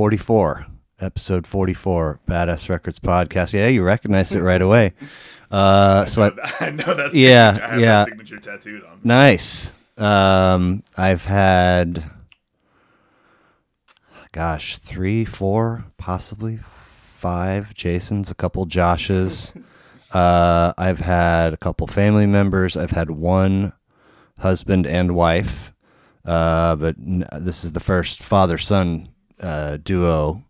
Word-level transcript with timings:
44, 0.00 0.66
episode 1.00 1.46
44, 1.46 2.20
Badass 2.28 2.68
Records 2.68 2.98
podcast. 2.98 3.54
Yeah, 3.54 3.68
you 3.68 3.82
recognize 3.82 4.30
it 4.34 4.42
right 4.42 4.60
away. 4.60 4.92
Uh, 5.50 6.04
so 6.04 6.20
I, 6.24 6.32
I 6.66 6.70
know 6.72 6.92
that's 6.92 7.14
Yeah, 7.14 7.58
I 7.62 7.66
have 7.68 7.80
yeah. 7.80 8.04
signature 8.04 8.38
tattooed 8.38 8.84
on. 8.84 8.96
me. 8.96 9.00
nice. 9.04 9.72
Um, 9.96 10.82
I've 10.98 11.24
had, 11.24 12.04
gosh, 14.32 14.76
three, 14.76 15.24
four, 15.24 15.86
possibly 15.96 16.58
five 16.58 17.72
Jasons, 17.72 18.30
a 18.30 18.34
couple 18.34 18.66
Joshes. 18.66 19.58
uh, 20.12 20.74
I've 20.76 21.00
had 21.00 21.54
a 21.54 21.56
couple 21.56 21.86
family 21.86 22.26
members. 22.26 22.76
I've 22.76 22.90
had 22.90 23.10
one 23.10 23.72
husband 24.40 24.86
and 24.86 25.14
wife. 25.14 25.72
Uh, 26.22 26.76
but 26.76 26.96
n- 26.98 27.26
this 27.38 27.64
is 27.64 27.72
the 27.72 27.80
first 27.80 28.22
father 28.22 28.58
son 28.58 29.08
uh, 29.40 29.78
duo 29.82 30.44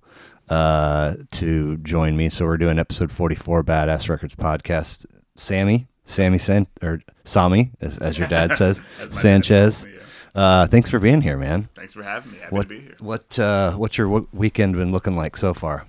uh, 0.49 1.15
to 1.33 1.77
join 1.79 2.17
me. 2.17 2.29
So 2.29 2.45
we're 2.45 2.57
doing 2.57 2.79
episode 2.79 3.11
44 3.13 3.65
Badass 3.65 4.09
Records 4.09 4.35
podcast. 4.35 5.07
Sammy, 5.35 5.87
Sammy 6.05 6.39
San 6.39 6.67
or 6.83 7.01
Sami, 7.25 7.73
as, 7.81 8.17
your 8.19 8.29
dad 8.29 8.57
says, 8.57 8.81
dad 8.99 9.15
Sanchez. 9.15 9.85
me, 9.85 9.93
yeah. 9.95 10.01
Uh, 10.35 10.67
thanks 10.67 10.89
for 10.91 10.99
being 10.99 11.21
here, 11.21 11.37
man. 11.37 11.69
Thanks 11.75 11.93
for 11.93 12.03
having 12.03 12.33
me. 12.33 12.39
Happy 12.39 12.55
What 12.55 12.63
to 12.63 12.69
be 12.69 12.81
here. 12.81 12.95
what 13.01 13.39
uh, 13.39 13.73
what's 13.73 13.99
your 13.99 14.07
w- 14.07 14.29
weekend 14.33 14.77
been 14.77 14.93
looking 14.93 15.15
like 15.17 15.37
so 15.37 15.53
far? 15.53 15.87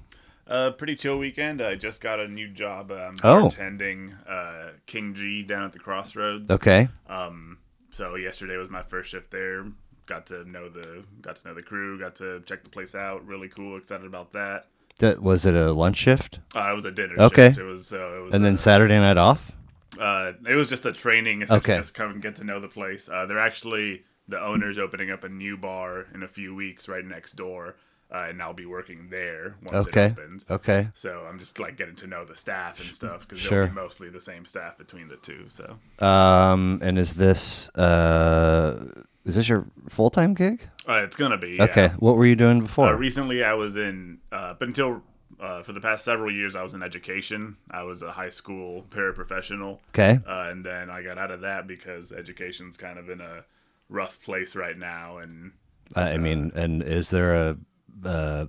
Uh, 0.47 0.71
pretty 0.71 0.95
chill 0.95 1.17
weekend. 1.17 1.61
I 1.61 1.75
just 1.75 1.99
got 2.01 2.19
a 2.21 2.27
new 2.27 2.47
job. 2.47 2.91
Um, 2.91 3.15
Oh. 3.23 3.49
bartending 3.49 4.13
uh, 4.27 4.71
King 4.85 5.13
G 5.13 5.43
down 5.43 5.63
at 5.65 5.73
the 5.73 5.79
Crossroads. 5.79 6.49
Okay, 6.51 6.87
Um, 7.09 7.57
so 7.89 8.15
yesterday 8.15 8.55
was 8.57 8.69
my 8.69 8.83
first 8.83 9.11
shift 9.11 9.31
there. 9.31 9.65
Got 10.07 10.25
to 10.27 10.49
know 10.49 10.69
the 10.69 11.03
got 11.21 11.35
to 11.37 11.47
know 11.47 11.53
the 11.53 11.61
crew. 11.61 11.99
Got 11.99 12.15
to 12.15 12.41
check 12.45 12.63
the 12.63 12.69
place 12.69 12.95
out. 12.95 13.25
Really 13.27 13.49
cool. 13.49 13.77
Excited 13.77 14.05
about 14.07 14.31
that. 14.31 14.67
that 14.99 15.21
was 15.21 15.45
it 15.45 15.53
a 15.53 15.71
lunch 15.73 15.97
shift, 15.97 16.39
Uh, 16.55 16.69
it 16.71 16.75
was 16.75 16.85
a 16.85 16.91
dinner 16.91 17.13
Okay. 17.19 17.49
shift. 17.49 17.59
It 17.59 17.63
was. 17.63 17.93
Uh, 17.93 18.17
it 18.19 18.23
was 18.23 18.33
and 18.33 18.43
then 18.43 18.53
uh, 18.55 18.57
Saturday 18.57 18.97
night 18.97 19.17
off. 19.17 19.51
Uh, 19.99 20.33
it 20.47 20.55
was 20.55 20.69
just 20.69 20.85
a 20.85 20.91
training. 20.93 21.43
Okay. 21.49 21.77
Just 21.77 21.93
come 21.93 22.11
and 22.11 22.21
get 22.21 22.37
to 22.37 22.43
know 22.43 22.59
the 22.59 22.67
place. 22.67 23.07
Uh, 23.09 23.25
they're 23.25 23.37
actually 23.39 24.03
the 24.27 24.39
owners 24.41 24.77
opening 24.77 25.09
up 25.11 25.23
a 25.23 25.29
new 25.29 25.55
bar 25.57 26.05
in 26.13 26.23
a 26.23 26.27
few 26.27 26.53
weeks 26.55 26.87
right 26.89 27.05
next 27.05 27.33
door, 27.33 27.75
uh, 28.13 28.25
and 28.29 28.41
I'll 28.41 28.53
be 28.53 28.65
working 28.65 29.07
there 29.09 29.55
once 29.71 29.87
Okay, 29.87 30.05
it 30.07 30.11
opens. 30.19 30.45
okay. 30.49 30.89
So 30.93 31.25
I'm 31.29 31.39
just 31.39 31.59
like 31.59 31.77
getting 31.77 31.95
to 31.97 32.07
know 32.07 32.25
the 32.25 32.35
staff 32.35 32.79
and 32.79 32.89
stuff 32.89 33.21
because 33.27 33.39
Sure. 33.39 33.65
they'll 33.65 33.73
be 33.75 33.81
mostly 33.81 34.09
the 34.09 34.21
same 34.21 34.45
staff 34.45 34.77
between 34.77 35.07
the 35.07 35.15
two. 35.17 35.45
So 35.47 35.77
Um, 36.05 36.79
and 36.83 36.97
is 36.99 37.15
this 37.15 37.69
uh, 37.75 38.91
is 39.27 39.35
this 39.35 39.47
your 39.47 39.67
full 39.89 40.09
time 40.09 40.33
gig? 40.33 40.67
uh, 40.87 41.01
it's 41.03 41.15
gonna 41.15 41.37
be 41.37 41.51
yeah. 41.57 41.63
Okay, 41.65 41.87
what 41.99 42.15
were 42.15 42.25
you 42.25 42.35
doing 42.35 42.61
before? 42.61 42.87
Uh, 42.87 42.93
recently, 42.95 43.43
I 43.43 43.53
was 43.53 43.75
in, 43.75 44.17
uh, 44.31 44.55
but 44.57 44.67
until 44.69 45.03
uh, 45.39 45.61
for 45.61 45.73
the 45.73 45.81
past 45.81 46.03
several 46.05 46.31
years, 46.33 46.55
I 46.55 46.63
was 46.63 46.73
in 46.73 46.81
education. 46.81 47.57
I 47.69 47.83
was 47.83 48.01
a 48.01 48.11
high 48.11 48.29
school 48.29 48.85
paraprofessional. 48.89 49.79
okay, 49.89 50.19
uh, 50.25 50.47
and 50.49 50.65
then 50.65 50.89
I 50.89 51.03
got 51.03 51.17
out 51.17 51.29
of 51.31 51.41
that 51.41 51.67
because 51.67 52.11
education's 52.11 52.77
kind 52.77 52.97
of 52.97 53.09
in 53.09 53.21
a 53.21 53.43
rough 53.89 54.19
place 54.21 54.55
right 54.55 54.77
now, 54.77 55.17
and 55.17 55.51
I 55.95 56.17
mean, 56.17 56.51
and 56.55 56.81
is 56.81 57.09
there 57.09 57.35
a, 57.35 57.57
a 58.03 58.47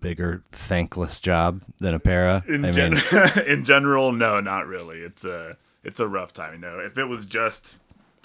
bigger 0.00 0.42
thankless 0.50 1.20
job 1.20 1.62
than 1.78 1.94
a 1.94 1.98
para? 1.98 2.42
in, 2.48 2.64
I 2.64 2.70
gen- 2.70 2.94
mean, 2.94 3.02
in 3.46 3.64
general, 3.64 4.12
no, 4.12 4.40
not 4.40 4.66
really. 4.66 5.00
It's 5.00 5.24
a 5.24 5.56
it's 5.84 6.00
a 6.00 6.08
rough 6.08 6.32
time. 6.32 6.54
You 6.54 6.60
know, 6.60 6.78
if 6.80 6.96
it 6.98 7.04
was 7.04 7.26
just 7.26 7.76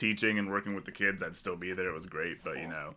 teaching 0.01 0.39
and 0.39 0.49
working 0.49 0.73
with 0.73 0.85
the 0.85 0.91
kids, 0.91 1.21
I'd 1.21 1.35
still 1.35 1.55
be 1.55 1.73
there. 1.73 1.89
It 1.89 1.93
was 1.93 2.07
great, 2.07 2.43
but 2.43 2.57
you 2.57 2.67
know, 2.67 2.95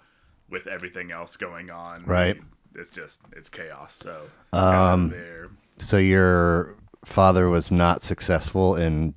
with 0.49 0.67
everything 0.67 1.13
else 1.13 1.37
going 1.37 1.71
on, 1.71 2.03
Right. 2.05 2.41
It's 2.75 2.91
just 2.91 3.21
it's 3.37 3.49
chaos. 3.49 3.95
So 3.95 4.23
um, 4.53 5.11
there. 5.11 5.49
so 5.79 5.97
your 5.97 6.75
father 7.05 7.49
was 7.49 7.71
not 7.71 8.03
successful 8.03 8.75
in 8.75 9.15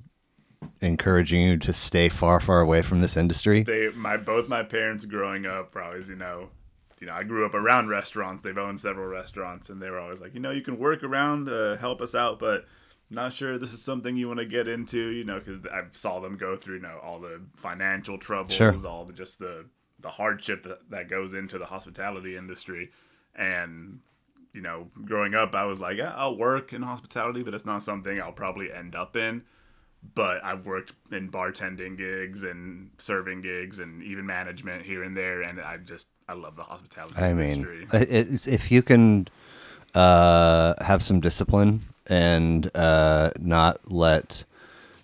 encouraging 0.80 1.42
you 1.42 1.56
to 1.56 1.72
stay 1.72 2.08
far, 2.08 2.40
far 2.40 2.60
away 2.60 2.82
from 2.82 3.00
this 3.00 3.16
industry. 3.16 3.64
They 3.64 3.88
my 3.88 4.16
both 4.16 4.48
my 4.48 4.62
parents 4.62 5.04
growing 5.06 5.44
up, 5.44 5.74
always 5.74 6.08
you 6.08 6.14
know. 6.14 6.50
You 7.00 7.06
know, 7.06 7.14
I 7.14 7.22
grew 7.22 7.46
up 7.46 7.54
around 7.54 7.88
restaurants. 7.88 8.42
They've 8.42 8.58
owned 8.58 8.80
several 8.80 9.08
restaurants, 9.08 9.70
and 9.70 9.80
they 9.80 9.88
were 9.88 10.00
always 10.00 10.20
like, 10.20 10.34
you 10.34 10.40
know, 10.40 10.50
you 10.50 10.62
can 10.62 10.78
work 10.78 11.04
around, 11.04 11.48
uh, 11.48 11.76
help 11.76 12.02
us 12.02 12.12
out, 12.12 12.40
but 12.40 12.64
not 13.10 13.32
sure 13.32 13.56
this 13.58 13.72
is 13.72 13.82
something 13.82 14.16
you 14.16 14.28
want 14.28 14.40
to 14.40 14.46
get 14.46 14.68
into. 14.68 15.08
You 15.10 15.24
know, 15.24 15.38
because 15.38 15.58
I 15.66 15.82
saw 15.92 16.20
them 16.20 16.36
go 16.36 16.56
through, 16.56 16.76
you 16.76 16.82
know, 16.82 16.98
all 17.02 17.18
the 17.20 17.40
financial 17.56 18.18
troubles, 18.18 18.52
Sure. 18.54 18.74
all 18.86 19.04
the 19.04 19.12
just 19.12 19.38
the 19.38 19.66
the 20.00 20.10
hardship 20.10 20.62
that, 20.62 20.88
that 20.90 21.08
goes 21.08 21.34
into 21.34 21.58
the 21.58 21.66
hospitality 21.66 22.36
industry, 22.36 22.90
and 23.34 24.00
you 24.52 24.60
know, 24.62 24.88
growing 25.04 25.34
up, 25.34 25.54
I 25.54 25.64
was 25.64 25.80
like, 25.80 25.96
yeah, 25.98 26.12
I'll 26.16 26.36
work 26.36 26.72
in 26.72 26.82
hospitality, 26.82 27.42
but 27.42 27.54
it's 27.54 27.66
not 27.66 27.82
something 27.82 28.20
I'll 28.20 28.32
probably 28.32 28.72
end 28.72 28.94
up 28.96 29.16
in 29.16 29.42
but 30.14 30.42
I've 30.44 30.64
worked 30.64 30.92
in 31.10 31.28
bartending 31.28 31.98
gigs 31.98 32.44
and 32.44 32.90
serving 32.98 33.42
gigs 33.42 33.80
and 33.80 34.00
even 34.04 34.24
management 34.26 34.84
here 34.84 35.02
and 35.02 35.16
there, 35.16 35.42
and 35.42 35.60
I 35.60 35.78
just 35.78 36.08
I 36.28 36.34
love 36.34 36.54
the 36.54 36.62
hospitality 36.62 37.16
I 37.16 37.32
mean, 37.32 37.48
industry. 37.66 37.86
it- 37.92 38.08
it's, 38.08 38.46
if 38.46 38.70
you 38.70 38.80
can 38.80 39.26
uh, 39.96 40.74
have 40.84 41.02
some 41.02 41.18
discipline 41.18 41.82
and 42.08 42.70
uh, 42.74 43.30
not 43.38 43.80
let 43.90 44.44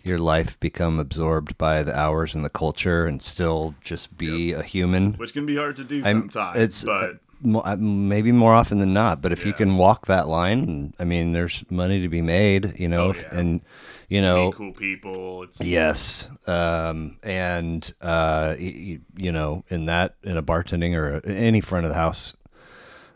your 0.03 0.19
life 0.19 0.59
become 0.61 0.99
absorbed 0.99 1.57
by 1.57 1.83
the 1.83 1.99
hours 1.99 2.35
and 2.35 2.45
the 2.45 2.51
culture, 2.51 3.07
and 3.07 3.23
still 3.23 3.75
just 3.83 4.17
be 4.19 4.53
a 4.53 4.63
human. 4.63 5.15
which 5.15 5.33
can 5.33 5.47
be 5.47 5.57
hard 5.57 5.77
to 5.77 5.85
do 5.85 6.03
I'm- 6.05 6.23
sometimes. 6.23 6.61
it's 6.61 6.85
but 6.85 7.19
uh, 7.65 7.77
maybe 7.77 8.33
more 8.33 8.55
often 8.55 8.79
than 8.79 8.93
not. 8.95 9.21
But 9.21 9.33
if 9.33 9.45
you 9.45 9.53
can 9.53 9.77
walk 9.77 10.07
that 10.07 10.29
line, 10.29 10.95
I 10.99 11.05
mean, 11.05 11.33
there's 11.33 11.65
money 11.71 12.01
to 12.01 12.09
be 12.09 12.23
made, 12.23 12.79
you 12.79 12.89
know, 12.89 13.11
Oh, 13.11 13.15
yeah. 13.15 13.39
and 13.39 13.61
you 14.09 14.21
know, 14.23 14.53
cool 14.53 14.73
people. 14.73 15.43
It's 15.45 15.61
Yes, 15.61 16.31
um, 16.47 17.17
and 17.23 17.93
uh, 18.01 18.57
you, 18.59 19.01
you 19.17 19.33
know, 19.33 19.65
in 19.69 19.87
that 19.87 20.15
in 20.23 20.37
a 20.37 20.43
bartending 20.43 20.95
or 20.97 21.21
any 21.27 21.61
front 21.61 21.85
of 21.87 21.91
the 21.91 21.97
house 21.97 22.35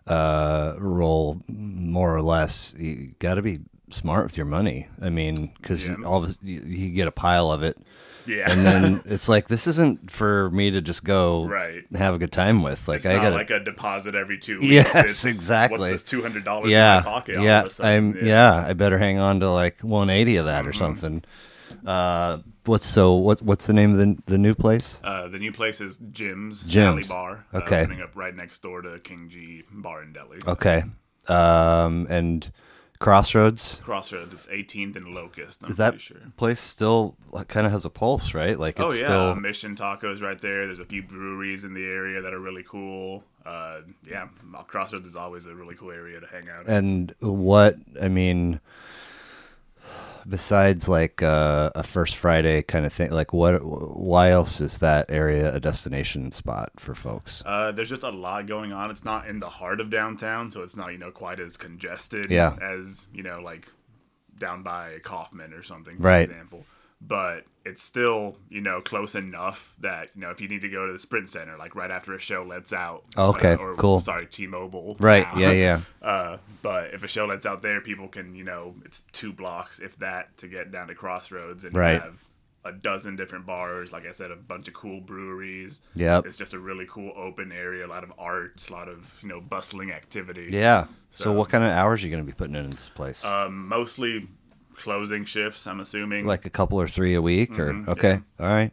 uh, 0.06 0.74
role, 0.78 1.40
more 1.48 2.14
or 2.14 2.22
less, 2.22 2.74
you 2.78 3.14
got 3.18 3.34
to 3.34 3.42
be 3.42 3.60
smart 3.90 4.24
with 4.24 4.36
your 4.36 4.46
money. 4.46 4.88
I 5.00 5.10
mean, 5.10 5.52
because 5.60 5.88
Yeah. 5.88 5.96
all 6.04 6.22
of 6.22 6.28
this, 6.28 6.38
you, 6.42 6.60
you 6.60 6.90
get 6.90 7.08
a 7.08 7.12
pile 7.12 7.50
of 7.52 7.62
it, 7.62 7.76
yeah, 8.26 8.50
and 8.50 8.64
then 8.66 9.02
it's 9.06 9.28
like 9.28 9.48
this 9.48 9.66
isn't 9.66 10.10
for 10.10 10.50
me 10.50 10.70
to 10.70 10.80
just 10.80 11.04
go 11.04 11.46
right. 11.46 11.84
have 11.94 12.14
a 12.14 12.18
good 12.18 12.32
time 12.32 12.62
with. 12.62 12.86
Like 12.88 12.98
It's 12.98 13.06
I 13.06 13.16
got 13.16 13.32
like 13.32 13.50
a 13.50 13.60
deposit 13.60 14.14
every 14.14 14.38
two 14.38 14.60
weeks. 14.60 14.72
Yes, 14.72 14.94
It's, 15.10 15.24
exactly. 15.24 15.78
What's 15.78 15.92
this 15.92 16.10
two 16.10 16.22
hundred 16.22 16.44
dollars 16.44 16.70
yeah, 16.70 16.98
in 16.98 17.04
my 17.04 17.10
pocket? 17.10 17.36
all 17.38 17.44
yeah, 17.44 17.60
of 17.60 17.66
a 17.66 17.70
sudden? 17.70 18.16
I'm 18.18 18.26
yeah. 18.26 18.64
I 18.68 18.72
better 18.74 18.98
hang 18.98 19.18
on 19.18 19.40
to 19.40 19.50
like 19.50 19.80
180 19.80 20.36
of 20.36 20.44
that 20.46 20.66
or 20.66 20.70
Mm-hmm. 20.70 20.78
something. 20.78 21.24
Uh, 21.86 22.38
what's 22.64 22.86
so 22.86 23.14
what? 23.14 23.40
What's 23.42 23.66
the 23.66 23.72
name 23.74 23.92
of 23.92 23.98
the 23.98 24.16
the 24.26 24.38
new 24.38 24.54
place? 24.54 25.00
Uh, 25.04 25.28
the 25.28 25.38
new 25.38 25.52
place 25.52 25.80
is 25.80 25.98
Jim's 26.10 26.64
Jim's. 26.64 27.08
Deli 27.08 27.14
Bar. 27.20 27.46
Okay. 27.54 27.80
uh, 27.80 27.82
opening 27.82 28.02
up 28.02 28.16
right 28.16 28.34
next 28.34 28.62
door 28.62 28.82
to 28.82 28.98
King 29.00 29.28
G 29.28 29.62
Bar 29.70 30.00
and 30.02 30.14
Deli. 30.14 30.38
Okay, 30.46 30.82
um, 31.28 32.06
and 32.10 32.50
Crossroads. 32.98 33.80
Crossroads. 33.84 34.34
It's 34.34 34.46
18th 34.48 34.96
and 34.96 35.14
Locust. 35.14 35.62
I'm 35.64 35.70
Is 35.70 35.76
that 35.76 36.00
sure. 36.00 36.16
place 36.36 36.60
still 36.60 37.16
kind 37.46 37.64
of 37.66 37.72
has 37.72 37.84
a 37.84 37.90
pulse, 37.90 38.34
right? 38.34 38.58
Like 38.58 38.80
Oh 38.80 38.92
yeah, 38.92 39.04
still 39.04 39.34
Mission 39.36 39.76
Tacos 39.76 40.20
right 40.20 40.40
there. 40.40 40.66
There's 40.66 40.80
a 40.80 40.84
few 40.84 41.02
breweries 41.02 41.64
in 41.64 41.74
the 41.74 41.84
area 41.84 42.20
that 42.20 42.32
are 42.34 42.40
really 42.40 42.64
cool. 42.66 43.22
Uh, 43.46 43.80
yeah, 44.06 44.28
Crossroads 44.66 45.06
is 45.06 45.16
always 45.16 45.46
a 45.46 45.54
really 45.54 45.74
cool 45.76 45.92
area 45.92 46.20
to 46.20 46.26
hang 46.26 46.48
out. 46.50 46.66
in. 46.66 46.70
and 46.70 47.14
what 47.20 47.76
I 48.00 48.08
mean. 48.08 48.60
Besides, 50.28 50.88
like 50.88 51.22
uh, 51.22 51.70
a 51.74 51.82
First 51.82 52.16
Friday 52.16 52.62
kind 52.62 52.84
of 52.84 52.92
thing, 52.92 53.10
like 53.10 53.32
what? 53.32 53.64
Why 53.64 54.30
else 54.30 54.60
is 54.60 54.78
that 54.80 55.06
area 55.10 55.54
a 55.54 55.60
destination 55.60 56.30
spot 56.32 56.70
for 56.76 56.94
folks? 56.94 57.42
Uh, 57.46 57.72
there's 57.72 57.88
just 57.88 58.02
a 58.02 58.10
lot 58.10 58.46
going 58.46 58.72
on. 58.72 58.90
It's 58.90 59.04
not 59.04 59.26
in 59.26 59.40
the 59.40 59.48
heart 59.48 59.80
of 59.80 59.88
downtown, 59.90 60.50
so 60.50 60.62
it's 60.62 60.76
not 60.76 60.92
you 60.92 60.98
know 60.98 61.10
quite 61.10 61.40
as 61.40 61.56
congested 61.56 62.30
Yeah. 62.30 62.56
as 62.60 63.06
you 63.12 63.22
know 63.22 63.40
like 63.40 63.72
down 64.38 64.62
by 64.62 64.98
Kauffman 65.02 65.52
or 65.54 65.62
something, 65.62 65.96
for 65.96 66.02
Right. 66.02 66.28
example. 66.30 66.64
But 67.00 67.44
it's 67.68 67.82
still 67.82 68.36
you 68.48 68.60
know 68.60 68.80
close 68.80 69.14
enough 69.14 69.74
that 69.80 70.10
you 70.14 70.22
know 70.22 70.30
if 70.30 70.40
you 70.40 70.48
need 70.48 70.62
to 70.62 70.68
go 70.68 70.86
to 70.86 70.92
the 70.92 70.98
Sprint 70.98 71.28
Center 71.28 71.56
like 71.58 71.74
right 71.74 71.90
after 71.90 72.14
a 72.14 72.18
show 72.18 72.42
lets 72.42 72.72
out. 72.72 73.04
Oh, 73.16 73.30
okay, 73.30 73.56
or, 73.56 73.74
cool. 73.76 74.00
Sorry, 74.00 74.26
T-Mobile. 74.26 74.96
Right? 75.00 75.26
now. 75.34 75.40
Yeah, 75.40 75.50
yeah. 75.52 75.80
Uh, 76.02 76.38
but 76.62 76.94
if 76.94 77.02
a 77.02 77.08
show 77.08 77.26
lets 77.26 77.44
out 77.44 77.60
there, 77.60 77.80
people 77.82 78.08
can, 78.08 78.34
you 78.34 78.44
know, 78.44 78.74
it's 78.84 79.02
two 79.12 79.30
blocks, 79.32 79.78
if 79.78 79.96
that, 79.98 80.34
to 80.38 80.48
get 80.48 80.72
down 80.72 80.88
to 80.88 80.94
Crossroads, 80.94 81.64
and 81.64 81.76
Right. 81.76 82.00
have 82.00 82.24
a 82.64 82.72
dozen 82.72 83.14
different 83.16 83.44
bars. 83.44 83.92
Like 83.92 84.06
I 84.06 84.12
said, 84.12 84.30
a 84.30 84.36
bunch 84.36 84.68
of 84.68 84.74
cool 84.74 85.00
breweries. 85.00 85.80
Yeah. 85.94 86.20
It's 86.24 86.36
just 86.36 86.54
a 86.54 86.58
really 86.58 86.86
cool 86.88 87.12
open 87.16 87.52
area, 87.52 87.84
a 87.84 87.88
lot 87.88 88.04
of 88.04 88.12
art, 88.18 88.64
a 88.68 88.72
lot 88.72 88.88
of 88.88 89.18
you 89.22 89.28
know 89.28 89.40
bustling 89.40 89.92
activity. 89.92 90.48
Yeah. 90.50 90.86
So, 91.10 91.24
So- 91.24 91.32
what 91.32 91.48
kind 91.50 91.62
of 91.64 91.70
hours 91.72 92.02
are 92.02 92.06
you 92.06 92.10
going 92.12 92.24
to 92.24 92.30
be 92.32 92.36
putting 92.36 92.54
in 92.56 92.70
this 92.70 92.88
place? 92.88 93.24
Um, 93.24 93.68
mostly 93.68 94.26
closing 94.78 95.24
shifts. 95.24 95.66
I'm 95.66 95.80
assuming. 95.80 96.24
like 96.26 96.46
a 96.46 96.50
couple 96.50 96.80
or 96.80 96.88
three 96.88 97.14
a 97.14 97.22
week, 97.22 97.58
or 97.58 97.72
Mhm, 97.72 97.88
okay, 97.88 98.20
all 98.40 98.48
right. 98.48 98.72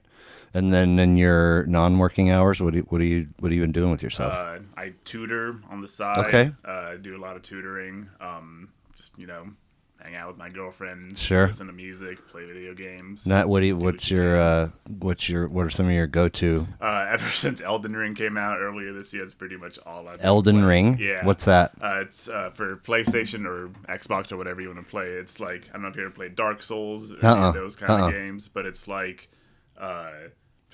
And 0.54 0.74
then 0.74 0.98
in 1.00 1.18
your 1.18 1.66
non-working 1.66 2.30
hours, 2.30 2.62
what 2.62 2.72
do 2.72 2.80
you, 2.80 2.86
what 2.88 3.02
are 3.02 3.06
you 3.06 3.28
what 3.40 3.52
are 3.52 3.56
you 3.56 3.62
been 3.62 3.74
doing 3.74 3.92
with 3.92 4.02
yourself? 4.02 4.34
Uh, 4.34 4.60
I 4.78 4.94
tutor 5.04 5.60
on 5.70 5.82
the 5.82 5.88
side. 5.88 6.18
Okay. 6.20 6.52
Uh, 6.64 6.96
do 6.96 7.18
a 7.18 7.20
lot 7.20 7.36
of 7.36 7.42
tutoring. 7.42 8.08
Um, 8.22 8.70
just 8.96 9.12
you 9.18 9.28
know, 9.28 9.50
hang 10.06 10.16
out 10.16 10.28
with 10.30 10.38
my 10.38 10.50
girlfriend. 10.50 11.18
Sure. 11.18 11.48
Listen 11.48 11.68
to 11.68 11.74
music, 11.74 12.26
play 12.28 12.46
video 12.46 12.74
games. 12.74 13.26
Not 13.26 13.50
what 13.50 13.62
do 13.62 13.66
you, 13.68 13.76
what's 13.76 14.06
what 14.06 14.12
your 14.12 14.38
uh, 14.38 14.70
what's 15.00 15.28
your 15.30 15.48
what 15.48 15.66
are 15.66 15.70
some 15.70 15.88
of 15.88 15.92
your 15.92 16.08
go-to 16.08 16.68
Uh, 16.80 17.08
ever 17.10 17.30
since 17.34 17.62
Elden 17.62 17.96
Ring 17.96 18.16
came 18.16 18.38
out 18.38 18.60
earlier 18.60 18.94
this 18.94 19.14
year, 19.14 19.24
it's 19.24 19.34
pretty 19.34 19.58
much 19.58 19.80
all 19.86 20.08
I've 20.08 20.18
Elden 20.24 20.62
playing. 20.62 20.68
Ring? 20.68 20.98
Yeah. 21.00 21.26
What's 21.26 21.46
that? 21.46 21.72
Uh, 21.82 22.00
it's 22.02 22.28
uh, 22.30 22.52
for 22.54 22.78
PlayStation 22.78 23.46
or 23.46 23.70
Xbox 23.92 24.32
or 24.32 24.38
whatever 24.38 24.62
you 24.62 24.68
want 24.70 24.86
to 24.86 24.90
play. 24.90 25.08
It's 25.08 25.40
like 25.40 25.68
I 25.70 25.74
don't 25.74 25.82
know 25.84 25.88
if 25.90 25.96
you 25.96 26.04
ever 26.04 26.12
played 26.12 26.36
Dark 26.36 26.62
Souls 26.62 27.12
or 27.12 27.16
any 27.16 27.28
Uh-uh. 27.28 27.48
of 27.50 27.54
those 27.56 27.76
kind 27.76 27.92
Uh-uh. 27.92 28.08
of 28.08 28.14
games, 28.14 28.48
but 28.48 28.66
it's 28.66 28.88
like 28.88 29.30
uh, 29.78 30.12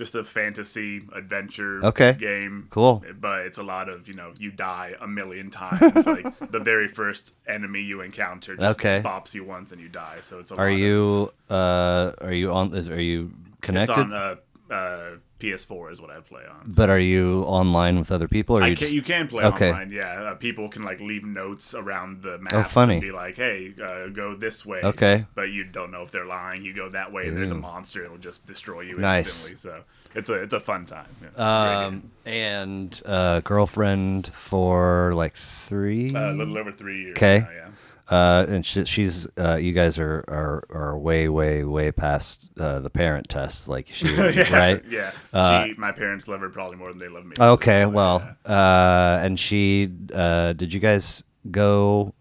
just 0.01 0.15
a 0.15 0.23
fantasy 0.23 1.03
adventure 1.15 1.85
Okay. 1.85 2.13
game. 2.19 2.65
Cool. 2.71 3.03
But 3.19 3.45
it's 3.45 3.59
a 3.59 3.63
lot 3.63 3.87
of 3.87 4.07
you 4.07 4.15
know 4.15 4.33
you 4.39 4.49
die 4.51 4.95
a 4.99 5.07
million 5.07 5.51
times. 5.51 6.05
like 6.07 6.25
the 6.49 6.59
very 6.59 6.87
first 6.87 7.33
enemy 7.47 7.81
you 7.81 8.01
encounter 8.01 8.55
just 8.57 8.79
Okay. 8.79 8.99
bops 9.05 9.35
you 9.35 9.43
once 9.45 9.71
and 9.71 9.79
you 9.79 9.89
die. 9.89 10.17
So 10.21 10.39
it's 10.39 10.51
a 10.51 10.55
Are 10.55 10.69
lot 10.69 10.73
of- 10.73 10.79
you 10.79 11.31
uh 11.51 12.13
are 12.19 12.33
you 12.33 12.51
on 12.51 12.73
is- 12.73 12.89
are 12.89 12.99
you 13.11 13.19
it's 13.29 13.67
connected? 13.67 13.93
on 13.93 14.11
uh, 14.13 14.35
uh, 14.73 15.09
PS4 15.41 15.91
is 15.91 15.99
what 16.01 16.09
I 16.11 16.19
play 16.21 16.43
on. 16.49 16.71
but 16.75 16.89
are 16.89 16.99
you 16.99 17.41
online 17.43 17.97
with 17.99 18.11
other 18.11 18.27
people 18.27 18.57
or 18.57 18.61
you 18.61 18.75
can, 18.75 18.75
just, 18.75 18.93
you 18.93 19.01
can 19.01 19.27
play 19.27 19.43
Okay. 19.45 19.69
online, 19.71 19.91
yeah. 19.91 20.21
Uh, 20.31 20.35
people 20.35 20.69
can 20.69 20.83
like 20.83 20.99
leave 20.99 21.23
notes 21.25 21.73
around 21.73 22.21
the 22.21 22.37
map. 22.37 22.53
Oh, 22.53 22.63
funny. 22.63 22.95
And 22.95 23.01
be 23.01 23.11
like, 23.11 23.35
"Hey, 23.35 23.73
uh, 23.83 24.07
go 24.09 24.35
this 24.35 24.65
way." 24.65 24.81
Okay. 24.83 25.25
But 25.35 25.49
you 25.49 25.63
don't 25.63 25.91
know 25.91 26.03
if 26.03 26.11
they're 26.11 26.25
lying. 26.25 26.63
You 26.63 26.73
go 26.73 26.89
that 26.89 27.11
way, 27.11 27.27
and 27.27 27.35
there's 27.37 27.51
a 27.51 27.55
monster. 27.55 28.03
It'll 28.05 28.17
just 28.17 28.45
destroy 28.45 28.81
you 28.81 28.97
Nice. 28.97 29.27
instantly. 29.47 29.55
So 29.57 29.83
it's 30.15 30.29
a 30.29 30.35
it's 30.43 30.53
a 30.53 30.59
fun 30.59 30.85
time. 30.85 31.07
Yeah, 31.21 31.85
um 31.87 32.11
and 32.25 33.01
uh 33.05 33.39
girlfriend 33.41 34.27
for 34.27 35.13
like 35.15 35.33
3 35.33 36.15
Uh, 36.15 36.31
a 36.31 36.33
little 36.33 36.57
over 36.57 36.71
three 36.71 37.01
years. 37.03 37.17
Okay. 37.17 37.39
yeah. 37.39 37.69
Uh, 38.11 38.45
and 38.49 38.65
she, 38.65 38.83
she's 38.85 39.25
uh, 39.37 39.55
you 39.55 39.71
guys 39.71 39.97
are, 39.97 40.23
are 40.27 40.63
are 40.69 40.97
way 40.99 41.29
way 41.29 41.63
way 41.63 41.91
past 41.93 42.51
uh, 42.59 42.79
the 42.81 42.89
parent 42.89 43.29
test 43.29 43.69
like 43.69 43.87
she 43.87 44.05
yeah, 44.15 44.53
right 44.55 44.83
Yeah. 44.89 45.11
Uh, 45.33 45.65
she, 45.65 45.73
my 45.77 45.93
parents 45.93 46.27
love 46.27 46.41
her 46.41 46.49
probably 46.49 46.75
more 46.77 46.89
than 46.89 46.99
they 46.99 47.07
love 47.07 47.25
me. 47.25 47.35
okay 47.39 47.83
So, 47.83 47.89
well 47.89 48.21
yeah. 48.45 48.51
uh, 48.53 49.19
and 49.23 49.39
she 49.39 49.89
uh, 50.13 50.51
did 50.53 50.73
you 50.73 50.81
guys 50.81 51.23
go 51.49 52.13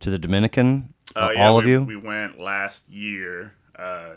to 0.00 0.10
the 0.10 0.18
Dominican 0.18 0.92
Uh, 1.14 1.30
yeah, 1.34 1.46
all 1.46 1.56
we, 1.56 1.62
of 1.62 1.68
you 1.68 1.84
We 1.84 1.96
went 1.96 2.40
last 2.40 2.88
year. 2.88 3.52
Uh, 3.76 4.14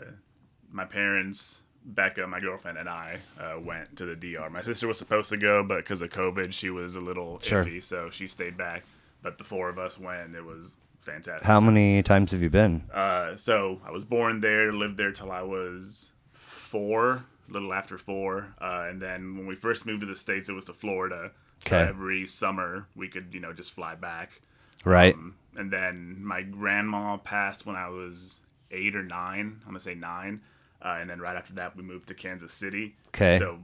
my 0.72 0.84
parents, 0.84 1.62
Becca, 1.84 2.26
my 2.26 2.40
girlfriend, 2.40 2.78
and 2.78 2.88
I 2.88 3.18
uh, 3.40 3.60
went 3.60 3.96
to 3.98 4.04
the 4.06 4.16
DR. 4.16 4.50
My 4.50 4.62
sister 4.62 4.88
was 4.88 4.98
supposed 4.98 5.28
to 5.30 5.36
go, 5.36 5.62
but 5.62 5.76
because 5.78 6.02
of 6.02 6.10
COVID, 6.10 6.52
she 6.52 6.70
was 6.70 6.96
a 6.96 7.00
little 7.00 7.38
Sure. 7.38 7.64
iffy, 7.64 7.82
so 7.82 8.10
she 8.10 8.26
stayed 8.26 8.56
back. 8.56 8.82
But 9.22 9.38
the 9.38 9.44
four 9.44 9.68
of 9.68 9.78
us 9.78 9.98
went. 9.98 10.34
It 10.34 10.44
was 10.44 10.76
fantastic. 11.02 11.46
how 11.46 11.60
many 11.60 12.02
times 12.02 12.32
have 12.32 12.42
you 12.42 12.50
been 12.50 12.82
Uh, 12.92 13.36
so 13.36 13.80
I 13.84 13.90
was 13.90 14.04
born 14.04 14.40
there, 14.40 14.72
lived 14.72 14.96
there 14.96 15.12
till 15.12 15.30
I 15.30 15.42
was 15.42 16.12
four, 16.32 17.24
a 17.48 17.52
little 17.52 17.72
after 17.72 17.98
four, 17.98 18.54
uh, 18.60 18.86
and 18.88 19.00
then 19.00 19.36
when 19.36 19.46
we 19.46 19.54
first 19.54 19.84
moved 19.86 20.00
to 20.00 20.06
the 20.06 20.16
states, 20.16 20.48
it 20.48 20.52
was 20.52 20.64
to 20.66 20.72
Florida. 20.72 21.32
So 21.66 21.76
Okay. 21.76 21.88
every 21.88 22.26
summer 22.26 22.86
we 22.96 23.08
could, 23.08 23.32
you 23.32 23.40
know, 23.40 23.52
just 23.52 23.72
fly 23.72 23.94
back. 23.94 24.40
right 24.84 25.14
Um, 25.14 25.36
and 25.56 25.70
then 25.70 26.24
my 26.24 26.42
grandma 26.42 27.16
passed 27.18 27.66
when 27.66 27.76
I 27.76 27.88
was 27.88 28.40
eight 28.72 28.96
or 28.96 29.02
nine. 29.04 29.60
I'm 29.62 29.66
gonna 29.68 29.78
say 29.80 29.94
nine. 29.94 30.40
Uh, 30.84 30.96
and 31.00 31.08
then 31.08 31.20
right 31.20 31.36
after 31.36 31.52
that, 31.54 31.76
we 31.76 31.82
moved 31.84 32.08
to 32.08 32.14
Kansas 32.14 32.52
City. 32.52 32.96
Okay. 33.08 33.38
So 33.38 33.60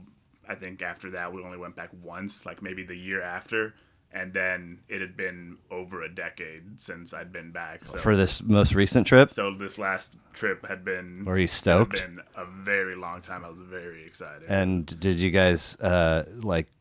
I 0.47 0.55
think 0.55 0.81
after 0.81 1.09
that, 1.11 1.33
we 1.33 1.43
only 1.43 1.57
went 1.57 1.75
back 1.75 1.89
once, 2.01 2.45
like 2.45 2.61
maybe 2.61 2.83
the 2.83 2.95
year 2.95 3.21
after. 3.21 3.73
And 4.11 4.33
then 4.33 4.79
it 4.87 5.01
had 5.01 5.15
been 5.15 5.57
over 5.69 6.01
a 6.01 6.09
decade 6.09 6.81
since 6.81 7.13
I'd 7.13 7.31
been 7.31 7.51
back. 7.51 7.85
So, 7.85 7.99
for 7.99 8.15
this 8.15 8.41
most 8.41 8.73
recent 8.73 9.05
trip 9.05 9.29
so 9.29 9.53
this 9.53 9.77
last 9.77 10.17
trip 10.33 10.65
had 10.65 10.83
been 10.83 11.23
were 11.25 11.37
you 11.37 11.43
had 11.43 11.49
stoked 11.51 12.01
been 12.01 12.19
a 12.35 12.45
very 12.45 12.95
long 12.95 13.21
time. 13.21 13.45
I 13.45 13.49
was 13.49 13.59
very 13.59 14.03
excited. 14.05 14.49
and 14.49 14.99
did 14.99 15.19
you 15.19 15.29
guys 15.29 15.79
uh, 15.79 16.25
like 16.41 16.71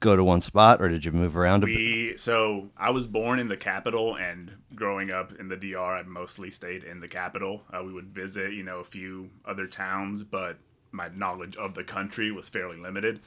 go 0.00 0.16
to 0.16 0.22
one 0.24 0.40
spot 0.40 0.82
or 0.82 0.88
did 0.88 1.04
you 1.04 1.12
move 1.12 1.36
around 1.36 1.62
a 1.62 1.66
bit 1.66 1.76
We 1.76 2.16
so 2.16 2.68
I 2.76 2.90
was 2.90 3.06
born 3.06 3.38
in 3.38 3.48
the 3.48 3.56
capital, 3.56 4.16
and 4.16 4.50
growing 4.74 5.10
up 5.10 5.32
in 5.38 5.48
the 5.48 5.56
DR, 5.56 5.78
I 5.78 6.02
mostly 6.02 6.50
stayed 6.50 6.84
in 6.84 7.00
the 7.00 7.08
capital. 7.08 7.62
Uh, 7.72 7.82
we 7.84 7.92
would 7.92 8.08
visit, 8.08 8.52
you 8.52 8.62
know, 8.64 8.80
a 8.80 8.84
few 8.84 9.30
other 9.46 9.66
towns, 9.66 10.22
but 10.24 10.58
my 10.90 11.08
knowledge 11.14 11.56
of 11.56 11.74
the 11.74 11.84
country 11.84 12.30
was 12.30 12.48
fairly 12.50 12.76
limited. 12.76 13.20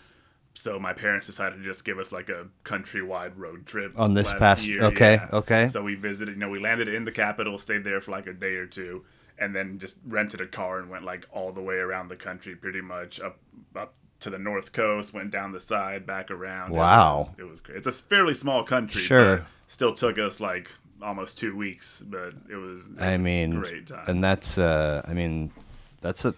So 0.57 0.79
my 0.79 0.93
parents 0.93 1.27
decided 1.27 1.57
to 1.57 1.63
just 1.63 1.83
give 1.83 1.99
us 1.99 2.11
like 2.13 2.29
a 2.29 2.47
countrywide 2.63 3.33
road 3.35 3.65
trip 3.65 3.93
On 3.99 4.13
this 4.13 4.33
past- 4.33 4.65
year, 4.65 4.83
okay, 4.85 5.15
yeah. 5.15 5.27
okay. 5.33 5.67
So 5.67 5.83
we 5.83 5.95
visited, 5.95 6.33
you 6.35 6.39
know, 6.39 6.49
we 6.49 6.59
landed 6.59 6.87
in 6.87 7.03
the 7.05 7.11
capital, 7.11 7.57
stayed 7.59 7.83
there 7.83 7.99
for 7.99 8.11
like 8.11 8.25
a 8.27 8.33
day 8.33 8.55
or 8.55 8.65
two, 8.65 9.03
and 9.37 9.53
then 9.53 9.79
just 9.79 9.97
rented 10.07 10.39
a 10.39 10.47
car 10.47 10.79
and 10.79 10.89
went 10.89 11.03
like 11.03 11.27
all 11.31 11.51
the 11.51 11.61
way 11.61 11.75
around 11.75 12.07
the 12.07 12.15
country, 12.15 12.55
pretty 12.55 12.79
much 12.81 13.19
up 13.19 13.37
up 13.75 13.95
to 14.21 14.29
the 14.29 14.39
north 14.39 14.71
coast, 14.71 15.13
went 15.13 15.29
down 15.29 15.51
the 15.51 15.59
side, 15.59 16.05
back 16.07 16.31
around. 16.31 16.71
It 16.71 16.75
Wow. 16.75 17.17
was- 17.19 17.35
it 17.37 17.43
was 17.43 17.59
great. 17.61 17.77
It's 17.79 17.87
a 17.87 17.91
fairly 17.91 18.33
small 18.33 18.63
country. 18.63 19.01
Sure. 19.01 19.45
still 19.67 19.93
took 19.93 20.17
us 20.17 20.39
like 20.39 20.69
almost 21.01 21.37
two 21.37 21.53
weeks, 21.55 22.01
but 22.07 22.33
it 22.49 22.55
was. 22.55 22.87
It 22.87 22.93
was 22.93 23.01
I 23.03 23.11
a 23.11 23.17
mean, 23.19 23.59
great 23.59 23.87
time. 23.87 24.05
and 24.07 24.23
that's 24.23 24.57
uh, 24.57 25.01
I 25.05 25.13
mean, 25.13 25.51
that's 25.99 26.23
a 26.23 26.33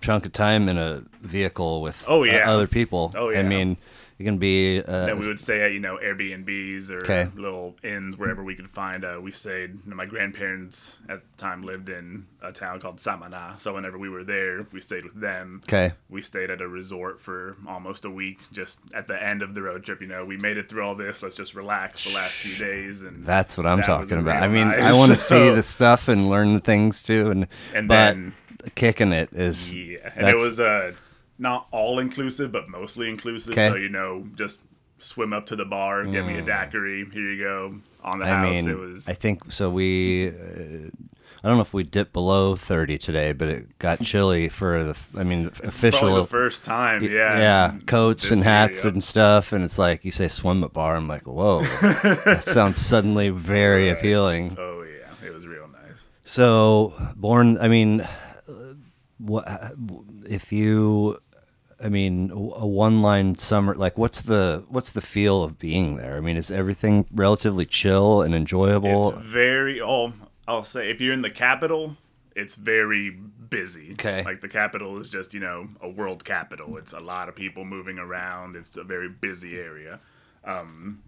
chunk 0.00 0.26
of 0.26 0.32
time 0.32 0.68
in 0.68 0.78
a 0.78 1.02
vehicle 1.22 1.82
with 1.82 2.04
Oh, 2.08 2.22
yeah. 2.24 2.50
other 2.50 2.66
people. 2.66 3.12
Oh, 3.16 3.30
yeah. 3.30 3.40
I 3.40 3.42
mean, 3.42 3.76
you 4.18 4.24
can 4.24 4.38
be 4.38 4.82
uh, 4.82 5.06
then 5.06 5.18
we 5.18 5.28
would 5.28 5.38
stay 5.40 5.62
at 5.62 5.72
you 5.72 5.80
know 5.80 5.98
Airbnbs 6.02 6.90
or 6.90 7.32
little 7.40 7.76
inns 7.82 8.16
wherever 8.16 8.42
we 8.42 8.54
could 8.54 8.70
find. 8.70 9.04
Uh, 9.04 9.18
we 9.22 9.30
stayed. 9.30 9.70
You 9.84 9.90
know, 9.90 9.96
my 9.96 10.06
grandparents 10.06 10.98
at 11.08 11.20
the 11.20 11.36
time 11.42 11.62
lived 11.62 11.88
in 11.88 12.26
a 12.42 12.52
town 12.52 12.80
called 12.80 12.98
Samana, 13.00 13.56
so 13.58 13.74
whenever 13.74 13.98
we 13.98 14.08
were 14.08 14.24
there, 14.24 14.66
we 14.72 14.80
stayed 14.80 15.04
with 15.04 15.20
them. 15.20 15.60
okay. 15.64 15.92
We 16.08 16.22
stayed 16.22 16.50
at 16.50 16.60
a 16.60 16.68
resort 16.68 17.20
for 17.20 17.56
almost 17.68 18.04
a 18.04 18.10
week. 18.10 18.38
Just 18.52 18.80
at 18.94 19.06
the 19.08 19.22
end 19.22 19.42
of 19.42 19.54
the 19.54 19.62
road 19.62 19.84
trip, 19.84 20.00
you 20.00 20.06
know, 20.06 20.24
we 20.24 20.36
made 20.38 20.56
it 20.56 20.68
through 20.68 20.82
all 20.84 20.94
this. 20.94 21.22
Let's 21.22 21.36
just 21.36 21.54
relax 21.54 22.04
the 22.04 22.14
last 22.14 22.32
few 22.32 22.64
days, 22.64 23.02
and 23.02 23.24
That's 23.24 23.56
what 23.58 23.66
I'm 23.66 23.82
talking 23.82 24.18
about. 24.18 24.42
I 24.42 24.48
mean. 24.48 24.66
I 24.68 24.92
want 24.92 25.12
to 25.12 25.18
see 25.18 25.50
the 25.50 25.62
stuff 25.62 26.08
and 26.08 26.28
learn 26.28 26.54
the 26.54 26.60
things 26.60 27.02
too, 27.02 27.30
and 27.30 27.46
And 27.74 27.88
but 27.88 27.94
then- 27.94 28.34
kicking 28.74 29.12
it 29.12 29.28
is 29.32 29.72
Yeah, 29.72 29.98
and 30.16 30.26
it 30.28 30.36
was 30.36 30.58
uh, 30.58 30.92
not 31.38 31.66
all 31.70 31.98
inclusive, 31.98 32.52
but 32.52 32.68
mostly 32.68 33.08
inclusive. 33.08 33.54
'Kay. 33.54 33.68
So 33.70 33.76
you 33.76 33.88
know, 33.88 34.26
just 34.34 34.58
swim 34.98 35.32
up 35.32 35.46
to 35.46 35.56
the 35.56 35.64
bar, 35.64 36.04
get 36.06 36.26
me 36.26 36.38
a 36.38 36.42
daiquiri. 36.42 37.06
Here 37.12 37.22
you 37.32 37.42
go 37.44 37.74
on 38.02 38.18
the 38.18 38.24
Mm. 38.24 38.28
I 38.28 38.30
house. 38.30 38.56
mean, 38.56 38.68
it 38.70 38.78
was 38.78 39.08
I 39.08 39.12
think 39.12 39.52
so. 39.52 39.68
We, 39.68 40.28
uh, 40.28 40.32
I 41.44 41.48
don't 41.48 41.58
know 41.58 41.62
if 41.62 41.74
we 41.74 41.82
dipped 41.84 42.12
below 42.14 42.56
30 42.56 42.96
today, 42.98 43.32
but 43.34 43.48
it 43.48 43.78
got 43.78 44.00
chilly 44.00 44.48
for 44.48 44.82
the. 44.82 44.98
I 45.16 45.22
mean, 45.22 45.50
probably 45.50 45.68
official. 45.68 46.16
the 46.16 46.26
first 46.26 46.64
time. 46.64 47.02
Yeah, 47.04 47.38
yeah, 47.38 47.74
coats 47.86 48.30
and 48.30 48.42
hats 48.42 48.84
and 48.86 49.04
stuff, 49.04 49.52
and 49.52 49.62
it's 49.62 49.78
like 49.78 50.04
you 50.04 50.10
say 50.10 50.28
swim 50.28 50.64
at 50.64 50.72
bar. 50.72 50.96
I'm 50.96 51.06
like, 51.08 51.26
whoa, 51.26 51.60
that 51.82 52.42
sounds 52.46 52.78
suddenly 52.78 53.28
very 53.28 53.88
Right. 53.88 53.98
appealing. 53.98 54.56
Oh 54.58 54.82
yeah, 54.82 55.26
it 55.28 55.32
was 55.34 55.46
real 55.46 55.68
nice. 55.68 56.04
So 56.24 56.94
born, 57.16 57.58
I 57.58 57.68
mean, 57.68 58.08
what 59.18 59.44
if 60.28 60.52
you? 60.52 61.18
I 61.82 61.88
mean, 61.90 62.30
a 62.30 62.66
one-line 62.66 63.34
summer. 63.34 63.74
Like, 63.74 63.98
what's 63.98 64.22
the 64.22 64.64
what's 64.68 64.92
the 64.92 65.02
feel 65.02 65.42
of 65.42 65.58
being 65.58 65.96
there? 65.96 66.16
I 66.16 66.20
mean, 66.20 66.36
is 66.36 66.50
everything 66.50 67.06
relatively 67.12 67.66
chill 67.66 68.22
and 68.22 68.34
enjoyable? 68.34 69.10
It's 69.10 69.26
very. 69.26 69.80
Oh, 69.80 70.14
I'll 70.48 70.64
say 70.64 70.90
if 70.90 71.00
you're 71.00 71.12
in 71.12 71.22
the 71.22 71.30
capital, 71.30 71.96
it's 72.34 72.54
very 72.54 73.10
busy. 73.10 73.92
Okay. 73.92 74.22
Like 74.22 74.40
the 74.40 74.48
capital 74.48 74.98
is 74.98 75.10
just 75.10 75.34
you 75.34 75.40
know 75.40 75.68
a 75.82 75.88
world 75.88 76.24
capital. 76.24 76.78
It's 76.78 76.92
a 76.92 77.00
lot 77.00 77.28
of 77.28 77.34
people 77.34 77.64
moving 77.64 77.98
around. 77.98 78.54
It's 78.54 78.76
a 78.76 78.84
very 78.84 79.08
busy 79.08 79.58
area. 79.58 80.00
Um, 80.44 81.02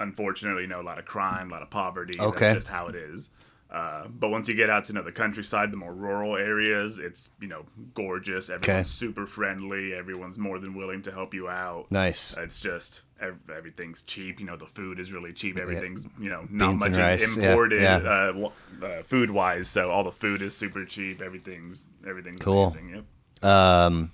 unfortunately, 0.00 0.62
you 0.62 0.68
know, 0.68 0.80
a 0.80 0.82
lot 0.82 0.98
of 0.98 1.04
crime, 1.04 1.50
a 1.50 1.52
lot 1.52 1.62
of 1.62 1.70
poverty. 1.70 2.18
Okay. 2.18 2.46
That's 2.46 2.54
just 2.56 2.68
how 2.68 2.88
it 2.88 2.96
is. 2.96 3.30
Uh, 3.72 4.06
but 4.06 4.28
once 4.28 4.48
you 4.48 4.54
get 4.54 4.68
out 4.68 4.84
to 4.84 4.92
you 4.92 4.98
know 4.98 5.02
the 5.02 5.10
countryside, 5.10 5.72
the 5.72 5.78
more 5.78 5.94
rural 5.94 6.36
areas, 6.36 6.98
it's 6.98 7.30
you 7.40 7.48
know 7.48 7.64
gorgeous. 7.94 8.50
Everyone's 8.50 8.90
super 8.90 9.26
friendly. 9.26 9.94
Everyone's 9.94 10.38
more 10.38 10.58
than 10.58 10.74
willing 10.74 11.00
to 11.02 11.10
help 11.10 11.32
you 11.32 11.48
out. 11.48 11.86
nice. 11.90 12.36
It's 12.36 12.60
just 12.60 13.04
ev- 13.18 13.38
everything's 13.50 14.02
cheap. 14.02 14.40
You 14.40 14.46
know, 14.46 14.56
the 14.56 14.66
food 14.66 15.00
is 15.00 15.10
really 15.10 15.32
cheap. 15.32 15.58
Everything's 15.58 16.06
you 16.20 16.28
know 16.28 16.46
not 16.50 16.68
Beans 16.72 16.80
much 16.82 16.90
is 16.92 16.98
rice, 16.98 17.36
yeah, 17.38 17.48
imported 17.50 17.82
yeah. 17.82 17.96
Uh, 17.96 18.50
uh, 18.84 19.02
food 19.04 19.30
wise. 19.30 19.68
So 19.68 19.90
all 19.90 20.04
the 20.04 20.12
food 20.12 20.42
is 20.42 20.54
super 20.54 20.84
cheap. 20.84 21.22
Everything's 21.22 21.88
everything's 22.06 22.40
Cool. 22.42 22.64
amazing. 22.64 23.04
Yep. 23.42 23.50
Um, 23.50 24.10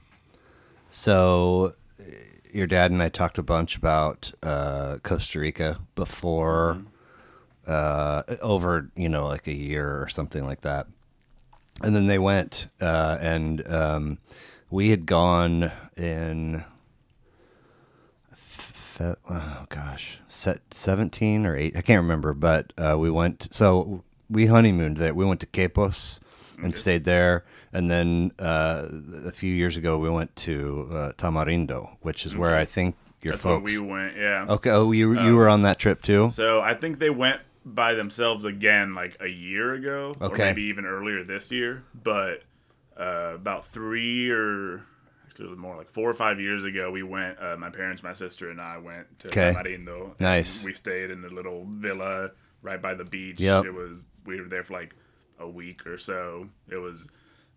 so 0.88 1.74
uh, 2.00 2.04
your 2.52 2.66
dad 2.66 2.90
and 2.92 3.02
I 3.02 3.08
talked 3.08 3.38
a 3.38 3.42
bunch 3.42 3.76
about 3.76 4.30
uh, 4.42 4.98
Costa 5.02 5.40
Rica 5.40 5.80
before, 5.94 6.82
uh, 7.68 8.22
over 8.40 8.90
you 8.96 9.08
know 9.08 9.26
like 9.26 9.46
a 9.46 9.54
year 9.54 10.00
or 10.02 10.08
something 10.08 10.44
like 10.44 10.62
that, 10.62 10.86
and 11.82 11.94
then 11.94 12.06
they 12.06 12.18
went 12.18 12.68
uh, 12.80 13.18
and 13.20 13.66
um, 13.68 14.18
we 14.70 14.90
had 14.90 15.06
gone 15.06 15.70
in 15.96 16.64
fe- 18.34 19.14
oh 19.30 19.66
gosh, 19.68 20.18
set 20.28 20.60
17 20.74 21.46
or 21.46 21.56
8, 21.56 21.76
I 21.76 21.82
can't 21.82 22.02
remember, 22.02 22.34
but 22.34 22.72
uh, 22.76 22.96
we 22.98 23.10
went 23.10 23.48
so 23.52 24.02
we 24.30 24.46
honeymooned 24.46 24.96
there. 24.98 25.14
We 25.14 25.24
went 25.24 25.40
to 25.40 25.46
Quepos 25.46 26.20
and 26.62 26.74
stayed 26.74 27.04
there. 27.04 27.44
And 27.72 27.90
then 27.90 28.32
uh, 28.38 28.88
a 29.26 29.30
few 29.30 29.54
years 29.54 29.76
ago, 29.76 29.98
we 29.98 30.10
went 30.10 30.34
to 30.36 30.88
uh, 30.90 31.12
Tamarindo, 31.12 31.96
which 32.00 32.26
is 32.26 32.36
where 32.36 32.56
I 32.56 32.64
think 32.64 32.96
your 33.22 33.32
That's 33.32 33.44
where 33.44 33.58
folks. 33.58 33.72
we 33.72 33.78
went. 33.78 34.16
Yeah. 34.16 34.46
okay, 34.48 34.70
oh, 34.70 34.90
you 34.92 35.18
you 35.20 35.34
were 35.36 35.48
on 35.48 35.62
that 35.62 35.78
trip 35.78 36.02
too. 36.02 36.30
So 36.30 36.60
I 36.60 36.74
think 36.74 36.98
they 36.98 37.10
went 37.10 37.40
by 37.74 37.94
themselves 37.94 38.44
again 38.44 38.92
like 38.92 39.16
a 39.20 39.26
year 39.28 39.74
ago, 39.74 40.14
or 40.20 40.30
maybe 40.36 40.62
even 40.64 40.84
earlier 40.86 41.24
this 41.24 41.50
year. 41.52 41.84
But 41.94 42.42
uh, 42.96 43.32
about 43.34 43.66
three 43.68 44.30
or 44.30 44.82
actually 45.26 45.46
it 45.46 45.50
was 45.50 45.58
more 45.58 45.76
like 45.76 45.90
four 45.90 46.08
or 46.10 46.14
five 46.14 46.40
years 46.40 46.64
ago, 46.64 46.90
we 46.90 47.02
went. 47.02 47.38
Uh, 47.40 47.56
my 47.56 47.70
parents, 47.70 48.02
my 48.02 48.12
sister, 48.12 48.50
and 48.50 48.60
I 48.60 48.78
went 48.78 49.18
to 49.20 49.28
Okay. 49.28 49.52
Marindo. 49.54 50.18
Nice. 50.20 50.64
We 50.64 50.72
stayed 50.74 51.10
in 51.10 51.22
the 51.22 51.28
little 51.28 51.66
villa 51.68 52.30
right 52.62 52.80
by 52.80 52.94
the 52.94 53.04
beach. 53.04 53.40
Yep. 53.40 53.66
It 53.66 53.74
was 53.74 54.04
we 54.26 54.40
were 54.40 54.48
there 54.48 54.64
for 54.64 54.74
like 54.74 54.94
a 55.38 55.48
week 55.48 55.86
or 55.86 55.98
so. 55.98 56.48
It 56.70 56.76
was. 56.76 57.08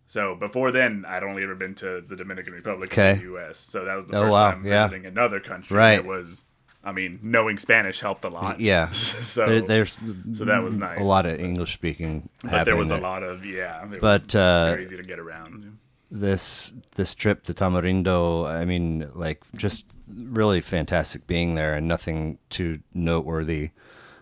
So 0.07 0.35
before 0.35 0.71
then, 0.71 1.05
I'd 1.07 1.23
only 1.23 1.41
ever 1.41 1.55
been 1.55 1.73
to 1.75 2.01
the 2.01 2.17
Dominican 2.17 2.51
Republic 2.53 2.91
Okay. 2.91 3.11
in 3.11 3.17
the 3.19 3.23
U.S. 3.23 3.57
So 3.57 3.85
that 3.85 3.95
was 3.95 4.05
the 4.07 4.17
Oh, 4.17 4.23
first 4.23 4.31
wow. 4.33 4.51
time 4.51 4.65
Yeah. 4.65 4.83
visiting 4.87 5.05
another 5.05 5.39
country. 5.39 5.77
Right. 5.77 5.99
It 5.99 6.05
was, 6.05 6.43
I 6.83 6.91
mean, 6.91 7.19
knowing 7.21 7.57
Spanish 7.57 7.99
helped 7.99 8.25
a 8.25 8.29
lot. 8.29 8.59
Yeah. 8.59 8.89
So 8.91 9.45
There- 9.47 9.61
there's 9.61 9.97
so 10.33 10.45
that 10.45 10.63
was 10.63 10.75
nice. 10.75 10.99
a 10.99 11.03
lot 11.03 11.25
of 11.25 11.39
English 11.39 11.73
speaking 11.73 12.29
but 12.43 12.63
there 12.65 12.75
was 12.75 12.87
there. 12.89 12.97
a 12.97 13.01
lot 13.01 13.21
of 13.23 13.45
yeah. 13.45 13.83
It 13.91 14.01
But, 14.01 14.25
was 14.25 14.35
uh, 14.35 14.71
very 14.73 14.85
easy 14.85 14.97
to 14.97 15.03
get 15.03 15.19
around. 15.19 15.77
this 16.09 16.73
this 16.95 17.13
trip 17.15 17.43
to 17.43 17.53
Tamarindo, 17.53 18.47
I 18.47 18.65
mean, 18.65 19.09
like 19.13 19.43
just 19.55 19.85
really 20.09 20.59
fantastic 20.61 21.27
being 21.27 21.55
there, 21.55 21.73
and 21.73 21.87
nothing 21.87 22.37
too 22.49 22.79
noteworthy 22.93 23.69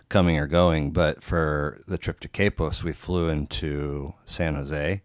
coming 0.10 0.38
or 0.38 0.46
going. 0.48 0.92
But 0.92 1.24
for 1.24 1.80
the 1.88 1.98
trip 1.98 2.20
to 2.22 2.28
Quepos, 2.28 2.84
we 2.84 2.92
flew 2.92 3.30
into 3.30 4.13
San 4.25 4.56
Jose, 4.56 5.01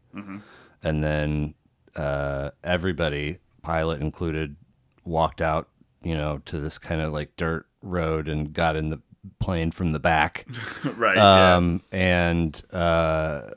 and 0.83 1.05
then 1.05 1.55
uh, 1.97 2.51
everybody, 2.63 3.39
pilot 3.63 4.01
included, 4.03 4.57
walked 5.05 5.41
out, 5.41 5.69
you 6.05 6.17
know, 6.17 6.41
to 6.47 6.61
this 6.61 6.79
kind 6.79 7.01
of 7.01 7.13
like 7.13 7.35
dirt 7.37 7.67
road 7.83 8.29
and 8.29 8.53
got 8.53 8.77
in 8.77 8.89
the 8.89 9.01
plane 9.41 9.71
from 9.71 9.93
the 9.93 9.99
back. 10.01 10.47
right. 10.97 11.17
yeah. 11.17 11.57
um, 11.57 11.83
and 11.91 12.61
uh, 12.73 13.51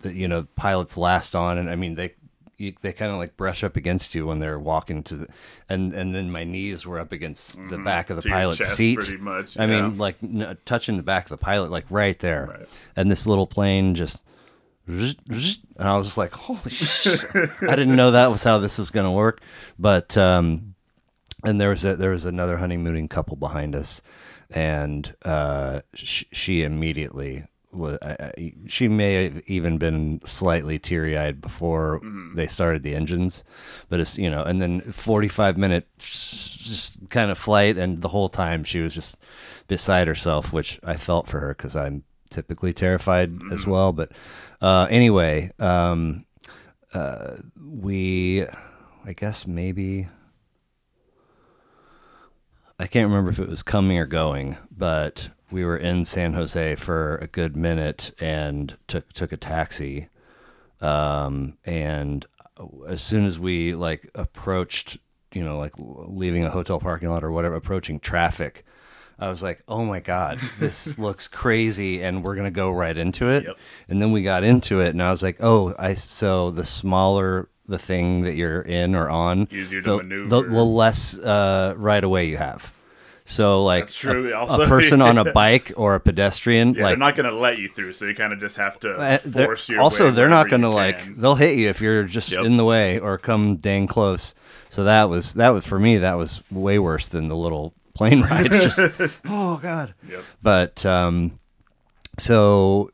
the, 0.00 0.12
you 0.14 0.26
know, 0.26 0.46
pilots 0.56 0.96
last 0.96 1.34
on, 1.36 1.58
and 1.58 1.68
I 1.70 1.76
mean 1.76 1.94
they 1.94 2.14
you, 2.56 2.74
they 2.82 2.92
kind 2.92 3.10
of 3.10 3.16
like 3.18 3.36
brush 3.38 3.64
up 3.64 3.76
against 3.76 4.14
you 4.14 4.26
when 4.26 4.38
they're 4.40 4.58
walking 4.58 5.02
to 5.04 5.16
the, 5.16 5.26
and 5.68 5.92
and 5.94 6.14
then 6.14 6.30
my 6.30 6.44
knees 6.44 6.86
were 6.86 6.98
up 6.98 7.10
against 7.12 7.58
the 7.70 7.78
back 7.78 8.10
of 8.10 8.16
the 8.20 8.28
pilot's 8.28 8.66
seat. 8.68 8.98
pretty 8.98 9.16
much, 9.16 9.58
I 9.58 9.64
yeah. 9.64 9.80
mean, 9.82 9.96
like 9.98 10.16
n- 10.22 10.56
touching 10.66 10.96
the 10.98 11.02
back 11.02 11.24
of 11.24 11.30
the 11.30 11.42
pilot, 11.42 11.70
like 11.70 11.86
right 11.90 12.18
there, 12.18 12.48
Right. 12.58 12.68
and 12.96 13.10
this 13.10 13.26
little 13.26 13.46
plane 13.46 13.94
just. 13.94 14.24
And 14.88 15.14
I 15.78 15.96
was 15.96 16.06
just 16.08 16.18
like, 16.18 16.32
"Holy 16.32 16.70
shit!" 16.70 17.20
I 17.62 17.76
didn't 17.76 17.94
know 17.96 18.10
that 18.10 18.30
was 18.30 18.42
how 18.42 18.58
this 18.58 18.76
was 18.78 18.90
going 18.90 19.04
to 19.06 19.12
work, 19.12 19.40
but 19.78 20.16
um, 20.16 20.69
and 21.44 21.60
there 21.60 21.70
was 21.70 21.84
a, 21.84 21.96
there 21.96 22.10
was 22.10 22.24
another 22.24 22.56
honeymooning 22.58 23.08
couple 23.08 23.36
behind 23.36 23.74
us, 23.74 24.02
and 24.50 25.14
uh, 25.24 25.80
sh- 25.94 26.24
she 26.32 26.62
immediately 26.62 27.44
was. 27.72 27.98
I, 28.02 28.16
I, 28.20 28.52
she 28.66 28.88
may 28.88 29.24
have 29.24 29.42
even 29.46 29.78
been 29.78 30.20
slightly 30.26 30.78
teary 30.78 31.16
eyed 31.16 31.40
before 31.40 32.00
they 32.34 32.46
started 32.46 32.82
the 32.82 32.94
engines, 32.94 33.44
but 33.88 34.00
it's 34.00 34.18
you 34.18 34.30
know, 34.30 34.42
and 34.42 34.60
then 34.60 34.80
forty 34.80 35.28
five 35.28 35.56
minute 35.56 35.86
just 35.98 37.08
kind 37.10 37.30
of 37.30 37.38
flight, 37.38 37.76
and 37.76 38.02
the 38.02 38.08
whole 38.08 38.28
time 38.28 38.64
she 38.64 38.80
was 38.80 38.94
just 38.94 39.16
beside 39.68 40.08
herself, 40.08 40.52
which 40.52 40.80
I 40.84 40.96
felt 40.96 41.28
for 41.28 41.40
her 41.40 41.54
because 41.54 41.76
I'm 41.76 42.04
typically 42.30 42.72
terrified 42.72 43.38
as 43.52 43.66
well. 43.66 43.92
But 43.92 44.12
uh, 44.60 44.86
anyway, 44.90 45.50
um, 45.58 46.24
uh, 46.94 47.36
we, 47.62 48.44
I 49.04 49.12
guess 49.12 49.46
maybe. 49.46 50.08
I 52.80 52.86
can't 52.86 53.10
remember 53.10 53.28
if 53.28 53.38
it 53.38 53.48
was 53.48 53.62
coming 53.62 53.98
or 53.98 54.06
going, 54.06 54.56
but 54.74 55.28
we 55.50 55.66
were 55.66 55.76
in 55.76 56.06
San 56.06 56.32
Jose 56.32 56.76
for 56.76 57.16
a 57.16 57.26
good 57.26 57.54
minute 57.54 58.10
and 58.18 58.74
took 58.86 59.12
took 59.12 59.32
a 59.32 59.36
taxi. 59.36 60.08
Um, 60.80 61.58
and 61.66 62.24
as 62.88 63.02
soon 63.02 63.26
as 63.26 63.38
we 63.38 63.74
like 63.74 64.10
approached, 64.14 64.96
you 65.34 65.44
know, 65.44 65.58
like 65.58 65.74
leaving 65.76 66.46
a 66.46 66.50
hotel 66.50 66.80
parking 66.80 67.10
lot 67.10 67.22
or 67.22 67.30
whatever, 67.30 67.54
approaching 67.54 68.00
traffic, 68.00 68.64
I 69.18 69.28
was 69.28 69.42
like, 69.42 69.60
"Oh 69.68 69.84
my 69.84 70.00
god, 70.00 70.38
this 70.58 70.98
looks 70.98 71.28
crazy," 71.28 72.02
and 72.02 72.24
we're 72.24 72.34
gonna 72.34 72.50
go 72.50 72.70
right 72.70 72.96
into 72.96 73.28
it. 73.28 73.44
Yep. 73.44 73.56
And 73.90 74.00
then 74.00 74.10
we 74.10 74.22
got 74.22 74.42
into 74.42 74.80
it, 74.80 74.88
and 74.88 75.02
I 75.02 75.10
was 75.10 75.22
like, 75.22 75.36
"Oh, 75.40 75.74
I 75.78 75.92
so 75.92 76.50
the 76.50 76.64
smaller 76.64 77.49
the 77.70 77.78
thing 77.78 78.22
that 78.22 78.34
you're 78.34 78.60
in 78.62 78.94
or 78.94 79.08
on, 79.08 79.48
Easier 79.50 79.80
to 79.82 79.90
the, 79.90 79.96
maneuver. 79.98 80.28
the, 80.28 80.42
the 80.42 80.64
less 80.64 81.18
uh, 81.18 81.72
right 81.78 82.04
away 82.04 82.26
you 82.26 82.36
have." 82.36 82.74
So 83.24 83.62
like. 83.64 83.88
A, 84.04 84.32
Also- 84.36 84.62
a 84.64 84.66
person 84.66 85.00
on 85.00 85.16
a 85.16 85.32
bike 85.42 85.72
or 85.76 85.94
a 85.94 86.00
pedestrian, 86.00 86.74
yeah, 86.74 86.82
like 86.82 86.90
they're 86.92 86.98
not 86.98 87.14
going 87.16 87.30
to 87.32 87.38
let 87.38 87.58
you 87.58 87.68
through, 87.68 87.92
so 87.92 88.04
you 88.06 88.14
kind 88.14 88.32
of 88.32 88.40
just 88.40 88.56
have 88.56 88.78
to 88.80 88.90
uh, 88.92 89.18
force 89.18 89.68
your. 89.68 89.80
also 89.80 90.10
they're 90.10 90.28
not 90.28 90.48
going 90.50 90.62
to 90.62 90.68
like 90.68 90.98
they'll 91.16 91.36
hit 91.36 91.56
you 91.56 91.68
if 91.68 91.80
you're 91.80 92.02
just 92.04 92.32
Yep. 92.32 92.44
in 92.44 92.56
the 92.56 92.64
way 92.64 92.98
or 92.98 93.16
come 93.18 93.56
dang 93.56 93.86
close. 93.86 94.34
So 94.68 94.84
that 94.84 95.04
was 95.08 95.34
that 95.34 95.50
was 95.50 95.64
for 95.64 95.78
me 95.78 95.98
that 95.98 96.14
was 96.14 96.42
way 96.50 96.78
worse 96.80 97.06
than 97.06 97.28
the 97.28 97.36
little 97.36 97.72
plane 97.94 98.22
ride. 98.30 98.50
just 98.50 98.78
oh 99.26 99.58
god. 99.62 99.94
Yep. 100.08 100.24
But 100.42 100.84
um, 100.86 101.38
so 102.18 102.90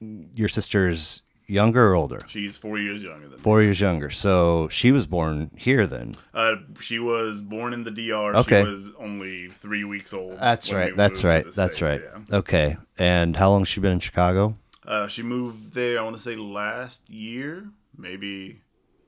your 0.00 0.48
sister's 0.48 1.22
younger 1.52 1.90
or 1.90 1.94
older? 1.94 2.18
She's 2.26 2.56
four 2.56 2.78
years 2.78 3.02
younger 3.02 3.28
than 3.28 3.36
me. 3.36 3.42
Four 3.42 3.62
years 3.62 3.80
younger. 3.80 4.10
So 4.10 4.68
she 4.68 4.90
was 4.90 5.06
born 5.06 5.50
here 5.56 5.86
then. 5.86 6.14
Uh, 6.34 6.56
she 6.80 6.98
was 6.98 7.40
born 7.40 7.72
in 7.72 7.84
the 7.84 7.90
DR. 7.90 8.34
Okay. 8.36 8.62
She 8.62 8.68
was 8.68 8.90
only 8.98 9.48
three 9.48 9.84
weeks 9.84 10.12
old. 10.12 10.36
That's 10.38 10.72
right. 10.72 10.96
That's 10.96 11.22
right. 11.22 11.44
That's 11.44 11.76
States, 11.76 11.82
right. 11.82 12.02
yeah. 12.30 12.36
Okay. 12.38 12.76
And 12.98 13.36
how 13.36 13.50
long 13.50 13.60
has 13.60 13.68
she 13.68 13.80
been 13.80 13.92
in 13.92 14.00
Chicago? 14.00 14.56
Uh, 14.86 15.06
she 15.08 15.22
moved 15.22 15.74
there. 15.74 15.98
I 15.98 16.02
want 16.02 16.16
to 16.16 16.22
say 16.22 16.34
last 16.36 17.08
year, 17.08 17.68
maybe. 17.96 18.60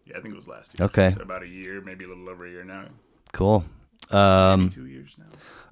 Yeah, 0.05 0.19
I 0.19 0.21
think 0.21 0.35
it 0.35 0.37
was 0.37 0.47
last 0.47 0.79
year. 0.79 0.87
Okay. 0.87 1.15
So 1.17 1.23
about 1.23 1.43
a 1.43 1.49
year, 1.49 1.81
maybe 1.81 2.05
a 2.05 2.09
little 2.09 2.29
over 2.29 2.47
a 2.47 2.51
year 2.51 2.65
now. 2.65 2.85
Cool. 3.33 3.65
Um, 4.11 4.69
Two 4.69 4.87
years 4.87 5.17
now. 5.19 5.25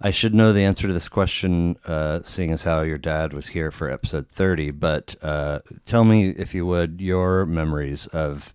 I 0.02 0.10
should 0.10 0.34
know 0.34 0.52
the 0.52 0.64
answer 0.64 0.88
to 0.88 0.92
this 0.92 1.08
question, 1.08 1.76
uh, 1.86 2.20
seeing 2.24 2.50
as 2.52 2.64
how 2.64 2.82
your 2.82 2.98
dad 2.98 3.32
was 3.32 3.48
here 3.48 3.70
for 3.70 3.90
episode 3.90 4.28
30. 4.28 4.72
But 4.72 5.14
uh, 5.22 5.60
tell 5.84 6.04
me, 6.04 6.30
if 6.30 6.54
you 6.54 6.66
would, 6.66 7.00
your 7.00 7.46
memories 7.46 8.06
of 8.08 8.52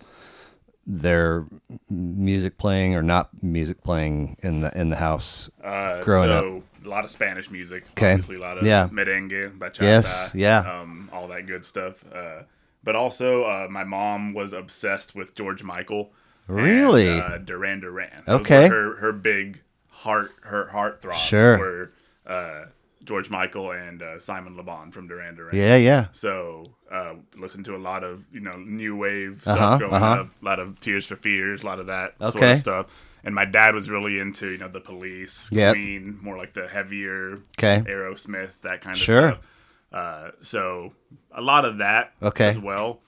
their 0.86 1.46
music 1.89 2.58
playing 2.58 2.96
or 2.96 3.01
not 3.01 3.30
music 3.44 3.84
playing 3.84 4.38
in 4.42 4.62
the 4.62 4.77
in 4.80 4.89
the 4.89 4.96
house. 4.98 5.50
Uh, 5.63 6.01
growing 6.01 6.30
so 6.30 6.63
a 6.86 6.88
lot 6.88 7.04
of 7.04 7.12
Spanish 7.12 7.50
music. 7.51 7.84
'Kay. 7.96 8.13
Obviously, 8.13 8.36
a 8.38 8.39
lot 8.39 8.58
of 8.58 8.66
Yeah. 8.66 8.88
merengue, 8.89 9.58
bachata. 9.58 9.82
Yes, 9.82 10.32
yeah. 10.36 10.60
Um, 10.60 11.10
all 11.12 11.27
that 11.30 11.46
good 11.46 11.66
stuff. 11.66 12.04
Uh, 12.13 12.44
but 12.84 12.96
also, 12.96 13.44
uh, 13.44 13.68
my 13.70 13.84
mom 13.84 14.34
was 14.34 14.54
obsessed 14.54 15.13
with 15.16 15.36
George 15.36 15.63
Michael. 15.63 16.12
and, 16.48 16.56
Really? 16.58 17.20
uh, 17.20 17.38
Duran 17.39 17.82
Duran. 17.82 18.24
Okay. 18.25 18.70
Her 18.70 18.96
her 18.98 19.12
big 19.12 19.62
heart 20.04 20.32
her 20.42 20.68
heart 20.68 21.01
throbs 21.01 21.20
Sure. 21.22 21.58
were 21.58 21.92
uh, 22.25 22.66
George 23.04 23.30
Michael 23.30 23.72
and 23.72 24.01
uh, 24.01 24.20
Simon 24.20 24.56
Le 24.58 24.63
Bon 24.63 24.92
from 24.92 25.08
Duran 25.08 25.36
Duran. 25.36 25.56
Yeah, 25.56 25.75
yeah. 25.77 26.06
So 26.12 26.66
uh, 26.92 27.13
listen 27.38 27.63
to 27.63 27.75
a 27.75 27.77
lot 27.89 28.04
of 28.04 28.24
you 28.32 28.39
know 28.42 28.58
new 28.58 28.96
wave 28.96 29.39
stuff 29.42 29.82
Uh-huh, 29.82 29.96
uh-huh. 29.96 30.22
up, 30.22 30.30
a 30.42 30.46
lot 30.46 30.60
of 30.60 30.80
Tears 30.80 31.06
for 31.08 31.16
Fears, 31.16 31.63
a 31.63 31.66
lot 31.66 31.80
of 31.80 31.88
that 31.88 32.16
sort 32.32 32.44
of 32.44 32.58
stuff. 32.60 32.86
And 33.24 33.34
my 33.36 33.46
dad 33.46 33.74
was 33.75 33.89
really 33.89 34.20
into 34.20 34.50
you 34.50 34.58
know 34.58 34.68
the 34.70 34.80
Police, 34.82 35.50
Yep. 35.51 35.74
Queen, 35.75 36.20
more 36.22 36.38
like 36.38 36.54
the 36.54 36.68
heavier 36.68 37.39
Okay. 37.58 37.82
Aerosmith, 37.89 38.62
that 38.62 38.82
kind 38.82 38.96
of 38.96 39.01
Sure. 39.01 39.30
stuff. 39.32 39.44
Uh, 39.92 40.32
so 40.42 40.94
a 41.32 41.42
lot 41.42 41.63
of 41.66 41.77
that 41.80 42.12
Okay. 42.22 42.48
as 42.50 42.60
well. 42.60 43.00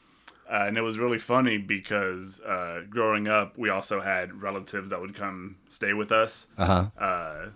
Uh, 0.52 0.66
and 0.68 0.78
it 0.78 0.82
was 0.82 0.98
really 0.98 1.20
funny 1.20 1.58
because 1.60 2.40
uh, 2.42 2.82
growing 2.90 3.28
up, 3.28 3.58
we 3.58 3.70
also 3.70 4.00
had 4.00 4.42
relatives 4.42 4.90
that 4.90 5.00
would 5.00 5.14
come 5.14 5.58
stay 5.70 5.94
with 5.94 6.12
us 6.12 6.48
Uh 6.58 6.66
huh. 6.66 7.04
uh, 7.04 7.50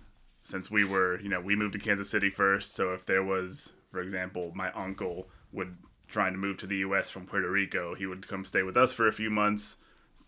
since 0.43 0.69
we 0.69 0.83
were, 0.85 1.19
you 1.21 1.29
know, 1.29 1.41
we 1.41 1.55
moved 1.55 1.73
to 1.73 1.79
Kansas 1.79 2.09
City 2.09 2.29
first. 2.29 2.75
So 2.75 2.93
if 2.93 3.05
there 3.05 3.23
was, 3.23 3.71
for 3.91 4.01
example, 4.01 4.51
my 4.55 4.71
uncle 4.73 5.27
would 5.51 5.75
trying 6.07 6.33
to 6.33 6.37
move 6.37 6.57
to 6.57 6.67
the 6.67 6.77
U.S. 6.77 7.09
from 7.09 7.25
Puerto 7.25 7.49
Rico, 7.49 7.95
he 7.95 8.05
would 8.05 8.27
come 8.27 8.45
stay 8.45 8.61
with 8.61 8.77
us 8.77 8.93
for 8.93 9.07
a 9.07 9.13
few 9.13 9.31
months 9.31 9.77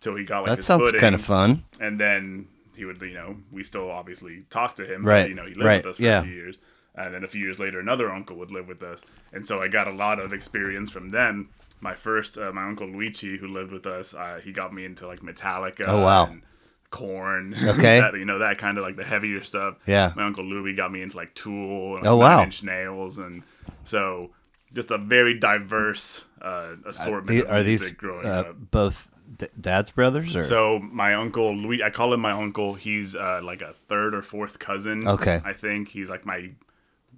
till 0.00 0.16
he 0.16 0.24
got 0.24 0.40
like 0.40 0.46
That 0.50 0.56
his 0.56 0.66
sounds 0.66 0.90
kind 0.94 1.14
of 1.14 1.20
fun. 1.20 1.62
and 1.78 2.00
then 2.00 2.48
he 2.76 2.84
would, 2.84 3.00
you 3.00 3.14
know, 3.14 3.36
we 3.52 3.62
still 3.62 3.88
obviously 3.90 4.44
talk 4.50 4.74
to 4.74 4.84
him, 4.84 5.04
Right, 5.04 5.22
But, 5.22 5.28
you 5.28 5.34
know, 5.36 5.46
he 5.46 5.54
lived 5.54 5.64
right, 5.66 5.84
with 5.84 5.92
us 5.92 5.96
for 5.98 6.02
yeah. 6.02 6.20
a 6.20 6.22
few 6.24 6.32
years. 6.34 6.58
And 6.96 7.12
then 7.12 7.24
a 7.24 7.28
few 7.28 7.42
years 7.42 7.58
later, 7.58 7.78
another 7.78 8.10
uncle 8.10 8.36
would 8.36 8.50
live 8.50 8.68
with 8.68 8.82
us, 8.82 9.02
and 9.32 9.46
so 9.46 9.60
I 9.60 9.68
got 9.68 9.86
a 9.86 9.92
lot 9.92 10.18
of 10.18 10.32
experience 10.32 10.90
from 10.90 11.10
them. 11.10 11.50
My 11.80 11.94
first, 11.94 12.38
uh, 12.38 12.52
my 12.52 12.64
uncle 12.64 12.86
Luigi, 12.86 13.36
who 13.36 13.48
lived 13.48 13.70
with 13.70 13.86
us, 13.86 14.14
uh, 14.14 14.40
he 14.42 14.50
got 14.50 14.72
me 14.72 14.84
into 14.86 15.06
like 15.06 15.20
Metallica. 15.20 15.84
Oh, 15.86 16.00
wow. 16.00 16.26
And 16.26 16.42
Korn. 16.90 17.54
Okay. 17.62 18.00
that, 18.00 18.14
you 18.14 18.24
know 18.24 18.38
that 18.38 18.56
kind 18.58 18.78
of 18.78 18.84
like 18.84 18.96
the 18.96 19.04
heavier 19.04 19.42
stuff. 19.42 19.76
Yeah. 19.86 20.12
My 20.16 20.24
uncle 20.24 20.44
Louis 20.44 20.72
got 20.74 20.90
me 20.90 21.02
into 21.02 21.16
like 21.18 21.34
Tool. 21.34 21.96
And 21.98 22.06
Oh, 22.06 22.16
wow. 22.16 22.42
Inch 22.42 22.62
Nails, 22.62 23.18
and 23.18 23.42
so 23.84 24.30
just 24.72 24.90
a 24.90 24.98
very 24.98 25.38
diverse 25.38 26.24
uh, 26.40 26.76
assortment. 26.86 27.48
Are 27.48 27.62
these 27.62 27.92
uh, 28.02 28.08
up. 28.16 28.56
both 28.70 29.10
d- 29.36 29.48
dad's 29.60 29.90
brothers 29.90 30.34
or 30.36 30.44
So 30.44 30.78
my 30.78 31.14
uncle 31.14 31.54
Louis, 31.54 31.82
I 31.82 31.90
call 31.90 32.12
him 32.12 32.20
my 32.20 32.32
uncle. 32.32 32.74
He's 32.74 33.14
uh, 33.14 33.40
like 33.42 33.62
a 33.62 33.74
third 33.88 34.14
or 34.14 34.22
fourth 34.22 34.58
cousin. 34.58 35.06
Okay. 35.06 35.40
I 35.44 35.52
think 35.52 35.88
he's 35.88 36.08
like 36.08 36.24
my 36.24 36.50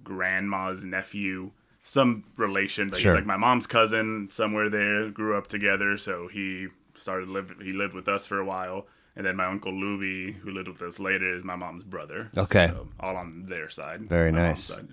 grandma's 0.03 0.83
nephew, 0.85 1.51
some 1.83 2.23
relation, 2.37 2.87
but 2.87 2.99
Sure. 2.99 3.11
he's 3.13 3.17
like 3.19 3.25
my 3.25 3.37
mom's 3.37 3.67
cousin 3.67 4.29
somewhere 4.29 4.69
there. 4.69 5.09
Grew 5.09 5.37
up 5.37 5.47
together, 5.47 5.97
so 5.97 6.27
he 6.27 6.67
started 6.95 7.29
live. 7.29 7.53
He 7.61 7.73
lived 7.73 7.93
with 7.93 8.07
us 8.07 8.25
for 8.27 8.39
a 8.39 8.45
while, 8.45 8.87
and 9.15 9.25
then 9.25 9.35
my 9.35 9.45
uncle 9.45 9.73
Louis, 9.73 10.33
who 10.33 10.51
lived 10.51 10.67
with 10.67 10.81
us 10.81 10.99
later, 10.99 11.33
is 11.33 11.43
my 11.43 11.55
mom's 11.55 11.83
brother. 11.83 12.29
Okay. 12.37 12.67
So, 12.67 12.87
all 12.99 13.15
on 13.17 13.45
their 13.47 13.69
side. 13.69 14.01
Very 14.09 14.31
nice. 14.31 14.63
side. 14.63 14.87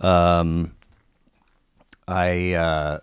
Um, 0.00 0.74
I 2.08 2.52
uh, 2.52 3.00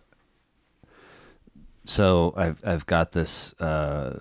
so 1.86 2.34
I've 2.38 2.62
I've 2.66 2.86
got 2.86 3.12
this 3.12 3.54
uh, 3.60 4.20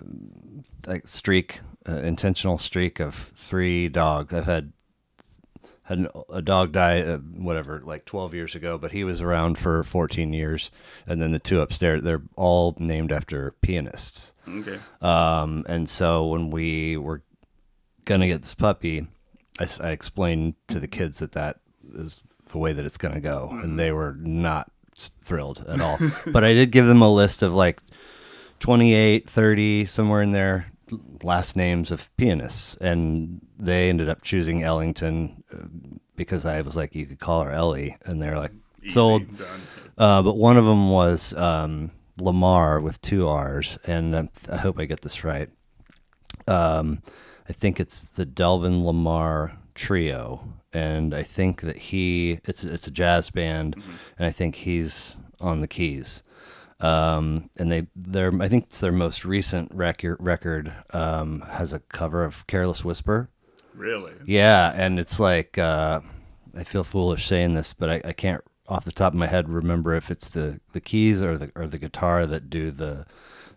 like 0.85 1.07
streak, 1.07 1.61
uh, 1.87 1.97
intentional 1.97 2.57
streak 2.57 2.99
of 2.99 3.13
three 3.15 3.89
dogs. 3.89 4.33
I've 4.33 4.45
had 4.45 4.73
had 5.83 5.99
an, 5.99 6.07
a 6.31 6.41
dog 6.41 6.71
die, 6.71 7.01
uh, 7.01 7.17
whatever, 7.17 7.81
like 7.85 8.05
twelve 8.05 8.33
years 8.33 8.55
ago, 8.55 8.77
but 8.77 8.91
he 8.91 9.03
was 9.03 9.21
around 9.21 9.57
for 9.57 9.83
fourteen 9.83 10.33
years, 10.33 10.71
and 11.07 11.21
then 11.21 11.31
the 11.31 11.39
two 11.39 11.61
upstairs, 11.61 12.03
they're 12.03 12.21
all 12.35 12.75
named 12.79 13.11
after 13.11 13.51
pianists. 13.61 14.33
Okay. 14.47 14.79
Um, 15.01 15.65
and 15.67 15.89
so 15.89 16.27
when 16.27 16.49
we 16.49 16.97
were 16.97 17.21
gonna 18.05 18.27
get 18.27 18.41
this 18.41 18.53
puppy, 18.53 19.07
I 19.59 19.91
explained 19.91 20.55
to 20.67 20.79
the 20.79 20.87
kids 20.87 21.19
that 21.19 21.33
that 21.33 21.59
is 21.93 22.21
the 22.51 22.57
way 22.57 22.73
that 22.73 22.85
it's 22.85 22.97
gonna 22.97 23.21
go, 23.21 23.49
and 23.51 23.79
they 23.79 23.91
were 23.91 24.15
not 24.19 24.71
thrilled 24.95 25.65
at 25.67 25.81
all. 25.81 25.97
but 26.31 26.43
I 26.43 26.53
did 26.53 26.71
give 26.71 26.85
them 26.85 27.01
a 27.01 27.11
list 27.11 27.41
of 27.41 27.53
like 27.53 27.81
28, 28.59 29.29
30, 29.29 29.85
somewhere 29.85 30.21
in 30.21 30.31
there, 30.31 30.67
last 31.23 31.55
names 31.55 31.91
of 31.91 32.15
pianists, 32.17 32.75
and 32.77 33.45
they 33.57 33.89
ended 33.89 34.09
up 34.09 34.21
choosing 34.21 34.63
Ellington 34.63 35.43
uh, 35.53 35.65
because 36.15 36.45
I 36.45 36.61
was 36.61 36.75
like, 36.75 36.95
you 36.95 37.05
could 37.05 37.19
call 37.19 37.43
her 37.43 37.51
Ellie, 37.51 37.95
and 38.05 38.21
they're 38.21 38.37
like, 38.37 38.51
Easy, 38.81 38.93
sold. 38.93 39.23
Uh, 39.97 40.23
but 40.23 40.37
one 40.37 40.57
of 40.57 40.65
them 40.65 40.89
was 40.89 41.33
um, 41.35 41.91
Lamarr 42.19 42.81
with 42.81 43.01
two 43.01 43.27
R's, 43.27 43.77
and 43.85 44.29
I 44.49 44.57
hope 44.57 44.79
I 44.79 44.85
get 44.85 45.01
this 45.01 45.23
right. 45.23 45.49
Um, 46.47 47.01
I 47.47 47.53
think 47.53 47.79
it's 47.79 48.03
the 48.03 48.25
Delvon 48.25 48.83
Lamarr 48.83 49.55
Trio, 49.75 50.47
and 50.71 51.13
I 51.13 51.23
think 51.23 51.61
that 51.61 51.77
he 51.77 52.39
it's 52.45 52.63
it's 52.63 52.87
a 52.87 52.91
jazz 52.91 53.29
band, 53.29 53.75
and 54.17 54.25
I 54.25 54.31
think 54.31 54.55
he's 54.55 55.17
on 55.39 55.61
the 55.61 55.67
keys. 55.67 56.23
Um, 56.83 57.49
and 57.57 57.71
they 57.71 57.87
their 57.95 58.31
I 58.41 58.49
think 58.49 58.65
it's 58.65 58.79
their 58.79 58.91
most 58.91 59.23
recent 59.23 59.71
record 59.73 60.17
record 60.19 60.73
um, 60.91 61.41
has 61.41 61.71
a 61.71 61.79
cover 61.79 62.25
of 62.25 62.45
Careless 62.47 62.83
Whisper. 62.83 63.29
Really. 63.73 64.13
Yeah, 64.25 64.73
and 64.75 64.99
it's 64.99 65.17
like 65.19 65.57
uh, 65.57 66.01
I 66.55 66.63
feel 66.65 66.83
foolish 66.83 67.25
saying 67.25 67.53
this, 67.53 67.73
but 67.73 67.89
I, 67.89 68.01
I 68.05 68.11
can't 68.13 68.43
off 68.67 68.85
the 68.85 68.91
top 68.91 69.13
of 69.13 69.19
my 69.19 69.27
head 69.27 69.47
remember 69.49 69.93
if 69.95 70.11
it's 70.11 70.29
the, 70.29 70.59
the 70.73 70.81
keys 70.81 71.21
or 71.21 71.37
the 71.37 71.51
or 71.55 71.67
the 71.67 71.77
guitar 71.79 72.25
that 72.25 72.49
do 72.49 72.71
the 72.71 73.05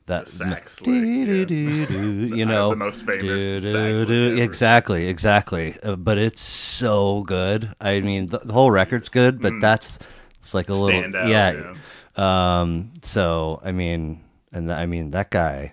that 0.07 0.27
The 0.27 0.31
sax 0.31 0.81
lick, 0.83 1.03
yeah. 1.05 2.37
you 2.37 2.45
know 2.47 2.71
The 2.71 2.77
most 2.77 3.05
famous 3.07 3.21
do, 3.21 3.61
sax 3.61 3.73
lick 3.73 4.09
do. 4.09 4.33
ever. 4.35 4.43
exactly 4.43 5.09
exactly 5.09 5.77
uh, 5.83 5.97
but 5.97 6.19
it's 6.19 6.43
so 6.43 7.23
good 7.25 7.73
i 7.81 8.01
mean 8.01 8.27
the, 8.27 8.39
the 8.39 8.53
whole 8.53 8.71
record's 8.71 9.09
good 9.09 9.41
but 9.41 9.55
that's 9.61 9.99
it's 10.39 10.55
like 10.55 10.69
a 10.69 10.75
little 10.75 10.91
Mm. 11.03 11.11
Stand 11.11 11.17
out, 11.17 11.29
yeah 11.29 11.75
um 12.17 12.93
so 13.03 13.61
i 13.65 13.71
mean 13.73 14.23
and 14.53 14.73
i 14.73 14.87
mean 14.87 15.11
that 15.11 15.31
guy 15.31 15.73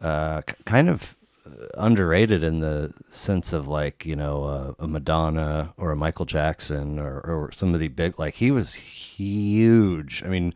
uh 0.00 0.42
kind 0.64 0.88
of 0.88 1.16
underrated 1.78 2.42
in 2.42 2.60
the 2.60 2.92
sense 3.10 3.52
of 3.52 3.66
like 3.68 4.04
you 4.04 4.16
know 4.16 4.44
uh, 4.44 4.74
a 4.80 4.88
Madonna 4.88 5.72
or 5.76 5.92
a 5.92 5.96
Michael 5.96 6.26
Jackson 6.26 6.98
or, 6.98 7.20
or 7.20 7.52
somebody 7.52 7.86
big 7.88 8.18
like 8.18 8.34
he 8.34 8.50
was 8.50 8.74
huge. 8.74 10.22
I 10.24 10.28
mean, 10.28 10.52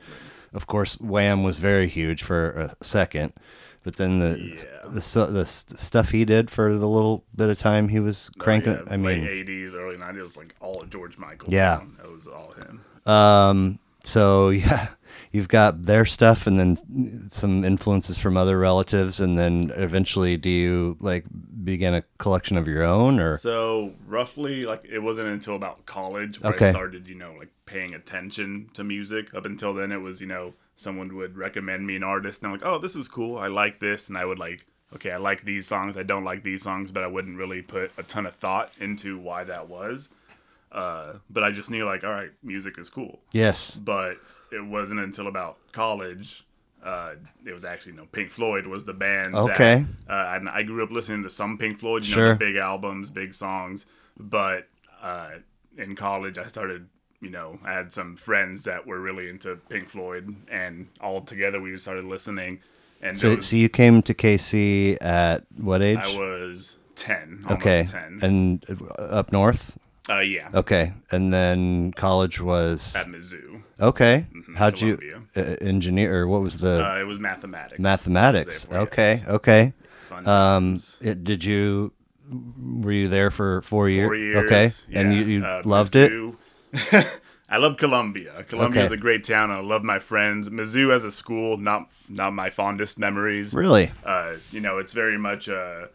of 0.52 0.66
course, 0.66 0.94
Wham 1.00 1.42
was 1.44 1.58
very 1.58 1.86
huge 1.88 2.22
for 2.24 2.50
a 2.50 2.84
second, 2.84 3.32
but 3.84 3.96
then 3.96 4.18
the 4.18 4.36
Yeah. 4.38 4.90
the, 4.90 5.00
so- 5.00 5.30
the 5.30 5.46
stuff 5.46 6.10
he 6.10 6.24
did 6.24 6.50
for 6.50 6.76
the 6.76 6.88
little 6.88 7.24
bit 7.36 7.48
of 7.48 7.58
time 7.58 7.88
he 7.88 8.00
was 8.00 8.30
cranking. 8.38 8.72
Oh, 8.74 8.82
Yeah, 8.86 8.92
I 8.92 8.96
mean, 8.96 9.22
'80s, 9.24 9.74
early 9.74 9.96
'90s, 9.96 10.36
like 10.36 10.54
all 10.60 10.82
of 10.82 10.90
George 10.90 11.16
Michael. 11.18 11.48
Yeah. 11.52 11.78
man. 11.78 11.96
that 12.02 12.10
was 12.10 12.26
all 12.26 12.52
him. 12.52 12.84
Um, 13.06 13.78
so 14.04 14.48
yeah, 14.50 14.88
you've 15.32 15.48
got 15.48 15.84
their 15.84 16.04
stuff 16.04 16.46
and 16.46 16.58
then 16.58 17.30
some 17.30 17.64
influences 17.64 18.18
from 18.18 18.36
other 18.36 18.58
relatives, 18.58 19.20
and 19.20 19.38
then 19.38 19.72
eventually, 19.76 20.36
do 20.36 20.50
you 20.50 20.96
like 21.00 21.24
begin 21.64 21.94
a 21.94 22.02
collection 22.18 22.56
of 22.56 22.66
your 22.66 22.82
own 22.82 23.20
or? 23.20 23.36
So 23.36 23.92
roughly, 24.06 24.64
like 24.64 24.84
it 24.90 25.00
wasn't 25.00 25.28
until 25.28 25.56
about 25.56 25.86
college 25.86 26.40
where 26.40 26.54
Okay. 26.54 26.68
I 26.68 26.70
started, 26.70 27.06
you 27.06 27.14
know, 27.14 27.34
like 27.38 27.50
paying 27.66 27.94
attention 27.94 28.70
to 28.74 28.84
music. 28.84 29.34
Up 29.34 29.44
until 29.46 29.74
then, 29.74 29.92
it 29.92 29.98
was, 29.98 30.20
you 30.20 30.26
know, 30.26 30.54
someone 30.76 31.14
would 31.16 31.36
recommend 31.36 31.86
me 31.86 31.96
an 31.96 32.02
artist, 32.02 32.42
and 32.42 32.48
I'm 32.52 32.58
like, 32.58 32.66
oh, 32.66 32.78
this 32.78 32.96
is 32.96 33.06
cool. 33.08 33.36
I 33.38 33.48
like 33.48 33.78
this, 33.80 34.08
and 34.08 34.16
I 34.16 34.24
would 34.24 34.38
like, 34.38 34.66
okay, 34.94 35.12
I 35.12 35.18
like 35.18 35.44
these 35.44 35.66
songs. 35.66 35.96
I 35.96 36.02
don't 36.02 36.24
like 36.24 36.42
these 36.42 36.62
songs, 36.62 36.90
but 36.90 37.02
I 37.04 37.06
wouldn't 37.06 37.36
really 37.38 37.62
put 37.62 37.92
a 37.98 38.02
ton 38.02 38.26
of 38.26 38.34
thought 38.34 38.72
into 38.80 39.18
why 39.18 39.44
that 39.44 39.68
was. 39.68 40.08
Uh, 40.72 41.14
but 41.28 41.42
I 41.42 41.50
just 41.50 41.70
knew, 41.70 41.84
like, 41.84 42.04
all 42.04 42.10
right, 42.12 42.30
music 42.42 42.78
is 42.78 42.88
cool. 42.88 43.18
Yes. 43.32 43.76
but 43.76 44.16
it 44.52 44.64
wasn't 44.64 45.00
until 45.00 45.26
about 45.28 45.58
college. 45.72 46.44
Uh, 46.82 47.14
it 47.44 47.52
was 47.52 47.64
actually, 47.64 47.92
you 47.92 47.98
know, 47.98 48.06
Pink 48.10 48.30
Floyd 48.30 48.66
was 48.66 48.84
the 48.84 48.94
band. 48.94 49.34
Okay. 49.34 49.84
That, 50.08 50.12
uh, 50.12 50.32
and 50.36 50.48
I 50.48 50.62
grew 50.62 50.82
up 50.82 50.90
listening 50.90 51.22
to 51.24 51.30
some 51.30 51.58
Pink 51.58 51.78
Floyd, 51.78 52.02
you 52.04 52.10
know, 52.10 52.14
Sure. 52.22 52.32
the 52.34 52.38
big 52.38 52.56
albums, 52.56 53.10
big 53.10 53.34
songs. 53.34 53.86
But 54.18 54.66
uh, 55.02 55.30
in 55.76 55.94
college, 55.94 56.38
I 56.38 56.44
started, 56.46 56.88
you 57.20 57.30
know, 57.30 57.58
I 57.64 57.72
had 57.74 57.92
some 57.92 58.16
friends 58.16 58.64
that 58.64 58.86
were 58.86 58.98
really 58.98 59.28
into 59.28 59.56
Pink 59.68 59.88
Floyd, 59.88 60.34
and 60.50 60.88
all 61.00 61.20
together 61.20 61.60
we 61.60 61.70
just 61.72 61.84
started 61.84 62.04
listening. 62.06 62.60
And 63.02 63.14
So, 63.16 63.36
was- 63.36 63.46
so 63.46 63.56
you 63.56 63.68
came 63.68 64.02
to 64.02 64.14
KC 64.14 64.96
at 65.02 65.44
what 65.56 65.82
age? 65.82 65.98
I 65.98 66.16
was 66.18 66.76
ten. 66.94 67.44
Okay, 67.50 67.86
ten. 67.88 68.20
and 68.22 68.64
uh, 68.98 69.02
up 69.02 69.32
north. 69.32 69.78
Uh, 70.08 70.20
yeah, 70.20 70.48
Okay, 70.54 70.92
and 71.10 71.32
then 71.32 71.92
college 71.92 72.40
was 72.40 72.96
at 72.96 73.06
Mizzou. 73.06 73.62
okay. 73.78 74.26
How'd 74.56 74.76
Columbia. 74.76 75.22
you 75.36 75.42
uh, 75.42 75.56
engineer 75.60 76.22
or 76.22 76.26
what 76.28 76.40
was 76.40 76.58
the 76.58 76.84
Uh, 76.84 77.00
it 77.00 77.04
was 77.04 77.18
mathematics. 77.18 77.78
mathematics? 77.78 78.64
Therefore, 78.64 78.86
Okay, 78.88 79.12
yes. 79.16 79.28
okay. 79.28 79.72
Fun 80.08 80.26
Um, 80.28 80.78
it, 81.00 81.22
did 81.24 81.44
you 81.44 81.92
were 82.82 82.92
you 82.92 83.08
there 83.08 83.30
for 83.30 83.60
four 83.62 83.88
years? 83.88 84.08
Four 84.08 84.16
years. 84.16 84.44
Okay, 84.44 84.70
and 84.98 85.12
you, 85.14 85.22
you 85.24 85.44
Uh, 85.44 85.62
loved 85.64 85.94
it. 85.96 86.10
I 87.52 87.56
love 87.56 87.76
Columbia. 87.76 88.44
Columbia 88.48 88.84
is 88.84 88.92
a 88.92 88.96
great 88.96 89.24
town. 89.24 89.50
I 89.50 89.58
love 89.58 89.82
my 89.82 89.98
friends. 89.98 90.48
Mizzou 90.48 90.94
as 90.94 91.02
a 91.04 91.10
school, 91.10 91.56
not 91.56 91.88
not 92.08 92.32
my 92.32 92.48
fondest 92.50 92.98
memories. 92.98 93.52
Really? 93.54 93.90
Uh, 94.04 94.34
you 94.52 94.60
know, 94.60 94.78
it's 94.78 94.92
very 94.92 95.18
much. 95.18 95.48
Uh, 95.48 95.86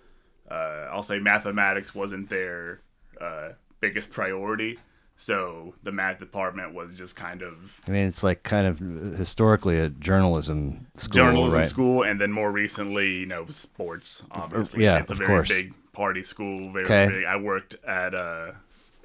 uh, 0.51 0.89
I'll 0.91 1.03
say 1.03 1.19
mathematics 1.19 1.95
wasn't 1.95 2.29
there. 2.29 2.81
uh, 3.21 3.49
biggest 3.79 4.09
priority. 4.11 4.79
So 5.17 5.75
the 5.83 5.93
math 5.93 6.19
department 6.19 6.73
was 6.73 6.91
just 6.97 7.15
kind 7.15 7.41
of 7.41 7.79
I 7.87 7.91
mean, 7.91 8.05
it's 8.07 8.21
like 8.23 8.43
kind 8.43 8.67
of 8.67 8.79
historically 9.17 9.79
a 9.79 9.89
journalism 9.89 10.87
school, 10.95 11.13
journalism 11.13 11.59
right? 11.59 11.67
school, 11.67 12.03
and 12.03 12.19
then 12.19 12.31
more 12.33 12.51
recently, 12.51 13.19
you 13.19 13.25
know, 13.25 13.45
sports. 13.47 14.23
Obviously, 14.31 14.83
yeah, 14.83 14.99
it's 14.99 15.11
a 15.11 15.13
of 15.13 15.19
very 15.19 15.27
course. 15.29 15.47
big 15.47 15.73
party 15.93 16.21
school. 16.21 16.71
Very 16.73 16.83
Okay. 16.85 17.07
big. 17.09 17.25
I 17.25 17.37
worked 17.37 17.75
at 17.87 18.13
uh, 18.13 18.51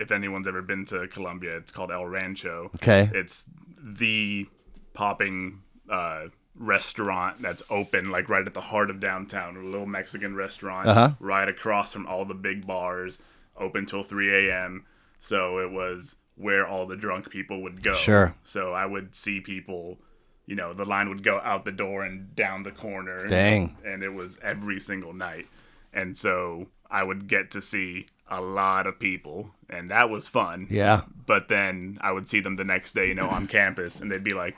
if 0.00 0.10
anyone's 0.10 0.48
ever 0.48 0.62
been 0.62 0.84
to 0.86 1.06
Columbia, 1.06 1.56
it's 1.56 1.70
called 1.70 1.92
El 1.92 2.06
Rancho. 2.06 2.70
Okay. 2.76 3.08
it's 3.14 3.46
the 3.80 4.48
popping 4.94 5.62
uh, 5.88 6.24
restaurant 6.56 7.40
that's 7.40 7.62
open 7.70 8.10
like 8.10 8.28
right 8.28 8.46
at 8.46 8.52
the 8.54 8.60
heart 8.60 8.90
of 8.90 8.98
downtown. 8.98 9.56
A 9.56 9.60
little 9.60 9.86
Mexican 9.86 10.34
restaurant, 10.34 10.88
Uh-huh. 10.88 11.10
right 11.20 11.48
across 11.48 11.92
from 11.92 12.06
all 12.08 12.24
the 12.24 12.34
big 12.34 12.66
bars, 12.66 13.18
open 13.60 13.86
till 13.86 14.02
three 14.02 14.48
a.m. 14.48 14.86
So 15.20 15.58
it 15.58 15.70
was 15.70 16.16
where 16.36 16.66
all 16.66 16.86
the 16.86 16.96
drunk 16.96 17.30
people 17.30 17.62
would 17.62 17.82
go. 17.82 17.94
Sure. 17.94 18.34
So 18.42 18.72
I 18.72 18.86
would 18.86 19.14
see 19.14 19.40
people, 19.40 19.98
you 20.46 20.56
know, 20.56 20.72
the 20.72 20.86
line 20.86 21.10
would 21.10 21.22
go 21.22 21.38
out 21.44 21.64
the 21.64 21.72
door 21.72 22.02
and 22.02 22.34
down 22.34 22.62
the 22.62 22.72
corner. 22.72 23.26
Dang. 23.26 23.76
And 23.84 24.02
it 24.02 24.14
was 24.14 24.38
every 24.42 24.80
single 24.80 25.12
night. 25.12 25.46
And 25.92 26.16
so 26.16 26.68
I 26.90 27.02
would 27.04 27.28
get 27.28 27.50
to 27.52 27.60
see 27.62 28.06
a 28.28 28.40
lot 28.40 28.86
of 28.86 28.98
people, 28.98 29.50
and 29.68 29.90
that 29.90 30.08
was 30.08 30.28
fun. 30.28 30.68
Yeah. 30.70 31.02
But 31.26 31.48
then 31.48 31.98
I 32.00 32.12
would 32.12 32.28
see 32.28 32.40
them 32.40 32.56
the 32.56 32.64
next 32.64 32.92
day, 32.92 33.08
you 33.08 33.14
know, 33.14 33.28
on 33.28 33.46
campus, 33.46 34.00
and 34.00 34.10
they'd 34.10 34.24
be 34.24 34.34
like, 34.34 34.56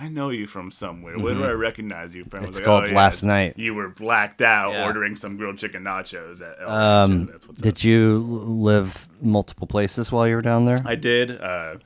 I 0.00 0.08
know 0.08 0.30
you 0.30 0.46
from 0.46 0.70
somewhere. 0.70 1.18
Where 1.18 1.34
do 1.34 1.44
I 1.44 1.50
recognize 1.52 2.14
you 2.14 2.24
from? 2.24 2.44
I 2.44 2.48
was 2.48 2.56
Mm-hmm. 2.56 2.58
It's 2.58 2.66
called 2.66 2.90
Last 2.90 3.16
yes, 3.16 3.22
Night." 3.24 3.58
You 3.58 3.74
were 3.74 3.88
blacked 3.90 4.40
out 4.40 4.72
Yeah. 4.72 4.86
ordering 4.86 5.14
some 5.14 5.36
grilled 5.36 5.58
chicken 5.58 5.82
nachos 5.84 6.40
at 6.40 6.58
LH, 6.60 6.70
Um, 6.70 7.26
that's 7.26 7.46
what's 7.46 7.60
up. 7.60 7.64
did 7.64 7.84
you 7.84 8.18
live 8.18 9.08
multiple 9.20 9.66
places 9.66 10.10
while 10.10 10.26
you 10.26 10.36
were 10.36 10.42
down 10.42 10.64
there? 10.64 10.80
I 10.86 10.94
did. 10.94 11.38
Uh, 11.40 11.76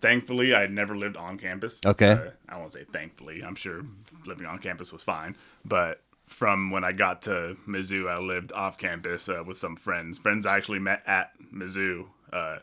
thankfully, 0.00 0.54
I 0.54 0.60
had 0.60 0.70
never 0.72 0.96
lived 0.96 1.16
on 1.16 1.36
campus. 1.38 1.80
Okay. 1.84 2.12
Uh, 2.12 2.30
I 2.48 2.56
won't 2.58 2.72
say 2.72 2.84
thankfully. 2.92 3.42
I'm 3.42 3.56
sure 3.56 3.82
living 4.26 4.46
on 4.46 4.58
campus 4.58 4.92
was 4.92 5.02
fine. 5.02 5.36
But 5.64 6.00
from 6.26 6.70
when 6.70 6.84
I 6.84 6.92
got 6.92 7.22
to 7.22 7.56
Mizzou, 7.66 8.08
I 8.08 8.18
lived 8.18 8.52
off 8.52 8.78
campus 8.78 9.28
uh, 9.28 9.42
with 9.46 9.58
some 9.58 9.74
friends. 9.76 10.16
Friends 10.18 10.46
I 10.46 10.56
actually 10.56 10.78
met 10.78 11.02
at 11.06 11.32
Mizzou. 11.52 12.06
Uh, 12.32 12.58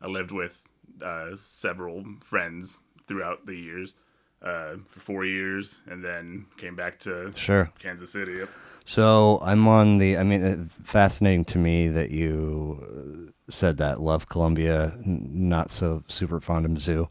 I 0.00 0.06
lived 0.06 0.30
with 0.30 0.64
uh, 1.02 1.30
several 1.36 2.04
friends 2.22 2.78
throughout 3.06 3.44
the 3.46 3.54
years 3.54 3.94
uh, 4.42 4.76
for 4.88 5.00
four 5.00 5.24
years, 5.24 5.78
and 5.86 6.04
then 6.04 6.46
came 6.56 6.76
back 6.76 6.98
to 7.00 7.32
Sure. 7.34 7.70
Kansas 7.78 8.12
City. 8.12 8.32
Yep. 8.34 8.48
So 8.84 9.38
I'm 9.42 9.68
on 9.68 9.98
the. 9.98 10.16
I 10.16 10.22
mean, 10.22 10.70
fascinating 10.84 11.44
to 11.46 11.58
me 11.58 11.88
that 11.88 12.10
you 12.10 13.28
uh, 13.28 13.50
said 13.50 13.76
that 13.78 14.00
love 14.00 14.28
Columbia, 14.28 14.94
not 15.04 15.70
so 15.70 16.02
super 16.06 16.40
fond 16.40 16.64
of 16.64 16.72
Mizzou. 16.72 17.08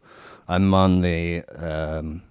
I'm 0.48 0.74
on 0.74 1.02
the. 1.02 1.44
Um, 1.56 2.24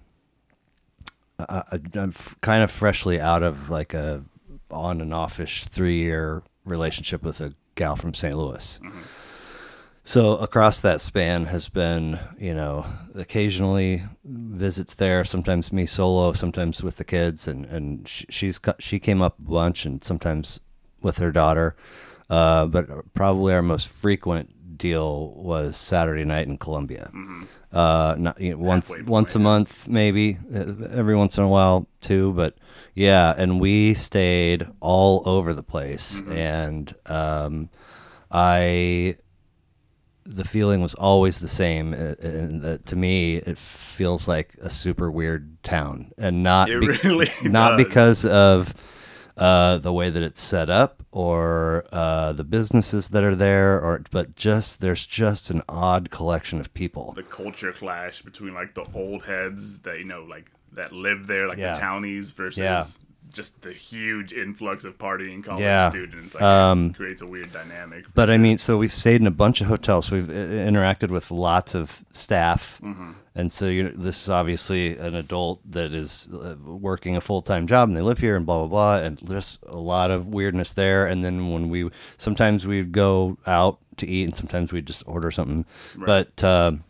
I, 1.39 1.79
f- 1.95 2.35
kind 2.41 2.63
of 2.63 2.71
freshly 2.71 3.19
out 3.21 3.43
of 3.43 3.69
like 3.69 3.93
a 3.93 4.23
on 4.71 5.01
and 5.01 5.13
offish 5.13 5.65
three 5.65 6.01
year 6.01 6.41
relationship 6.65 7.21
with 7.23 7.39
a 7.41 7.53
gal 7.75 7.95
from 7.95 8.13
St. 8.13 8.35
Louis. 8.35 8.79
So 10.07 10.37
across 10.37 10.79
that 10.81 11.01
span 11.01 11.47
has 11.47 11.67
been, 11.67 12.17
you 12.39 12.53
know, 12.53 12.85
occasionally 13.13 14.03
visits 14.23 14.93
there, 14.95 15.25
sometimes 15.25 15.73
me 15.73 15.85
solo, 15.85 16.31
sometimes 16.31 16.81
with 16.81 16.95
the 16.95 17.03
kids, 17.03 17.45
and 17.45 17.65
and 17.65 18.07
she, 18.07 18.25
she's 18.29 18.57
she 18.79 18.99
came 18.99 19.21
up 19.21 19.37
a 19.37 19.41
bunch, 19.41 19.85
and 19.85 20.01
sometimes 20.01 20.61
with 21.01 21.17
her 21.17 21.33
daughter. 21.33 21.75
Uh, 22.29 22.67
but 22.67 23.13
probably 23.15 23.53
our 23.53 23.61
most 23.61 23.89
frequent 23.89 24.77
deal 24.77 25.33
was 25.33 25.75
Saturday 25.75 26.23
night 26.23 26.47
in 26.47 26.57
Columbia. 26.57 27.11
Uh, 27.73 28.15
not 28.17 28.39
you 28.39 28.51
know, 28.51 28.59
once 28.59 28.93
once 29.07 29.35
a 29.35 29.39
month, 29.39 29.89
maybe 29.89 30.37
every 30.89 31.17
once 31.17 31.37
in 31.37 31.43
a 31.43 31.49
while 31.49 31.85
too. 31.99 32.31
But 32.31 32.57
yeah, 32.95 33.35
and 33.37 33.59
we 33.59 33.93
stayed 33.93 34.65
all 34.79 35.21
over 35.25 35.53
the 35.53 35.63
place, 35.63 36.23
and 36.29 36.95
um, 37.07 37.69
I 38.31 39.17
the 40.29 40.43
feeling 40.43 40.81
was 40.81 40.93
always 40.95 41.39
the 41.39 41.47
same. 41.47 41.93
uh, 41.93 42.15
And 42.21 42.85
to 42.85 42.95
me, 42.95 43.37
it 43.37 43.57
feels 43.57 44.27
like 44.27 44.55
a 44.61 44.69
super 44.69 45.09
weird 45.09 45.63
town, 45.63 46.11
and 46.17 46.43
not 46.43 46.69
It 46.69 46.77
really 47.03 47.29
not 47.43 47.77
does. 47.77 47.85
because 47.85 48.25
of 48.25 48.73
uh, 49.37 49.77
the 49.77 49.93
way 49.93 50.09
that 50.09 50.23
it's 50.23 50.41
set 50.41 50.69
up 50.69 51.03
or 51.11 51.85
uh, 51.91 52.33
the 52.33 52.43
businesses 52.43 53.09
that 53.09 53.23
are 53.23 53.35
there, 53.35 53.79
or 53.79 54.01
but 54.11 54.35
just 54.35 54.81
there's 54.81 55.05
just 55.05 55.49
an 55.51 55.61
odd 55.69 56.09
collection 56.09 56.59
of 56.59 56.73
people. 56.73 57.13
the 57.13 57.23
culture 57.23 57.71
clash 57.71 58.21
between 58.23 58.53
like 58.53 58.73
the 58.73 58.85
old 58.93 59.23
heads 59.25 59.79
that 59.81 59.99
you 59.99 60.05
know 60.05 60.23
like 60.23 60.51
that 60.73 60.91
live 60.91 61.27
there 61.27 61.47
like 61.47 61.57
Yeah. 61.57 61.73
the 61.73 61.79
townies 61.79 62.31
versus 62.31 62.59
Yeah. 62.59 62.85
Just 63.37 63.61
the 63.61 63.71
huge 63.71 64.33
influx 64.33 64.83
of 64.83 64.97
partying 64.97 65.43
college 65.43 65.61
Yeah. 65.61 65.89
students 65.89 66.33
like 66.33 66.43
Um, 66.43 66.87
it 66.89 66.95
creates 66.97 67.21
a 67.21 67.27
weird 67.27 67.53
dynamic 67.53 68.05
But 68.13 68.29
I 68.29 68.37
mean, 68.37 68.57
so 68.57 68.77
we've 68.77 68.91
stayed 68.91 69.21
in 69.21 69.27
a 69.27 69.31
bunch 69.43 69.61
of 69.61 69.67
hotels. 69.67 70.11
We've 70.11 70.29
uh, 70.29 70.33
interacted 70.69 71.09
with 71.11 71.31
lots 71.31 71.75
of 71.75 72.03
staff, 72.11 72.81
and 73.35 73.51
so 73.53 73.67
you 73.67 73.83
know, 73.83 73.91
this 73.95 74.23
is 74.23 74.29
obviously 74.29 74.97
an 74.97 75.13
adult 75.15 75.59
that 75.71 75.93
is 75.93 76.27
uh, 76.33 76.55
working 76.65 77.15
a 77.15 77.21
full 77.21 77.41
time 77.41 77.67
job, 77.67 77.87
and 77.89 77.95
they 77.95 78.01
live 78.01 78.17
here, 78.19 78.35
and 78.35 78.45
blah 78.45 78.59
blah 78.65 78.67
blah, 78.67 79.05
and 79.05 79.13
just 79.29 79.63
a 79.67 79.77
lot 79.77 80.09
of 80.11 80.27
weirdness 80.27 80.73
there. 80.73 81.05
And 81.05 81.23
then 81.23 81.51
when 81.53 81.69
we 81.69 81.89
sometimes 82.17 82.65
we'd 82.65 82.91
go 82.91 83.37
out 83.45 83.77
to 83.97 84.05
eat, 84.07 84.23
and 84.25 84.35
sometimes 84.35 84.71
we'd 84.73 84.87
just 84.87 85.03
order 85.07 85.29
something. 85.31 85.65
But 85.95 86.43
um 86.43 86.83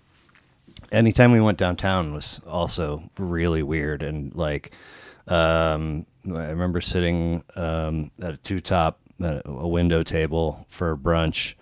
anytime 0.91 1.31
we 1.33 1.41
went 1.41 1.57
downtown 1.57 2.13
was 2.13 2.39
also 2.47 3.09
really 3.17 3.61
weird 3.63 4.01
and 4.01 4.33
like 4.35 4.71
um 5.27 6.05
i 6.35 6.49
remember 6.49 6.81
sitting 6.81 7.43
um 7.55 8.11
at 8.21 8.33
a 8.33 8.37
two 8.37 8.59
top 8.59 8.99
at 9.21 9.41
a 9.45 9.67
window 9.67 10.03
table 10.03 10.65
for 10.69 10.95
brunch 10.97 11.53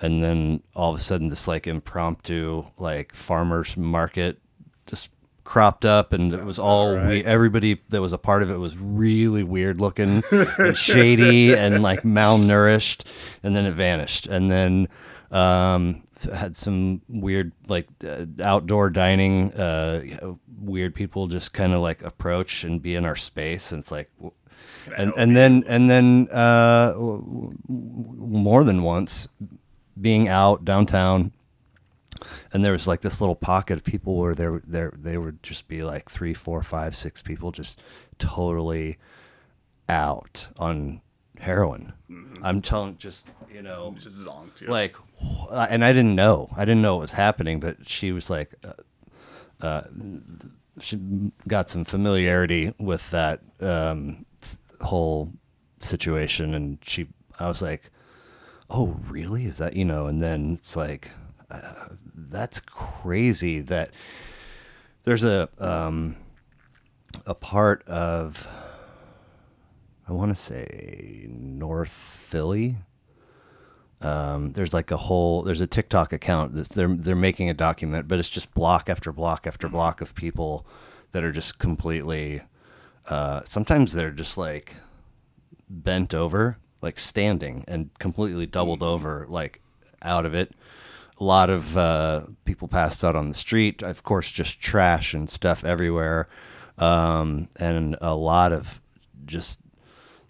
and 0.00 0.22
then 0.22 0.62
all 0.74 0.94
of 0.94 1.00
a 1.00 1.02
sudden 1.02 1.28
this 1.28 1.46
like 1.48 1.66
impromptu 1.66 2.64
like 2.78 3.14
farmers 3.14 3.76
market 3.76 4.38
just 4.86 5.10
cropped 5.50 5.84
up 5.84 6.12
and 6.12 6.32
it 6.32 6.44
was 6.44 6.60
all 6.60 6.96
we 7.08 7.24
everybody 7.24 7.80
that 7.88 8.00
was 8.00 8.12
a 8.12 8.18
part 8.18 8.42
of 8.42 8.50
it 8.50 8.58
was 8.58 8.78
really 8.78 9.42
weird 9.42 9.80
looking 9.80 10.22
and 10.30 10.76
shady 10.76 11.54
and 11.54 11.82
like 11.82 12.02
malnourished 12.02 13.02
and 13.42 13.56
then 13.56 13.66
it 13.66 13.72
vanished. 13.72 14.28
And 14.28 14.48
then 14.48 14.88
um 15.32 16.02
had 16.24 16.56
some 16.56 17.00
weird 17.08 17.52
like 17.68 17.86
uh, 18.06 18.26
outdoor 18.42 18.90
dining 18.90 19.52
uh 19.54 20.02
weird 20.60 20.94
people 20.94 21.26
just 21.26 21.52
kind 21.52 21.72
of 21.72 21.80
like 21.80 22.02
approach 22.02 22.64
and 22.64 22.82
be 22.82 22.94
in 22.94 23.04
our 23.04 23.16
space 23.16 23.72
and 23.72 23.80
it's 23.80 23.90
like 23.90 24.10
w- 24.16 24.32
Can 24.84 24.92
I 24.92 25.02
and 25.02 25.12
and 25.16 25.36
then 25.36 25.64
and 25.66 25.90
then 25.90 26.28
uh 26.30 26.94
more 27.68 28.64
than 28.64 28.82
once 28.82 29.28
being 30.00 30.28
out 30.28 30.64
downtown 30.64 31.32
and 32.52 32.64
there 32.64 32.72
was 32.72 32.86
like 32.86 33.00
this 33.00 33.20
little 33.20 33.36
pocket 33.36 33.78
of 33.78 33.84
people 33.84 34.16
where 34.16 34.34
there 34.34 34.60
there 34.66 34.92
they 34.96 35.16
would 35.16 35.42
just 35.42 35.68
be 35.68 35.82
like 35.82 36.10
three 36.10 36.34
four 36.34 36.62
five 36.62 36.96
six 36.96 37.22
people 37.22 37.52
just 37.52 37.80
totally 38.18 38.98
out 39.88 40.48
on 40.58 41.00
heroin. 41.40 41.92
I'm 42.42 42.62
telling 42.62 42.96
just 42.98 43.28
you 43.52 43.62
know 43.62 43.94
just 43.98 44.26
zonked 44.26 44.60
yeah. 44.62 44.70
like 44.70 44.96
and 45.50 45.84
i 45.84 45.92
didn't 45.92 46.14
know. 46.14 46.48
I 46.56 46.64
didn't 46.64 46.82
know 46.82 46.96
what 46.96 47.02
was 47.02 47.12
happening 47.12 47.60
but 47.60 47.88
she 47.88 48.12
was 48.12 48.30
like 48.30 48.54
uh, 48.64 49.64
uh, 49.64 49.82
she 50.80 50.98
got 51.46 51.68
some 51.68 51.84
familiarity 51.84 52.72
with 52.78 53.10
that 53.10 53.40
um, 53.60 54.24
whole 54.80 55.32
situation 55.78 56.54
and 56.54 56.78
she 56.82 57.08
i 57.38 57.48
was 57.48 57.60
like 57.62 57.90
oh 58.70 58.96
really? 59.08 59.44
Is 59.44 59.58
that 59.58 59.76
you 59.76 59.84
know? 59.84 60.06
And 60.06 60.22
then 60.22 60.56
it's 60.58 60.76
like 60.76 61.10
uh, 61.50 61.88
that's 62.14 62.60
crazy 62.60 63.60
that 63.62 63.90
there's 65.04 65.24
a 65.24 65.48
um, 65.58 66.16
a 67.26 67.34
part 67.34 67.86
of 67.86 68.48
I 70.10 70.12
want 70.12 70.36
to 70.36 70.42
say 70.42 71.26
North 71.28 71.92
Philly. 71.92 72.78
Um, 74.00 74.52
there's 74.52 74.74
like 74.74 74.90
a 74.90 74.96
whole 74.96 75.42
there's 75.42 75.60
a 75.60 75.68
TikTok 75.68 76.12
account 76.12 76.52
that's 76.52 76.70
they're 76.70 76.88
they're 76.88 77.14
making 77.14 77.48
a 77.48 77.54
document, 77.54 78.08
but 78.08 78.18
it's 78.18 78.28
just 78.28 78.52
block 78.52 78.88
after 78.88 79.12
block 79.12 79.46
after 79.46 79.68
block 79.68 80.00
of 80.00 80.16
people 80.16 80.66
that 81.12 81.22
are 81.22 81.30
just 81.30 81.60
completely. 81.60 82.42
Uh, 83.06 83.42
sometimes 83.44 83.92
they're 83.92 84.10
just 84.10 84.36
like 84.36 84.74
bent 85.68 86.12
over, 86.12 86.58
like 86.82 86.98
standing 86.98 87.64
and 87.68 87.96
completely 88.00 88.46
doubled 88.46 88.82
over, 88.82 89.26
like 89.28 89.60
out 90.02 90.26
of 90.26 90.34
it. 90.34 90.54
A 91.20 91.24
lot 91.24 91.50
of 91.50 91.78
uh, 91.78 92.22
people 92.44 92.66
passed 92.66 93.04
out 93.04 93.14
on 93.14 93.28
the 93.28 93.34
street. 93.34 93.80
Of 93.80 94.02
course, 94.02 94.28
just 94.32 94.60
trash 94.60 95.14
and 95.14 95.30
stuff 95.30 95.64
everywhere, 95.64 96.28
um, 96.78 97.48
and 97.54 97.96
a 98.00 98.16
lot 98.16 98.52
of 98.52 98.80
just 99.24 99.60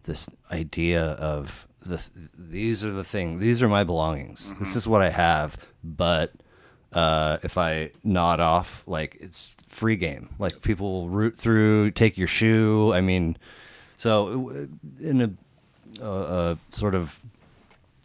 this 0.02 0.28
idea 0.50 1.02
of 1.02 1.66
the 1.84 2.00
these 2.38 2.84
are 2.84 2.90
the 2.90 3.04
thing 3.04 3.38
these 3.38 3.62
are 3.62 3.68
my 3.68 3.84
belongings 3.84 4.54
this 4.58 4.76
is 4.76 4.86
what 4.86 5.00
i 5.00 5.08
have 5.10 5.56
but 5.82 6.32
uh, 6.92 7.38
if 7.42 7.56
i 7.56 7.90
nod 8.02 8.40
off 8.40 8.82
like 8.86 9.16
it's 9.20 9.56
free 9.68 9.96
game 9.96 10.28
like 10.38 10.60
people 10.62 10.90
will 10.92 11.08
root 11.08 11.36
through 11.36 11.90
take 11.92 12.18
your 12.18 12.26
shoe 12.26 12.92
i 12.92 13.00
mean 13.00 13.36
so 13.96 14.50
uh, 14.50 14.66
in 15.00 15.20
a, 15.22 16.04
a, 16.04 16.10
a 16.10 16.58
sort 16.70 16.94
of 16.94 17.18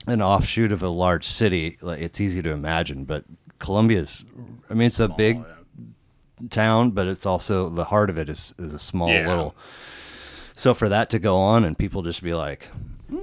an 0.08 0.22
offshoot 0.22 0.72
of 0.72 0.84
a 0.84 0.90
large 0.90 1.26
city 1.26 1.78
like 1.82 2.00
it's 2.00 2.22
easy 2.22 2.42
to 2.42 2.52
imagine 2.52 3.04
but 3.06 3.26
columbia's 3.60 4.24
i 4.70 4.74
mean 4.74 4.86
it's 4.88 5.00
a 5.00 5.08
big 5.10 5.38
yeah. 5.38 6.48
town, 6.50 6.92
but 6.92 7.08
it's 7.08 7.26
also 7.26 7.70
the 7.70 7.86
heart 7.86 8.10
of 8.10 8.18
it 8.20 8.30
is 8.30 8.54
is 8.60 8.74
a 8.74 8.80
small 8.80 9.10
Yeah. 9.10 9.28
little. 9.28 9.56
So 10.56 10.74
for 10.74 10.90
that 10.90 11.10
to 11.12 11.20
go 11.20 11.38
on 11.38 11.66
and 11.66 11.78
people 11.78 12.02
just 12.02 12.24
be 12.24 12.34
like, 12.34 12.68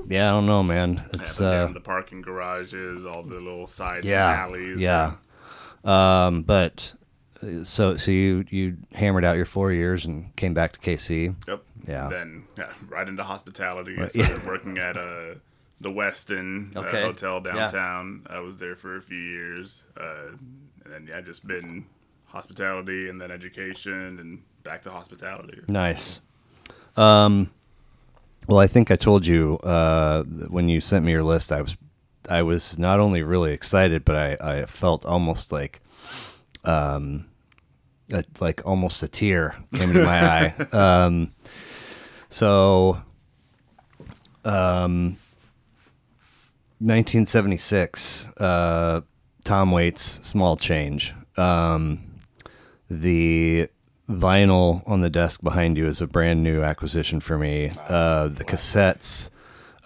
"Yeah, 0.08 0.30
I 0.30 0.32
don't 0.34 0.46
know, 0.46 0.62
man. 0.62 1.02
It's 1.12 1.38
but 1.38 1.44
uh, 1.44 1.72
the 1.72 1.80
parking 1.80 2.20
garages, 2.22 3.06
all 3.06 3.22
the 3.22 3.40
little 3.40 3.66
side 3.66 4.04
yeah, 4.04 4.30
alleys. 4.30 4.80
yeah." 4.80 5.14
Um, 5.84 6.42
but 6.42 6.94
uh, 7.42 7.64
so 7.64 7.96
so 7.96 8.10
you 8.10 8.44
you 8.50 8.76
hammered 8.94 9.24
out 9.24 9.36
your 9.36 9.44
four 9.46 9.72
years 9.72 10.04
and 10.04 10.34
came 10.36 10.54
back 10.54 10.72
to 10.72 10.78
KC. 10.78 11.34
Yep. 11.48 11.64
Yeah. 11.88 12.08
Then 12.08 12.44
yeah, 12.56 12.70
right 12.88 13.08
into 13.08 13.24
hospitality. 13.24 13.96
Right, 13.96 14.12
started 14.12 14.46
working 14.46 14.78
at 14.78 14.96
a 14.96 15.38
the 15.80 15.90
Westin 15.90 16.76
uh, 16.76 16.80
Okay. 16.80 17.02
Hotel 17.02 17.42
Yeah. 17.44 17.52
downtown. 17.52 18.26
I 18.30 18.38
was 18.40 18.56
there 18.58 18.76
for 18.76 18.96
a 18.98 19.02
few 19.02 19.18
years, 19.18 19.84
uh, 20.00 20.28
and 20.84 20.92
then 20.92 21.08
yeah, 21.10 21.20
just 21.22 21.44
been 21.46 21.86
hospitality 22.26 23.08
and 23.08 23.20
then 23.20 23.30
education 23.30 24.18
and 24.20 24.42
back 24.62 24.82
to 24.82 24.90
hospitality. 24.90 25.60
Nice. 25.68 26.20
Um, 26.96 27.50
well, 28.46 28.58
I 28.58 28.66
think 28.66 28.90
I 28.90 28.96
told 28.96 29.26
you 29.26 29.58
uh, 29.58 30.24
when 30.24 30.68
you 30.68 30.80
sent 30.80 31.04
me 31.04 31.12
your 31.12 31.22
list, 31.22 31.52
I 31.52 31.62
was 31.62 31.76
I 32.28 32.42
was 32.42 32.78
not 32.78 33.00
only 33.00 33.22
really 33.22 33.52
excited, 33.52 34.04
but 34.04 34.16
I, 34.16 34.36
I 34.40 34.66
felt 34.66 35.04
almost 35.04 35.52
like 35.52 35.80
um, 36.64 37.26
a, 38.12 38.24
like 38.40 38.64
almost 38.66 39.02
a 39.02 39.08
tear 39.08 39.56
came 39.74 39.90
into 39.90 40.04
my 40.04 40.24
eye. 40.24 40.54
Um, 40.72 41.30
so, 42.28 43.02
um, 44.44 45.18
1976, 46.78 48.28
uh, 48.38 49.02
Tom 49.44 49.70
Waits, 49.70 50.02
Small 50.26 50.56
Change. 50.56 51.12
Um, 51.36 52.00
the 52.88 53.68
vinyl 54.08 54.82
on 54.86 55.00
the 55.00 55.10
desk 55.10 55.42
behind 55.42 55.76
you 55.76 55.86
is 55.86 56.00
a 56.00 56.06
brand 56.06 56.42
new 56.42 56.62
acquisition 56.62 57.20
for 57.20 57.38
me. 57.38 57.70
Uh, 57.88 58.28
the 58.28 58.44
cassettes 58.44 59.30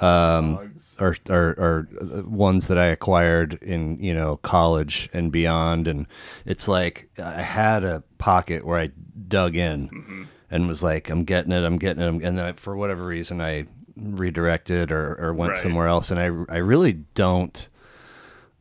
um, 0.01 0.75
are, 0.99 1.17
are 1.31 1.49
are 1.59 1.89
ones 2.25 2.69
that 2.69 2.79
I 2.79 2.87
acquired 2.87 3.55
in 3.63 4.03
you 4.03 4.15
know 4.15 4.37
college 4.39 5.09
and 5.13 5.31
beyond, 5.33 5.89
and 5.89 6.07
it's 6.45 6.69
like 6.69 7.09
I 7.19 7.43
had 7.43 7.85
a 7.85 8.03
pocket 8.19 8.65
where 8.65 8.79
I 8.79 8.91
dug 9.29 9.57
in 9.57 10.29
and 10.51 10.69
was 10.69 10.83
like, 10.83 11.09
I'm 11.11 11.25
getting 11.25 11.53
it, 11.53 11.65
I'm 11.65 11.79
getting 11.79 12.03
it, 12.03 12.09
and 12.09 12.39
then 12.39 12.47
I, 12.47 12.53
for 12.53 12.77
whatever 12.77 13.05
reason 13.07 13.41
I 13.41 13.67
redirected 13.97 14.93
or, 14.93 15.15
or 15.19 15.33
went 15.35 15.53
Right. 15.53 15.57
somewhere 15.63 15.87
else, 15.89 16.11
and 16.11 16.21
I 16.21 16.27
I 16.55 16.59
really 16.59 16.93
don't. 17.15 17.69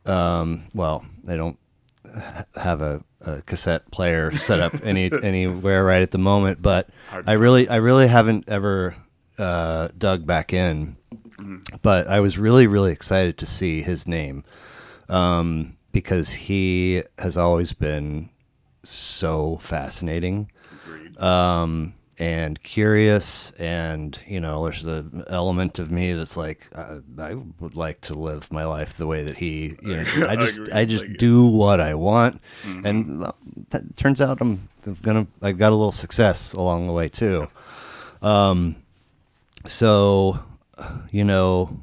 Um, 0.06 0.64
well, 0.72 1.04
I 1.28 1.36
don't 1.36 1.58
have 2.54 2.80
a, 2.80 3.02
a 3.26 3.42
cassette 3.42 3.90
player 3.90 4.30
set 4.38 4.60
up 4.60 4.74
any 4.84 5.10
anywhere 5.22 5.84
right 5.84 6.02
at 6.02 6.10
the 6.10 6.18
moment, 6.18 6.62
but 6.62 6.88
Hard 7.10 7.28
I 7.28 7.32
really 7.32 7.68
I 7.68 7.76
really 7.76 8.08
haven't 8.08 8.48
ever 8.48 8.96
uh, 9.38 9.88
dug 9.96 10.26
back 10.26 10.52
in. 10.52 10.96
But 11.82 12.08
I 12.08 12.20
was 12.20 12.38
really 12.38 12.66
really 12.66 12.92
excited 12.92 13.36
to 13.38 13.46
see 13.46 13.82
his 13.82 14.06
name 14.06 14.44
um, 15.08 15.76
because 15.92 16.32
he 16.32 17.02
has 17.18 17.36
always 17.36 17.72
been 17.72 18.30
so 18.82 19.56
fascinating. 19.56 20.50
Um, 21.18 21.94
and 22.18 22.62
curious, 22.62 23.50
and 23.52 24.18
you 24.26 24.40
know, 24.40 24.64
there's 24.64 24.82
the 24.82 25.24
element 25.28 25.78
of 25.78 25.90
me 25.90 26.12
that's 26.14 26.36
like, 26.36 26.68
uh, 26.74 27.00
I 27.18 27.34
would 27.60 27.74
like 27.76 28.00
to 28.02 28.14
live 28.14 28.50
my 28.50 28.64
life 28.64 28.94
the 28.96 29.06
way 29.06 29.22
that 29.24 29.36
he. 29.36 29.76
You 29.82 29.96
know, 29.98 30.26
I 30.28 30.36
just, 30.44 30.58
agree. 30.58 30.72
I 30.72 30.84
just 30.86 31.02
Like- 31.04 31.10
Mm-hmm. 31.12 31.18
do 31.18 31.46
what 31.46 31.80
I 31.80 31.94
want, 31.94 32.40
and 32.64 33.26
that 33.70 33.96
turns 33.96 34.20
out 34.20 34.38
I'm 34.40 34.68
gonna, 35.02 35.26
i've 35.42 35.58
got 35.58 35.72
a 35.72 35.74
little 35.76 35.92
success 35.92 36.52
along 36.54 36.86
the 36.86 36.92
way 36.92 37.08
too. 37.08 37.48
Um, 38.22 38.76
so, 39.66 40.38
you 41.10 41.24
know, 41.24 41.80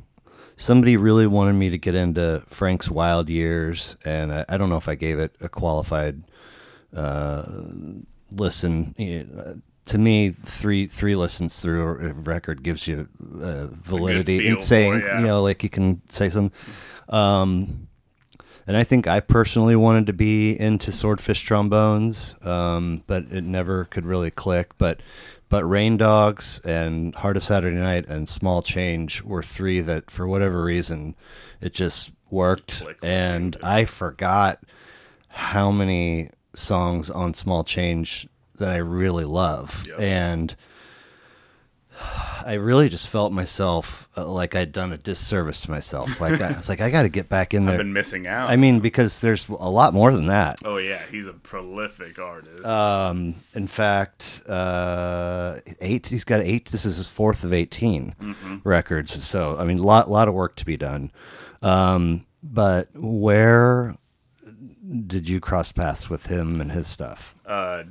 somebody 0.56 0.98
really 0.98 1.28
wanted 1.28 1.54
me 1.54 1.70
to 1.70 1.78
get 1.78 1.96
into 1.96 2.42
Frank's 2.48 2.90
Wild 2.90 3.30
Years, 3.30 3.98
and 4.06 4.34
I, 4.34 4.46
I 4.50 4.58
don't 4.58 4.70
know 4.70 4.78
if 4.78 4.88
I 4.90 4.96
gave 4.96 5.20
it 5.20 5.36
a 5.42 5.50
qualified 5.50 6.24
uh, 6.96 7.44
listen. 8.32 8.96
Uh, 8.98 9.60
to 9.86 9.98
me, 9.98 10.30
three 10.30 10.88
three 10.88 11.16
listens 11.16 11.60
through 11.60 11.82
a 11.82 12.14
record 12.14 12.64
gives 12.64 12.88
you 12.88 13.08
uh, 13.42 13.68
validity 13.68 14.48
in 14.48 14.62
saying, 14.62 14.96
it, 14.96 15.04
yeah. 15.04 15.20
you 15.20 15.26
know, 15.26 15.42
like 15.42 15.64
you 15.64 15.70
can 15.70 16.02
say 16.10 16.30
some. 16.30 16.52
Um, 17.10 17.88
and 18.66 18.78
I 18.78 18.86
think 18.86 19.08
I 19.08 19.20
personally 19.20 19.76
wanted 19.76 20.08
to 20.08 20.14
be 20.14 20.58
into 20.58 20.92
Swordfishtrombones, 20.92 22.46
um, 22.48 23.04
but 23.08 23.26
it 23.30 23.44
never 23.44 23.86
could 23.86 24.06
really 24.06 24.32
click. 24.32 24.78
But 24.78 25.02
but 25.50 25.66
Rain 25.66 25.98
Dogs 25.98 26.62
and 26.64 27.14
Heart 27.14 27.38
of 27.38 27.44
Saturday 27.44 27.78
Night 27.78 28.08
and 28.08 28.28
Small 28.28 28.62
Change 28.62 29.22
were 29.22 29.44
three 29.44 29.82
that, 29.82 30.10
for 30.10 30.28
whatever 30.28 30.64
reason, 30.64 31.16
it 31.62 31.74
just 31.74 32.12
worked. 32.32 32.84
With 32.86 32.98
And. 33.04 33.58
I 33.62 33.86
forgot 33.86 34.64
how 35.28 35.70
many 35.70 36.30
songs 36.56 37.10
on 37.10 37.34
Small 37.34 37.64
Change 37.64 38.28
that 38.58 38.72
I 38.72 38.78
really 38.78 39.26
love. 39.26 39.84
Yep. 39.88 40.00
And 40.00 40.56
I 42.46 42.54
really 42.56 42.90
just 42.90 43.08
felt 43.08 43.32
myself 43.32 44.10
uh, 44.18 44.26
like 44.28 44.56
I'd 44.56 44.72
done 44.72 44.92
a 44.92 44.98
disservice 44.98 45.62
to 45.62 45.72
myself. 45.72 46.20
Like 46.20 46.42
I, 46.42 46.50
it's 46.50 46.68
like 46.68 46.82
I 46.82 46.90
got 46.90 47.04
to 47.04 47.10
get 47.10 47.30
back 47.30 47.54
in 47.54 47.66
there. 47.66 47.74
I've 47.76 47.80
been 47.80 47.94
missing 47.94 48.26
out. 48.28 48.50
I 48.50 48.56
mean, 48.56 48.80
because 48.80 49.22
there's 49.22 49.48
a 49.48 49.70
lot 49.70 49.94
more 49.94 50.12
than 50.12 50.28
that. 50.28 50.58
oh 50.66 50.78
yeah, 50.78 51.02
he's 51.12 51.28
a 51.28 51.34
prolific 51.34 52.18
artist. 52.20 52.66
Um, 52.66 53.36
in 53.54 53.68
fact, 53.68 54.42
uh, 54.48 55.60
eight. 55.82 56.08
He's 56.08 56.24
got 56.24 56.42
eight. 56.42 56.70
This 56.72 56.86
is 56.86 56.98
his 56.98 57.08
fourth 57.08 57.44
of 57.44 57.54
18 57.54 58.16
Mm-hmm. 58.20 58.58
records. 58.64 59.24
So 59.24 59.56
I 59.58 59.64
mean, 59.66 59.78
lot 59.78 60.10
lot 60.10 60.28
of 60.28 60.34
work 60.34 60.56
to 60.58 60.66
be 60.66 60.78
done. 60.78 61.12
Um, 61.62 62.26
but 62.42 62.90
where 62.96 63.96
did 65.08 65.30
you 65.30 65.40
cross 65.40 65.72
paths 65.72 66.10
with 66.10 66.26
him 66.28 66.60
and 66.60 66.72
his 66.72 66.88
stuff? 66.88 67.36
uh, 67.46 67.84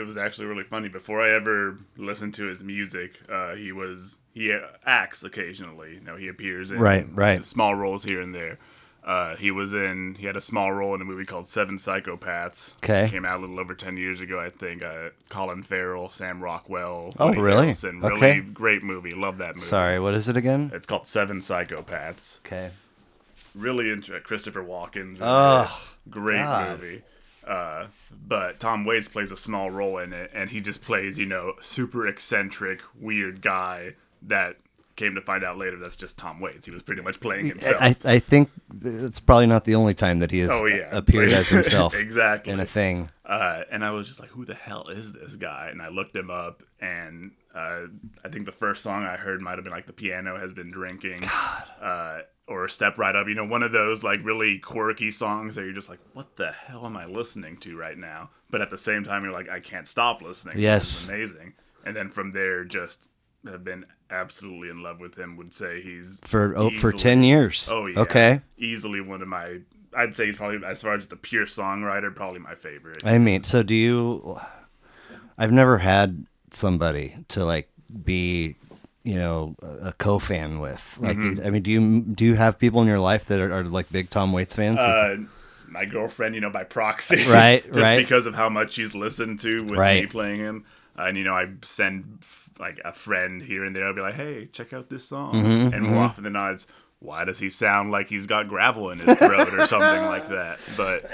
it 0.00 0.06
was 0.06 0.16
actually 0.16 0.46
really 0.46 0.64
funny. 0.64 0.88
Before 0.88 1.20
I 1.22 1.30
ever 1.30 1.78
listened 1.96 2.34
to 2.34 2.44
his 2.46 2.64
music, 2.64 3.20
uh, 3.30 3.54
he 3.54 3.70
was 3.72 4.18
he 4.32 4.56
acts 4.86 5.22
occasionally. 5.22 5.94
You 5.94 6.00
know, 6.00 6.16
he 6.16 6.28
appears 6.28 6.70
in 6.70 6.78
Right, 6.80 7.06
right. 7.14 7.44
small 7.44 7.74
roles 7.74 8.04
here 8.04 8.20
and 8.20 8.34
there. 8.34 8.58
Uh, 9.02 9.34
he 9.36 9.50
was 9.50 9.72
in 9.72 10.14
he 10.18 10.26
had 10.26 10.36
a 10.36 10.40
small 10.42 10.72
role 10.72 10.94
in 10.94 11.00
a 11.00 11.04
movie 11.04 11.24
called 11.24 11.46
Seven 11.46 11.76
Psychopaths. 11.76 12.74
Okay. 12.84 13.08
came 13.08 13.24
out 13.24 13.38
a 13.38 13.40
little 13.40 13.58
over 13.58 13.74
ten 13.74 13.96
years 13.96 14.20
ago, 14.20 14.38
I 14.38 14.50
think. 14.50 14.84
Uh, 14.84 15.08
Colin 15.30 15.62
Farrell, 15.62 16.10
Sam 16.10 16.42
Rockwell. 16.42 17.12
Oh, 17.18 17.28
Woody 17.28 17.40
really? 17.40 17.66
Harrelson. 17.68 18.02
Really 18.02 18.16
Okay. 18.16 18.40
great 18.40 18.82
movie. 18.82 19.12
Love 19.12 19.38
that 19.38 19.54
movie. 19.54 19.60
Sorry, 19.66 19.98
what 19.98 20.12
is 20.14 20.28
it 20.28 20.36
again? 20.36 20.70
It's 20.74 20.86
called 20.86 21.06
Seven 21.06 21.40
Psychopaths. 21.40 22.40
Okay. 22.46 22.70
Really 23.54 23.90
into 23.90 24.18
Christopher 24.20 24.62
Walken's. 24.62 25.18
Oh, 25.22 25.80
great 26.08 26.36
God. 26.42 26.78
movie. 26.80 27.02
Uh, 27.50 27.86
but 28.28 28.60
Tom 28.60 28.84
Waits 28.84 29.08
plays 29.08 29.32
a 29.32 29.36
small 29.36 29.70
role 29.70 29.98
in 29.98 30.12
it, 30.12 30.30
and 30.32 30.48
he 30.50 30.60
just 30.60 30.82
plays, 30.82 31.18
you 31.18 31.26
know, 31.26 31.54
super 31.60 32.06
eccentric, 32.06 32.80
weird 32.98 33.42
guy 33.42 33.94
that 34.22 34.56
came 34.96 35.14
to 35.14 35.20
find 35.22 35.42
out 35.42 35.56
later 35.58 35.78
that's 35.78 35.96
just 35.96 36.16
Tom 36.18 36.38
Waits. 36.40 36.66
He 36.66 36.70
was 36.72 36.82
pretty 36.82 37.02
much 37.02 37.18
playing 37.20 37.46
himself. 37.46 37.76
I, 37.80 37.96
I 38.04 38.18
think 38.18 38.50
it's 38.84 39.18
probably 39.18 39.46
not 39.46 39.64
the 39.64 39.74
only 39.74 39.94
time 39.94 40.18
that 40.20 40.30
he 40.30 40.40
has 40.40 40.50
Oh, 40.52 40.66
yeah. 40.66 40.88
appeared 40.92 41.30
as 41.30 41.48
himself 41.56 41.94
Exactly. 41.94 42.52
in 42.52 42.60
a 42.60 42.66
thing. 42.66 43.08
Uh, 43.24 43.62
and 43.70 43.84
I 43.84 43.90
was 43.92 44.06
just 44.08 44.20
like, 44.20 44.28
who 44.30 44.44
the 44.44 44.54
hell 44.54 44.88
is 44.88 45.12
this 45.12 45.34
guy? 45.36 45.70
And 45.72 45.80
I 45.82 45.88
looked 45.88 46.14
him 46.14 46.30
up, 46.30 46.62
and 46.80 47.32
uh, 47.54 47.86
I 48.24 48.28
think 48.28 48.44
the 48.46 48.52
first 48.52 48.82
song 48.82 49.04
I 49.04 49.16
heard 49.16 49.40
might 49.40 49.56
have 49.56 49.64
been 49.64 49.72
like 49.72 49.86
The 49.86 49.92
Piano 49.92 50.38
Has 50.38 50.52
Been 50.52 50.70
Drinking. 50.70 51.18
Uh, 51.80 52.20
or 52.50 52.68
Step 52.68 52.98
Right 52.98 53.14
Up. 53.14 53.28
You 53.28 53.34
know, 53.34 53.46
one 53.46 53.62
of 53.62 53.72
those 53.72 54.02
like 54.02 54.22
really 54.24 54.58
quirky 54.58 55.10
songs 55.10 55.54
that 55.54 55.62
you're 55.62 55.72
just 55.72 55.88
like, 55.88 56.00
what 56.12 56.36
the 56.36 56.50
hell 56.52 56.84
am 56.84 56.96
I 56.96 57.06
listening 57.06 57.56
to 57.58 57.76
right 57.76 57.96
now? 57.96 58.28
But 58.50 58.60
at 58.60 58.70
the 58.70 58.76
same 58.76 59.04
time, 59.04 59.22
you're 59.22 59.32
like, 59.32 59.48
I 59.48 59.60
can't 59.60 59.86
stop 59.86 60.20
listening. 60.20 60.58
Yes. 60.58 61.08
amazing. 61.08 61.54
And 61.86 61.96
then 61.96 62.10
from 62.10 62.32
there, 62.32 62.64
just 62.64 63.08
have 63.46 63.64
been 63.64 63.86
absolutely 64.10 64.68
in 64.68 64.82
love 64.82 65.00
with 65.00 65.16
him. 65.16 65.36
Would 65.36 65.54
say 65.54 65.80
he's 65.80 66.20
For 66.24 66.54
oh, 66.56 66.70
for 66.70 66.92
ten 66.92 67.22
years. 67.22 67.68
Oh 67.70 67.86
yeah. 67.86 68.00
Okay. 68.00 68.40
Easily 68.58 69.00
one 69.00 69.22
of 69.22 69.28
my. 69.28 69.60
I'd 69.96 70.14
say 70.14 70.26
he's 70.26 70.36
probably 70.36 70.64
as 70.66 70.82
far 70.82 70.94
as 70.94 71.06
the 71.06 71.16
pure 71.16 71.46
songwriter, 71.46 72.14
probably 72.14 72.40
my 72.40 72.54
favorite. 72.54 73.04
I 73.04 73.18
mean, 73.18 73.42
so 73.44 73.62
do 73.62 73.74
you? 73.74 74.38
I've 75.38 75.52
never 75.52 75.78
had 75.78 76.26
somebody 76.52 77.16
to 77.28 77.44
like 77.44 77.70
be, 78.04 78.56
you 79.02 79.16
know, 79.16 79.56
a 79.62 79.92
co-fan 79.92 80.60
with. 80.60 80.98
Like, 81.00 81.16
Mm-hmm. 81.16 81.46
I 81.46 81.50
mean, 81.50 81.62
do 81.62 81.70
you 81.70 82.00
do 82.00 82.24
you 82.24 82.34
have 82.34 82.58
people 82.58 82.82
in 82.82 82.88
your 82.88 82.98
life 82.98 83.26
that 83.26 83.40
are, 83.40 83.52
are 83.52 83.64
like 83.64 83.90
big 83.92 84.10
Tom 84.10 84.32
Waits 84.32 84.54
fans? 84.56 84.78
Uh, 84.78 85.16
my 85.68 85.84
girlfriend, 85.84 86.34
you 86.34 86.40
know, 86.40 86.50
by 86.50 86.64
proxy, 86.64 87.24
Right, 87.28 87.62
just 87.66 87.78
right. 87.78 87.96
because 87.98 88.26
of 88.26 88.34
how 88.34 88.48
much 88.48 88.72
she's 88.72 88.94
listened 88.94 89.38
to 89.40 89.62
with 89.64 89.78
Right. 89.78 90.02
me 90.04 90.06
playing 90.06 90.40
him. 90.40 90.64
Uh, 90.98 91.04
and 91.04 91.16
you 91.16 91.24
know, 91.24 91.34
I 91.34 91.48
send 91.62 92.18
like 92.58 92.80
a 92.84 92.92
friend 92.92 93.40
here 93.42 93.64
and 93.64 93.74
there. 93.74 93.86
I'll 93.86 93.94
be 93.94 94.00
like, 94.02 94.14
"Hey, 94.16 94.48
check 94.52 94.72
out 94.72 94.90
this 94.90 95.04
song," 95.04 95.34
Mm-hmm, 95.34 95.74
and 95.74 95.82
more 95.84 96.02
often 96.02 96.24
than 96.24 96.34
not, 96.34 96.52
it's 96.52 96.66
why 96.98 97.24
does 97.24 97.38
he 97.38 97.48
sound 97.48 97.90
like 97.90 98.08
he's 98.08 98.26
got 98.26 98.48
gravel 98.48 98.90
in 98.90 98.98
his 98.98 99.16
throat 99.16 99.54
or 99.54 99.66
something 99.66 100.02
like 100.06 100.28
that? 100.28 100.58
But 100.76 101.04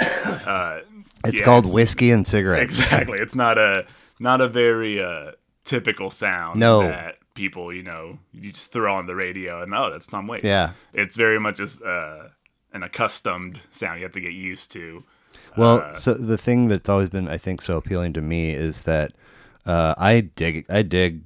uh, 0.48 0.80
it's 1.24 1.38
yeah, 1.40 1.44
called 1.44 1.72
whiskey 1.72 2.10
and 2.10 2.26
cigarettes. 2.26 2.80
Exactly. 2.80 3.18
It's 3.20 3.36
not 3.36 3.58
a 3.58 3.86
not 4.18 4.40
a 4.40 4.48
very 4.48 5.00
uh, 5.00 5.32
typical 5.62 6.10
sound 6.10 6.58
No. 6.58 6.80
that 6.80 7.18
people, 7.36 7.72
you 7.72 7.82
know, 7.84 8.18
you 8.32 8.50
just 8.50 8.72
throw 8.72 8.94
on 8.94 9.06
the 9.06 9.14
radio 9.14 9.62
and 9.62 9.72
oh, 9.74 9.90
that's 9.90 10.06
Tom 10.08 10.26
Waits. 10.26 10.44
Yeah. 10.44 10.72
It's 10.92 11.14
very 11.14 11.38
much 11.38 11.58
just 11.58 11.82
uh, 11.82 12.24
an 12.72 12.82
accustomed 12.82 13.60
sound 13.70 13.98
you 14.00 14.04
have 14.04 14.12
to 14.12 14.20
get 14.20 14.32
used 14.32 14.72
to. 14.72 15.04
Well, 15.56 15.78
Uh, 15.82 15.94
so 15.94 16.14
the 16.14 16.38
thing 16.38 16.68
that's 16.68 16.88
always 16.88 17.08
been, 17.10 17.28
I 17.28 17.36
think, 17.38 17.62
so 17.62 17.76
appealing 17.76 18.12
to 18.14 18.22
me 18.22 18.50
is 18.52 18.82
that 18.82 19.12
uh, 19.64 19.94
I 19.96 20.20
dig, 20.20 20.64
I 20.68 20.82
dig 20.82 21.22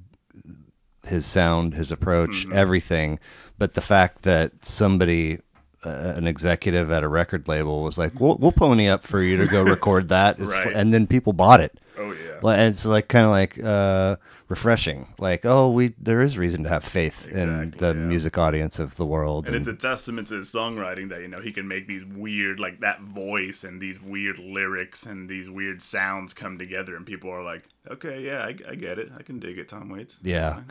his 1.07 1.25
sound, 1.25 1.73
his 1.73 1.91
approach, 1.91 2.45
Mm-hmm. 2.45 2.53
everything. 2.53 3.19
But 3.57 3.73
the 3.73 3.81
fact 3.81 4.23
that 4.23 4.65
somebody, 4.65 5.39
uh, 5.85 6.13
an 6.15 6.27
executive 6.27 6.89
at 6.91 7.03
a 7.03 7.07
record 7.07 7.47
label, 7.47 7.83
was 7.83 7.97
like, 7.97 8.19
"We'll, 8.19 8.37
we'll 8.37 8.51
pony 8.51 8.87
up 8.87 9.03
for 9.03 9.21
you 9.21 9.37
to 9.37 9.45
go 9.47 9.61
record 9.63 10.09
that," 10.09 10.39
Right. 10.39 10.73
and 10.73 10.93
then 10.93 11.05
people 11.07 11.33
bought 11.33 11.59
it. 11.61 11.79
Oh 11.97 12.11
yeah. 12.13 12.39
Well, 12.41 12.53
and 12.55 12.73
it's 12.73 12.85
like 12.85 13.07
kind 13.07 13.25
of 13.25 13.31
like 13.31 13.59
uh, 13.63 14.15
refreshing. 14.47 15.13
Like, 15.19 15.45
oh, 15.45 15.69
we 15.71 15.93
there 15.99 16.21
is 16.21 16.37
reason 16.37 16.63
to 16.63 16.69
have 16.69 16.83
faith 16.83 17.27
in 17.27 17.71
the 17.71 17.87
yeah. 17.87 17.93
music 17.93 18.37
audience 18.37 18.79
of 18.79 18.95
the 18.95 19.05
world. 19.05 19.47
And 19.47 19.55
and- 19.55 19.67
it's 19.67 19.67
a 19.67 19.87
testament 19.87 20.27
to 20.27 20.35
his 20.35 20.51
songwriting 20.51 21.09
that 21.09 21.21
you 21.21 21.27
know 21.27 21.41
he 21.41 21.51
can 21.51 21.67
make 21.67 21.87
these 21.87 22.05
weird 22.05 22.59
like 22.59 22.79
that 22.79 23.01
voice 23.01 23.63
and 23.63 23.81
these 23.81 24.01
weird 24.01 24.39
lyrics 24.39 25.05
and 25.05 25.29
these 25.29 25.49
weird 25.49 25.81
sounds 25.81 26.33
come 26.33 26.57
together 26.57 26.95
and 26.95 27.05
people 27.05 27.29
are 27.29 27.43
like, 27.43 27.63
okay, 27.89 28.21
yeah, 28.25 28.43
I, 28.43 28.55
I 28.69 28.75
get 28.75 28.97
it, 28.97 29.11
I 29.17 29.23
can 29.23 29.39
dig 29.39 29.57
it, 29.57 29.67
Tom 29.67 29.89
Waits. 29.89 30.15
It's 30.21 30.23
Yeah. 30.27 30.61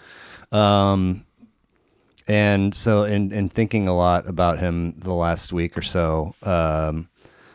fine." 0.50 0.59
Um, 0.61 1.26
and 2.28 2.74
so, 2.74 3.04
in, 3.04 3.33
in 3.33 3.48
thinking 3.48 3.88
a 3.88 3.94
lot 3.96 4.28
about 4.28 4.59
him 4.61 4.94
the 4.98 5.12
last 5.14 5.52
week 5.52 5.76
or 5.76 5.83
so, 5.83 6.35
um, 6.42 7.09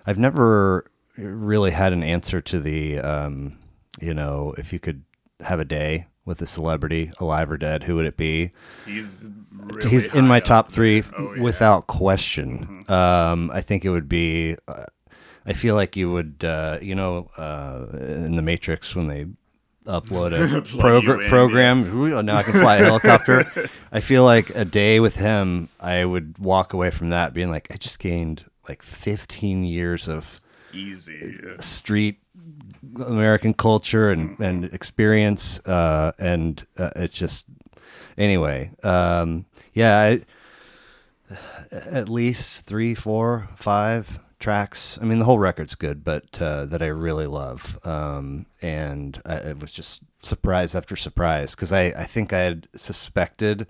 I've 0.05 0.17
never 0.17 0.85
really 1.17 1.71
had 1.71 1.93
an 1.93 2.03
answer 2.03 2.41
to 2.41 2.59
the, 2.59 2.99
um, 2.99 3.57
you 4.01 4.13
know, 4.13 4.53
if 4.57 4.73
you 4.73 4.79
could 4.79 5.03
have 5.41 5.59
a 5.59 5.65
day 5.65 6.07
with 6.25 6.41
a 6.41 6.45
celebrity, 6.45 7.11
alive 7.19 7.51
or 7.51 7.57
dead, 7.57 7.83
who 7.83 7.95
would 7.95 8.05
it 8.05 8.17
be? 8.17 8.51
He's 8.85 9.27
really 9.51 9.89
He's 9.89 10.07
in 10.07 10.27
my 10.27 10.39
top 10.39 10.69
three 10.71 11.01
Oh, 11.01 11.05
yeah. 11.11 11.19
Mm-hmm. 11.19 11.41
without 11.43 11.87
question. 11.87 12.85
Um, 12.89 13.51
I 13.53 13.61
think 13.61 13.85
it 13.85 13.89
would 13.89 14.09
be. 14.09 14.57
Uh, 14.67 14.85
I 15.45 15.53
feel 15.53 15.75
like 15.75 15.95
you 15.95 16.11
would, 16.11 16.43
uh, 16.43 16.79
you 16.81 16.95
know, 16.95 17.29
uh, 17.37 17.85
in 17.93 18.35
the 18.35 18.41
Matrix 18.41 18.95
when 18.95 19.07
they 19.07 19.27
upload 19.85 20.33
a 20.33 20.61
progr- 20.79 21.23
in, 21.23 21.29
program. 21.29 21.95
Ooh, 21.95 22.23
Now 22.23 22.37
I 22.37 22.43
can 22.43 22.53
fly 22.53 22.77
a 22.77 22.85
helicopter. 22.85 23.69
I 23.91 23.99
feel 23.99 24.23
like 24.23 24.49
a 24.55 24.65
day 24.65 24.99
with 24.99 25.15
him, 25.17 25.69
I 25.79 26.03
would 26.03 26.39
walk 26.39 26.73
away 26.73 26.89
from 26.89 27.09
that 27.09 27.35
being 27.35 27.51
like, 27.51 27.67
I 27.71 27.75
just 27.77 27.99
gained 27.99 28.43
like 28.67 28.81
15 28.81 29.63
years 29.63 30.09
of 30.09 30.41
easy. 30.75 31.37
street 31.59 32.19
American 32.97 33.53
culture 33.53 34.11
and, 34.11 34.39
and 34.39 34.65
experience, 34.65 35.59
uh, 35.65 36.11
and 36.19 36.65
uh, 36.77 36.91
it's 36.95 37.17
just 37.17 37.45
anyway. 38.17 38.71
Um, 38.83 39.45
yeah, 39.73 39.99
I, 39.99 40.21
at 41.71 42.09
least 42.09 42.65
three, 42.65 42.95
four, 42.95 43.49
five 43.55 44.19
tracks. 44.39 44.99
I 45.01 45.05
mean, 45.05 45.19
the 45.19 45.25
whole 45.25 45.39
record's 45.39 45.75
good, 45.75 46.03
but 46.03 46.41
uh, 46.41 46.65
that 46.67 46.81
I 46.81 46.87
really 46.87 47.27
love, 47.27 47.79
um, 47.85 48.45
and 48.61 49.19
I, 49.25 49.35
it 49.35 49.59
was 49.59 49.71
just 49.71 50.03
surprise 50.23 50.75
after 50.75 50.95
surprise 50.95 51.55
because 51.55 51.73
I, 51.73 51.85
I 51.85 52.03
think 52.05 52.33
I 52.33 52.39
had 52.39 52.67
suspected. 52.75 53.67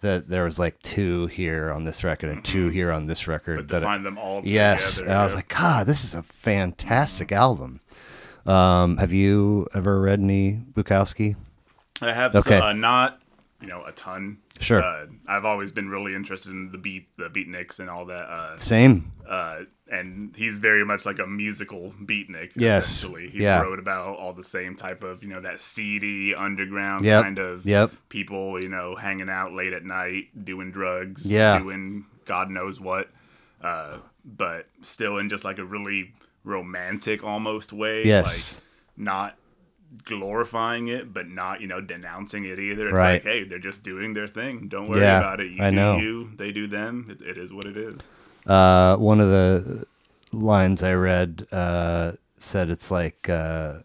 That 0.00 0.28
there 0.28 0.44
was 0.44 0.58
like 0.58 0.80
two 0.82 1.26
here 1.26 1.70
on 1.70 1.84
this 1.84 2.02
record 2.04 2.30
and 2.30 2.42
two 2.44 2.68
here 2.68 2.90
on 2.90 3.06
this 3.06 3.28
record. 3.28 3.56
But 3.58 3.68
to 3.68 3.72
that 3.74 3.82
I- 3.84 3.86
find 3.86 4.06
them 4.06 4.16
all 4.16 4.40
together. 4.40 4.54
Yes, 4.54 5.00
and 5.00 5.12
I 5.12 5.24
was 5.24 5.32
yeah. 5.32 5.36
like, 5.36 5.48
God, 5.48 5.86
this 5.86 6.04
is 6.04 6.14
a 6.14 6.22
fantastic 6.22 7.32
album. 7.32 7.80
Um, 8.46 8.96
have 8.96 9.12
you 9.12 9.66
ever 9.74 10.00
read 10.00 10.20
any 10.20 10.58
Bukowski? 10.72 11.36
I 12.00 12.12
have 12.12 12.34
Okay. 12.34 12.58
uh, 12.58 12.72
not 12.72 13.20
you 13.60 13.68
know 13.68 13.84
a 13.84 13.92
ton. 13.92 14.38
Sure. 14.58 14.82
Uh, 14.82 15.06
I've 15.26 15.44
always 15.44 15.72
been 15.72 15.88
really 15.88 16.14
interested 16.14 16.50
in 16.50 16.70
the 16.70 16.78
beat, 16.78 17.08
the 17.16 17.28
beatniks, 17.30 17.78
and 17.78 17.88
all 17.90 18.06
that. 18.06 18.28
Uh, 18.28 18.56
Same. 18.58 19.12
And 19.90 20.34
he's 20.36 20.58
very 20.58 20.84
much 20.84 21.04
like 21.04 21.18
a 21.18 21.26
musical 21.26 21.92
beatnik. 22.02 22.52
Yes. 22.54 22.86
essentially. 22.88 23.28
He 23.30 23.42
Yeah. 23.42 23.60
wrote 23.62 23.78
about 23.78 24.16
all 24.18 24.32
the 24.32 24.44
same 24.44 24.74
type 24.76 25.02
of 25.02 25.22
you 25.22 25.28
know 25.28 25.40
that 25.40 25.60
seedy 25.60 26.34
underground 26.34 27.04
Yep. 27.04 27.22
kind 27.24 27.38
of 27.38 27.66
Yep. 27.66 27.90
people 28.08 28.62
you 28.62 28.68
know 28.68 28.94
hanging 28.94 29.28
out 29.28 29.52
late 29.52 29.72
at 29.72 29.84
night 29.84 30.28
doing 30.44 30.70
drugs, 30.70 31.30
Yeah. 31.30 31.58
doing 31.58 32.04
God 32.26 32.50
knows 32.50 32.78
what, 32.80 33.08
uh, 33.62 33.98
but 34.24 34.66
still 34.82 35.18
in 35.18 35.28
just 35.28 35.44
like 35.44 35.58
a 35.58 35.64
really 35.64 36.12
romantic 36.44 37.22
almost 37.24 37.72
way. 37.72 38.04
Yes. 38.04 38.54
like 38.56 38.64
not 38.96 39.36
glorifying 40.04 40.88
it, 40.88 41.12
but 41.12 41.28
not 41.28 41.60
you 41.60 41.66
know 41.66 41.80
denouncing 41.80 42.44
it 42.44 42.58
either. 42.58 42.84
It's 42.86 42.94
Right. 42.94 43.12
like 43.14 43.22
hey, 43.24 43.44
they're 43.44 43.58
just 43.58 43.82
doing 43.82 44.12
their 44.12 44.28
thing. 44.28 44.68
Don't 44.68 44.88
worry 44.88 45.00
Yeah, 45.00 45.18
about 45.18 45.40
it. 45.40 45.50
You 45.50 45.62
I 45.62 45.70
do 45.70 45.76
know. 45.76 45.98
you, 45.98 46.30
they 46.36 46.52
do 46.52 46.66
them. 46.66 47.06
It, 47.08 47.20
it 47.22 47.36
is 47.38 47.52
what 47.52 47.66
it 47.66 47.76
is. 47.76 47.94
Uh, 48.46 48.96
one 48.96 49.20
of 49.20 49.28
the 49.28 49.86
lines 50.32 50.82
I 50.82 50.94
read 50.94 51.46
uh, 51.52 52.12
said 52.36 52.70
it's 52.70 52.90
like 52.90 53.28
uh, 53.28 53.80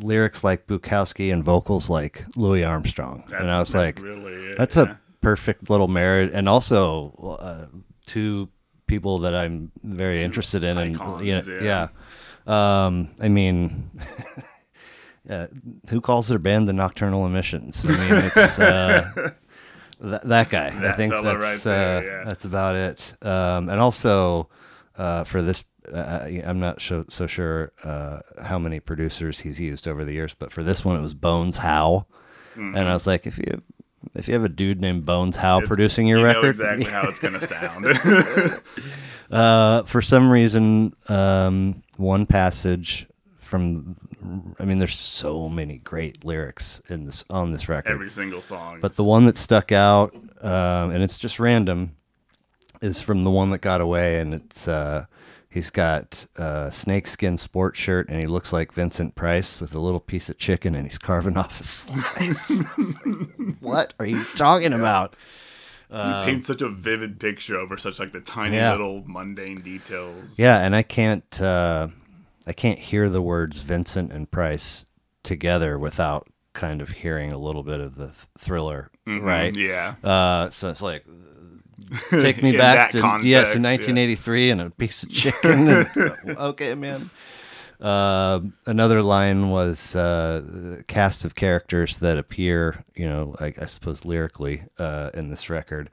lyrics 0.00 0.44
like 0.44 0.66
Bukowski 0.66 1.32
and 1.32 1.44
vocals 1.44 1.90
like 1.90 2.24
Louis 2.36 2.64
Armstrong, 2.64 3.24
and 3.34 3.50
I 3.50 3.58
was 3.58 3.74
like, 3.74 4.00
really 4.00 4.52
it, 4.52 4.58
that's 4.58 4.76
yeah. 4.76 4.82
a 4.82 4.96
perfect 5.20 5.70
little 5.70 5.88
marriage, 5.88 6.30
and 6.32 6.48
also 6.48 7.38
uh, 7.40 7.66
two 8.06 8.48
people 8.86 9.20
that 9.20 9.34
I'm 9.34 9.72
very 9.82 10.22
interested 10.22 10.62
in, 10.64 10.78
and 10.78 10.92
you 11.24 11.34
know, 11.34 11.42
yeah. 11.60 11.88
yeah. 12.46 12.86
Um, 12.86 13.08
I 13.20 13.28
mean, 13.28 13.90
uh, 15.30 15.48
who 15.88 16.00
calls 16.00 16.28
their 16.28 16.38
band 16.38 16.68
the 16.68 16.72
Nocturnal 16.72 17.26
Emissions? 17.26 17.84
I 17.84 17.88
mean, 17.88 18.24
it's 18.24 18.58
uh, 18.58 19.32
th- 20.02 20.22
that 20.24 20.50
guy. 20.50 20.66
I 20.66 20.92
think 20.92 21.12
that's 21.12 21.24
right 21.24 21.60
there, 21.60 21.96
uh, 21.98 22.02
yeah. 22.02 22.24
that's 22.24 22.44
about 22.44 22.74
it. 22.76 23.14
Um, 23.22 23.68
and 23.68 23.80
also 23.80 24.48
uh, 24.96 25.24
for 25.24 25.42
this. 25.42 25.64
Uh, 25.92 26.28
I'm 26.44 26.58
not 26.58 26.82
so, 26.82 27.04
so 27.08 27.28
sure 27.28 27.70
uh, 27.84 28.18
how 28.42 28.58
many 28.58 28.80
producers 28.80 29.38
he's 29.38 29.60
used 29.60 29.86
over 29.86 30.04
the 30.04 30.12
years, 30.12 30.34
but 30.34 30.50
for 30.50 30.64
this 30.64 30.84
one, 30.84 30.96
it 30.96 31.00
was 31.00 31.14
Bones 31.14 31.58
Howe, 31.58 32.06
and 32.56 32.76
I 32.76 32.92
was 32.92 33.06
like, 33.06 33.24
if 33.24 33.38
you 33.38 33.62
if 34.14 34.26
you 34.26 34.34
have 34.34 34.42
a 34.44 34.48
dude 34.48 34.80
named 34.80 35.04
Bones 35.04 35.36
Howe 35.36 35.58
It's- 35.58 35.68
producing 35.68 36.08
your 36.08 36.18
you 36.18 36.24
record, 36.24 36.42
know 36.42 36.48
exactly 36.48 36.84
how 36.86 37.02
it's 37.08 37.20
gonna 37.20 37.40
sound. 37.40 37.86
uh, 39.30 39.82
for 39.84 40.02
some 40.02 40.30
reason, 40.30 40.94
um, 41.08 41.82
one 41.96 42.26
passage 42.26 43.06
from, 43.38 43.96
I 44.58 44.64
mean, 44.64 44.78
there's 44.78 44.94
so 44.94 45.48
many 45.48 45.78
great 45.78 46.24
lyrics 46.24 46.80
in 46.88 47.04
this 47.04 47.24
on 47.30 47.52
this 47.52 47.68
record, 47.68 47.92
Every 47.92 48.10
single 48.10 48.42
song. 48.42 48.80
but 48.80 48.96
the 48.96 49.04
one 49.04 49.24
that 49.26 49.36
stuck 49.36 49.72
out, 49.72 50.14
um, 50.42 50.90
and 50.90 51.02
it's 51.02 51.18
just 51.18 51.38
random, 51.38 51.96
is 52.82 53.00
from 53.00 53.24
the 53.24 53.30
one 53.30 53.50
that 53.50 53.58
got 53.58 53.80
away, 53.80 54.18
and 54.20 54.34
it's 54.34 54.68
uh, 54.68 55.06
he's 55.48 55.70
got 55.70 56.26
a 56.36 56.70
snakeskin 56.72 57.38
sports 57.38 57.78
shirt, 57.78 58.08
and 58.08 58.20
he 58.20 58.26
looks 58.26 58.52
like 58.52 58.72
Vincent 58.72 59.14
Price 59.14 59.60
with 59.60 59.74
a 59.74 59.80
little 59.80 60.00
piece 60.00 60.28
of 60.28 60.38
chicken, 60.38 60.74
and 60.74 60.84
he's 60.86 60.98
carving 60.98 61.36
off 61.36 61.60
a 61.60 61.64
slice. 61.64 62.62
what 63.60 63.94
are 63.98 64.06
you 64.06 64.22
talking 64.34 64.72
about? 64.72 65.14
you 65.88 66.12
paint 66.24 66.44
such 66.44 66.62
a 66.62 66.68
vivid 66.68 67.20
picture 67.20 67.56
over 67.56 67.78
such 67.78 68.00
like 68.00 68.12
the 68.12 68.20
tiny 68.20 68.56
Yeah. 68.56 68.72
little 68.72 69.04
mundane 69.06 69.60
details. 69.60 70.36
Yeah, 70.38 70.58
and 70.58 70.74
I 70.74 70.82
can't 70.82 71.40
uh, 71.40 71.88
I 72.46 72.52
can't 72.52 72.78
hear 72.78 73.08
the 73.08 73.22
words 73.22 73.60
Vincent 73.60 74.12
and 74.12 74.30
Price 74.30 74.86
together 75.22 75.78
without 75.78 76.28
kind 76.52 76.80
of 76.80 76.90
hearing 76.90 77.32
a 77.32 77.38
little 77.38 77.62
bit 77.62 77.80
of 77.80 77.96
the 77.96 78.06
th- 78.06 78.26
thriller, 78.38 78.90
right? 79.06 79.52
Mm-hmm. 79.52 79.60
Yeah. 79.60 79.94
Uh, 80.08 80.50
so 80.50 80.70
it's 80.70 80.82
like 80.82 81.04
take 82.10 82.42
me 82.42 82.52
back 82.56 82.90
to 82.90 83.00
context, 83.00 83.26
yeah 83.26 83.38
yeah. 83.38 83.52
to 83.52 83.60
1983 83.60 84.50
and 84.50 84.60
a 84.60 84.70
piece 84.70 85.02
of 85.02 85.10
chicken. 85.10 85.68
and, 85.68 85.86
okay, 86.38 86.74
man. 86.74 87.10
Uh, 87.80 88.40
another 88.66 89.02
line 89.02 89.50
was 89.50 89.94
uh, 89.94 90.80
cast 90.86 91.24
of 91.24 91.34
characters 91.34 91.98
that 91.98 92.18
appear, 92.18 92.84
you 92.94 93.06
know, 93.06 93.34
I, 93.38 93.52
I 93.60 93.66
suppose 93.66 94.04
lyrically 94.04 94.62
uh, 94.78 95.10
in 95.14 95.28
this 95.28 95.50
record 95.50 95.90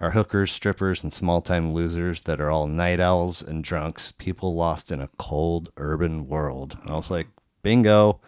are 0.00 0.10
hookers, 0.10 0.52
strippers, 0.52 1.02
and 1.02 1.12
small 1.12 1.40
time 1.40 1.72
losers 1.72 2.22
that 2.24 2.40
are 2.40 2.50
all 2.50 2.66
night 2.66 3.00
owls 3.00 3.42
and 3.42 3.64
drunks, 3.64 4.12
people 4.12 4.54
lost 4.54 4.90
in 4.90 5.00
a 5.00 5.08
cold 5.18 5.70
urban 5.76 6.26
world. 6.26 6.76
And 6.82 6.90
I 6.90 6.96
was 6.96 7.10
like, 7.10 7.28
bingo. 7.62 8.20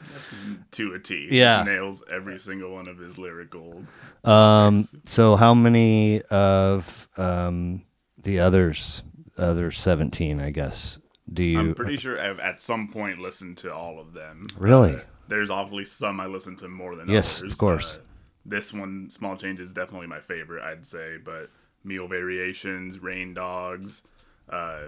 To 0.73 0.95
a 0.95 0.99
T. 0.99 1.29
Yeah. 1.31 1.59
Just 1.59 1.67
nails 1.69 2.03
every 2.11 2.39
single 2.39 2.73
one 2.73 2.89
of 2.89 2.99
his 2.99 3.19
lyrical. 3.19 3.85
Um, 4.25 4.85
so 5.05 5.37
how 5.37 5.55
many 5.55 6.23
of 6.23 7.09
um, 7.17 7.85
the 8.23 8.41
others, 8.41 9.03
other 9.37 9.71
17, 9.71 10.41
I 10.41 10.51
guess, 10.51 11.01
do 11.33 11.43
you 11.43 11.59
I'm 11.61 11.75
pretty 11.75 11.97
sure 11.99 12.21
I've 12.21 12.39
at 12.41 12.61
some 12.61 12.89
point 12.89 13.19
listened 13.19 13.57
to 13.59 13.75
all 13.75 13.99
of 14.01 14.13
them. 14.13 14.47
Really? 14.57 14.95
Uh, 14.97 15.01
there's 15.29 15.51
obviously 15.51 15.85
some 15.85 16.21
I 16.21 16.27
listen 16.27 16.57
to 16.57 16.69
more 16.69 16.97
than 16.97 17.09
Yes, 17.09 17.41
others. 17.41 17.53
of 17.53 17.59
course. 17.59 17.99
Uh, 17.99 18.01
this 18.47 18.73
one, 18.73 19.11
Small 19.11 19.37
Change, 19.37 19.61
is 19.61 19.73
definitely 19.75 20.07
my 20.07 20.21
favorite, 20.21 20.63
I'd 20.65 20.87
say. 20.87 21.19
But 21.23 21.51
Mule 21.85 22.09
Variations, 22.09 22.99
Rain 23.03 23.35
Dogs, 23.35 24.03
uh, 24.49 24.85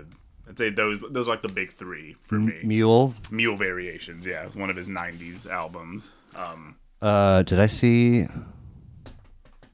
I'd 0.48 0.56
say 0.56 0.70
those 0.70 1.04
those 1.10 1.28
are 1.28 1.32
like 1.32 1.42
the 1.42 1.48
big 1.48 1.72
three 1.72 2.16
for 2.22 2.38
me. 2.38 2.54
Mule? 2.64 3.14
Mule 3.30 3.56
Variations, 3.56 4.26
yeah, 4.26 4.44
it's 4.46 4.56
one 4.56 4.70
of 4.70 4.76
his 4.76 4.88
'90s 4.88 5.46
albums. 5.50 6.12
Um, 6.34 6.76
Uh, 7.02 7.42
did 7.42 7.60
I 7.60 7.66
see? 7.66 8.26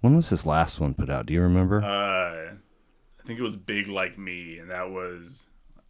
When 0.01 0.17
was 0.17 0.29
his 0.29 0.47
last 0.47 0.81
one 0.81 0.95
put 0.95 1.09
out? 1.11 1.27
Do 1.27 1.35
you 1.35 1.43
remember? 1.43 1.83
uh, 1.83 2.53
I 2.53 3.27
think 3.27 3.39
it 3.39 3.43
was 3.43 3.57
Bad 3.57 3.89
as 3.89 4.19
Me, 4.19 4.59
and 4.59 4.71
that 4.71 4.91
was, 4.91 5.47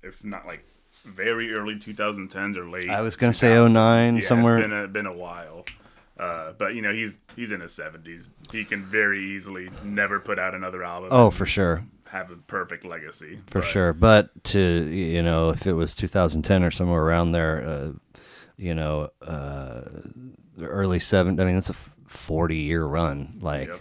if 0.06 0.24
not 0.24 0.46
like 0.46 0.64
very 1.04 1.52
early 1.52 1.74
2010s 1.76 2.56
or 2.56 2.68
late. 2.68 2.88
I 2.88 3.00
was 3.00 3.16
gonna 3.16 3.32
say 3.32 3.48
2000s. 3.48 3.72
09 3.72 4.16
Yeah, 4.16 4.22
somewhere. 4.26 4.58
It's 4.58 4.64
been 4.68 4.72
a, 4.84 4.88
been 4.88 5.06
a 5.06 5.12
while. 5.12 5.64
Uh, 6.18 6.52
but 6.56 6.74
you 6.74 6.80
know 6.80 6.92
he's 6.92 7.18
he's 7.36 7.52
in 7.52 7.60
his 7.60 7.72
seventies. 7.74 8.30
He 8.50 8.64
can 8.64 8.82
very 8.84 9.22
easily 9.34 9.68
never 9.84 10.18
put 10.18 10.38
out 10.38 10.54
another 10.54 10.82
album. 10.82 11.10
Oh, 11.12 11.30
for 11.30 11.44
sure. 11.44 11.84
have 12.08 12.30
a 12.30 12.36
perfect 12.36 12.84
legacy. 12.86 13.38
For 13.48 13.58
But, 13.60 13.66
sure. 13.66 13.92
But 13.92 14.44
to, 14.44 14.60
you 14.60 15.22
know, 15.22 15.50
if 15.50 15.66
it 15.66 15.74
was 15.74 15.92
2010 15.94 16.62
or 16.64 16.70
somewhere 16.70 17.02
around 17.02 17.32
there, 17.32 17.62
uh, 17.68 17.92
you 18.56 18.74
know, 18.74 19.10
uh, 19.20 19.82
the 20.56 20.66
early 20.66 21.00
seven, 21.00 21.38
I 21.40 21.44
mean, 21.44 21.56
that's 21.56 21.68
a 21.68 21.74
40 22.06 22.56
year 22.56 22.84
run. 22.86 23.38
Like, 23.42 23.66
Yep. 23.68 23.80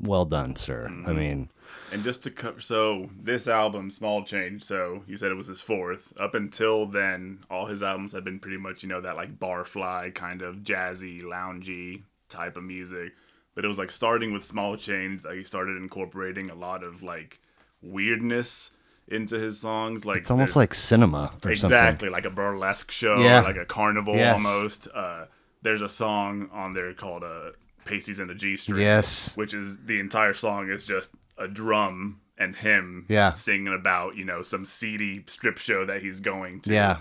well 0.00 0.24
done, 0.24 0.56
sir. 0.56 0.86
I 1.06 1.12
mean, 1.12 1.50
And 1.92 2.02
just 2.02 2.22
to 2.24 2.30
cover, 2.30 2.60
so 2.60 3.08
this 3.22 3.46
album, 3.46 3.90
Small 3.90 4.24
Change. 4.24 4.62
So 4.64 5.02
you 5.06 5.16
said 5.16 5.30
it 5.30 5.36
was 5.36 5.46
his 5.46 5.60
fourth. 5.60 6.12
Up 6.18 6.34
until 6.34 6.86
then, 6.86 7.38
all 7.50 7.66
his 7.66 7.82
albums 7.82 8.12
had 8.12 8.24
been 8.24 8.38
pretty 8.40 8.56
much 8.56 8.82
you 8.82 8.88
know 8.88 9.00
that 9.00 9.16
like 9.16 9.38
barfly 9.38 10.14
kind 10.14 10.42
of 10.42 10.56
jazzy, 10.56 11.22
loungy 11.22 12.02
type 12.28 12.56
of 12.56 12.64
music. 12.64 13.12
But 13.54 13.64
it 13.64 13.68
was 13.68 13.78
like 13.78 13.90
starting 13.92 14.32
with 14.32 14.44
Small 14.44 14.76
Change 14.76 15.22
that 15.22 15.34
he 15.36 15.44
started 15.44 15.76
incorporating 15.76 16.50
a 16.50 16.54
lot 16.54 16.82
of 16.82 17.02
like 17.02 17.38
weirdness 17.82 18.72
into 19.08 19.38
his 19.38 19.60
songs. 19.60 20.04
Like 20.04 20.18
it's 20.18 20.30
almost 20.30 20.56
like 20.56 20.74
cinema 20.74 21.32
or 21.44 21.50
exactly 21.50 22.08
like 22.08 22.24
a 22.26 22.30
burlesque 22.30 22.90
show, 22.90 23.18
Yeah. 23.18 23.40
like 23.42 23.56
a 23.56 23.64
carnival 23.64 24.14
Yes. 24.16 24.34
almost. 24.34 24.88
Uh, 24.92 25.26
there's 25.62 25.82
a 25.82 25.88
song 25.88 26.48
on 26.52 26.72
there 26.72 26.92
called 26.94 27.22
uh, 27.24 27.50
"Pasties 27.84 28.18
in 28.20 28.26
the 28.28 28.34
G 28.34 28.56
String." 28.56 28.80
Yes. 28.80 29.36
which 29.36 29.54
is 29.54 29.78
the 29.86 30.00
entire 30.00 30.34
song 30.34 30.68
is 30.68 30.84
just 30.84 31.10
a 31.38 31.48
drum 31.48 32.20
and 32.38 32.54
him 32.56 33.04
Yeah. 33.08 33.32
singing 33.32 33.72
about 33.74 34.16
you 34.16 34.24
know 34.24 34.42
some 34.42 34.64
seedy 34.66 35.24
strip 35.26 35.58
show 35.58 35.84
that 35.84 36.02
he's 36.02 36.20
going 36.20 36.60
to 36.62 36.72
Yeah. 36.72 36.96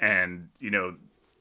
and 0.00 0.48
you 0.60 0.70
know 0.70 0.96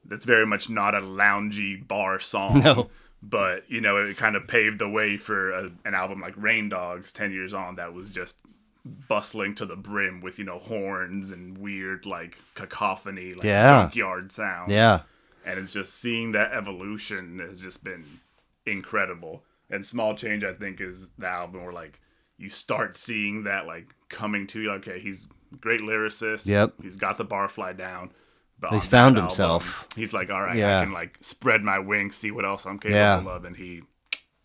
that's 0.06 0.26
very 0.26 0.46
much 0.46 0.70
not 0.70 0.96
a 0.96 1.02
loungy 1.02 1.86
bar 1.88 2.20
song 2.20 2.60
No. 2.64 2.90
but 3.22 3.70
you 3.70 3.82
know 3.82 3.98
it 3.98 4.18
kind 4.18 4.36
of 4.36 4.48
paved 4.48 4.80
the 4.80 4.90
way 4.90 5.18
for 5.18 5.52
a, 5.52 5.72
an 5.86 5.94
album 5.94 6.20
like 6.22 6.34
rain 6.38 6.70
dogs 6.70 7.12
10 7.12 7.32
years 7.32 7.54
on 7.54 7.76
that 7.76 7.94
was 7.94 8.10
just 8.10 8.38
bustling 8.86 9.54
to 9.56 9.66
the 9.66 9.76
brim 9.76 10.22
with 10.22 10.40
you 10.40 10.46
know 10.46 10.60
horns 10.60 11.32
and 11.32 11.58
weird 11.58 12.06
like 12.06 12.38
cacophony 12.54 13.34
like 13.34 13.44
Yeah. 13.44 13.82
junkyard 13.84 14.32
sound 14.32 14.72
Yeah. 14.72 15.02
and 15.46 15.60
it's 15.60 15.74
just 15.74 15.96
seeing 16.00 16.32
that 16.34 16.54
evolution 16.54 17.40
has 17.40 17.62
just 17.62 17.84
been 17.84 18.06
incredible. 18.66 19.44
And 19.70 19.86
Small 19.86 20.16
Change, 20.16 20.44
I 20.44 20.54
think, 20.54 20.80
is 20.80 21.10
the 21.18 21.28
album 21.28 21.64
where 21.64 21.74
like 21.74 22.00
you 22.38 22.50
start 22.50 22.98
seeing 22.98 23.44
that 23.44 23.66
like 23.68 23.94
coming 24.10 24.48
to 24.48 24.62
you. 24.62 24.72
Okay, 24.74 25.00
he's 25.00 25.28
great 25.60 25.82
lyricist. 25.82 26.46
Yep. 26.46 26.74
he's 26.82 26.98
got 26.98 27.18
the 27.18 27.26
barfly 27.26 27.76
down. 27.78 28.12
But 28.60 28.74
He's 28.74 28.88
found 28.88 29.18
album, 29.18 29.26
himself. 29.26 29.88
he's 29.96 30.14
like, 30.14 30.32
all 30.32 30.42
right, 30.42 30.56
Yeah. 30.58 30.80
I 30.80 30.84
can 30.86 30.92
like 30.92 31.18
spread 31.22 31.62
my 31.64 31.78
wings, 31.78 32.16
see 32.16 32.32
what 32.32 32.44
else 32.44 32.66
I'm 32.66 32.80
capable 32.80 32.96
Yeah. 33.30 33.36
of, 33.36 33.46
and 33.46 33.56
he 33.56 33.84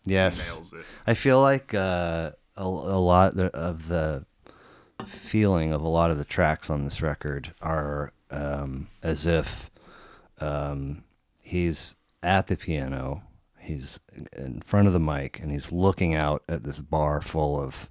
Yes. 0.05 0.53
nails 0.55 0.73
it. 0.73 0.85
I 1.07 1.15
feel 1.15 1.41
like 1.41 1.73
uh, 1.73 2.31
a, 2.55 2.63
a 2.63 2.65
lot 3.01 3.35
of 3.37 3.87
the 3.87 4.25
feeling 5.05 5.73
of 5.73 5.81
a 5.81 5.87
lot 5.89 6.11
of 6.11 6.17
the 6.19 6.25
tracks 6.25 6.69
on 6.69 6.83
this 6.83 7.01
record 7.01 7.53
are 7.61 8.13
um, 8.29 8.87
as 9.01 9.25
if 9.25 9.71
um, 10.39 11.03
he's 11.41 11.95
at 12.21 12.47
the 12.47 12.55
piano, 12.55 13.23
he's 13.63 13.99
in 14.37 14.61
front 14.61 14.87
of 14.87 14.93
the 14.93 14.99
mic, 14.99 15.39
and 15.39 15.51
he's 15.51 15.71
looking 15.71 16.13
out 16.15 16.43
at 16.47 16.63
this 16.63 16.79
bar 16.79 17.21
full 17.21 17.59
of 17.59 17.89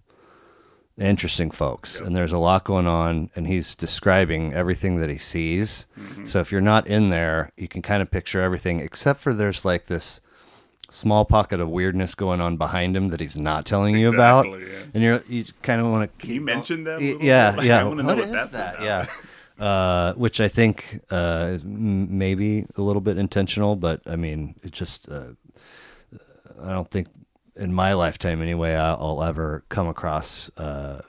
interesting 0.99 1.51
folks 1.51 1.99
and 1.99 2.15
there's 2.15 2.35
a 2.35 2.39
lot 2.39 2.65
going 2.65 2.87
on 2.87 3.31
and 3.35 3.47
he's 3.47 3.75
describing 3.75 4.53
everything 4.53 4.97
that 4.99 5.09
he 5.09 5.17
sees 5.17 5.87
so 6.23 6.39
if 6.39 6.53
you're 6.53 6.61
not 6.61 6.87
in 6.87 7.09
there 7.09 7.51
you 7.57 7.67
can 7.67 7.81
kind 7.81 8.03
of 8.03 8.11
picture 8.11 8.43
everything 8.43 8.79
except 8.79 9.19
for 9.19 9.33
there's 9.33 9.65
like 9.65 9.87
this 9.87 10.21
small 10.91 11.25
pocket 11.25 11.61
of 11.61 11.69
weirdness 11.71 12.15
going 12.15 12.43
on 12.43 12.59
behind 12.59 12.95
him 12.95 13.09
that 13.09 13.21
he's 13.21 13.39
not 13.39 13.65
telling 13.65 13.97
you 13.97 14.11
about 14.13 14.47
yeah. 14.47 14.83
and 14.93 15.03
you're 15.03 15.25
you 15.29 15.45
kind 15.63 15.81
of 15.81 15.87
want 15.91 16.19
to 16.19 16.27
you 16.29 16.43
mention 16.43 16.85
that? 16.85 17.01
a 17.01 17.03
Y- 17.03 17.13
little 17.13 17.23
yeah, 17.27 17.53
bit? 17.53 17.65
yeah. 17.65 17.81
I 17.81 17.85
want 17.85 17.97
know 17.97 18.05
What 18.05 18.19
what 18.19 18.27
is 18.27 18.33
that? 18.33 18.75
about. 18.75 18.83
Yeah. 18.83 19.07
Uh, 19.59 20.13
which 20.15 20.41
I 20.41 20.49
think 20.49 21.01
uh, 21.11 21.57
m- 21.63 22.19
maybe 22.19 22.67
a 22.77 22.83
little 22.83 23.01
bit 23.03 23.17
intentional, 23.17 23.77
but 23.77 24.03
I 24.07 24.17
mean, 24.17 24.57
it 24.63 24.73
just 24.73 25.09
uh, 25.09 25.33
I 26.63 26.73
don't 26.73 26.91
think 26.91 27.09
in 27.57 27.73
my 27.75 27.93
lifetime 27.93 28.41
anyway 28.41 28.75
I'll, 28.75 29.23
ever 29.23 29.65
come 29.69 29.87
across 29.89 30.51
uh, 30.57 31.03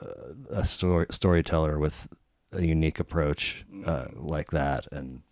a 0.50 0.64
story 0.64 1.06
storyteller 1.10 1.78
with 1.78 2.08
a 2.52 2.64
unique 2.64 3.00
approach 3.00 3.64
uh, 3.86 4.06
like 4.14 4.50
that, 4.50 4.86
and 4.92 5.22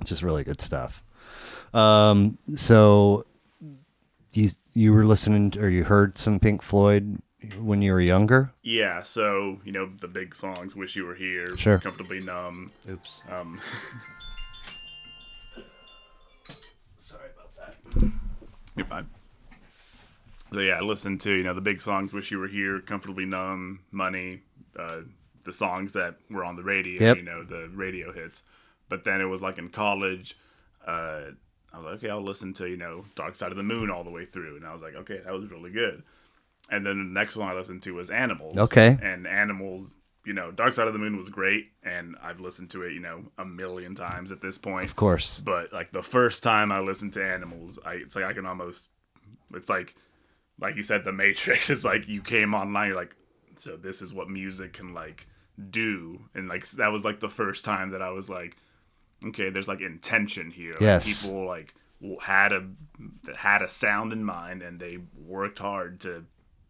it's 0.00 0.10
just 0.10 0.22
really 0.22 0.44
good 0.44 0.60
stuff. 0.60 1.02
Um, 1.72 2.38
so 2.54 3.24
you 4.32 4.50
you 4.74 4.92
were 4.92 5.06
listening 5.06 5.50
to, 5.52 5.60
or 5.60 5.68
you 5.68 5.84
heard 5.84 6.18
some 6.18 6.38
Pink 6.38 6.62
Floyd 6.62 7.18
when 7.58 7.80
you 7.82 7.92
were 7.92 8.00
younger? 8.00 8.52
Yeah, 8.62 9.02
so 9.02 9.60
you 9.64 9.72
know 9.72 9.90
the 10.00 10.08
big 10.08 10.34
songs, 10.34 10.76
"Wish 10.76 10.96
You 10.96 11.06
Were 11.06 11.14
Here," 11.14 11.56
Sure. 11.56 11.78
"Comfortably 11.78 12.20
Numb." 12.20 12.70
Oops. 12.88 13.22
Um, 13.30 13.60
Sorry 16.98 17.30
about 17.36 17.54
that. 17.56 17.76
You're 18.76 18.86
fine. 18.86 19.06
So 20.52 20.60
yeah, 20.60 20.74
I 20.74 20.80
listened 20.80 21.20
to 21.22 21.32
you 21.32 21.42
know 21.42 21.54
the 21.54 21.60
big 21.60 21.80
songs, 21.80 22.12
"Wish 22.12 22.30
You 22.30 22.38
Were 22.38 22.48
Here," 22.48 22.80
"Comfortably 22.80 23.24
Numb," 23.26 23.80
"Money," 23.90 24.42
uh, 24.78 25.00
the 25.44 25.52
songs 25.52 25.92
that 25.94 26.16
were 26.30 26.44
on 26.44 26.56
the 26.56 26.62
radio. 26.62 27.00
Yep. 27.02 27.16
You 27.18 27.22
know 27.22 27.44
the 27.44 27.68
radio 27.74 28.12
hits. 28.12 28.42
But 28.88 29.04
then 29.04 29.20
it 29.20 29.24
was 29.24 29.42
like 29.42 29.58
in 29.58 29.68
college, 29.70 30.38
uh, 30.86 31.22
I 31.72 31.76
was 31.78 31.84
like, 31.84 31.94
okay, 31.94 32.10
I'll 32.10 32.22
listen 32.22 32.52
to 32.54 32.68
you 32.68 32.76
know 32.76 33.04
"Dark 33.14 33.34
Side 33.34 33.50
of 33.50 33.56
the 33.56 33.62
Moon" 33.64 33.90
all 33.90 34.04
the 34.04 34.10
way 34.10 34.24
through, 34.24 34.56
and 34.56 34.66
I 34.66 34.72
was 34.72 34.82
like, 34.82 34.94
okay, 34.94 35.20
that 35.24 35.32
was 35.32 35.50
really 35.50 35.70
good. 35.70 36.02
And 36.70 36.84
then 36.84 36.98
the 36.98 37.20
next 37.20 37.36
one 37.36 37.48
I 37.48 37.54
listened 37.54 37.82
to 37.82 37.92
was 37.92 38.10
"Animals." 38.10 38.56
Okay. 38.56 38.96
And 39.02 39.26
"Animals." 39.26 39.96
You 40.24 40.32
know, 40.32 40.50
Dark 40.50 40.74
Side 40.74 40.88
of 40.88 40.92
the 40.92 40.98
Moon 40.98 41.16
was 41.16 41.28
great, 41.28 41.70
and 41.84 42.16
I've 42.20 42.40
listened 42.40 42.70
to 42.70 42.82
it, 42.82 42.92
you 42.92 42.98
know, 42.98 43.26
a 43.38 43.44
million 43.44 43.94
times 43.94 44.32
at 44.32 44.40
this 44.40 44.58
point 44.58 44.86
Of 44.86 44.96
course. 44.96 45.40
but 45.40 45.72
like 45.72 45.92
the 45.92 46.02
first 46.02 46.42
time 46.42 46.72
I 46.72 46.80
listened 46.80 47.12
to 47.12 47.24
Animals, 47.24 47.78
I 47.84 47.94
it's 47.94 48.16
like 48.16 48.24
I 48.24 48.32
can 48.32 48.44
almost 48.44 48.90
it's 49.54 49.68
like 49.68 49.94
like 50.60 50.76
you 50.76 50.82
said 50.82 51.04
the 51.04 51.12
Matrix 51.12 51.70
is 51.70 51.84
like 51.84 52.08
you 52.08 52.22
came 52.22 52.54
online 52.54 52.88
you're 52.88 52.96
like 52.96 53.16
so 53.56 53.76
this 53.76 54.02
is 54.02 54.12
what 54.12 54.28
music 54.28 54.74
can 54.74 54.94
like 54.94 55.26
do 55.70 56.20
and 56.34 56.48
like 56.48 56.66
that 56.72 56.92
was 56.92 57.04
like 57.04 57.20
the 57.20 57.28
first 57.30 57.64
time 57.64 57.90
that 57.90 58.02
I 58.02 58.10
was 58.10 58.28
like 58.28 58.56
okay 59.24 59.48
there's 59.50 59.68
like 59.68 59.80
intention 59.80 60.50
here 60.50 60.72
Like, 60.72 60.80
Yes. 60.80 61.22
people 61.26 61.46
like 61.46 61.74
had 62.20 62.52
a 62.52 62.64
had 63.36 63.62
a 63.62 63.68
sound 63.68 64.12
in 64.12 64.22
mind 64.24 64.62
and 64.62 64.78
they 64.78 64.98
worked 65.26 65.58
hard 65.58 66.00
to 66.00 66.24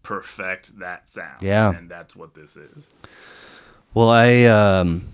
perfect 0.05 0.79
that 0.79 1.09
sound 1.09 1.43
Yeah. 1.43 1.75
and 1.77 1.91
that's 1.91 2.15
what 2.15 2.35
this 2.35 2.57
is 2.57 2.89
Well, 3.95 4.11
I 4.11 4.45
um, 4.45 5.09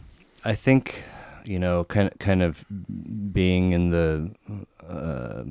I 0.44 0.54
think 0.54 1.02
you 1.44 1.58
know, 1.58 1.82
kind 1.84 2.08
of, 2.12 2.18
kind 2.18 2.42
of 2.42 2.64
being 3.32 3.72
in 3.72 3.90
the 3.90 4.30
uh, 4.86 5.44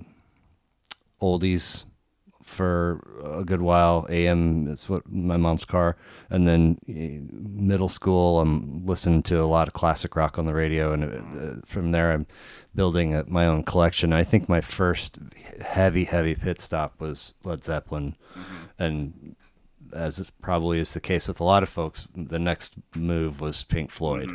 oldies 1.22 1.86
for 2.52 3.02
a 3.24 3.44
good 3.44 3.62
while. 3.62 4.06
AM 4.10 4.68
is 4.68 4.88
what 4.90 5.10
my 5.12 5.38
mom's 5.38 5.66
car, 5.66 5.96
and 6.30 6.48
then 6.48 6.78
eh, 6.88 7.20
middle 7.32 7.90
school, 7.90 8.40
I'm 8.40 8.86
listening 8.86 9.24
to 9.24 9.42
a 9.42 9.46
lot 9.46 9.68
of 9.68 9.74
classic 9.74 10.16
rock 10.16 10.38
on 10.38 10.46
the 10.46 10.54
radio, 10.54 10.92
and 10.92 11.04
uh, 11.04 11.62
from 11.66 11.92
there, 11.92 12.12
I'm 12.12 12.28
building 12.76 13.16
a, 13.16 13.24
my 13.28 13.46
own 13.46 13.64
collection. 13.64 14.14
I 14.14 14.24
think 14.24 14.48
my 14.48 14.62
first 14.62 15.20
heavy, 15.62 16.04
heavy 16.04 16.36
pit 16.36 16.62
stop 16.62 17.00
was 17.00 17.34
Led 17.44 17.64
Zeppelin, 17.64 18.16
and 18.78 19.36
as 19.94 20.20
is 20.20 20.30
probably 20.30 20.80
is 20.80 20.94
the 20.94 21.02
case 21.02 21.28
with 21.28 21.40
a 21.40 21.44
lot 21.44 21.64
of 21.64 21.70
folks, 21.70 22.08
the 22.16 22.40
next 22.40 22.76
move 22.96 23.42
was 23.42 23.64
Pink 23.64 23.92
Floyd. 23.92 24.30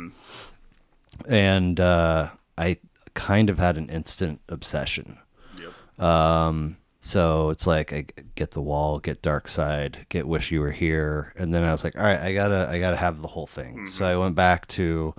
And 1.27 1.79
uh, 1.79 2.29
I 2.57 2.77
kind 3.13 3.49
of 3.49 3.57
had 3.57 3.77
an 3.77 3.89
instant 3.89 4.41
obsession. 4.49 5.17
yep 5.59 6.03
Um, 6.03 6.77
so 6.99 7.49
it's 7.51 7.67
like 7.67 7.93
I 7.93 8.05
get 8.35 8.51
the 8.51 8.61
wall, 8.61 8.99
get 8.99 9.21
Dark 9.21 9.47
Side, 9.47 10.05
get 10.09 10.27
Wish 10.27 10.51
You 10.51 10.61
Were 10.61 10.71
Here, 10.71 11.33
and 11.37 11.53
then 11.53 11.63
I 11.63 11.71
was 11.71 11.83
like, 11.83 11.95
all 11.97 12.03
right, 12.05 12.19
I 12.19 12.33
gotta, 12.33 12.67
I 12.69 12.79
gotta 12.79 12.97
have 12.97 13.21
the 13.21 13.27
whole 13.27 13.47
thing. 13.47 13.87
So 13.87 14.05
I 14.05 14.17
went 14.17 14.35
back 14.35 14.67
to 14.69 15.13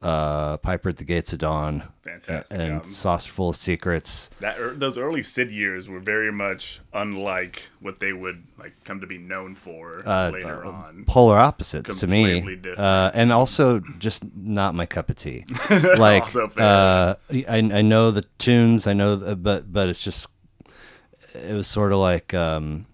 uh, 0.00 0.58
Piper 0.58 0.90
at 0.90 0.96
the 0.96 1.04
Gates 1.04 1.32
of 1.32 1.40
Dawn, 1.40 1.82
Fantastic 2.04 2.46
and 2.56 2.72
album. 2.74 2.88
Saucerful 2.88 3.48
of 3.48 3.56
Secrets. 3.56 4.30
that 4.38 4.58
er, 4.60 4.72
those 4.72 4.96
early 4.96 5.24
Sid 5.24 5.50
years 5.50 5.88
were 5.88 5.98
very 5.98 6.30
much 6.30 6.80
unlike 6.92 7.64
what 7.80 7.98
they 7.98 8.12
would 8.12 8.44
like 8.60 8.72
come 8.84 9.00
to 9.00 9.08
be 9.08 9.18
known 9.18 9.56
for 9.56 10.02
Uh, 10.06 10.30
later 10.32 10.64
uh, 10.64 10.70
on. 10.70 11.04
polar 11.08 11.36
opposites 11.36 11.98
to 11.98 12.06
me, 12.06 12.60
uh, 12.76 13.10
and 13.12 13.32
also 13.32 13.80
just 13.98 14.22
not 14.36 14.76
my 14.76 14.86
cup 14.86 15.10
of 15.10 15.16
tea. 15.16 15.44
Like, 15.98 16.32
uh, 16.36 17.16
I 17.30 17.56
I 17.56 17.82
know 17.82 18.12
the 18.12 18.22
tunes, 18.38 18.86
I 18.86 18.92
know, 18.92 19.16
the, 19.16 19.34
but 19.34 19.72
but 19.72 19.88
it's 19.88 20.04
just 20.04 20.28
it 21.34 21.54
was 21.54 21.66
sort 21.66 21.92
of 21.92 21.98
like 21.98 22.34
um, 22.34 22.86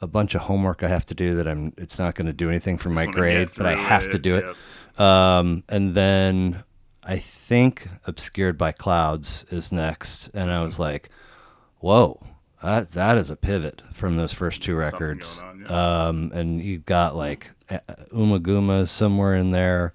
a 0.00 0.06
bunch 0.06 0.34
of 0.34 0.42
homework 0.42 0.82
I 0.82 0.88
have 0.88 1.06
to 1.06 1.14
do 1.14 1.36
that 1.36 1.48
I'm. 1.48 1.72
It's 1.76 1.98
not 1.98 2.14
going 2.14 2.26
to 2.26 2.32
do 2.32 2.48
anything 2.48 2.78
for 2.78 2.90
my 2.90 3.06
grade, 3.06 3.50
but 3.56 3.66
I 3.66 3.74
have 3.74 4.08
to 4.10 4.18
do 4.18 4.36
it. 4.36 4.44
yep. 4.44 5.00
Um, 5.00 5.64
and 5.68 5.94
then 5.94 6.62
I 7.02 7.16
think 7.18 7.88
obscured 8.06 8.58
by 8.58 8.72
clouds 8.72 9.44
is 9.50 9.72
next, 9.72 10.28
and 10.28 10.50
I 10.50 10.62
was 10.62 10.78
like, 10.78 11.08
whoa, 11.80 12.20
that 12.62 12.90
that 12.90 13.18
is 13.18 13.30
a 13.30 13.36
pivot 13.36 13.82
from 13.92 14.16
those 14.16 14.32
first 14.32 14.62
two 14.62 14.74
records. 14.74 15.40
on, 15.40 15.60
yeah. 15.60 16.06
Um, 16.06 16.32
and 16.34 16.60
you've 16.60 16.86
got 16.86 17.16
like 17.16 17.50
uh, 17.70 17.78
Ummagumma 18.12 18.86
somewhere 18.86 19.34
in 19.34 19.50
there. 19.50 19.92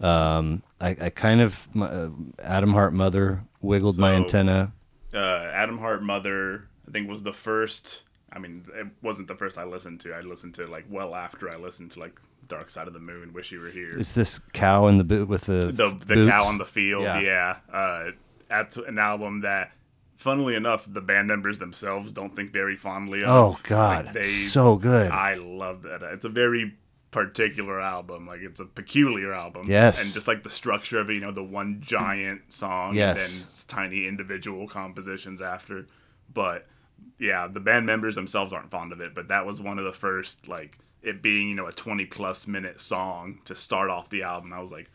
Um, 0.00 0.62
I, 0.80 0.96
I 1.00 1.10
kind 1.10 1.40
of 1.40 1.68
my, 1.74 1.86
uh, 1.86 2.10
Atom 2.38 2.72
Heart 2.72 2.92
Mother 2.92 3.42
wiggled 3.60 3.98
my 3.98 4.14
antenna. 4.14 4.72
Uh, 5.18 5.50
Atom 5.52 5.78
Heart 5.78 6.02
Mother, 6.02 6.68
I 6.86 6.90
think 6.92 7.08
was 7.08 7.22
the 7.22 7.32
first. 7.32 8.02
I 8.32 8.38
mean, 8.38 8.64
it 8.74 8.86
wasn't 9.02 9.28
the 9.28 9.34
first 9.34 9.56
I 9.58 9.64
listened 9.64 10.00
to. 10.00 10.12
I 10.12 10.20
listened 10.20 10.54
to 10.54 10.66
like 10.66 10.84
well 10.90 11.14
after 11.14 11.50
I 11.52 11.56
listened 11.56 11.90
to 11.92 12.00
like 12.00 12.20
Dark 12.46 12.70
Side 12.70 12.86
of 12.86 12.92
the 12.94 13.00
Moon, 13.00 13.32
Wish 13.32 13.52
You 13.52 13.60
Were 13.60 13.70
Here. 13.70 13.96
Is 13.98 14.14
this 14.14 14.38
cow 14.52 14.86
in 14.88 14.98
the 14.98 15.04
boot 15.04 15.28
with 15.28 15.42
the 15.42 15.72
the 15.72 15.88
the 16.06 16.14
boots? 16.14 16.30
cow 16.30 16.44
on 16.44 16.58
the 16.58 16.64
field. 16.64 17.02
Yeah. 17.02 17.20
Yeah, 17.20 17.56
Uh, 17.72 18.10
that's 18.48 18.76
an 18.76 18.98
album 18.98 19.40
that, 19.42 19.72
funnily 20.16 20.54
enough, 20.54 20.86
the 20.90 21.00
band 21.02 21.28
members 21.28 21.58
themselves 21.58 22.12
don't 22.12 22.34
think 22.34 22.50
very 22.52 22.76
fondly 22.76 23.18
of. 23.22 23.28
Oh 23.28 23.58
God, 23.64 24.06
Like, 24.06 24.14
they, 24.14 24.22
so 24.22 24.76
good. 24.76 25.10
I 25.10 25.34
love 25.34 25.82
that. 25.82 26.02
It's 26.02 26.24
a 26.24 26.30
very 26.30 26.76
particular 27.10 27.80
album. 27.80 28.26
Like 28.26 28.40
it's 28.40 28.60
a 28.60 28.64
peculiar 28.66 29.32
album. 29.32 29.64
Yes. 29.66 30.04
and 30.04 30.12
just 30.14 30.28
like 30.28 30.42
the 30.42 30.50
structure 30.50 30.98
of 30.98 31.10
it, 31.10 31.14
you 31.14 31.20
know, 31.20 31.32
the 31.32 31.42
one 31.44 31.80
giant 31.80 32.52
song, 32.52 32.94
Yes. 32.94 33.42
and 33.42 33.48
then 33.78 33.86
tiny 33.86 34.06
individual 34.06 34.68
compositions 34.68 35.40
after. 35.40 35.86
But 36.32 36.66
yeah, 37.18 37.46
the 37.46 37.60
band 37.60 37.86
members 37.86 38.14
themselves 38.14 38.52
aren't 38.52 38.70
fond 38.70 38.92
of 38.92 39.00
it. 39.00 39.14
But 39.14 39.28
that 39.28 39.46
was 39.46 39.60
one 39.60 39.78
of 39.78 39.84
the 39.84 39.92
first 39.92 40.48
like 40.48 40.78
it 41.02 41.22
being 41.22 41.48
you 41.48 41.54
know 41.54 41.66
a 41.66 41.72
twenty 41.72 42.04
plus 42.04 42.46
minute 42.46 42.80
song 42.80 43.38
to 43.44 43.54
start 43.54 43.88
off 43.90 44.08
the 44.10 44.22
album. 44.24 44.52
I 44.52 44.60
was 44.60 44.72
like, 44.72 44.90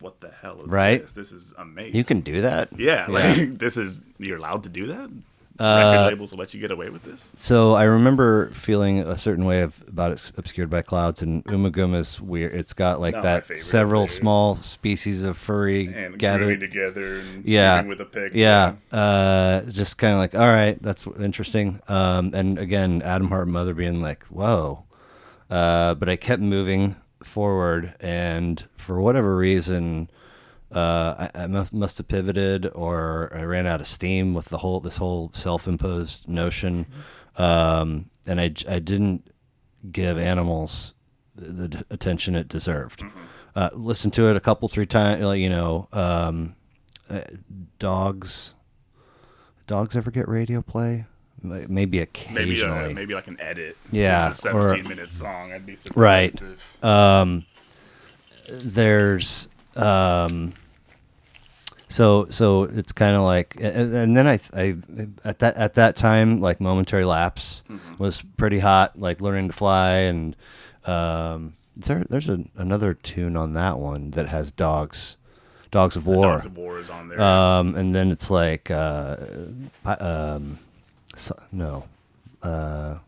what 0.00 0.20
the 0.20 0.30
hell 0.30 0.60
is 0.62 0.68
Right. 0.70 1.00
this? 1.02 1.12
This 1.12 1.32
is 1.32 1.54
amazing. 1.56 1.94
you 1.96 2.04
can 2.04 2.20
do 2.20 2.40
that. 2.42 2.68
yeah, 2.78 3.06
like 3.08 3.58
this 3.58 3.76
is 3.76 4.02
you're 4.18 4.38
allowed 4.38 4.64
to 4.64 4.68
do 4.68 4.86
that. 4.88 5.10
Record 5.58 6.06
labels 6.12 6.32
will 6.32 6.38
let 6.38 6.54
you 6.54 6.60
get 6.60 6.70
away 6.70 6.88
with 6.88 7.02
this. 7.04 7.30
So 7.38 7.74
I 7.74 7.84
remember 7.84 8.50
feeling 8.50 9.00
a 9.00 9.16
certain 9.18 9.44
way 9.44 9.60
of 9.60 9.82
about 9.86 10.12
it's 10.12 10.32
obscured 10.36 10.70
by 10.70 10.82
clouds 10.82 11.22
and 11.22 11.44
Ummagumma's 11.44 12.20
weird. 12.20 12.52
It's 12.54 12.72
got 12.72 13.00
like 13.00 13.14
Not 13.14 13.22
my 13.24 13.30
that 13.30 13.42
favorite 13.44 13.58
several 13.62 14.06
small 14.06 14.54
species 14.54 15.22
of 15.22 15.36
furry 15.36 15.86
and 15.86 16.18
gathered. 16.18 16.58
gathered 16.58 16.60
together 16.60 17.20
and 17.20 17.44
yeah, 17.44 17.76
moving 17.76 17.88
with 17.90 18.00
a 18.00 18.04
pick. 18.06 18.32
yeah. 18.34 18.74
Uh, 18.90 19.60
just 19.62 19.98
kind 19.98 20.12
of 20.14 20.18
like, 20.18 20.34
all 20.34 20.40
right, 20.48 20.82
that's 20.82 21.06
interesting. 21.20 21.80
Um, 21.88 22.32
and 22.34 22.58
again, 22.58 23.02
Atom 23.02 23.28
Heart 23.28 23.48
Mother 23.48 23.74
being 23.74 24.00
like, 24.00 24.24
whoa. 24.24 24.84
Uh, 25.50 25.94
but 25.94 26.08
I 26.08 26.16
kept 26.16 26.40
moving 26.42 26.96
forward, 27.22 27.94
and 28.00 28.64
for 28.74 29.00
whatever 29.00 29.36
reason, 29.36 30.10
uh, 30.72 31.28
I, 31.34 31.42
I 31.44 31.46
mu- 31.46 31.64
must 31.72 31.98
have 31.98 32.08
pivoted, 32.08 32.70
or 32.74 33.30
I 33.34 33.42
ran 33.42 33.66
out 33.66 33.80
of 33.80 33.86
steam 33.86 34.34
with 34.34 34.46
the 34.46 34.58
whole 34.58 34.80
this 34.80 34.96
whole 34.96 35.30
self-imposed 35.32 36.28
notion, 36.28 36.86
um, 37.36 38.10
and 38.26 38.40
I 38.40 38.48
didn't 38.48 39.30
give 39.90 40.16
animals 40.18 40.94
the, 41.34 41.68
the 41.68 41.84
attention 41.90 42.34
it 42.36 42.48
deserved. 42.48 43.02
Uh, 43.54 43.68
listened 43.74 44.12
to 44.14 44.28
it 44.30 44.36
a 44.36 44.40
couple, 44.40 44.68
three 44.68 44.86
times. 44.86 45.22
Like, 45.22 45.40
you 45.40 45.50
know, 45.50 45.88
um, 45.92 46.54
uh, 47.10 47.20
dogs. 47.78 48.54
Dogs 49.66 49.96
ever 49.96 50.10
get 50.10 50.26
radio 50.28 50.62
play? 50.62 51.04
Maybe 51.42 51.98
occasionally. 52.00 52.44
Maybe 52.44 52.62
uh, 52.62 52.94
maybe 52.94 53.14
like 53.14 53.26
an 53.26 53.40
edit. 53.40 53.76
Yeah, 53.90 54.30
it's 54.30 54.44
a 54.44 54.52
or- 54.52 54.68
17 54.68 54.88
minute 54.88 55.10
song. 55.10 55.52
I'd 55.52 55.66
be 55.66 55.76
surprised. 55.76 56.40
Right. 56.42 56.52
If, 56.52 56.84
um, 56.84 57.44
there's 58.48 59.48
um, 59.76 60.52
so 61.92 62.26
so 62.30 62.64
it's 62.64 62.92
kind 62.92 63.14
of 63.14 63.22
like 63.22 63.56
and, 63.60 63.94
and 63.94 64.16
then 64.16 64.26
I, 64.26 64.38
I 64.54 64.76
at 65.24 65.40
that 65.40 65.56
at 65.56 65.74
that 65.74 65.94
time 65.96 66.40
like 66.40 66.60
momentary 66.60 67.04
lapse 67.04 67.64
was 67.98 68.22
pretty 68.36 68.58
hot 68.58 68.98
like 68.98 69.20
learning 69.20 69.48
to 69.48 69.52
fly 69.52 69.90
and 70.10 70.34
um, 70.86 71.54
there 71.76 72.04
there's 72.08 72.28
a, 72.28 72.44
another 72.56 72.94
tune 72.94 73.36
on 73.36 73.52
that 73.54 73.78
one 73.78 74.10
that 74.12 74.26
has 74.28 74.50
dogs 74.52 75.16
dogs 75.70 75.96
of 75.96 76.06
war 76.06 76.26
Dogs 76.32 76.46
of 76.46 76.56
War 76.56 76.78
is 76.78 76.90
on 76.90 77.08
there. 77.08 77.20
um, 77.20 77.74
and 77.76 77.94
then 77.94 78.10
it's 78.10 78.30
like 78.30 78.70
uh, 78.70 79.16
um, 79.84 80.58
so, 81.14 81.38
no 81.52 81.84
uh, 82.42 82.98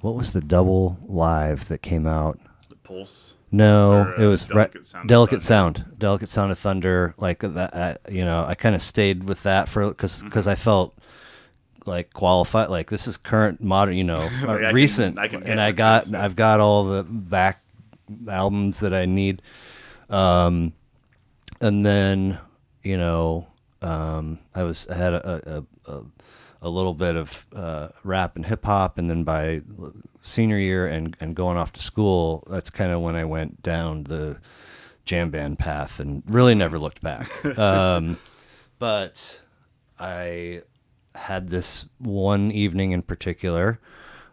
what 0.00 0.14
was 0.14 0.32
the 0.32 0.40
double 0.40 0.98
live 1.06 1.68
that 1.68 1.82
came 1.82 2.06
out 2.06 2.38
the 2.68 2.76
Pulse. 2.76 3.34
No, 3.50 3.92
Or, 3.92 4.12
it 4.14 4.26
uh, 4.26 4.28
was 4.28 4.44
Delicate 4.44 4.86
Sound 4.86 5.08
delicate 5.08 5.42
sound, 5.42 5.84
delicate 5.98 6.28
sound 6.28 6.52
of 6.52 6.58
thunder. 6.58 7.14
Like 7.16 7.40
that, 7.40 7.74
uh, 7.74 7.94
you 8.10 8.24
know, 8.24 8.44
I 8.46 8.54
kind 8.54 8.74
of 8.74 8.82
stayed 8.82 9.24
with 9.24 9.42
that 9.44 9.68
for 9.68 9.88
because 9.88 10.22
Mm-hmm. 10.24 10.48
I 10.48 10.54
felt 10.54 10.94
like 11.86 12.12
qualified. 12.12 12.68
Like 12.70 12.90
this 12.90 13.06
is 13.08 13.16
current, 13.16 13.62
modern, 13.62 13.96
you 13.96 14.04
know, 14.04 14.16
uh, 14.42 14.46
Like, 14.46 14.48
I 14.60 14.66
can- 14.66 14.74
recent, 14.74 15.18
I 15.18 15.28
can 15.28 15.42
and 15.44 15.60
I 15.60 15.72
got. 15.72 16.12
I've 16.14 16.36
got 16.36 16.60
all 16.60 16.84
the 16.84 17.04
back 17.04 17.62
albums 18.28 18.80
that 18.80 18.92
I 18.94 19.06
need. 19.06 19.42
Um, 20.10 20.72
and 21.60 21.84
then 21.84 22.38
you 22.82 22.96
know, 22.96 23.46
um, 23.82 24.38
I 24.54 24.62
was 24.62 24.86
I 24.88 24.94
had 24.94 25.12
a 25.14 25.64
a, 25.86 25.92
a, 25.92 26.02
a 26.62 26.68
little 26.68 26.94
bit 26.94 27.16
of 27.16 27.46
uh, 27.54 27.88
rap 28.04 28.36
and 28.36 28.44
hip 28.46 28.64
hop, 28.64 28.98
and 28.98 29.08
then 29.10 29.24
by 29.24 29.62
senior 30.28 30.58
year 30.58 30.86
and 30.86 31.16
and 31.20 31.34
going 31.34 31.56
off 31.56 31.72
to 31.74 31.80
school, 31.80 32.44
that's 32.48 32.70
kind 32.70 32.92
of 32.92 33.00
when 33.00 33.16
I 33.16 33.24
went 33.24 33.62
down 33.62 34.04
the 34.04 34.38
jam 35.04 35.30
band 35.30 35.58
path 35.58 36.00
and 36.00 36.22
really 36.26 36.54
never 36.54 36.78
looked 36.78 37.02
back. 37.02 37.28
um, 37.58 38.18
but 38.78 39.40
I 39.98 40.62
had 41.14 41.48
this 41.48 41.88
one 41.98 42.52
evening 42.52 42.92
in 42.92 43.02
particular 43.02 43.80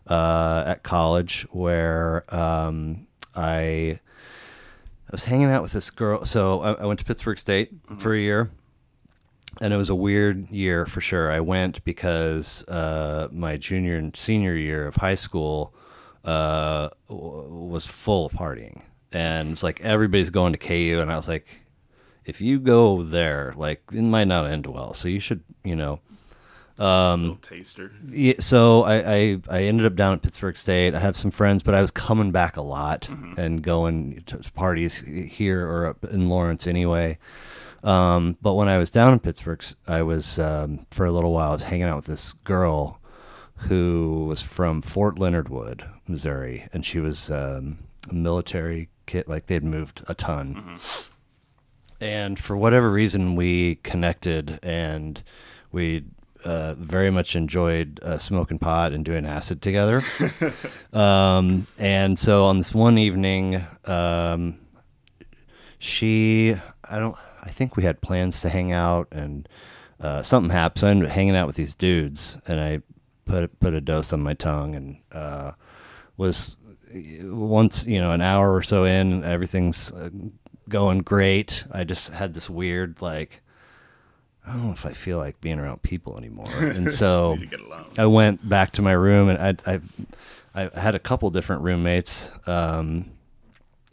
uh, 0.08 0.64
at 0.68 0.84
college 0.84 1.48
where 1.52 2.24
um, 2.34 3.08
I 3.36 4.00
I 5.08 5.12
was 5.12 5.26
hanging 5.26 5.48
out 5.48 5.62
with 5.62 5.72
this 5.72 5.90
girl. 5.92 6.26
So 6.26 6.62
I, 6.62 6.74
I 6.74 6.86
went 6.86 7.00
to 7.00 7.06
Pittsburgh 7.06 7.40
State 7.40 7.72
for 7.98 8.14
a 8.14 8.20
year, 8.20 8.50
and 9.62 9.74
it 9.74 9.78
was 9.78 9.90
a 9.90 9.96
weird 9.96 10.50
year 10.50 10.86
for 10.86 11.02
sure. 11.02 11.32
I 11.32 11.40
went 11.40 11.84
because 11.84 12.66
uh, 12.68 13.30
my 13.32 13.58
junior 13.58 13.96
and 13.96 14.16
senior 14.16 14.56
year 14.56 14.88
of 14.88 14.98
high 14.98 15.16
school 15.16 15.74
uh, 16.26 16.90
was 17.08 17.88
full 17.88 18.26
of 18.26 18.34
partying, 18.34 18.82
and 19.12 19.52
it's 19.52 19.64
like 19.64 19.82
everybody's 19.82 20.32
going 20.32 20.54
to 20.54 20.60
KU, 20.60 21.00
and 21.00 21.12
I 21.12 21.16
was 21.16 21.28
like, 21.28 21.46
if 22.26 22.42
you 22.42 22.60
go 22.60 23.04
there, 23.04 23.54
like 23.56 23.84
it 23.94 24.02
might 24.02 24.28
not 24.28 24.50
end 24.50 24.66
well. 24.66 24.94
So 24.94 25.08
you 25.08 25.20
should, 25.20 25.44
you 25.64 25.76
know. 25.76 26.00
Um, 26.78 27.40
taster. 27.42 27.94
Yeah, 28.10 28.34
so 28.40 28.84
I, 28.84 29.14
I 29.14 29.42
I 29.50 29.64
ended 29.64 29.86
up 29.86 29.96
down 29.96 30.14
at 30.14 30.24
Pittsburgh 30.24 30.58
State. 30.58 30.94
I 30.94 31.00
have 31.00 31.16
some 31.16 31.32
friends, 31.32 31.64
but 31.64 31.74
I 31.74 31.82
was 31.82 31.92
coming 31.92 32.32
back 32.32 32.58
a 32.58 32.62
lot 32.62 33.08
and 33.38 33.62
going 33.62 34.24
to 34.26 34.40
parties 34.52 34.98
here 34.98 35.66
or 35.66 35.86
up 35.86 36.04
in 36.06 36.28
Lawrence 36.28 36.68
anyway. 36.68 37.18
Um, 37.84 38.36
but 38.42 38.56
when 38.56 38.68
I 38.68 38.80
was 38.80 38.90
down 38.90 39.14
in 39.14 39.20
Pittsburgh, 39.20 39.64
I 39.88 40.02
was 40.02 40.40
um, 40.40 40.86
for 40.92 41.06
a 41.06 41.12
little 41.12 41.32
while. 41.32 41.52
I 41.52 41.54
was 41.54 41.64
hanging 41.64 41.84
out 41.84 41.98
with 41.98 42.08
this 42.08 42.34
girl 42.34 43.00
who 43.56 44.26
was 44.28 44.42
from 44.42 44.82
Fort 44.82 45.18
Leonard 45.18 45.50
Wood, 45.50 45.84
Missouri, 46.08 46.68
and 46.74 46.86
she 46.86 47.00
was 47.00 47.32
um, 47.32 47.80
a 48.10 48.14
military 48.14 48.90
kid. 49.06 49.28
Like 49.28 49.46
they'd 49.48 49.64
moved 49.64 50.04
a 50.08 50.14
ton, 50.14 50.78
and 52.02 52.40
for 52.40 52.58
whatever 52.58 52.92
reason, 52.92 53.36
we 53.36 53.76
connected 53.76 54.60
and 54.62 55.22
we 55.72 56.06
uh, 56.46 56.76
very 56.76 57.10
much 57.10 57.36
enjoyed 57.36 58.00
uh, 58.04 58.18
smoking 58.18 58.60
pot 58.60 58.94
and 58.94 59.04
doing 59.04 59.26
acid 59.26 59.62
together. 59.62 60.04
um, 60.94 61.66
and 61.80 62.20
so 62.20 62.46
on 62.46 62.60
this 62.60 62.74
one 62.74 62.98
evening, 62.98 63.66
um, 63.86 64.60
she, 65.80 66.56
I 66.84 67.00
don't, 67.00 67.18
I 67.42 67.50
think 67.50 67.76
we 67.76 67.84
had 67.84 68.00
plans 68.00 68.42
to 68.42 68.50
hang 68.50 68.72
out 68.72 69.08
and 69.12 69.50
uh, 70.00 70.22
something 70.22 70.52
happened. 70.52 70.80
So 70.82 70.88
I 70.88 70.92
ended 70.92 71.10
up 71.10 71.16
hanging 71.16 71.36
out 71.36 71.48
with 71.48 71.56
these 71.56 71.74
dudes 71.74 72.40
and 72.48 72.60
I 72.60 72.82
put, 73.26 73.60
put 73.60 73.74
a 73.74 73.82
dose 73.82 74.14
on 74.14 74.22
my 74.22 74.34
tongue 74.34 74.76
and 74.76 74.98
uh, 75.12 75.52
was 76.18 76.58
once, 77.22 77.86
you 77.86 78.00
know, 78.00 78.12
an 78.12 78.22
hour 78.22 78.54
or 78.54 78.64
so 78.64 78.86
in, 78.86 79.24
everything's 79.24 79.92
uh, 79.92 80.10
going 80.70 81.00
great. 81.00 81.66
I 81.72 81.84
just 81.84 82.10
had 82.14 82.34
this 82.34 82.50
weird, 82.50 83.02
like, 83.02 83.42
I 84.48 84.54
don't 84.54 84.68
know 84.68 84.72
if 84.72 84.86
I 84.86 84.94
feel 84.94 85.18
like 85.18 85.42
being 85.42 85.60
around 85.60 85.82
people 85.82 86.18
anymore. 86.18 86.48
And 86.50 86.92
so 86.92 87.34
Need 87.40 87.50
to 87.50 87.58
get 87.58 87.66
alone. 87.66 87.86
I 87.98 88.06
went 88.06 88.48
back 88.48 88.72
to 88.74 88.82
my 88.82 88.92
room 88.92 89.30
and 89.30 89.60
I, 89.66 89.74
I, 89.74 90.70
I 90.74 90.80
had 90.80 90.96
a 90.96 91.00
couple 91.00 91.30
different 91.32 91.64
roommates. 91.64 92.32
Um, 92.48 93.12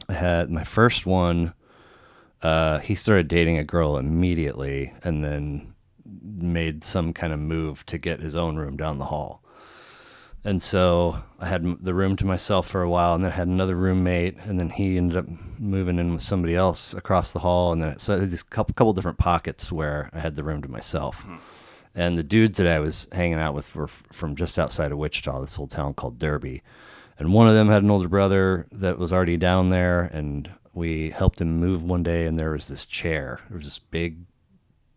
I 0.09 0.15
had 0.15 0.51
my 0.51 0.65
first 0.65 1.07
one. 1.07 1.55
Uh, 2.43 2.79
he 2.81 2.95
started 2.95 3.29
dating 3.29 3.57
a 3.59 3.65
girl 3.65 3.97
immediately, 3.97 4.93
and 5.05 5.25
then 5.25 5.72
made 6.23 6.85
some 6.85 7.13
kind 7.13 7.33
of 7.33 7.39
move 7.39 7.85
to 7.87 7.99
get 7.99 8.21
his 8.21 8.35
own 8.35 8.57
room 8.57 8.77
down 8.77 8.99
the 8.99 9.07
hall. 9.07 9.43
And 10.45 10.61
so 10.61 11.23
I 11.39 11.47
had 11.47 11.79
the 11.79 11.95
room 11.95 12.17
to 12.17 12.27
myself 12.27 12.67
for 12.67 12.83
a 12.83 12.91
while, 12.91 13.15
and 13.15 13.23
then 13.23 13.31
I 13.31 13.37
had 13.37 13.47
another 13.47 13.77
roommate, 13.77 14.39
and 14.39 14.59
then 14.59 14.71
he 14.71 14.97
ended 14.97 15.17
up 15.17 15.27
moving 15.59 16.01
in 16.01 16.13
with 16.13 16.23
somebody 16.23 16.57
else 16.57 16.95
across 16.95 17.33
the 17.33 17.39
hall, 17.41 17.73
and 17.73 17.81
then 17.81 17.99
so 17.99 18.15
I 18.15 18.21
had 18.21 18.31
these 18.31 18.43
couple 18.43 18.75
couple 18.75 18.93
different 18.93 19.19
pockets 19.19 19.71
where 19.71 20.11
I 20.13 20.19
had 20.19 20.35
the 20.35 20.43
room 20.43 20.61
to 20.63 20.69
myself. 20.69 21.23
Hmm. 21.23 21.37
and 21.95 22.19
the 22.19 22.25
dudes 22.25 22.59
that 22.59 22.67
I 22.67 22.81
was 22.81 23.07
hanging 23.13 23.39
out 23.39 23.55
with 23.55 23.77
were 23.77 23.87
from 23.87 24.35
just 24.35 24.59
outside 24.59 24.91
of 24.91 24.99
Wichita, 24.99 25.41
this 25.41 25.53
little 25.53 25.69
town 25.69 25.95
called 25.95 26.19
Derby. 26.19 26.63
And 27.19 27.33
one 27.33 27.47
of 27.47 27.55
them 27.55 27.69
had 27.69 27.83
an 27.83 27.91
older 27.91 28.09
brother 28.09 28.67
that 28.73 28.99
was 28.99 29.13
already 29.13 29.37
down 29.37 29.69
there, 29.71 30.01
and 30.01 30.51
we 30.73 31.11
helped 31.11 31.41
him 31.41 31.61
move 31.61 31.85
one 31.85 32.03
day. 32.03 32.27
And 32.27 32.39
there 32.39 32.51
was 32.51 32.67
this 32.67 32.87
chair. 32.87 33.41
There 33.49 33.59
was 33.59 33.67
this 33.67 33.79
big, 33.79 34.25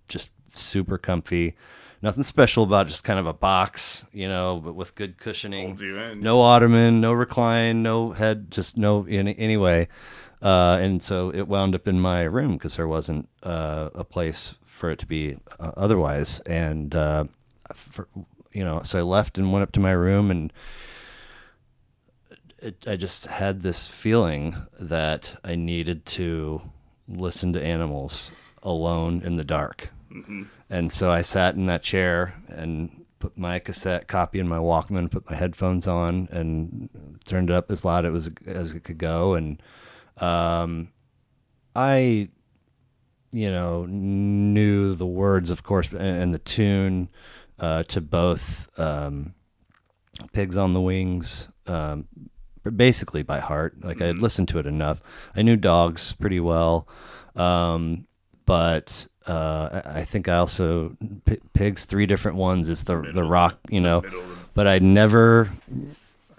just 0.07 0.31
super 0.59 0.97
comfy, 0.97 1.55
nothing 2.01 2.23
special 2.23 2.63
about 2.63 2.87
it, 2.87 2.89
just 2.89 3.03
kind 3.03 3.19
of 3.19 3.27
a 3.27 3.33
box, 3.33 4.05
you 4.11 4.27
know, 4.27 4.61
but 4.63 4.75
with 4.75 4.95
good 4.95 5.17
cushioning. 5.17 5.67
Holds 5.67 5.81
you 5.81 5.97
in. 5.97 6.21
No 6.21 6.41
ottoman, 6.41 7.01
no 7.01 7.13
recline, 7.13 7.83
no 7.83 8.11
head, 8.11 8.51
just 8.51 8.77
no 8.77 9.05
any 9.05 9.37
anyway. 9.37 9.87
Uh, 10.41 10.77
and 10.79 11.01
so 11.01 11.31
it 11.33 11.47
wound 11.47 11.73
up 11.73 11.87
in 11.87 11.99
my 11.99 12.21
room 12.21 12.53
because 12.53 12.75
there 12.75 12.87
wasn't 12.87 13.27
uh, 13.41 13.89
a 13.95 14.03
place 14.03 14.55
for 14.65 14.91
it 14.91 14.99
to 14.99 15.07
be 15.07 15.37
uh, 15.59 15.71
otherwise. 15.75 16.39
And 16.41 16.93
uh, 16.93 17.25
for, 17.73 18.07
you 18.51 18.63
know, 18.63 18.81
so 18.83 18.99
I 18.99 19.01
left 19.01 19.37
and 19.37 19.51
went 19.51 19.63
up 19.63 19.71
to 19.73 19.79
my 19.79 19.91
room, 19.91 20.29
and 20.29 20.53
it, 22.59 22.85
I 22.87 22.95
just 22.95 23.25
had 23.25 23.61
this 23.61 23.87
feeling 23.87 24.55
that 24.79 25.39
I 25.43 25.55
needed 25.55 26.05
to 26.07 26.61
listen 27.07 27.53
to 27.53 27.63
animals 27.63 28.31
alone 28.61 29.21
in 29.23 29.35
the 29.37 29.43
dark. 29.43 29.89
And 30.69 30.91
so 30.91 31.11
I 31.11 31.21
sat 31.21 31.55
in 31.55 31.65
that 31.67 31.83
chair 31.83 32.33
and 32.47 33.05
put 33.19 33.37
my 33.37 33.59
cassette 33.59 34.07
copy 34.07 34.39
in 34.39 34.47
my 34.47 34.57
Walkman, 34.57 35.09
put 35.09 35.29
my 35.29 35.35
headphones 35.35 35.87
on, 35.87 36.27
and 36.31 36.89
turned 37.25 37.49
it 37.49 37.53
up 37.53 37.71
as 37.71 37.83
loud 37.83 38.05
it 38.05 38.11
was 38.11 38.29
as 38.45 38.73
it 38.73 38.83
could 38.83 38.97
go. 38.97 39.33
And 39.33 39.61
um, 40.17 40.91
I, 41.75 42.29
you 43.31 43.49
know, 43.49 43.85
knew 43.87 44.95
the 44.95 45.07
words, 45.07 45.49
of 45.49 45.63
course, 45.63 45.89
and, 45.89 45.99
and 46.01 46.33
the 46.33 46.39
tune 46.39 47.09
uh, 47.59 47.83
to 47.83 48.01
both 48.01 48.69
um, 48.77 49.33
"Pigs 50.33 50.57
on 50.57 50.73
the 50.73 50.81
Wings." 50.81 51.49
Um, 51.67 52.07
basically 52.75 53.23
by 53.23 53.39
heart. 53.39 53.83
Like 53.83 54.01
I 54.01 54.07
had 54.07 54.17
listened 54.17 54.47
to 54.49 54.59
it 54.59 54.65
enough. 54.65 55.01
I 55.35 55.41
knew 55.41 55.55
dogs 55.55 56.13
pretty 56.13 56.39
well, 56.39 56.87
um, 57.35 58.07
but 58.45 59.07
uh, 59.27 59.81
I 59.85 60.03
think 60.03 60.27
I 60.29 60.35
also 60.37 60.95
P- 61.25 61.39
pigs 61.53 61.85
three 61.85 62.05
different 62.05 62.37
ones. 62.37 62.69
It's 62.69 62.83
the 62.83 63.01
the 63.13 63.23
rock, 63.23 63.57
you 63.69 63.81
know. 63.81 64.01
middle 64.01 64.23
But 64.53 64.67
I'd 64.67 64.83
never 64.83 65.49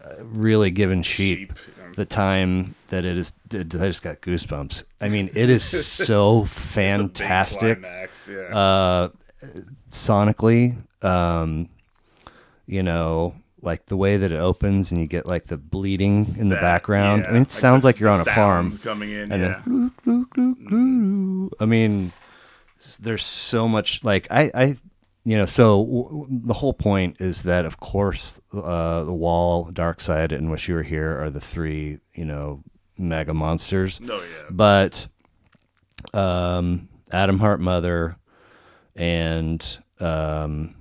uh, 0.05 0.15
really 0.23 0.71
given 0.71 1.03
sheep, 1.03 1.39
Sheep, 1.39 1.53
yeah. 1.79 1.93
the 1.97 2.05
time 2.07 2.75
that 2.89 3.05
it 3.05 3.17
is. 3.17 3.33
I 3.53 3.63
just 3.65 4.03
got 4.03 4.21
goosebumps. 4.21 4.85
I 5.01 5.09
mean, 5.09 5.31
it 5.35 5.51
is 5.51 5.65
so 5.87 6.43
It's 6.43 6.51
a 6.51 6.55
big 6.55 6.63
fantastic 6.73 7.81
climax, 7.83 8.29
yeah. 8.33 8.57
uh, 8.57 9.09
sonically, 9.91 10.77
um, 11.03 11.69
you 12.67 12.83
know, 12.83 13.35
like 13.63 13.87
the 13.87 13.97
way 13.97 14.17
that 14.17 14.31
it 14.33 14.39
opens 14.39 14.93
and 14.93 15.01
you 15.01 15.07
get 15.07 15.27
like 15.27 15.47
the 15.47 15.57
bleeding 15.57 16.37
in 16.39 16.49
the 16.49 16.55
That- 16.55 16.61
background. 16.63 17.23
yeah, 17.23 17.29
I 17.31 17.33
mean, 17.33 17.43
it 17.43 17.51
sounds 17.51 17.83
the- 17.83 17.89
like 17.89 17.99
you're 18.01 18.11
on 18.11 18.21
a 18.21 18.25
farm. 18.25 18.77
coming 18.79 19.11
in, 19.11 19.33
And 19.33 19.43
yeah. 19.43 19.61
then, 19.67 21.51
I 21.61 21.65
mean, 21.67 22.13
there's 23.01 23.25
so 23.25 23.69
much 23.69 24.03
like 24.05 24.27
I, 24.31 24.51
I, 24.55 24.65
you 25.25 25.37
know, 25.37 25.47
so 25.47 25.85
w- 25.85 26.27
the 26.31 26.55
whole 26.55 26.75
point 26.75 27.21
is 27.21 27.43
that 27.45 27.65
of 27.65 27.79
course, 27.81 28.41
uh, 28.53 29.05
the 29.05 29.13
wall, 29.13 29.71
dark 29.73 30.01
side, 30.01 30.33
and 30.33 30.51
wish 30.51 30.69
you 30.69 30.75
were 30.75 30.83
here 30.83 31.21
are 31.21 31.31
the 31.31 31.41
three, 31.41 31.99
you 32.15 32.25
know, 32.25 32.63
mega 32.99 33.35
monsters 33.35 34.01
oh 34.09 34.17
yeah. 34.23 34.49
but 34.49 35.07
um, 36.15 36.89
Atom 37.11 37.39
Heart 37.39 37.61
Mother 37.61 38.17
and 38.95 39.79
um, 40.01 40.75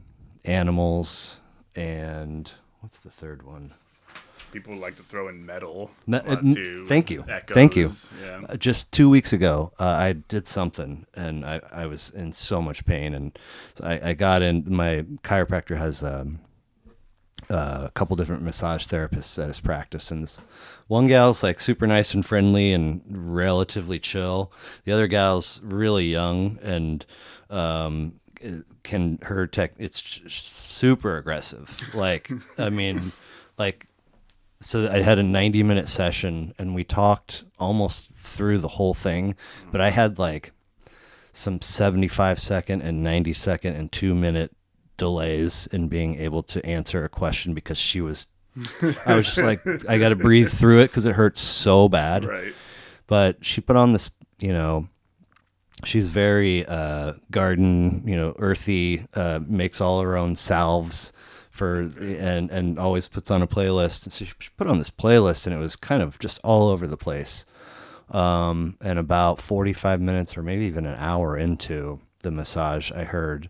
Animals 0.46 1.42
and 1.76 2.50
what's 2.80 3.00
the 3.00 3.10
third 3.10 3.44
one? 3.44 3.74
People 4.56 4.78
like 4.78 4.96
to 4.96 5.04
throw 5.04 5.28
in 5.28 5.46
Meddle. 5.46 5.92
Me- 6.08 6.20
a 6.20 6.22
uh, 6.22 6.38
thank 6.88 7.10
you. 7.12 7.26
Thank 7.50 7.76
you. 7.76 7.90
Yeah. 8.24 8.42
Uh, 8.48 8.56
Just 8.56 8.90
two 8.90 9.10
weeks 9.10 9.34
ago, 9.34 9.74
uh, 9.82 9.84
I 9.84 10.14
did 10.14 10.48
something 10.48 11.06
and 11.14 11.46
I, 11.46 11.60
I 11.74 11.88
was 11.88 12.10
in 12.12 12.32
so 12.32 12.62
much 12.62 12.86
pain. 12.86 13.14
And 13.14 13.38
so 13.74 13.84
I, 13.84 14.12
I 14.12 14.14
got 14.14 14.42
in. 14.42 14.64
My 14.74 15.02
chiropractor 15.24 15.76
has 15.76 16.04
um, 16.04 16.40
uh, 17.50 17.84
a 17.88 17.92
couple 17.96 18.16
different 18.16 18.44
massage 18.44 18.86
therapists 18.86 19.38
at 19.38 19.50
his 19.50 19.60
practice. 19.60 20.10
And 20.10 20.24
this 20.24 20.40
one 20.88 21.08
gal's 21.08 21.44
like 21.44 21.60
super 21.60 21.86
nice 21.86 22.14
and 22.14 22.26
friendly 22.26 22.72
and 22.72 23.02
relatively 23.10 24.00
chill. 24.00 24.54
The 24.86 24.94
other 24.94 25.08
gal's 25.08 25.60
really 25.66 26.06
young 26.06 26.60
and 26.62 27.06
um, 27.50 28.22
can 28.84 29.20
her 29.24 29.48
tech, 29.48 29.74
it's 29.78 30.22
super 30.28 31.18
aggressive. 31.18 31.78
Like, 31.94 32.32
I 32.58 32.70
mean, 32.70 33.12
like, 33.58 33.88
so 34.66 34.90
I 34.90 35.04
had 35.04 35.20
a 35.20 35.24
90 35.24 35.62
minute 35.62 35.88
session 35.88 36.52
and 36.58 36.74
we 36.74 36.84
talked 36.84 37.44
almost 37.60 38.12
through 38.12 38.58
the 38.58 38.68
whole 38.68 38.96
thing, 38.96 39.36
but 39.72 39.80
I 39.80 39.92
had 39.92 40.18
like 40.18 40.54
some 41.34 41.62
75 41.62 42.40
second 42.40 42.82
and 42.82 43.04
90 43.04 43.32
second 43.34 43.76
and 43.76 43.92
2 43.92 44.16
minute 44.16 44.56
delays 44.98 45.68
in 45.68 45.88
being 45.88 46.16
able 46.20 46.42
to 46.42 46.66
answer 46.66 47.04
a 47.06 47.10
question 47.10 47.54
because 47.54 47.78
she 47.78 48.02
was 48.02 48.26
I 49.06 49.16
was 49.16 49.28
just 49.28 49.44
like 49.44 49.62
I 49.88 50.00
got 50.00 50.10
to 50.10 50.16
breathe 50.16 50.50
through 50.50 50.82
it 50.82 50.92
cuz 50.92 51.06
it 51.06 51.14
hurts 51.14 51.42
so 51.42 51.88
bad. 51.88 52.26
Right. 52.26 52.54
But 53.06 53.46
she 53.46 53.62
put 53.62 53.76
on 53.76 53.94
this, 53.94 54.10
you 54.40 54.52
know, 54.52 54.90
she's 55.84 56.08
very 56.08 56.66
uh 56.66 57.14
garden, 57.30 58.02
you 58.08 58.16
know, 58.16 58.34
earthy, 58.40 59.06
uh 59.14 59.42
makes 59.46 59.80
all 59.80 60.02
her 60.02 60.18
own 60.18 60.36
salves 60.36 61.14
for 61.56 61.82
and 62.00 62.52
and 62.52 62.78
always 62.78 63.08
puts 63.08 63.32
on 63.32 63.42
a 63.42 63.48
playlist. 63.48 64.04
And 64.04 64.14
so 64.14 64.26
she 64.26 64.50
put 64.58 64.68
on 64.68 64.78
this 64.78 64.92
playlist 64.92 65.48
and 65.48 65.56
it 65.56 65.60
was 65.60 65.76
kind 65.76 66.02
of 66.04 66.20
just 66.20 66.40
all 66.44 66.70
over 66.70 66.86
the 66.86 66.98
place. 66.98 67.46
Um 68.12 68.78
and 68.82 69.00
about 69.00 69.40
45 69.40 70.02
minutes 70.02 70.38
or 70.38 70.44
maybe 70.44 70.66
even 70.66 70.86
an 70.86 70.98
hour 71.00 71.38
into 71.38 72.00
the 72.22 72.32
massage, 72.32 72.92
I 72.92 73.04
heard 73.04 73.50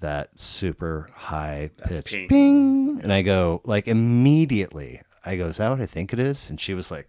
that 0.00 0.38
super 0.38 1.08
high 1.14 1.70
pitch 1.86 2.12
ping. 2.12 2.28
ping 2.28 3.00
and 3.02 3.12
I 3.12 3.22
go 3.22 3.60
like 3.64 3.88
immediately 3.88 5.00
I 5.24 5.36
go, 5.36 5.46
is 5.46 5.58
that 5.58 5.70
what 5.70 5.80
I 5.80 5.86
think 5.86 6.12
it 6.12 6.18
is? 6.18 6.50
And 6.50 6.60
she 6.60 6.74
was 6.74 6.90
like, 6.90 7.08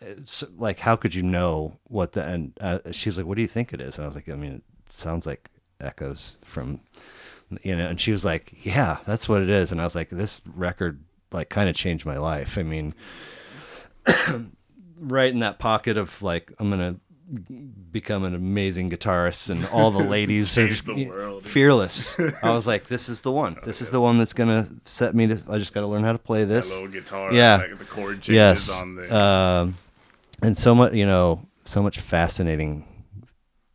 it's 0.00 0.44
like 0.56 0.78
how 0.80 0.96
could 0.96 1.14
you 1.14 1.22
know 1.22 1.78
what 1.84 2.12
the 2.12 2.24
and 2.24 2.52
uh, 2.60 2.78
she's 2.92 3.16
like 3.16 3.26
what 3.26 3.36
do 3.36 3.42
you 3.42 3.48
think 3.48 3.72
it 3.72 3.80
is 3.80 3.98
and 3.98 4.04
i 4.04 4.06
was 4.06 4.14
like 4.14 4.28
i 4.28 4.34
mean 4.34 4.62
it 4.86 4.92
sounds 4.92 5.26
like 5.26 5.50
echoes 5.80 6.36
from 6.44 6.80
you 7.62 7.74
know 7.76 7.88
and 7.88 8.00
she 8.00 8.12
was 8.12 8.24
like 8.24 8.52
yeah 8.64 8.98
that's 9.06 9.28
what 9.28 9.40
it 9.42 9.48
is 9.48 9.72
and 9.72 9.80
i 9.80 9.84
was 9.84 9.94
like 9.94 10.08
this 10.10 10.40
record 10.54 11.02
like 11.32 11.48
kind 11.48 11.68
of 11.68 11.74
changed 11.74 12.04
my 12.04 12.16
life 12.18 12.58
i 12.58 12.62
mean 12.62 12.94
right 14.98 15.32
in 15.32 15.40
that 15.40 15.58
pocket 15.58 15.96
of 15.96 16.22
like 16.22 16.52
i'm 16.58 16.70
gonna 16.70 16.96
become 17.92 18.24
an 18.24 18.34
amazing 18.34 18.88
guitarist 18.90 19.50
and 19.50 19.66
all 19.66 19.90
the 19.90 19.98
ladies 20.02 20.56
are 20.56 20.66
just 20.66 20.86
the 20.86 21.06
world. 21.08 21.42
fearless 21.44 22.18
i 22.42 22.50
was 22.50 22.66
like 22.66 22.86
this 22.88 23.08
is 23.10 23.20
the 23.20 23.30
one 23.30 23.56
this 23.64 23.82
is 23.82 23.90
the 23.90 24.00
one 24.00 24.16
that's 24.18 24.32
gonna 24.32 24.66
set 24.84 25.14
me 25.14 25.26
to 25.26 25.38
i 25.50 25.58
just 25.58 25.74
gotta 25.74 25.86
learn 25.86 26.02
how 26.02 26.12
to 26.12 26.18
play 26.18 26.40
That 26.44 26.54
this 26.54 26.74
little 26.80 26.88
guitar. 26.88 27.32
Yeah. 27.32 27.56
Like 27.56 27.78
the 27.78 27.84
chord 27.84 28.22
changes 28.22 28.68
yes 28.68 28.82
on 28.82 28.94
the. 28.96 29.14
um, 29.16 29.76
and 30.42 30.56
so 30.56 30.74
much 30.74 30.94
you 30.94 31.04
know 31.04 31.40
so 31.64 31.82
much 31.82 31.98
fascinating 32.00 32.86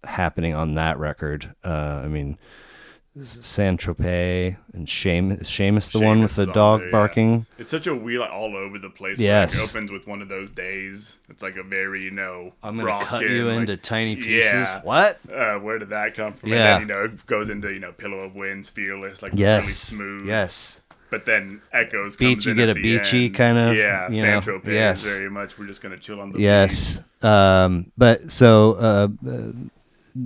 happening 0.03 0.55
on 0.55 0.73
that 0.75 0.97
record 0.97 1.53
uh, 1.63 2.01
i 2.03 2.07
mean 2.07 2.37
San 3.15 3.77
Tropez 3.77 4.57
and 4.73 4.87
Seamus, 4.87 5.41
is 5.41 5.47
Seamus 5.47 5.91
the 5.91 5.99
one 5.99 6.21
with 6.23 6.35
the 6.35 6.47
dog 6.47 6.79
there, 6.79 6.87
yeah. 6.87 6.91
barking 6.91 7.45
It's 7.59 7.69
such 7.69 7.85
a 7.85 7.93
weird, 7.95 8.21
like 8.21 8.31
all 8.31 8.55
over 8.55 8.79
the 8.79 8.89
place. 8.89 9.19
Yes. 9.19 9.53
Like, 9.55 9.63
it 9.63 9.69
opens 9.69 9.91
with 9.91 10.07
one 10.07 10.21
of 10.23 10.29
those 10.29 10.49
days. 10.51 11.17
It's 11.29 11.43
like 11.43 11.55
a 11.55 11.63
very, 11.63 12.03
you 12.03 12.09
know, 12.11 12.53
I'm 12.63 12.77
gonna 12.79 13.05
cut 13.05 13.21
you 13.21 13.45
like, 13.49 13.59
into 13.59 13.77
tiny 13.77 14.15
pieces 14.15 14.53
Yeah. 14.53 14.81
what 14.83 15.19
Uh, 15.31 15.55
where 15.59 15.77
did 15.77 15.89
that 15.89 16.15
come 16.15 16.33
from? 16.33 16.49
Yeah. 16.49 16.77
And 16.77 16.89
then, 16.89 16.97
you 16.97 17.03
know, 17.07 17.13
it 17.13 17.25
goes 17.27 17.49
into, 17.49 17.71
you 17.71 17.79
know, 17.79 17.91
Pillow 17.91 18.17
of 18.19 18.35
Winds, 18.35 18.69
Fearless, 18.69 19.21
like 19.21 19.33
yes 19.35 19.61
really 19.61 19.71
smooth. 19.73 20.27
yes 20.27 20.81
But 21.11 21.27
then 21.27 21.61
Echoes 21.71 22.15
Beach, 22.17 22.37
comes 22.37 22.45
you 22.47 22.55
get 22.55 22.69
a 22.69 22.73
beachy 22.73 23.25
end. 23.27 23.35
kind 23.35 23.57
of, 23.59 23.75
Yeah, 23.75 24.09
you 24.09 24.21
San 24.21 24.41
Tropez 24.41 24.65
yes. 24.73 25.05
very 25.17 25.29
much. 25.29 25.59
We're 25.59 25.67
just 25.67 25.83
going 25.83 25.93
to 25.95 26.01
chill 26.01 26.19
on 26.19 26.31
the 26.31 26.39
yes 26.39 26.99
um, 27.21 27.91
but 27.95 28.31
so 28.31 28.73
uh, 28.73 29.07
uh, 29.29 29.51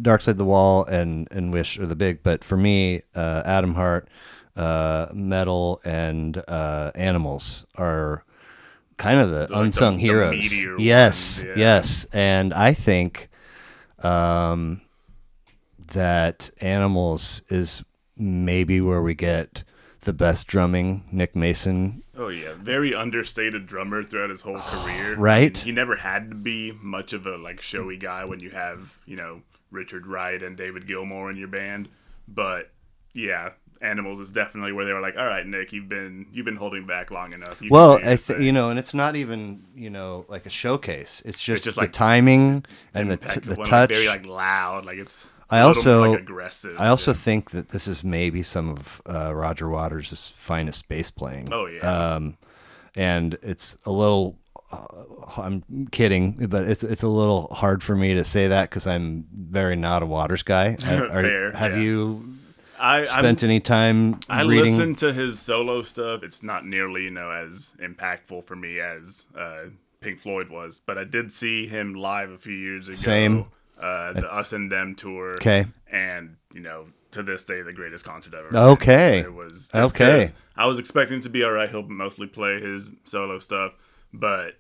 Dark 0.02 0.22
Side 0.22 0.32
of 0.32 0.38
the 0.38 0.46
Wall 0.46 0.86
and 0.86 1.28
and 1.32 1.52
Wish 1.54 1.78
are 1.80 1.86
the 1.86 1.96
big 1.96 2.24
but 2.24 2.44
for 2.44 2.58
me 2.58 3.02
uh, 3.16 3.44
Atom 3.46 3.74
Heart 3.76 4.10
uh, 4.56 5.08
Meddle 5.14 5.82
and 5.86 6.44
uh, 6.48 6.92
Animals 6.96 7.66
are 7.76 8.24
kind 8.98 9.20
of 9.20 9.30
the 9.30 9.40
like 9.42 9.50
the- 9.50 9.60
unsung 9.60 9.96
the 9.96 10.02
heroes 10.02 10.32
meteor 10.32 10.80
yes 10.80 11.40
ones, 11.44 11.50
yeah. 11.50 11.54
yes 11.58 12.06
and 12.12 12.54
I 12.54 12.74
think 12.74 13.30
um, 14.00 14.82
that 15.94 16.50
Animals 16.62 17.42
is 17.50 17.84
maybe 18.18 18.82
where 18.82 19.02
we 19.02 19.14
get 19.16 19.64
the 20.02 20.14
best 20.14 20.48
drumming 20.48 21.04
Nick 21.12 21.36
Mason 21.36 22.04
Oh 22.20 22.30
yeah, 22.30 22.54
very 22.58 22.96
understated 22.96 23.68
drummer 23.68 24.04
throughout 24.04 24.32
his 24.32 24.42
whole 24.42 24.58
career. 24.60 25.16
Right. 25.16 25.56
I 25.56 25.60
mean, 25.60 25.66
he 25.66 25.72
never 25.72 25.96
had 25.96 26.32
to 26.32 26.36
be 26.36 26.72
much 26.82 27.14
of 27.14 27.28
a 27.28 27.38
like 27.38 27.62
showy 27.62 27.96
guy 27.98 28.26
when 28.26 28.40
you 28.40 28.50
have 28.50 28.98
you 29.06 29.16
know 29.16 29.42
Richard 29.72 30.08
Wright 30.08 30.42
and 30.42 30.58
David 30.58 30.88
Gilmour 30.88 31.30
in 31.30 31.38
your 31.38 31.48
band, 31.48 31.90
but 32.28 32.72
yeah, 33.14 33.52
Animals 33.82 34.20
is 34.20 34.32
definitely 34.32 34.72
where 34.72 34.86
they 34.86 34.94
were 34.94 35.02
like, 35.02 35.18
all 35.18 35.26
right, 35.26 35.46
Nick, 35.46 35.72
you've 35.72 35.88
been 35.88 36.26
you've 36.32 36.46
been 36.46 36.56
holding 36.56 36.88
back 36.88 37.12
long 37.12 37.34
enough. 37.34 37.62
You 37.62 37.70
Well, 37.70 38.00
I 38.04 38.16
th- 38.16 38.40
you 38.40 38.52
know, 38.52 38.70
and 38.70 38.80
it's 38.80 38.94
not 38.94 39.16
even 39.16 39.64
you 39.76 39.90
know 39.92 40.26
like 40.28 40.46
a 40.48 40.50
showcase. 40.50 41.22
It's 41.26 41.42
just, 41.42 41.64
just 41.64 41.76
the 41.76 41.82
like 41.82 41.92
timing 41.94 42.66
and 42.94 43.12
the 43.12 43.18
t- 43.18 43.40
the 43.40 43.56
touch. 43.56 43.92
very 43.92 44.08
like 44.08 44.26
loud, 44.26 44.86
like 44.86 44.98
it's. 44.98 45.32
I 45.50 45.60
a 45.60 45.68
little 45.68 45.84
bit, 45.84 45.90
also- 45.90 46.12
like, 46.12 46.20
aggressive. 46.20 46.74
I 46.78 46.88
also 46.88 47.12
yeah. 47.12 47.18
think 47.18 47.52
that 47.52 47.70
this 47.70 47.88
is 47.88 48.04
maybe 48.04 48.44
some 48.44 48.70
of 48.70 49.02
uh, 49.06 49.34
Roger 49.34 49.70
Waters' 49.70 50.34
finest 50.36 50.88
bass 50.90 51.10
playing. 51.10 51.48
Oh, 51.54 51.68
yeah. 51.68 52.16
Um, 52.16 52.38
and 52.96 53.38
it's 53.42 53.78
a 53.86 53.92
little. 53.92 54.38
Uh, 54.72 54.86
I'm 55.38 55.64
kidding, 55.92 56.48
but 56.48 56.66
it's 56.66 56.84
it's 56.84 57.04
a 57.04 57.08
little 57.08 57.48
hard 57.54 57.82
for 57.84 57.96
me 57.96 58.14
to 58.16 58.24
say 58.26 58.48
that 58.50 58.70
because 58.70 58.86
I'm 58.86 59.26
very 59.34 59.76
not 59.76 60.04
a 60.04 60.06
Waters 60.06 60.44
guy. 60.44 60.72
Are- 60.86 61.22
Fair, 61.22 61.52
have 61.54 61.76
yeah. 61.78 61.84
you 61.84 62.34
I, 62.80 63.04
spent 63.06 63.44
I'm, 63.44 63.50
any 63.50 63.60
time 63.60 64.20
I 64.30 64.42
reading? 64.44 64.76
listen 64.76 64.96
to 64.96 65.14
his 65.14 65.40
solo 65.40 65.82
stuff. 65.84 66.22
It's 66.24 66.44
not 66.44 66.66
nearly 66.66 67.04
you 67.04 67.12
know 67.12 67.32
as 67.32 67.76
impactful 67.80 68.44
for 68.46 68.56
me 68.56 68.80
as 68.80 69.28
uh, 69.38 69.66
Pink 70.02 70.20
Floyd 70.20 70.50
was, 70.50 70.82
but 70.86 70.98
I 70.98 71.06
did 71.06 71.32
see 71.32 71.66
him 71.68 71.94
live 71.94 72.30
a 72.32 72.38
few 72.38 72.54
years 72.56 72.88
ago. 72.90 72.96
Same. 72.96 73.46
Uh, 73.80 74.14
the 74.14 74.34
Us 74.34 74.54
and 74.54 74.72
Them 74.72 74.96
tour. 74.96 75.32
Okay. 75.36 75.66
And 75.92 76.36
you 76.54 76.62
know, 76.62 76.88
to 77.12 77.24
this 77.24 77.44
day, 77.46 77.62
the 77.62 77.74
greatest 77.74 78.04
concert 78.04 78.34
I've 78.34 78.54
ever. 78.54 78.72
Okay. 78.72 79.20
It 79.20 79.34
was 79.34 79.70
Okay. 79.74 80.30
I 80.56 80.66
was 80.66 80.80
expecting 80.80 81.22
to 81.22 81.30
be 81.30 81.44
all 81.44 81.52
right. 81.52 81.70
He'll 81.70 81.84
mostly 81.84 82.28
play 82.28 82.60
his 82.60 82.92
solo 83.04 83.38
stuff, 83.40 83.74
but 84.20 84.56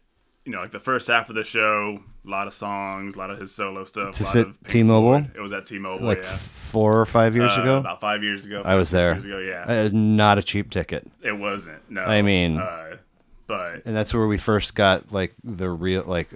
you 0.46 0.52
know, 0.52 0.60
like 0.62 0.72
the 0.72 0.80
first 0.80 1.08
half 1.08 1.30
of 1.30 1.36
the 1.36 1.44
show, 1.44 2.00
a 2.26 2.30
lot 2.30 2.48
of 2.48 2.54
songs, 2.54 3.16
a 3.16 3.20
lot 3.20 3.30
of 3.30 3.40
his 3.40 3.54
solo 3.54 3.84
stuff. 3.86 4.20
Is 4.20 4.34
a 4.34 4.40
lot 4.40 4.48
it 4.48 4.68
T-Mobile? 4.70 5.20
Floyd. 5.20 5.32
It 5.36 5.42
was 5.42 5.52
at 5.52 5.66
T-Mobile. 5.66 6.06
like 6.06 6.24
yeah. 6.24 6.36
four 6.38 7.00
or 7.02 7.06
five 7.06 7.36
years 7.36 7.52
Uh, 7.58 7.62
ago. 7.62 7.78
about 7.80 8.00
five 8.00 8.24
years 8.24 8.46
ago. 8.46 8.62
I 8.64 8.76
was 8.76 8.90
there. 8.92 9.14
Years 9.14 9.26
ago, 9.26 9.40
yeah. 9.40 9.66
Uh, 9.68 9.90
not 9.92 10.38
a 10.38 10.44
cheap 10.44 10.70
ticket, 10.70 11.06
It 11.22 11.38
wasn't. 11.38 11.80
No. 11.90 12.02
I 12.04 12.22
mean- 12.22 12.58
uh, 12.58 12.98
but 13.46 13.84
and 13.86 13.96
that's 13.96 14.14
where 14.14 14.28
we 14.28 14.38
first 14.38 14.76
got 14.76 15.12
like 15.12 15.34
the 15.44 15.70
real 15.70 16.04
like 16.06 16.30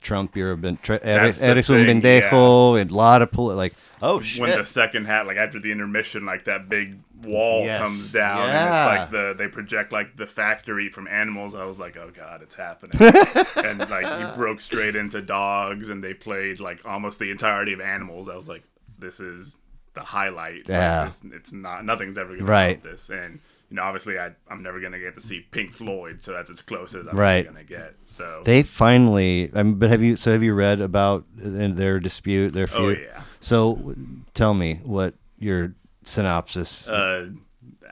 Trump. 0.00 0.34
You're 0.34 0.52
a 0.52 0.56
ben, 0.56 0.78
tre- 0.82 0.98
That's 1.02 1.40
the 1.40 1.46
eres 1.48 1.68
un 1.70 1.84
thing, 1.84 2.00
pendejo, 2.00 2.80
and 2.80 2.90
a 2.90 2.94
lot 2.94 3.20
of 3.20 3.30
poli- 3.32 3.54
like 3.54 3.74
oh 4.00 4.20
shit. 4.20 4.40
when 4.40 4.50
the 4.58 4.64
second 4.64 5.04
hat, 5.04 5.26
like 5.26 5.36
after 5.36 5.58
the 5.60 5.70
intermission, 5.70 6.24
like 6.24 6.44
that 6.46 6.70
big 6.70 6.98
wall 7.26 7.64
Yes. 7.64 7.80
comes 7.80 8.12
down, 8.12 8.50
and 8.50 8.68
it's 8.68 8.86
like 9.00 9.10
the 9.10 9.34
they 9.36 9.48
project 9.48 9.92
like 9.92 10.16
the 10.16 10.26
factory 10.26 10.88
from 10.88 11.06
Animals. 11.08 11.54
I 11.54 11.64
was 11.64 11.78
like, 11.78 11.96
oh 11.96 12.10
god, 12.14 12.42
it's 12.42 12.54
happening. 12.54 13.00
and 13.64 13.78
like 13.90 14.06
he 14.06 14.36
broke 14.36 14.60
straight 14.60 14.96
into 14.96 15.20
Dogs, 15.22 15.88
and 15.88 16.02
they 16.02 16.14
played 16.14 16.60
like 16.60 16.84
almost 16.86 17.18
the 17.18 17.30
entirety 17.30 17.72
of 17.72 17.80
Animals. 17.80 18.28
I 18.28 18.36
was 18.36 18.48
like, 18.48 18.62
this 18.98 19.20
is 19.20 19.58
the 19.94 20.00
highlight. 20.02 20.60
Like, 20.60 20.68
Yeah. 20.68 21.04
this- 21.04 21.24
it's 21.32 21.52
not. 21.52 21.84
Nothing's 21.84 22.18
ever 22.18 22.34
gonna 22.36 22.44
Right. 22.50 22.82
top 22.82 22.90
this. 22.90 23.10
And 23.10 23.40
you 23.70 23.76
know, 23.76 23.82
obviously, 23.82 24.18
I 24.18 24.30
I'm 24.50 24.62
never 24.62 24.78
gonna 24.80 24.98
get 25.00 25.14
to 25.14 25.20
see 25.20 25.40
Pink 25.50 25.72
Floyd, 25.72 26.22
so 26.22 26.32
that's 26.32 26.50
as 26.50 26.60
close 26.60 26.94
as 26.94 27.06
I'm 27.08 27.16
Right. 27.16 27.44
gonna 27.46 27.64
get. 27.64 27.94
So 28.04 28.42
they 28.44 28.62
finally. 28.62 29.50
Um, 29.54 29.74
but 29.76 29.90
have 29.90 30.02
you? 30.02 30.16
So 30.16 30.32
have 30.32 30.42
you 30.42 30.54
read 30.54 30.80
about 30.80 31.24
uh, 31.38 31.68
their 31.72 31.98
dispute, 32.00 32.52
their 32.52 32.66
feud 32.66 32.98
Oh 32.98 33.02
yeah. 33.02 33.22
So 33.40 33.94
tell 34.34 34.54
me 34.54 34.80
what 34.84 35.14
your 35.38 35.74
synopsis. 36.04 36.88
Uh, 36.88 37.30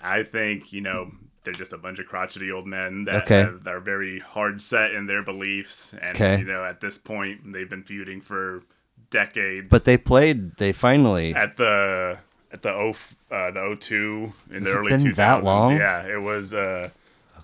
I 0.02 0.22
think 0.22 0.72
you 0.72 0.80
know 0.80 1.10
they're 1.44 1.52
just 1.54 1.72
a 1.72 1.78
bunch 1.78 1.98
of 1.98 2.06
crotchety 2.06 2.52
old 2.52 2.66
men 2.66 3.04
that, 3.06 3.24
Okay. 3.24 3.40
have, 3.40 3.64
that 3.64 3.74
are 3.74 3.80
very 3.80 4.20
hard 4.20 4.60
set 4.60 4.92
in 4.94 5.06
their 5.06 5.22
beliefs, 5.22 5.92
and 6.00 6.14
Okay. 6.14 6.38
you 6.38 6.44
know 6.44 6.64
at 6.64 6.80
this 6.80 6.98
point 6.98 7.52
they've 7.52 7.68
been 7.70 7.82
feuding 7.82 8.20
for 8.20 8.62
decades. 9.10 9.66
but 9.68 9.84
they 9.84 9.98
played. 9.98 10.56
They 10.56 10.72
finally. 10.72 11.34
at 11.34 11.56
the 11.56 12.18
at 12.52 12.62
the 12.62 12.72
O 12.72 12.94
uh, 13.30 13.50
the 13.50 13.60
O 13.60 13.74
two 13.74 14.32
in 14.50 14.62
the 14.64 14.70
Has 14.70 14.74
it 14.74 14.76
early 14.78 14.90
been 14.90 15.02
two 15.02 15.12
that 15.14 15.42
long? 15.44 15.76
yeah, 15.76 16.06
it 16.06 16.20
was. 16.20 16.54
Uh, 16.54 16.90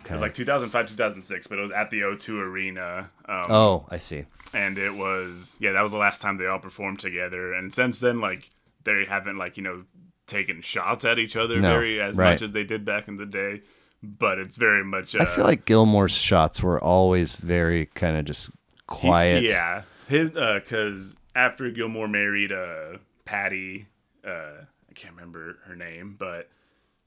It 0.05 0.12
was 0.12 0.23
like 0.23 0.33
2005, 0.33 0.89
2006, 0.89 1.47
but 1.49 1.59
it 1.59 1.61
was 1.62 1.71
at 1.71 1.91
the 1.91 2.01
O2 2.01 2.41
Arena. 2.41 3.11
Um, 3.27 3.45
oh, 3.51 3.87
I 3.91 3.99
see. 3.99 4.25
and 4.55 4.79
it 4.79 4.95
was 4.95 5.57
yeah 5.61 5.73
that 5.73 5.83
was 5.83 5.93
the 5.93 5.99
last 5.99 6.23
time 6.23 6.39
they 6.39 6.47
all 6.47 6.59
performed 6.59 6.99
together 6.99 7.53
and 7.53 7.75
since 7.75 8.01
then 8.01 8.16
like 8.16 8.49
they 8.85 9.05
haven't 9.05 9.37
like 9.37 9.59
you 9.59 9.62
know 9.62 9.85
taken 10.29 10.62
shots 10.62 11.05
at 11.05 11.18
each 11.18 11.35
other 11.35 11.61
No, 11.61 11.68
very 11.68 12.01
as 12.01 12.16
right. 12.16 12.33
much 12.35 12.43
as 12.43 12.53
they 12.53 12.62
did 12.64 12.85
back 12.85 13.09
in 13.09 13.16
the 13.16 13.26
day 13.26 13.62
but 14.03 14.39
it's 14.39 14.55
very 14.55 14.85
much 14.85 15.16
uh, 15.16 15.22
I 15.22 15.24
feel 15.24 15.45
like 15.45 15.64
Gilmour's 15.64 16.14
shots 16.16 16.62
were 16.62 16.81
always 16.83 17.35
very 17.35 17.87
kind 17.87 18.16
of 18.16 18.24
just 18.26 18.51
quiet. 18.87 19.43
yeah 19.43 19.83
his 20.07 20.31
because 20.31 21.16
after 21.35 21.70
Gilmour 21.70 22.07
married 22.09 22.53
uh 22.53 22.99
patty 23.24 23.87
uh 24.24 24.62
i 24.89 24.93
can't 24.95 25.14
remember 25.14 25.59
her 25.64 25.74
name 25.74 26.14
but 26.18 26.49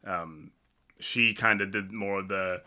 um 0.06 0.52
she 1.00 1.34
kind 1.34 1.62
of 1.62 1.72
did 1.72 1.92
more 1.92 2.20
of 2.20 2.28
the 2.28 2.62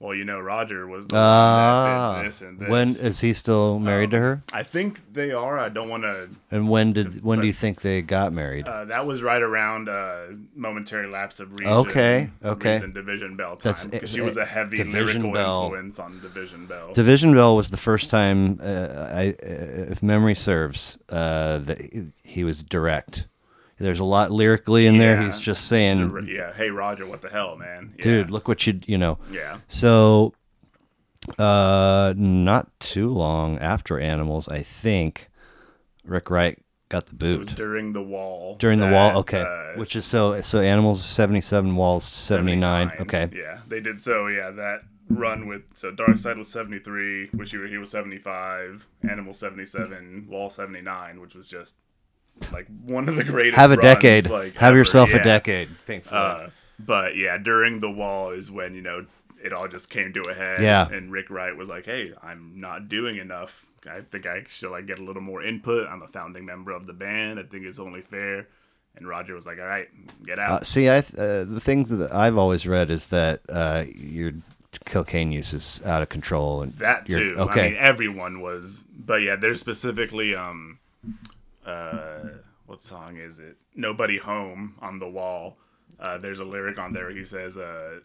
well 0.00 0.14
you 0.14 0.24
know 0.24 0.40
roger 0.40 0.86
was 0.88 1.06
the 1.06 1.14
one 1.14 1.22
Ah, 1.24 2.12
that 2.16 2.22
did 2.22 2.28
this 2.28 2.40
and 2.42 2.58
this 2.58 2.68
when 2.68 2.88
is 2.96 3.20
he 3.20 3.32
still 3.32 3.78
married 3.78 4.10
to 4.10 4.18
her? 4.18 4.42
i 4.52 4.62
think 4.62 5.00
they 5.12 5.30
are 5.32 5.58
i 5.58 5.68
don't 5.68 5.88
want 5.88 6.02
to 6.02 6.28
And 6.50 6.68
when 6.68 6.92
did 6.92 7.22
when 7.22 7.40
do 7.40 7.46
you 7.46 7.52
think 7.52 7.82
they 7.82 8.02
got 8.02 8.32
married? 8.32 8.66
Uh, 8.66 8.86
that 8.86 9.06
was 9.06 9.22
right 9.22 9.40
around 9.42 9.88
uh, 9.88 10.26
momentary 10.56 11.06
lapse 11.06 11.38
of 11.38 11.52
reason. 11.52 11.72
Okay, 11.72 12.30
okay. 12.44 12.72
Reason 12.74 12.92
Division 12.92 13.36
Bell 13.36 13.54
time 13.56 13.74
because 13.88 14.10
she 14.10 14.20
was 14.20 14.36
a 14.36 14.44
heavy 14.44 14.76
Division 14.78 15.22
lyrical 15.22 15.32
Bell. 15.32 15.62
influence 15.66 15.98
on 16.00 16.20
Division 16.20 16.66
Bell. 16.66 16.92
Division 16.92 17.32
Bell 17.34 17.54
was 17.54 17.70
the 17.70 17.76
first 17.76 18.10
time, 18.10 18.58
uh, 18.60 19.06
I, 19.22 19.28
uh, 19.28 19.92
if 19.94 20.02
memory 20.02 20.34
serves, 20.34 20.98
uh, 21.08 21.58
that 21.58 21.78
he 22.24 22.42
was 22.42 22.64
direct. 22.64 23.28
There's 23.80 23.98
a 24.00 24.04
lot 24.04 24.30
lyrically 24.30 24.86
in 24.86 24.98
there. 24.98 25.20
He's 25.22 25.40
just 25.40 25.66
saying, 25.66 26.28
yeah, 26.28 26.52
hey 26.52 26.70
Roger, 26.70 27.06
what 27.06 27.22
the 27.22 27.30
hell, 27.30 27.56
man? 27.56 27.94
Yeah. 27.96 28.02
"Dude, 28.02 28.30
look 28.30 28.46
what 28.46 28.66
you 28.66 28.78
you 28.86 28.98
know." 28.98 29.18
Yeah, 29.32 29.58
So, 29.68 30.34
uh, 31.38 32.12
not 32.16 32.68
too 32.80 33.08
long 33.10 33.58
after 33.58 33.98
Animals, 33.98 34.48
I 34.48 34.60
think 34.60 35.30
Rick 36.04 36.30
Wright 36.30 36.58
got 36.90 37.06
the 37.06 37.26
it 37.26 37.38
was 37.38 37.48
boot 37.48 37.56
during 37.56 37.92
the 37.92 38.02
wall. 38.02 38.56
during 38.58 38.80
the 38.80 38.88
wall. 38.90 39.18
Okay, 39.20 39.40
uh, 39.42 39.78
which 39.78 39.96
is 39.96 40.04
so 40.04 40.40
so 40.42 40.60
Animals 40.60 41.02
seventy 41.04 41.40
seven, 41.40 41.74
Walls 41.74 42.04
seventy 42.04 42.56
nine. 42.56 42.92
Okay, 43.00 43.30
Yeah, 43.32 43.60
they 43.68 43.80
did 43.80 44.02
so. 44.02 44.26
Yeah, 44.26 44.50
that 44.50 44.82
run 45.08 45.46
with 45.48 45.62
so 45.74 45.90
Dark 45.90 46.18
Side 46.18 46.36
was 46.36 46.48
seventy 46.48 46.78
three, 46.80 47.28
which 47.32 47.50
he, 47.52 47.66
he 47.68 47.78
was 47.78 47.90
seventy 47.90 48.18
five, 48.18 48.86
Animal 49.08 49.32
seventy 49.32 49.64
seven, 49.64 50.26
Wall 50.28 50.50
seventy 50.50 50.82
nine, 50.82 51.20
which 51.20 51.34
was 51.34 51.48
just 51.48 51.76
like 52.52 52.66
one 52.86 53.08
of 53.08 53.16
the 53.16 53.24
greatest. 53.24 53.56
have 53.56 53.70
a 53.70 53.76
runs, 53.76 53.82
decade. 53.82 54.28
like, 54.30 54.54
have 54.54 54.68
ever. 54.70 54.78
yourself 54.78 55.10
Yeah. 55.10 55.16
a 55.16 55.22
decade. 55.24 55.68
Uh, 56.10 56.48
but 56.78 57.16
yeah, 57.16 57.36
during 57.38 57.80
the 57.80 57.90
wall 57.90 58.30
is 58.30 58.50
when 58.50 58.74
you 58.74 58.82
know 58.82 59.06
it 59.42 59.52
all 59.52 59.68
just 59.68 59.88
came 59.90 60.12
to 60.12 60.20
a 60.28 60.34
head. 60.34 60.60
Yeah. 60.60 60.88
and 60.88 61.10
Rick 61.10 61.30
Wright 61.30 61.56
was 61.56 61.68
like, 61.68 61.86
"Hey, 61.86 62.12
I'm 62.22 62.52
not 62.56 62.88
doing 62.88 63.16
enough. 63.16 63.66
I 63.90 64.00
think 64.02 64.26
I 64.26 64.44
should 64.48 64.70
like 64.70 64.86
get 64.86 64.98
a 64.98 65.02
little 65.02 65.22
more 65.22 65.42
input. 65.42 65.88
I'm 65.88 66.02
a 66.02 66.08
founding 66.08 66.44
member 66.44 66.72
of 66.72 66.86
the 66.86 66.92
band. 66.92 67.38
I 67.38 67.44
think 67.44 67.64
it's 67.64 67.78
only 67.78 68.02
fair." 68.02 68.46
And 68.96 69.06
Roger 69.08 69.34
was 69.34 69.46
like, 69.46 69.58
"All 69.58 69.66
right, 69.66 69.88
get 70.26 70.38
out." 70.38 70.50
Uh, 70.62 70.64
see, 70.64 70.90
I 70.90 71.00
th- 71.00 71.14
uh, 71.14 71.44
the 71.44 71.60
things 71.60 71.88
that 71.90 72.12
I've 72.12 72.36
always 72.36 72.66
read 72.66 72.90
is 72.90 73.08
that 73.10 73.40
uh, 73.48 73.84
your 73.94 74.32
cocaine 74.84 75.32
use 75.32 75.52
is 75.52 75.80
out 75.86 76.02
of 76.02 76.08
control, 76.08 76.62
and 76.62 76.72
that 76.74 77.08
too. 77.08 77.34
Okay, 77.38 77.60
I 77.68 77.70
mean, 77.70 77.76
everyone 77.78 78.40
was, 78.40 78.84
but 78.98 79.22
yeah, 79.22 79.36
there's 79.36 79.60
specifically 79.60 80.34
um, 80.34 80.78
uh, 81.70 82.28
what 82.66 82.82
song 82.82 83.16
is 83.16 83.38
it? 83.38 83.56
Nobody 83.74 84.18
home 84.18 84.74
on 84.80 84.98
the 84.98 85.08
wall. 85.08 85.58
Uh, 85.98 86.18
there's 86.18 86.40
a 86.40 86.44
lyric 86.44 86.78
on 86.78 86.92
there. 86.92 87.10
He 87.10 87.24
says, 87.24 87.56
uh, 87.56 88.00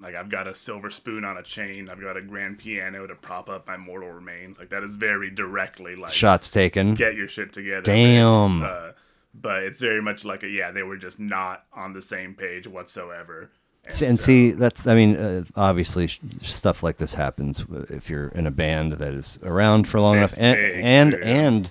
like 0.00 0.14
I've 0.14 0.28
got 0.28 0.46
a 0.46 0.54
silver 0.54 0.90
spoon 0.90 1.24
on 1.24 1.36
a 1.36 1.42
chain. 1.42 1.88
I've 1.90 2.00
got 2.00 2.16
a 2.16 2.22
grand 2.22 2.58
piano 2.58 3.06
to 3.06 3.14
prop 3.14 3.48
up 3.48 3.66
my 3.66 3.76
mortal 3.76 4.10
remains. 4.10 4.58
Like 4.58 4.70
that 4.70 4.82
is 4.82 4.96
very 4.96 5.30
directly 5.30 5.96
like 5.96 6.12
shots 6.12 6.50
taken. 6.50 6.94
get 6.94 7.14
your 7.14 7.28
shit 7.28 7.52
together. 7.52 7.82
Damn. 7.82 8.62
Uh, 8.62 8.90
but 9.34 9.64
it's 9.64 9.80
very 9.80 10.00
much 10.02 10.24
like 10.24 10.42
a 10.42 10.48
yeah, 10.48 10.70
they 10.70 10.82
were 10.82 10.96
just 10.96 11.18
not 11.18 11.64
on 11.72 11.92
the 11.92 12.02
same 12.02 12.34
page 12.34 12.66
whatsoever. 12.66 13.50
See- 13.88 14.06
and 14.06 14.18
so- 14.18 14.24
see, 14.26 14.50
that's 14.52 14.86
I 14.86 14.94
mean, 14.94 15.16
uh, 15.16 15.44
obviously, 15.56 16.06
sh- 16.06 16.20
stuff 16.42 16.82
like 16.82 16.96
this 16.98 17.14
happens 17.14 17.64
if 17.90 18.08
you're 18.08 18.28
in 18.28 18.46
a 18.46 18.50
band 18.52 18.94
that 18.94 19.12
is 19.12 19.38
around 19.42 19.86
for 19.88 20.00
long 20.00 20.16
enough, 20.16 20.34
and 20.38 20.56
big, 20.56 20.80
and, 20.84 21.12
too, 21.12 21.18
yeah. 21.18 21.26
and 21.26 21.70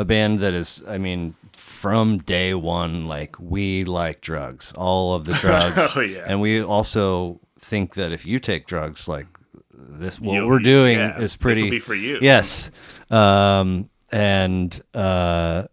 a 0.00 0.04
band 0.04 0.40
that 0.40 0.54
is, 0.54 0.82
I 0.88 0.98
mean, 0.98 1.34
from 1.52 2.18
day 2.18 2.54
one, 2.54 3.06
like 3.06 3.38
we 3.38 3.84
like 3.84 4.20
drugs, 4.20 4.72
all 4.76 5.14
of 5.14 5.24
the 5.24 5.34
drugs, 5.40 5.88
Oh, 5.96 6.00
yeah. 6.00 6.24
and 6.26 6.40
we 6.40 6.62
also 6.62 7.40
think 7.58 7.94
that 7.94 8.12
if 8.12 8.24
you 8.24 8.38
take 8.38 8.66
drugs, 8.66 9.06
like 9.08 9.26
this, 9.72 10.18
what 10.20 10.34
You'll 10.34 10.48
we're 10.48 10.58
doing 10.60 10.98
yeah, 10.98 11.18
is 11.20 11.36
pretty. 11.36 11.68
be 11.70 11.78
for 11.78 11.94
you. 11.94 12.18
Yes, 12.20 12.70
um, 13.10 13.88
and 14.12 14.80
uh, 14.94 15.64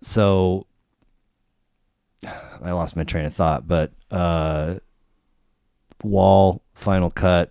so 0.00 0.66
I 2.62 2.72
lost 2.72 2.96
my 2.96 3.04
train 3.04 3.24
of 3.26 3.34
thought, 3.34 3.66
but 3.66 3.92
uh, 4.10 4.76
Wall 6.02 6.62
final 6.74 7.10
cut, 7.10 7.50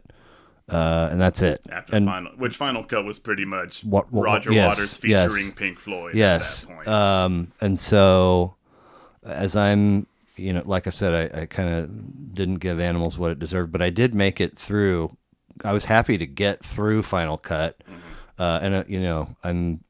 uh, 0.71 1.09
and 1.11 1.19
that's 1.21 1.41
it. 1.41 1.61
after 1.71 1.95
and 1.95 2.05
final, 2.05 2.31
which 2.37 2.55
final 2.57 2.83
cut 2.83 3.03
was 3.05 3.19
pretty 3.19 3.45
much 3.45 3.83
What- 3.83 4.11
what- 4.11 4.23
Roger 4.25 4.51
yes, 4.53 4.67
Waters 4.77 4.97
featuring 4.97 5.45
yes. 5.45 5.53
Pink 5.53 5.79
Floyd. 5.79 6.15
yes, 6.15 6.63
at 6.63 6.69
that 6.69 6.75
point. 6.75 6.87
um, 6.87 7.51
and 7.61 7.79
so 7.79 8.55
as 9.23 9.55
I'm 9.55 10.07
you 10.37 10.53
know, 10.53 10.63
like 10.65 10.87
I 10.87 10.89
said, 10.89 11.35
I, 11.35 11.41
I 11.41 11.45
kind 11.45 11.69
of 11.69 12.33
didn't 12.33 12.55
give 12.55 12.79
animals 12.79 13.19
what 13.19 13.31
it 13.31 13.37
deserved, 13.37 13.71
but 13.71 13.81
I 13.81 13.89
did 13.91 14.15
make 14.15 14.41
it 14.41 14.57
through. 14.57 15.15
I 15.63 15.71
was 15.73 15.85
happy 15.85 16.17
to 16.17 16.25
get 16.25 16.63
through 16.63 17.03
Final 17.03 17.37
Cut, 17.37 17.79
uh, 18.39 18.59
and 18.63 18.73
uh, 18.73 18.83
you 18.87 18.99
know, 18.99 19.35
I'm 19.43 19.83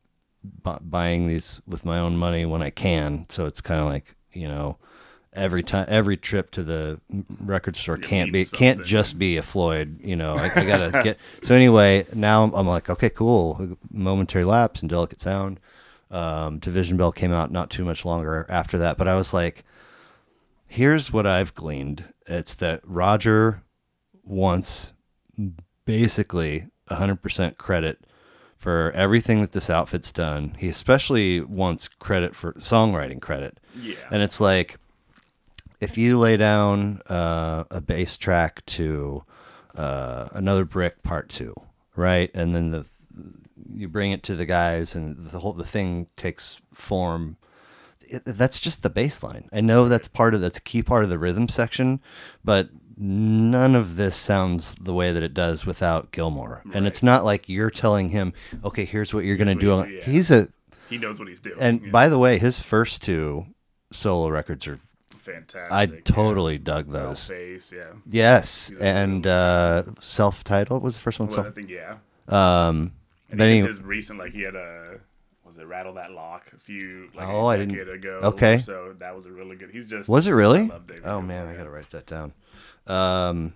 bu- 0.44 0.80
buying 0.82 1.28
these 1.28 1.62
with 1.66 1.86
my 1.86 2.00
own 2.00 2.18
money 2.18 2.46
when 2.46 2.62
I 2.62 2.70
can, 2.72 3.28
so 3.30 3.46
it's 3.46 3.62
kind 3.62 3.80
of 3.80 3.86
like 3.86 4.16
you 4.34 4.48
know. 4.50 4.78
Every 5.34 5.64
time, 5.64 5.86
every 5.88 6.18
trip 6.18 6.52
to 6.52 6.64
the 6.64 7.00
record 7.40 7.78
store 7.78 7.96
You 7.96 8.04
can't 8.04 8.34
be 8.34 8.44
can't 8.44 8.84
just 8.84 9.18
be 9.18 9.38
a 9.38 9.42
Floyd. 9.42 10.00
You 10.04 10.18
know, 10.18 10.36
I, 10.36 10.52
I 10.54 10.66
gotta 10.66 11.04
get. 11.04 11.18
So 11.42 11.56
anyway, 11.56 12.06
now 12.14 12.44
I'm, 12.44 12.54
I'm 12.54 12.68
like, 12.68 12.90
okay, 12.90 13.10
cool. 13.10 13.78
Momentary 13.90 14.44
lapse 14.44 14.82
and 14.82 14.90
delicate 14.90 15.22
sound. 15.22 15.60
Um, 16.10 16.60
Division 16.60 16.98
Bell 16.98 17.14
came 17.14 17.32
out 17.32 17.52
not 17.52 17.70
too 17.70 17.86
much 17.86 18.04
longer 18.04 18.46
after 18.50 18.78
that, 18.80 18.98
but 18.98 19.08
I 19.08 19.16
was 19.16 19.34
like, 19.34 19.64
here's 20.68 21.14
what 21.14 21.26
I've 21.26 21.56
gleaned. 21.56 22.04
It's 22.28 22.56
that 22.56 22.82
Roger 22.84 23.64
wants 24.24 24.94
basically 25.86 26.68
100% 26.90 27.58
credit 27.58 28.06
for 28.58 28.92
everything 28.92 29.42
that 29.42 29.54
this 29.54 29.70
outfit's 29.70 30.12
done. 30.12 30.56
He 30.60 30.68
especially 30.68 31.42
wants 31.42 31.88
credit 31.88 32.36
for 32.36 32.54
songwriting 32.54 33.22
credit. 33.22 33.58
Yeah. 33.76 33.96
And 34.12 34.22
it's 34.22 34.40
like 34.40 34.78
if 35.82 35.98
you 35.98 36.20
lay 36.20 36.38
down 36.38 37.02
uh, 37.08 37.66
a 37.70 37.82
bass 37.82 38.16
track 38.16 38.64
to 38.68 39.26
uh, 39.76 40.30
another 40.32 40.64
brick 40.64 41.02
part 41.04 41.28
two, 41.28 41.56
right, 41.96 42.32
and 42.34 42.56
then 42.56 42.70
the 42.70 42.86
you 43.74 43.88
bring 43.88 44.12
it 44.12 44.24
to 44.24 44.36
the 44.36 44.46
guys, 44.46 44.96
and 44.96 45.28
the 45.28 45.40
whole 45.40 45.54
the 45.54 45.66
thing 45.66 46.08
takes 46.16 46.62
form. 46.74 47.38
It, 48.02 48.24
that's 48.26 48.60
just 48.60 48.84
the 48.84 48.90
bass 48.90 49.24
line. 49.24 49.50
I 49.52 49.62
know 49.62 49.88
that's 49.88 50.08
part 50.08 50.36
of 50.36 50.42
that's 50.42 50.60
a 50.60 50.62
key 50.62 50.84
part 50.84 51.04
of 51.04 51.10
the 51.10 51.20
rhythm 51.20 51.48
section, 51.48 52.00
but 52.44 52.70
none 52.98 53.76
of 53.76 53.96
this 53.96 54.16
sounds 54.16 54.76
the 54.76 54.94
way 54.94 55.12
that 55.12 55.24
it 55.24 55.34
does 55.34 55.66
without 55.66 56.12
Gilmour. 56.12 56.62
And 56.74 56.86
it's 56.86 57.02
not 57.02 57.26
like 57.26 57.50
you're 57.50 57.72
telling 57.72 58.10
him, 58.10 58.34
"Okay, 58.64 58.86
here's 58.86 59.14
what 59.14 59.26
you're 59.26 59.38
going 59.38 59.48
to 59.48 59.56
do." 59.56 59.92
yeah. 59.92 60.04
He's 60.04 60.30
a 60.30 60.48
he 60.90 60.98
knows 60.98 61.18
what 61.18 61.28
he's 61.28 61.40
doing. 61.40 61.58
and 61.60 61.82
yeah. 61.82 61.90
by 61.90 62.08
the 62.08 62.20
way, 62.20 62.38
his 62.38 62.62
first 62.62 63.02
two 63.02 63.48
solo 63.92 64.30
records 64.30 64.68
are 64.68 64.80
fantastic. 65.22 65.72
I 65.72 65.84
yeah. 65.84 66.00
totally 66.04 66.58
dug 66.58 66.88
Well, 66.88 67.10
those. 67.10 67.28
face, 67.28 67.72
yeah. 67.72 67.92
Yes, 68.10 68.72
and 68.80 69.26
uh, 69.28 69.84
self-titled 70.00 70.82
was 70.84 70.96
the 70.96 71.02
first 71.02 71.20
one. 71.20 71.30
Well, 71.30 71.46
I 71.48 71.52
think 71.52 71.70
yeah. 71.70 71.98
um, 72.28 72.94
And 73.30 73.38
but 73.38 73.46
even 73.46 73.50
anyway, 73.52 73.68
his 73.68 73.82
recent, 73.82 74.20
like 74.20 74.34
he 74.34 74.42
had 74.42 74.56
a 74.56 75.00
was 75.46 75.58
it 75.58 75.66
rattle 75.68 75.94
that 75.96 76.12
lock 76.12 76.50
a 76.54 76.58
few 76.58 77.10
like 77.14 77.28
Oh, 77.28 77.46
I 77.48 77.58
didn't- 77.58 77.74
decade 77.76 77.90
ago. 77.94 78.20
okay. 78.24 78.60
so 78.60 78.94
that 79.00 79.14
was 79.16 79.26
a 79.26 79.32
really 79.32 79.56
good. 79.58 79.70
He's 79.72 79.90
just 79.90 80.08
was 80.10 80.26
it 80.28 80.32
really? 80.32 80.62
I 80.62 80.66
love 80.68 80.88
David 80.88 81.04
Oh 81.06 81.22
man, 81.22 81.48
I 81.48 81.56
gotta 81.56 81.70
write 81.70 81.90
that 81.92 82.06
down. 82.06 82.34
Um, 82.88 83.54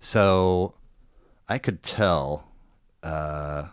so 0.00 0.74
I 1.48 1.58
could 1.58 1.82
tell 1.82 2.48
uh, 3.02 3.66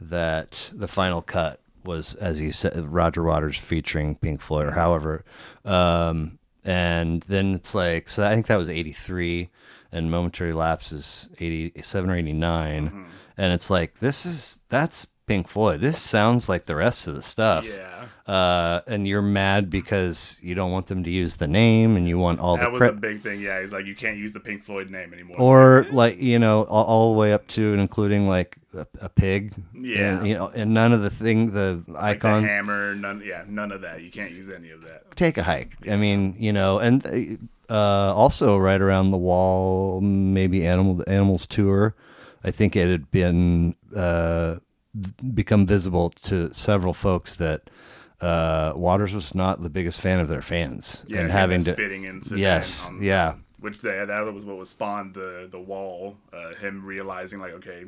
that 0.00 0.70
the 0.74 0.88
final 0.88 1.22
cut 1.22 1.60
was, 1.84 2.14
as 2.16 2.40
you 2.42 2.52
said, 2.52 2.76
Roger 2.92 3.22
Waters 3.22 3.58
featuring 3.58 4.16
Pink 4.16 4.40
Floyd, 4.40 4.66
or 4.66 4.70
however. 4.72 5.24
Um, 5.64 6.38
and 6.64 7.22
then 7.28 7.54
it's 7.54 7.74
like, 7.74 8.08
so 8.08 8.24
I 8.26 8.34
think 8.34 8.46
that 8.48 8.56
was 8.56 8.68
'83, 8.70 9.48
and 9.92 10.10
Momentary 10.10 10.52
Lapse 10.52 10.92
is 10.92 11.30
'87 11.38 12.10
or 12.10 12.16
'89, 12.16 12.86
Mm-hmm. 12.88 13.02
and 13.36 13.52
it's 13.52 13.70
like 13.70 13.98
this 14.00 14.26
is 14.26 14.60
that's 14.68 15.06
Pink 15.28 15.46
Floyd. 15.46 15.80
This 15.80 15.98
sounds 15.98 16.48
like 16.48 16.64
the 16.64 16.74
rest 16.74 17.06
of 17.06 17.14
the 17.14 17.22
stuff 17.22 17.66
Yeah, 17.68 18.06
uh, 18.26 18.80
and 18.86 19.06
you're 19.06 19.22
mad 19.22 19.70
because 19.70 20.38
you 20.42 20.54
don't 20.54 20.72
want 20.72 20.86
them 20.86 21.04
to 21.04 21.10
use 21.10 21.36
the 21.36 21.46
name 21.46 21.96
and 21.96 22.08
you 22.08 22.18
want 22.18 22.40
all 22.40 22.56
that 22.56 22.64
the 22.64 22.70
was 22.70 22.82
a 22.82 22.92
big 22.92 23.22
thing. 23.22 23.40
Yeah, 23.40 23.60
he's 23.60 23.72
like 23.72 23.86
you 23.86 23.94
can't 23.94 24.16
use 24.16 24.32
the 24.32 24.40
Pink 24.40 24.64
Floyd 24.64 24.90
name 24.90 25.12
anymore. 25.12 25.40
or 25.40 25.86
like 25.92 26.20
you 26.20 26.38
know 26.38 26.64
all, 26.64 26.84
all 26.84 27.12
the 27.12 27.18
way 27.18 27.32
up 27.32 27.46
to 27.48 27.72
and 27.72 27.80
including 27.80 28.26
like 28.26 28.56
a, 28.74 28.86
a 29.00 29.08
pig. 29.08 29.54
Yeah. 29.74 30.18
and, 30.18 30.26
you 30.26 30.36
know, 30.36 30.48
and 30.48 30.74
none 30.74 30.92
of 30.92 31.02
the 31.02 31.10
thing 31.10 31.52
the 31.52 31.82
like 31.86 32.22
the 32.22 32.28
icon. 32.28 32.44
hammer, 32.44 32.94
none. 32.94 33.22
Yeah, 33.24 33.44
none 33.46 33.70
of 33.70 33.82
that. 33.82 34.02
You 34.02 34.10
can't 34.10 34.32
use 34.32 34.50
any 34.50 34.70
of 34.70 34.82
that. 34.82 35.14
take 35.14 35.38
a 35.38 35.42
hike. 35.42 35.76
I 35.88 35.96
mean, 35.96 36.36
you 36.38 36.52
know, 36.52 36.78
and 36.78 37.48
uh, 37.68 38.14
also 38.14 38.56
right 38.56 38.80
around 38.80 39.10
the 39.10 39.18
wall, 39.18 40.00
maybe 40.00 40.66
animal 40.66 41.02
animals 41.06 41.46
tour. 41.46 41.94
I 42.44 42.50
think 42.50 42.76
it 42.76 42.88
had 42.88 43.10
been 43.10 43.74
uh, 43.94 44.56
become 45.34 45.66
visible 45.66 46.10
to 46.10 46.52
several 46.52 46.92
folks 46.92 47.36
that 47.36 47.70
uh, 48.20 48.72
Waters 48.74 49.14
was 49.14 49.34
not 49.34 49.62
the 49.62 49.70
biggest 49.70 50.00
fan 50.00 50.18
of 50.20 50.28
their 50.28 50.42
fans, 50.42 51.04
Yeah, 51.08 51.20
and 51.20 51.30
having 51.30 51.62
to 51.64 51.72
spitting 51.72 52.04
incident. 52.04 52.40
yes, 52.40 52.88
on- 52.88 53.02
yeah, 53.02 53.34
which 53.60 53.80
they, 53.80 54.04
that 54.04 54.20
was 54.32 54.44
what 54.44 54.56
was 54.56 54.70
spawned 54.70 55.14
the 55.14 55.48
the 55.50 55.60
wall. 55.60 56.16
Uh, 56.32 56.54
him 56.54 56.84
realizing 56.84 57.38
like, 57.38 57.52
okay, 57.52 57.84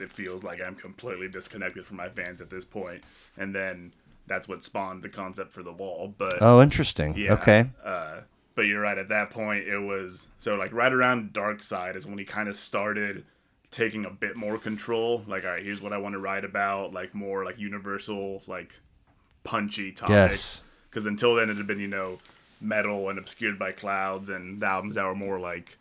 it 0.00 0.10
feels 0.10 0.42
like 0.42 0.60
I'm 0.62 0.74
completely 0.74 1.28
disconnected 1.28 1.86
from 1.86 1.96
my 1.96 2.08
fans 2.08 2.40
at 2.40 2.50
this 2.50 2.64
point, 2.64 3.02
and 3.36 3.54
then 3.54 3.92
that's 4.26 4.48
what 4.48 4.64
spawned 4.64 5.02
the 5.02 5.08
concept 5.08 5.52
for 5.52 5.62
the 5.62 5.72
wall. 5.72 6.12
But 6.18 6.34
Oh, 6.40 6.60
interesting. 6.60 7.16
yeah, 7.16 7.32
Okay. 7.34 7.70
Uh, 7.84 8.20
but 8.54 8.62
you're 8.62 8.80
right. 8.80 8.98
At 8.98 9.08
that 9.10 9.30
point, 9.30 9.66
it 9.68 9.78
was 9.78 10.26
so 10.38 10.56
like 10.56 10.72
right 10.72 10.92
around 10.92 11.32
Dark 11.32 11.62
Side 11.62 11.94
is 11.94 12.06
when 12.06 12.18
he 12.18 12.24
kind 12.24 12.48
of 12.48 12.56
started 12.58 13.24
taking 13.70 14.04
a 14.06 14.10
bit 14.10 14.36
more 14.36 14.58
control. 14.58 15.22
Like, 15.26 15.44
all 15.44 15.50
right, 15.50 15.62
here's 15.64 15.80
what 15.80 15.92
I 15.92 15.98
want 15.98 16.14
to 16.14 16.18
write 16.18 16.44
about. 16.44 16.92
Like 16.92 17.14
more 17.14 17.44
like 17.44 17.58
universal, 17.58 18.42
like 18.46 18.72
punchy 19.44 19.92
topics. 19.92 20.10
Yes. 20.14 20.62
Because 20.90 21.06
until 21.06 21.34
then, 21.34 21.50
it 21.50 21.56
had 21.56 21.66
been 21.66 21.80
you 21.80 21.88
know 21.88 22.18
Meddle 22.60 23.08
and 23.08 23.18
obscured 23.18 23.58
by 23.58 23.72
clouds 23.72 24.28
and 24.30 24.60
the 24.60 24.66
albums 24.66 24.96
that 24.96 25.04
were 25.04 25.14
more 25.14 25.38
like 25.38 25.76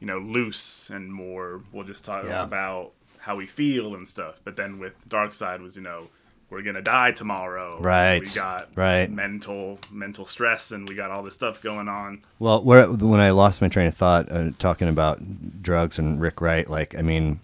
you 0.00 0.06
know 0.06 0.18
loose 0.18 0.90
and 0.90 1.12
more. 1.12 1.60
We'll 1.72 1.84
just 1.84 2.04
talk 2.04 2.24
Yeah. 2.24 2.42
about 2.44 2.92
how 3.18 3.36
we 3.36 3.46
feel 3.46 3.94
and 3.94 4.06
stuff. 4.06 4.40
But 4.44 4.56
then 4.56 4.78
with 4.78 4.94
Dark 5.08 5.34
Side 5.34 5.60
was 5.60 5.76
you 5.76 5.82
know. 5.82 6.08
We're 6.54 6.62
gonna 6.62 6.82
die 6.82 7.10
tomorrow. 7.10 7.80
Right, 7.80 8.20
We 8.20 8.28
got 8.28 8.68
right. 8.76 9.10
mental 9.10 9.80
mental 9.90 10.24
stress 10.24 10.70
and 10.70 10.88
we 10.88 10.94
got 10.94 11.10
all 11.10 11.24
this 11.24 11.34
stuff 11.34 11.60
going 11.60 11.88
on. 11.88 12.22
Well, 12.38 12.62
where, 12.62 12.86
when 12.86 13.18
I 13.18 13.30
lost 13.30 13.60
my 13.60 13.68
train 13.68 13.88
of 13.88 13.96
thought 13.96 14.30
uh, 14.30 14.50
talking 14.60 14.88
about 14.88 15.62
drugs 15.62 15.98
and 15.98 16.20
Rick 16.20 16.40
Wright, 16.40 16.70
like 16.70 16.94
I 16.96 17.02
mean, 17.02 17.40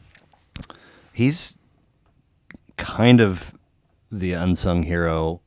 he's 1.13 1.59
kind 2.77 3.21
of 3.21 3.53
the 4.13 4.33
unsung 4.33 4.85
hero 4.85 5.41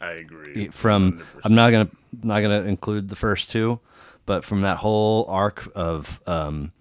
I 0.00 0.12
agree. 0.12 0.68
from 0.68 1.18
100%. 1.18 1.24
I'm 1.44 1.54
not 1.54 1.70
gonna 1.70 1.90
not 2.22 2.40
gonna 2.40 2.62
include 2.62 3.08
the 3.08 3.16
first 3.16 3.50
two, 3.50 3.78
but 4.24 4.42
from 4.42 4.62
that 4.62 4.78
whole 4.78 5.26
arc 5.28 5.70
of 5.74 6.18
um, 6.26 6.72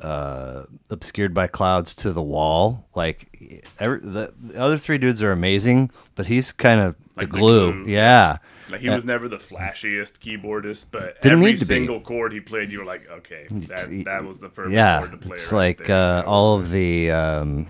uh, 0.00 0.64
obscured 0.90 1.32
by 1.34 1.46
clouds 1.46 1.94
to 1.96 2.12
the 2.12 2.22
wall, 2.22 2.86
like 2.94 3.62
every, 3.80 4.00
the, 4.00 4.34
the 4.38 4.60
other 4.60 4.78
three 4.78 4.98
dudes 4.98 5.22
are 5.22 5.32
amazing, 5.32 5.90
but 6.14 6.26
he's 6.26 6.52
kind 6.52 6.80
of 6.80 6.96
Like 7.16 7.28
the 7.28 7.32
the 7.34 7.38
glue. 7.40 7.84
glue. 7.84 7.92
Yeah, 7.92 8.38
like 8.70 8.80
he 8.80 8.88
was 8.90 9.04
never 9.04 9.28
the 9.28 9.38
flashiest 9.38 10.18
keyboardist, 10.18 10.86
but 10.90 11.20
Didn't 11.22 11.38
every 11.38 11.54
to 11.54 11.64
be. 11.64 11.64
single 11.64 12.00
chord 12.00 12.32
he 12.32 12.40
played, 12.40 12.70
you 12.72 12.80
were 12.80 12.84
like, 12.84 13.08
okay, 13.10 13.46
that 13.50 14.02
that 14.04 14.24
was 14.24 14.38
the 14.40 14.48
perfect 14.48 14.74
yeah. 14.74 14.98
chord 14.98 15.12
to 15.12 15.16
play. 15.18 15.34
It's 15.36 15.52
right 15.52 15.78
like 15.78 15.88
uh, 15.90 16.24
all 16.26 16.56
of 16.56 16.70
the. 16.70 17.10
Um, 17.10 17.66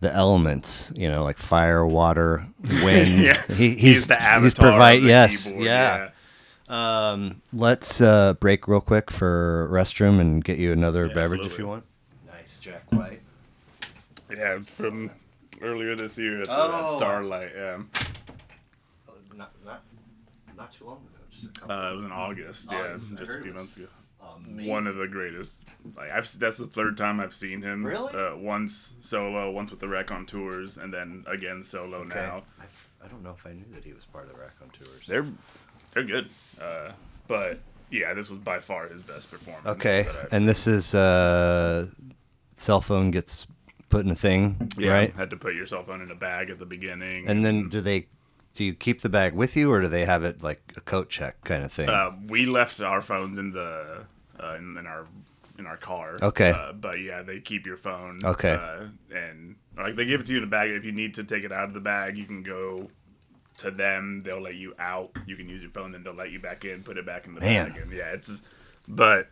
the 0.00 0.12
elements, 0.12 0.92
you 0.96 1.08
know, 1.08 1.22
like 1.22 1.38
fire, 1.38 1.86
water, 1.86 2.44
wind. 2.82 3.22
Yeah. 3.22 3.40
he, 3.46 3.70
He's 3.70 3.80
he's 3.80 4.06
the 4.08 4.20
avatar 4.20 4.92
He's 4.94 5.00
the 5.02 5.06
Yes, 5.06 5.44
keyboard, 5.44 5.64
yeah. 5.64 6.10
Um, 6.72 7.42
let's 7.52 8.00
uh, 8.00 8.32
break 8.34 8.66
real 8.66 8.80
quick 8.80 9.10
for 9.10 9.68
restroom 9.70 10.18
and 10.20 10.42
get 10.42 10.58
you 10.58 10.72
another 10.72 11.06
Yeah, 11.06 11.12
beverage 11.14 11.44
if 11.44 11.58
you 11.58 11.66
want. 11.66 11.84
Nice, 12.26 12.58
Jack 12.58 12.82
White. 12.90 13.20
yeah, 14.34 14.58
from 14.66 15.10
earlier 15.60 15.94
this 15.94 16.18
year 16.18 16.40
at 16.40 16.46
the 16.46 16.52
Oh. 16.54 16.92
at 16.94 16.96
Starlight. 16.96 17.50
Yeah, 17.54 17.82
Not, 19.34 19.52
not, 19.64 19.82
not 20.56 20.72
too 20.72 20.86
long 20.86 20.96
ago. 20.98 21.24
Just 21.30 21.44
a 21.44 21.48
couple. 21.60 21.76
uh, 21.76 21.92
it 21.92 21.96
was 21.96 22.04
in 22.06 22.12
August. 22.12 22.68
Yeah, 22.72 22.78
August. 22.80 23.18
Just 23.18 23.34
a 23.36 23.42
few 23.42 23.52
months 23.52 23.76
ago. 23.76 23.86
Amazing. 24.46 24.70
One 24.70 24.86
of 24.86 24.96
the 24.96 25.06
greatest. 25.08 25.62
Like 25.96 26.10
I've 26.10 26.38
that's 26.38 26.56
the 26.58 26.66
third 26.66 26.96
time 26.96 27.20
I've 27.20 27.34
seen 27.34 27.60
him. 27.60 27.84
Really? 27.84 28.14
Uh, 28.14 28.34
once 28.36 28.94
solo, 29.00 29.50
once 29.50 29.70
with 29.70 29.80
the 29.80 29.88
Raconteurs, 29.88 30.78
and 30.78 30.92
then 30.94 31.24
again 31.26 31.62
solo 31.62 31.98
Okay. 31.98 32.14
now. 32.14 32.42
I, 32.58 32.62
f- 32.64 32.88
I 33.04 33.08
don't 33.08 33.22
know 33.22 33.32
if 33.36 33.44
I 33.46 33.52
knew 33.52 33.64
that 33.74 33.84
he 33.84 33.92
was 33.92 34.04
part 34.06 34.26
of 34.28 34.32
the 34.32 34.38
Raconteurs. 34.38 35.02
They're 35.06 35.26
they're 35.92 36.04
good. 36.04 36.28
Uh, 36.60 36.92
but 37.28 37.60
yeah, 37.90 38.14
this 38.14 38.30
was 38.30 38.38
by 38.38 38.60
far 38.60 38.88
his 38.88 39.02
best 39.02 39.30
performance. 39.30 39.66
Okay, 39.66 40.06
and 40.30 40.48
this 40.48 40.66
is 40.66 40.94
uh, 40.94 41.86
cell 42.56 42.80
phone 42.80 43.10
gets 43.10 43.46
put 43.88 44.04
in 44.04 44.10
a 44.10 44.16
thing, 44.16 44.70
Yeah, 44.78 44.92
right? 44.92 45.12
Had 45.14 45.30
to 45.30 45.36
put 45.36 45.54
your 45.54 45.66
cell 45.66 45.84
phone 45.84 46.00
in 46.00 46.10
a 46.10 46.14
bag 46.14 46.50
at 46.50 46.58
the 46.58 46.66
beginning. 46.66 47.28
And 47.28 47.44
then 47.44 47.68
do 47.68 47.80
they? 47.80 48.06
Do 48.54 48.64
you 48.64 48.74
keep 48.74 49.00
the 49.00 49.08
bag 49.08 49.34
with 49.34 49.56
you, 49.56 49.70
or 49.72 49.80
do 49.80 49.88
they 49.88 50.04
have 50.04 50.24
it 50.24 50.42
like 50.42 50.60
a 50.76 50.80
coat 50.82 51.08
check 51.08 51.42
kind 51.44 51.64
of 51.64 51.72
thing? 51.72 51.88
uh, 51.88 52.12
we 52.28 52.44
left 52.44 52.80
our 52.80 53.00
phones 53.00 53.38
in 53.38 53.50
the 53.50 54.04
uh, 54.42 54.54
in, 54.56 54.76
in 54.76 54.86
our 54.86 55.06
in 55.58 55.66
our 55.66 55.76
car. 55.76 56.18
Okay. 56.20 56.50
Uh, 56.50 56.72
but 56.72 57.00
yeah, 57.00 57.22
they 57.22 57.40
keep 57.40 57.64
your 57.66 57.76
phone. 57.76 58.18
Okay. 58.24 58.52
Uh, 58.52 58.86
and 59.14 59.56
like 59.76 59.96
they 59.96 60.04
give 60.04 60.20
it 60.20 60.26
to 60.26 60.32
you 60.32 60.38
in 60.38 60.44
a 60.44 60.48
bag. 60.48 60.70
If 60.70 60.84
you 60.84 60.92
need 60.92 61.14
to 61.14 61.24
take 61.24 61.44
it 61.44 61.52
out 61.52 61.64
of 61.64 61.74
the 61.74 61.80
bag, 61.80 62.18
you 62.18 62.24
can 62.24 62.42
go 62.42 62.90
to 63.62 63.70
them. 63.70 64.20
They'll 64.24 64.40
let 64.40 64.54
you 64.54 64.74
out. 64.78 65.10
You 65.26 65.36
can 65.36 65.48
use 65.48 65.62
your 65.62 65.70
phone, 65.70 65.92
then 65.92 66.02
they'll 66.04 66.14
let 66.14 66.30
you 66.30 66.38
back 66.38 66.64
in, 66.64 66.82
put 66.82 66.98
it 66.98 67.06
back 67.06 67.26
in 67.26 67.34
the 67.34 67.40
Man. 67.40 67.70
bag. 67.72 67.80
And 67.82 67.92
yeah, 67.92 68.12
it's 68.12 68.42
but 68.86 69.28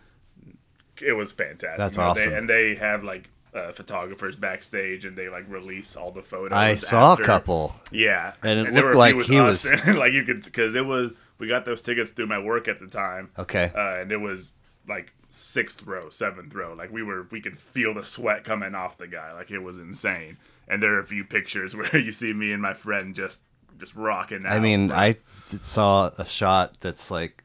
it 1.03 1.13
was 1.13 1.33
fantastic. 1.33 1.79
That's 1.79 1.97
You 1.97 2.03
know, 2.05 2.15
they- 2.15 2.21
awesome. 2.23 2.35
and 2.35 2.49
they 2.51 2.75
have 2.75 3.05
like 3.05 3.29
uh, 3.55 3.73
photographers 3.73 4.37
backstage, 4.37 5.05
and 5.05 5.17
they 5.17 5.29
like 5.29 5.45
release 5.49 5.97
all 5.97 6.13
the 6.13 6.23
photos. 6.23 6.53
I 6.57 6.75
saw 6.75 7.13
after. 7.13 7.23
a 7.25 7.27
couple. 7.27 7.75
Yeah, 7.91 8.35
And 8.43 8.61
it 8.69 8.73
there 8.75 8.83
looked 8.85 8.97
like 8.97 9.17
he 9.23 9.39
us, 9.41 9.69
was- 9.69 9.81
and, 9.87 9.99
like 9.99 10.13
you 10.13 10.23
could 10.25 10.45
because 10.45 10.75
it 10.75 10.85
was 10.87 11.13
we 11.39 11.49
got 11.49 11.65
those 11.65 11.81
tickets 11.83 12.11
through 12.13 12.27
my 12.29 12.39
work 12.39 12.69
at 12.69 12.79
the 12.81 12.87
time. 12.87 13.31
Okay. 13.39 13.73
uh, 13.75 14.01
and 14.03 14.13
it 14.13 14.19
was 14.21 14.53
like 14.87 15.13
sixth 15.31 15.83
row, 15.85 16.11
seventh 16.11 16.55
row. 16.55 16.75
Like 16.75 16.93
we 16.93 17.03
were, 17.03 17.27
we 17.31 17.41
could 17.41 17.59
feel 17.59 17.95
the 17.95 18.05
sweat 18.05 18.45
coming 18.45 18.75
off 18.75 18.99
the 18.99 19.07
guy. 19.07 19.33
Like 19.33 19.51
it 19.51 19.59
was 19.61 19.79
insane. 19.79 20.37
And 20.69 20.83
there 20.83 20.95
are 20.95 21.01
a 21.01 21.07
few 21.07 21.25
pictures 21.25 21.75
where 21.77 21.97
you 21.99 22.13
see 22.13 22.33
me 22.33 22.53
and 22.53 22.61
my 22.63 22.75
friend 22.75 23.15
just 23.17 23.41
just 23.81 23.95
rocking 23.97 24.47
out. 24.47 24.53
I 24.53 24.61
mean, 24.61 24.93
I 24.93 25.17
saw 25.39 26.11
a 26.19 26.25
shot 26.27 26.79
that's 26.81 27.11
like, 27.11 27.43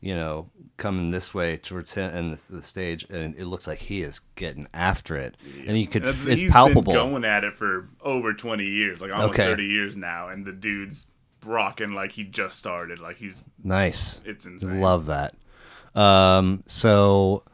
you 0.00 0.14
know, 0.14 0.50
coming 0.76 1.12
this 1.12 1.32
way 1.32 1.56
towards 1.56 1.94
him 1.94 2.12
and 2.14 2.34
the, 2.34 2.52
the 2.56 2.62
stage, 2.62 3.06
and 3.08 3.36
it 3.36 3.46
looks 3.46 3.66
like 3.66 3.78
he 3.78 4.02
is 4.02 4.18
getting 4.34 4.66
after 4.74 5.16
it, 5.16 5.36
and 5.66 5.78
you 5.78 5.86
could, 5.86 6.02
And 6.04 6.14
f- 6.14 6.26
it's 6.26 6.40
he's 6.40 6.50
palpable. 6.50 6.82
Been 6.92 7.10
going 7.10 7.24
at 7.24 7.44
it 7.44 7.56
for 7.56 7.88
over 8.02 8.34
twenty 8.34 8.66
years, 8.66 9.00
like 9.00 9.12
almost 9.12 9.34
Okay. 9.38 9.44
thirty 9.48 9.66
years 9.66 9.96
now, 9.96 10.28
and 10.28 10.44
the 10.44 10.52
dude's 10.52 11.06
rocking 11.44 11.92
like 11.92 12.10
he 12.12 12.24
just 12.24 12.58
started. 12.58 12.98
Like 12.98 13.16
he's 13.16 13.44
Nice. 13.62 14.20
it's 14.24 14.46
insane. 14.46 14.80
Love 14.80 15.06
that. 15.06 15.34
Um, 15.94 16.64
so, 16.66 17.44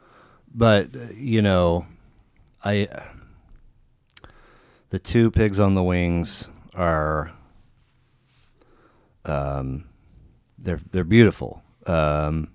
but 0.53 0.95
uh, 0.95 0.99
you 1.15 1.41
know, 1.43 1.85
I 2.63 2.87
the 4.89 4.99
two 4.99 5.31
pigs 5.31 5.59
on 5.59 5.75
the 5.75 5.83
wings 5.83 6.49
are 6.73 7.31
um, 9.25 9.85
they're 10.57 10.79
they're 10.91 11.03
beautiful. 11.03 11.63
Um, 11.87 12.51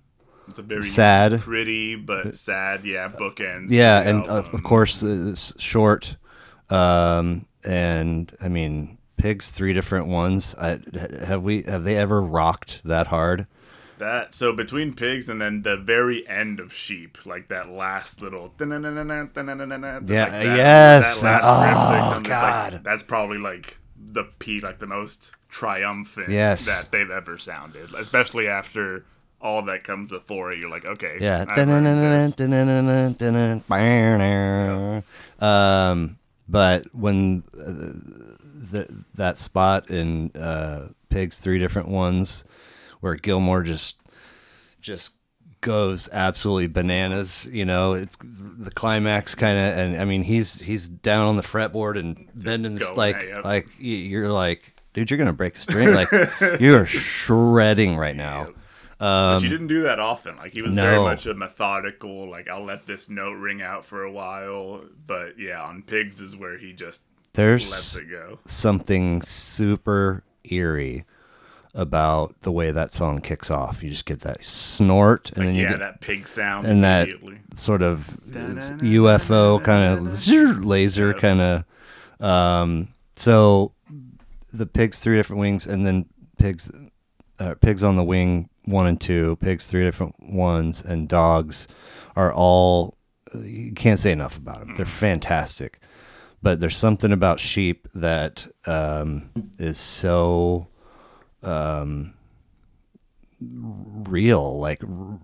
It's 0.48 0.58
a 0.58 0.62
very 0.62 0.82
sad. 0.82 1.40
pretty 1.40 1.96
but 1.96 2.34
sad. 2.34 2.84
Yeah, 2.84 3.08
bookends. 3.08 3.70
yeah, 3.70 4.00
and 4.08 4.26
uh, 4.26 4.36
album. 4.36 4.54
of 4.54 4.62
course 4.62 5.02
it's 5.02 5.60
short. 5.60 6.16
Um, 6.70 7.46
and 7.64 8.32
I 8.42 8.48
mean, 8.48 8.98
pigs 9.16 9.50
three 9.50 9.72
different 9.72 10.06
ones. 10.06 10.54
I, 10.54 10.78
have 11.26 11.42
we 11.42 11.62
have 11.62 11.84
they 11.84 11.96
ever 11.96 12.20
rocked 12.22 12.80
that 12.84 13.08
hard? 13.08 13.46
That 13.98 14.34
so 14.34 14.52
between 14.52 14.92
pigs 14.94 15.26
and 15.28 15.40
then 15.40 15.62
the 15.62 15.78
very 15.78 16.28
end 16.28 16.60
of 16.60 16.74
sheep, 16.74 17.24
like 17.24 17.48
that 17.48 17.70
last 17.70 18.20
little 18.20 18.52
Yeah, 18.60 20.42
yeah, 20.42 20.56
yes, 20.56 21.20
that, 21.22 21.40
that- 21.40 21.48
last 21.48 21.76
oh, 21.78 22.20
that 22.20 22.22
God. 22.28 22.72
like, 22.74 22.82
that's 22.82 23.02
probably 23.02 23.38
like 23.38 23.78
the 24.12 24.24
peak, 24.38 24.62
like 24.62 24.78
the 24.78 24.86
most 24.86 25.32
triumphant 25.48 26.28
Yes. 26.30 26.66
that 26.66 26.90
they've 26.92 27.10
ever 27.10 27.38
sounded, 27.38 27.92
especially 27.94 28.48
after 28.48 29.04
all 29.40 29.62
that 29.62 29.84
comes 29.84 30.10
before 30.10 30.52
it. 30.52 30.58
You're 30.60 30.70
like, 30.70 30.84
okay, 30.84 31.18
Yeah. 31.20 31.44
I've 31.48 31.58
earned 31.68 31.86
this. 31.86 32.36
Um, 35.40 36.18
but 36.48 36.86
when 36.94 37.42
uh, 37.58 38.72
th- 38.72 38.88
that 39.14 39.38
spot 39.38 39.90
in 39.90 40.30
uh, 40.34 40.88
Pigs, 41.08 41.38
three 41.40 41.58
different 41.58 41.88
ones, 41.88 42.44
where 43.00 43.16
Gilmour 43.16 43.62
just 43.64 43.96
just 44.80 45.15
goes 45.66 46.08
absolutely 46.12 46.68
bananas. 46.68 47.46
You 47.52 47.64
know, 47.66 47.92
it's 47.92 48.16
the 48.22 48.70
climax 48.70 49.34
kind 49.34 49.58
of, 49.58 49.76
and 49.78 50.00
I 50.00 50.04
mean, 50.06 50.22
he's 50.22 50.60
he's 50.60 50.86
down 50.88 51.26
on 51.26 51.36
the 51.36 51.42
fretboard 51.42 51.98
and 51.98 52.28
bending 52.34 52.76
this 52.76 52.96
like 52.96 53.44
like 53.44 53.68
you're 53.78 54.30
like, 54.32 54.74
dude, 54.94 55.10
you're 55.10 55.18
gonna 55.18 55.32
break 55.34 55.56
a 55.56 55.60
string. 55.60 55.92
Like 55.92 56.08
you 56.60 56.74
are 56.76 56.86
shredding 56.86 57.96
right 57.96 58.16
now. 58.16 58.48
But 58.98 59.42
you 59.42 59.50
didn't 59.50 59.66
do 59.66 59.82
that 59.82 59.98
often. 59.98 60.36
Like 60.36 60.54
he 60.54 60.62
was 60.62 60.70
Um, 60.70 60.76
no. 60.76 60.82
very 60.84 61.00
much 61.02 61.26
a 61.26 61.34
methodical. 61.34 62.30
Like 62.30 62.48
I'll 62.48 62.64
let 62.64 62.86
this 62.86 63.10
note 63.10 63.34
ring 63.34 63.60
out 63.60 63.84
for 63.84 64.04
a 64.04 64.10
while, 64.12 64.84
but 65.06 65.38
yeah, 65.38 65.60
on 65.62 65.82
pigs 65.82 66.20
is 66.22 66.34
where 66.36 66.56
he 66.56 66.72
just 66.72 67.02
There's 67.34 67.70
lets 67.70 67.96
it 67.98 68.08
go. 68.08 68.38
something 68.46 69.20
super 69.20 70.22
eerie 70.44 71.04
about 71.76 72.40
the 72.40 72.50
way 72.50 72.70
that 72.70 72.90
song 72.90 73.20
kicks 73.20 73.50
off. 73.50 73.82
You 73.82 73.90
just 73.90 74.06
get 74.06 74.20
that 74.22 74.42
snort, 74.44 75.30
and 75.36 75.46
then 75.46 75.54
you 75.54 75.64
yeah, 75.64 75.72
get 75.72 75.78
that 75.80 76.00
pig 76.00 76.26
sound 76.26 76.66
and 76.66 76.82
that 76.82 77.10
sort 77.54 77.82
of 77.82 78.18
UFO 78.32 79.62
kind 79.62 80.08
of 80.08 80.64
laser 80.64 81.08
Yep. 81.10 81.18
kind 81.18 81.40
of. 81.40 81.64
Um, 82.18 82.88
so 83.14 83.72
the 84.52 84.66
pigs 84.66 85.00
three 85.00 85.16
different 85.16 85.40
wings, 85.40 85.66
and 85.66 85.86
then 85.86 86.06
pigs, 86.38 86.72
uh, 87.38 87.54
pigs 87.60 87.84
on 87.84 87.96
the 87.96 88.04
wing 88.04 88.48
one 88.64 88.86
and 88.86 89.00
two, 89.00 89.36
pigs 89.36 89.66
three 89.66 89.84
different 89.84 90.14
ones, 90.18 90.82
and 90.82 91.08
dogs 91.08 91.68
are 92.16 92.32
all. 92.32 92.96
You 93.34 93.72
can't 93.72 94.00
say 94.00 94.12
enough 94.12 94.38
about 94.38 94.60
them. 94.60 94.74
They're 94.76 94.86
fantastic, 94.86 95.78
but 96.42 96.60
there's 96.60 96.76
something 96.76 97.12
about 97.12 97.38
sheep 97.38 97.86
that 97.94 98.46
um, 98.66 99.30
is 99.58 99.76
so 99.78 100.68
um, 101.42 102.14
real 103.40 104.58
like 104.58 104.82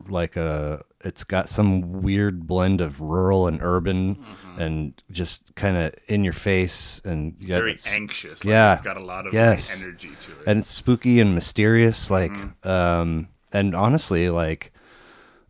like 0.08 0.36
a 0.36 0.84
it's 1.04 1.24
got 1.24 1.48
some 1.48 2.02
weird 2.02 2.46
blend 2.46 2.80
of 2.80 3.00
rural 3.00 3.46
and 3.48 3.58
urban 3.62 4.22
and 4.58 5.02
just 5.10 5.54
kind 5.54 5.76
of 5.78 5.94
in 6.08 6.22
your 6.22 6.34
face 6.34 7.00
and 7.06 7.34
you 7.40 7.48
very 7.48 7.76
anxious. 7.88 8.44
Like, 8.44 8.50
yeah. 8.50 8.72
it's 8.74 8.82
got 8.82 8.98
a 8.98 9.04
lot 9.04 9.26
of 9.26 9.32
Yes. 9.32 9.80
like, 9.80 9.88
energy 9.88 10.10
to 10.20 10.30
it. 10.32 10.38
and 10.46 10.58
it's 10.60 10.68
spooky 10.68 11.20
and 11.20 11.34
mysterious 11.34 12.10
like 12.10 12.32
Mm-hmm. 12.32 12.68
um 12.68 13.28
and 13.52 13.74
honestly 13.74 14.28
like 14.28 14.72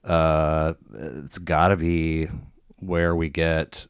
uh 0.04 0.74
it's 0.94 1.38
got 1.38 1.68
to 1.68 1.76
be 1.76 2.28
where 2.78 3.14
we 3.16 3.28
get 3.28 3.86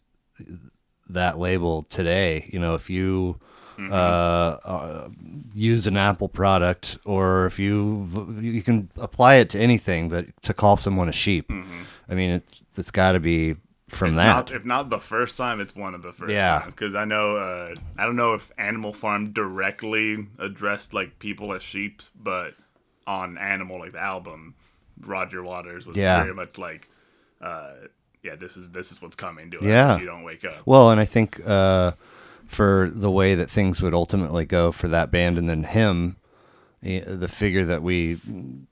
that 1.11 1.39
label 1.39 1.83
today 1.85 2.49
you 2.53 2.59
know 2.59 2.75
if 2.75 2.89
you 2.91 3.39
Mm-hmm. 3.79 3.93
uh, 3.93 3.97
uh 3.97 5.09
use 5.55 5.87
an 5.87 5.97
apple 5.97 6.29
product 6.29 6.99
or 7.05 7.47
if 7.47 7.59
you 7.59 8.09
you 8.41 8.63
can 8.63 8.91
apply 8.97 9.37
it 9.37 9.51
to 9.51 9.59
anything 9.59 10.09
but 10.09 10.27
to 10.43 10.55
call 10.55 10.77
someone 10.77 11.09
a 11.09 11.13
sheep 11.13 11.51
i 12.09 12.15
mean 12.15 12.31
it, 12.31 12.45
it's 12.77 12.91
got 12.91 13.13
to 13.13 13.21
be 13.21 13.57
from 13.89 14.11
if 14.11 14.17
that 14.17 14.25
Not, 14.35 14.53
if 14.53 14.65
not 14.65 14.91
the 14.91 14.99
first 14.99 15.37
time, 15.37 15.61
it's 15.61 15.77
one 15.77 15.95
of 15.95 16.03
the 16.03 16.13
first 16.13 16.33
Yeah. 16.33 16.65
Because 16.65 16.95
I 16.95 17.05
know, 17.05 17.37
uh, 17.37 17.75
I 17.99 18.05
don't 18.05 18.17
know 18.17 18.33
if 18.33 18.51
Animal 18.57 18.95
Farm 18.95 19.33
directly 19.33 20.27
addressed 20.39 20.95
like 20.95 21.19
people 21.19 21.53
as 21.53 21.63
sheep, 21.63 22.01
but 22.19 22.55
on 23.07 23.37
Animal, 23.37 23.81
like 23.81 23.93
the 23.93 24.01
album, 24.01 24.55
Roger 25.01 25.43
Waters 25.43 25.85
was 25.87 25.97
Yeah. 25.97 26.23
very 26.23 26.35
much 26.35 26.57
like, 26.57 26.89
uh, 27.43 27.73
yeah, 28.23 28.37
this 28.37 28.57
is 28.57 28.71
this 28.71 28.93
is 28.93 29.03
what's 29.03 29.17
coming 29.17 29.51
to 29.51 29.59
us. 29.59 29.65
Yeah. 29.65 29.97
if 29.97 30.01
you 30.01 30.07
don't 30.07 30.23
wake 30.23 30.45
up. 30.45 30.63
Well, 30.65 30.91
and 30.91 31.01
I 31.01 31.05
think 31.05 31.41
uh, 31.47 31.93
for 32.53 32.91
the 32.93 33.11
way 33.11 33.35
that 33.35 33.51
things 33.51 33.81
would 33.83 33.95
ultimately 33.95 34.45
go 34.45 34.73
for 34.73 34.89
that 34.89 35.11
band 35.11 35.39
and 35.39 35.49
then 35.49 35.65
him, 35.65 36.17
eh, 36.83 37.03
the 37.07 37.29
figure 37.29 37.65
that 37.65 37.83
we 37.83 38.19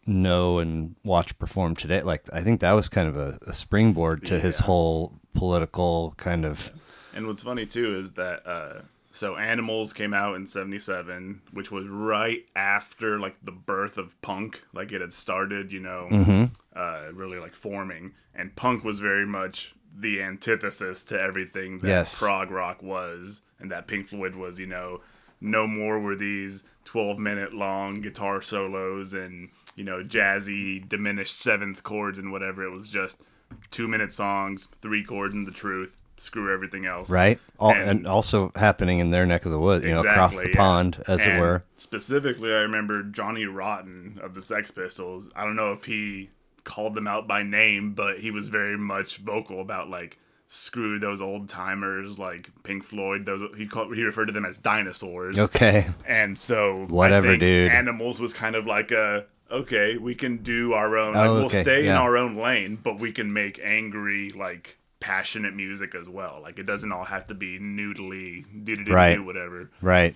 know 0.06 0.58
and 0.58 0.94
watch 1.04 1.38
perform 1.38 1.74
today, 1.74 2.02
like 2.02 2.22
I 2.32 2.42
think 2.42 2.60
that 2.60 2.72
was 2.72 2.88
kind 2.88 3.08
of 3.08 3.16
a, 3.16 3.38
a 3.46 3.54
springboard 3.54 4.24
to 4.26 4.38
his 4.38 4.60
whole 4.60 5.14
political 5.34 6.14
kind 6.16 6.44
of. 6.44 6.72
And 7.14 7.26
what's 7.26 7.42
funny 7.42 7.66
too 7.66 7.98
is 7.98 8.12
that 8.12 8.46
uh, 8.46 8.82
so 9.12 9.36
Animals 9.36 9.92
came 9.92 10.14
out 10.14 10.36
in 10.36 10.46
'77, 10.46 11.42
which 11.52 11.70
was 11.70 11.86
right 11.88 12.44
after 12.54 13.18
like 13.18 13.36
the 13.42 13.52
birth 13.52 13.98
of 13.98 14.20
punk, 14.22 14.62
like 14.72 14.92
it 14.92 15.00
had 15.00 15.12
started, 15.12 15.72
you 15.72 15.80
know, 15.80 16.08
Mm-hmm. 16.10 16.44
uh, 16.76 17.12
really 17.12 17.38
like 17.38 17.54
forming. 17.54 18.12
And 18.34 18.54
punk 18.54 18.84
was 18.84 19.00
very 19.00 19.26
much 19.26 19.74
the 19.96 20.22
antithesis 20.22 21.04
to 21.04 21.20
everything 21.20 21.78
that 21.80 21.88
Yes. 21.88 22.18
prog 22.20 22.50
rock 22.50 22.82
was, 22.82 23.42
and 23.58 23.70
that 23.70 23.86
Pink 23.86 24.08
Floyd 24.08 24.34
was, 24.34 24.58
you 24.58 24.66
know. 24.66 25.00
No 25.40 25.66
more 25.66 25.98
were 25.98 26.16
these 26.16 26.62
12 26.84 27.18
minute 27.18 27.54
long 27.54 28.00
guitar 28.00 28.42
solos 28.42 29.12
and, 29.12 29.48
you 29.74 29.84
know, 29.84 30.02
jazzy, 30.04 30.86
diminished 30.88 31.36
seventh 31.38 31.82
chords 31.82 32.18
and 32.18 32.30
whatever. 32.32 32.62
It 32.64 32.70
was 32.70 32.88
just 32.88 33.22
two 33.70 33.88
minute 33.88 34.12
songs, 34.12 34.68
three 34.82 35.02
chords 35.04 35.34
and 35.34 35.46
the 35.46 35.50
truth, 35.52 35.96
screw 36.16 36.52
everything 36.52 36.84
else. 36.84 37.10
Right, 37.10 37.40
All, 37.58 37.72
And- 37.72 37.88
and, 37.90 38.06
also 38.06 38.52
happening 38.54 38.98
in 38.98 39.10
their 39.10 39.24
neck 39.26 39.46
of 39.46 39.52
the 39.52 39.58
woods, 39.58 39.84
you 39.84 39.90
know, 39.92 40.00
across 40.02 40.36
the 40.36 40.50
yeah. 40.50 40.56
pond, 40.56 41.02
as 41.08 41.24
it 41.24 41.38
were. 41.38 41.64
Specifically, 41.78 42.52
I 42.54 42.60
remember 42.60 43.02
Johnny 43.02 43.46
Rotten 43.46 44.20
of 44.22 44.34
the 44.34 44.42
Sex 44.42 44.70
Pistols. 44.70 45.30
I 45.34 45.44
don't 45.44 45.56
know 45.56 45.72
if 45.72 45.84
he 45.86 46.28
called 46.64 46.94
them 46.94 47.06
out 47.06 47.26
by 47.26 47.42
name, 47.42 47.94
but 47.94 48.18
he 48.20 48.30
was 48.30 48.48
very 48.48 48.76
much 48.78 49.18
vocal 49.18 49.60
about 49.60 49.88
like 49.90 50.18
screw 50.48 50.98
those 50.98 51.22
old 51.22 51.48
timers 51.48 52.18
like 52.18 52.50
Pink 52.64 52.82
Floyd. 52.84 53.24
Those 53.26 53.42
he 53.56 53.66
called 53.66 53.94
he 53.94 54.02
referred 54.02 54.26
to 54.26 54.32
them 54.32 54.44
as 54.44 54.58
dinosaurs. 54.58 55.38
Okay, 55.38 55.86
And 56.06 56.36
so 56.38 56.86
Whatever, 56.88 57.36
dude. 57.36 57.70
Animals 57.70 58.20
was 58.20 58.34
kind 58.34 58.56
of 58.56 58.66
like 58.66 58.90
a 58.90 59.26
okay, 59.50 59.96
we 59.96 60.14
can 60.14 60.38
do 60.38 60.72
our 60.72 60.96
own. 60.96 61.16
Oh, 61.16 61.18
like, 61.18 61.28
okay, 61.28 61.40
We'll 61.56 61.62
stay 61.64 61.86
in 61.88 61.94
our 61.96 62.16
own 62.16 62.36
lane, 62.36 62.78
but 62.82 62.98
we 62.98 63.12
can 63.12 63.32
make 63.32 63.60
angry 63.62 64.30
like 64.30 64.76
passionate 65.00 65.54
music 65.54 65.94
as 65.94 66.08
well. 66.08 66.40
Like 66.42 66.58
it 66.58 66.66
doesn't 66.66 66.92
all 66.92 67.04
have 67.04 67.26
to 67.28 67.34
be 67.34 67.58
noodly, 67.58 68.44
do 68.64 68.76
do 68.84 68.92
Right. 68.92 69.24
whatever. 69.24 69.70
right. 69.80 70.14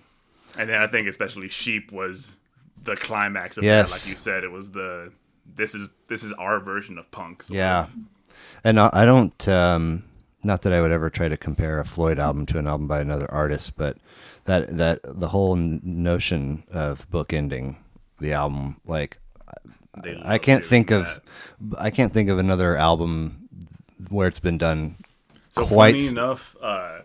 And 0.56 0.68
then 0.70 0.80
I 0.82 0.86
think 0.86 1.08
especially 1.08 1.48
Sheep 1.48 1.90
was 1.90 2.36
the 2.82 2.94
climax 2.96 3.56
of 3.56 3.64
Yes. 3.64 3.88
that. 3.90 3.94
Like 4.08 4.12
you 4.12 4.18
said, 4.18 4.44
it 4.44 4.52
was 4.52 4.70
the 4.72 5.10
this 5.46 5.74
is 5.74 5.88
this 6.08 6.22
is 6.22 6.32
our 6.34 6.60
version 6.60 6.98
of 6.98 7.10
punk. 7.10 7.42
sort 7.42 7.56
Yeah, 7.56 7.84
of. 7.84 7.90
and 8.64 8.80
I, 8.80 8.90
I 8.92 9.04
don't. 9.04 9.48
Um, 9.48 10.04
not 10.42 10.62
that 10.62 10.72
I 10.72 10.80
would 10.80 10.92
ever 10.92 11.08
try 11.10 11.28
to 11.28 11.36
compare 11.36 11.78
a 11.78 11.84
Floyd 11.84 12.18
album 12.18 12.46
to 12.46 12.58
an 12.58 12.66
album 12.66 12.86
by 12.86 13.00
another 13.00 13.30
artist, 13.30 13.76
but 13.76 13.96
that 14.44 14.76
that 14.76 15.00
the 15.04 15.28
whole 15.28 15.56
notion 15.56 16.64
of 16.70 17.08
bookending 17.10 17.76
the 18.20 18.32
album, 18.32 18.80
like 18.86 19.18
I 20.24 20.38
can't 20.38 20.64
think 20.64 20.88
that. 20.88 21.00
of 21.00 21.20
I 21.78 21.90
can't 21.90 22.12
think 22.12 22.28
of 22.28 22.38
another 22.38 22.76
album 22.76 23.48
where 24.08 24.28
it's 24.28 24.40
been 24.40 24.58
done 24.58 24.96
So 25.50 25.64
quite 25.66 25.94
funny 25.96 26.08
enough, 26.08 26.56
uh, 26.60 27.00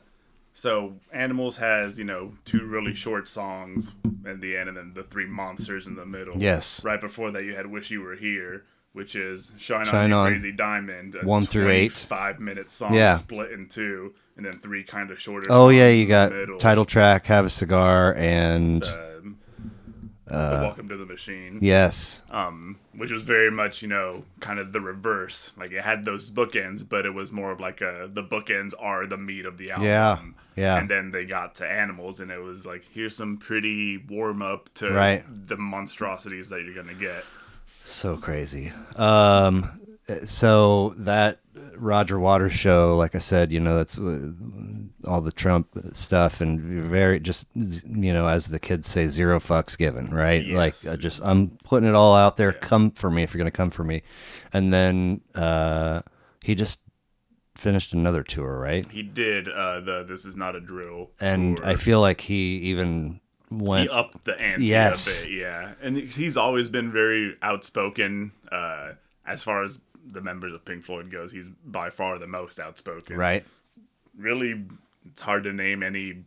so 0.60 0.93
Animals 1.14 1.55
has 1.57 1.97
you 1.97 2.03
know 2.05 2.34
two 2.45 2.66
really 2.66 2.93
short 2.93 3.28
songs 3.28 3.93
at 4.26 4.41
the 4.41 4.57
end, 4.57 4.68
and 4.70 4.78
then 4.78 4.91
the 4.93 5.03
three 5.03 5.26
monsters 5.26 5.88
in 5.88 5.95
the 5.95 6.05
middle. 6.05 6.34
Yes. 6.38 6.84
Right 6.84 6.99
before 6.99 7.32
that, 7.32 7.43
you 7.45 7.55
had 7.55 7.66
"Wish 7.68 7.89
You 7.91 8.01
Were 8.01 8.16
Here," 8.16 8.66
which 8.93 9.16
is 9.16 9.53
"Shine, 9.57 9.86
Shine 9.86 10.12
on, 10.12 10.26
On. 10.26 10.32
Crazy 10.32 10.51
Diamond," 10.51 11.16
a 11.16 11.26
One 11.26 11.45
through 11.45 11.70
eight. 11.70 11.93
five 11.93 12.39
minute 12.39 12.72
song 12.72 12.93
Yeah. 12.93 13.16
split 13.18 13.51
in 13.51 13.68
two, 13.68 14.14
and 14.36 14.45
then 14.45 14.53
three 14.60 14.84
kind 14.84 15.12
of 15.12 15.20
shorter. 15.22 15.47
Oh 15.49 15.70
yeah, 15.70 15.89
you 15.89 16.05
got 16.05 16.32
title 16.60 16.86
track, 16.86 17.26
have 17.28 17.45
a 17.45 17.49
cigar, 17.49 18.14
and 18.16 18.84
Um, 18.84 19.38
the 20.30 20.59
"Welcome 20.61 20.88
to 20.89 20.97
the 20.97 21.05
Machine." 21.05 21.59
yes, 21.61 22.23
um, 22.32 22.77
which 22.93 23.11
was 23.11 23.23
very 23.23 23.51
much 23.51 23.82
you 23.82 23.88
know 23.88 24.23
kind 24.39 24.59
of 24.59 24.71
the 24.73 24.82
reverse. 24.82 25.51
Like 25.57 25.71
it 25.71 25.84
had 25.84 26.05
those 26.05 26.32
bookends, 26.32 26.88
but 26.88 27.05
it 27.05 27.13
was 27.13 27.32
more 27.32 27.51
of 27.51 27.59
like 27.59 27.82
a 27.82 28.09
the 28.13 28.23
bookends 28.23 28.73
are 28.80 29.05
the 29.05 29.17
meat 29.17 29.45
of 29.45 29.57
the 29.57 29.71
album. 29.71 29.86
Yeah, 29.86 30.19
yeah. 30.55 30.80
And 30.80 30.89
then 30.89 31.11
they 31.11 31.25
got 31.25 31.55
to 31.55 31.67
animals, 31.67 32.19
and 32.19 32.32
it 32.32 32.41
was 32.41 32.65
like 32.65 32.84
here's 32.91 33.15
some 33.15 33.38
pretty 33.38 33.97
warm 33.97 34.41
up 34.41 34.73
to 34.75 34.91
Right. 34.91 35.23
the 35.47 35.57
monstrosities 35.57 36.49
that 36.49 36.61
you're 36.63 36.75
gonna 36.75 36.93
get. 36.93 37.23
so 37.86 38.15
crazy. 38.17 38.71
Um, 38.95 39.78
so 40.26 40.89
that 40.97 41.39
Roger 41.78 42.20
Waters 42.20 42.53
show, 42.53 42.95
like 42.97 43.16
I 43.16 43.20
said, 43.20 43.51
you 43.51 43.60
know, 43.60 43.76
that's 43.78 43.97
uh, 43.99 44.32
all 45.05 45.22
the 45.22 45.32
Trump 45.32 45.68
stuff 45.93 46.41
and 46.41 46.60
very 46.60 47.20
just 47.20 47.47
you 47.55 48.14
know, 48.14 48.28
as 48.28 48.47
the 48.47 48.60
kids 48.60 48.88
say, 48.88 49.07
zero 49.07 49.39
fucks 49.39 49.78
given, 49.78 50.07
right? 50.07 50.45
Yes. 50.45 50.55
Like 50.86 50.93
I 50.93 50.95
just 50.97 51.22
I'm 51.24 51.49
putting 51.64 51.88
it 51.88 51.95
all 51.95 52.16
out 52.16 52.38
there. 52.38 52.53
Come 52.53 52.91
for 52.91 53.10
me 53.10 53.24
if 53.24 53.34
you're 53.34 53.39
gonna 53.39 53.51
come 53.51 53.70
for 53.70 53.84
me. 53.84 54.03
And 54.53 54.74
then 54.74 55.22
uh, 55.36 56.01
he 56.43 56.55
just 56.55 56.82
finished 57.55 57.93
another 57.93 58.24
tour, 58.24 58.57
right? 58.57 58.89
He 58.89 59.03
did 59.03 59.47
uh, 59.49 59.82
the 59.82 60.03
"This 60.03 60.26
Is 60.26 60.36
Not 60.36 60.55
a 60.55 60.60
Drill," 60.62 61.12
And 61.20 61.57
tour. 61.57 61.66
I 61.66 61.76
feel 61.76 61.99
like 62.01 62.22
he 62.22 62.57
even 62.60 63.20
went 63.51 63.84
he 63.84 63.89
upped 63.89 64.26
the 64.26 64.39
ante 64.39 64.66
Yes. 64.66 65.26
a 65.26 65.28
bit, 65.28 65.38
yeah. 65.38 65.72
And 65.82 65.97
he's 65.97 66.38
always 66.38 66.70
been 66.70 66.91
very 66.91 67.36
outspoken 67.41 68.32
uh, 68.51 68.91
as 69.26 69.43
far 69.43 69.64
as 69.64 69.80
the 70.12 70.22
members 70.22 70.53
of 70.53 70.66
Pink 70.66 70.84
Floyd 70.84 71.12
goes. 71.12 71.32
He's 71.32 71.49
by 71.49 71.89
far 71.89 72.18
the 72.20 72.28
most 72.28 72.60
outspoken. 72.60 73.18
right. 73.18 73.45
really 74.18 74.66
it's 75.05 75.22
hard 75.22 75.43
to 75.45 75.53
name 75.53 75.84
any 75.84 76.24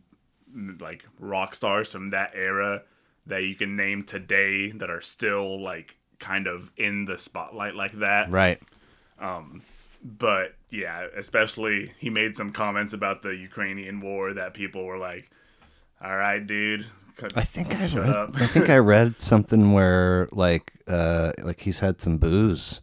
like 0.79 1.05
rock 1.19 1.55
stars 1.55 1.91
from 1.91 2.09
that 2.09 2.31
era 2.35 2.83
that 3.25 3.43
you 3.43 3.55
can 3.55 3.75
name 3.75 4.03
today 4.03 4.71
that 4.71 4.89
are 4.89 5.01
still 5.01 5.61
like 5.61 5.97
kind 6.19 6.47
of 6.47 6.71
in 6.77 7.05
the 7.05 7.17
spotlight 7.17 7.75
like 7.75 7.93
that 7.93 8.29
Right. 8.31 8.61
Um, 9.19 9.61
but 10.03 10.55
yeah 10.69 11.07
especially 11.15 11.91
he 11.97 12.09
made 12.09 12.35
some 12.35 12.51
comments 12.51 12.91
about 12.93 13.21
the 13.21 13.35
ukrainian 13.35 14.01
war 14.01 14.33
that 14.33 14.53
people 14.53 14.83
were 14.83 14.97
like 14.97 15.29
all 16.01 16.15
right 16.15 16.45
dude 16.45 16.85
I 17.35 17.43
think 17.43 17.75
I 17.75 17.85
read. 17.87 18.31
I 18.35 18.47
think 18.47 18.69
I 18.69 18.77
read 18.79 19.21
something 19.21 19.71
where 19.71 20.27
like 20.31 20.73
uh 20.87 21.31
like 21.43 21.61
he's 21.61 21.79
had 21.79 22.01
some 22.01 22.17
booze 22.17 22.81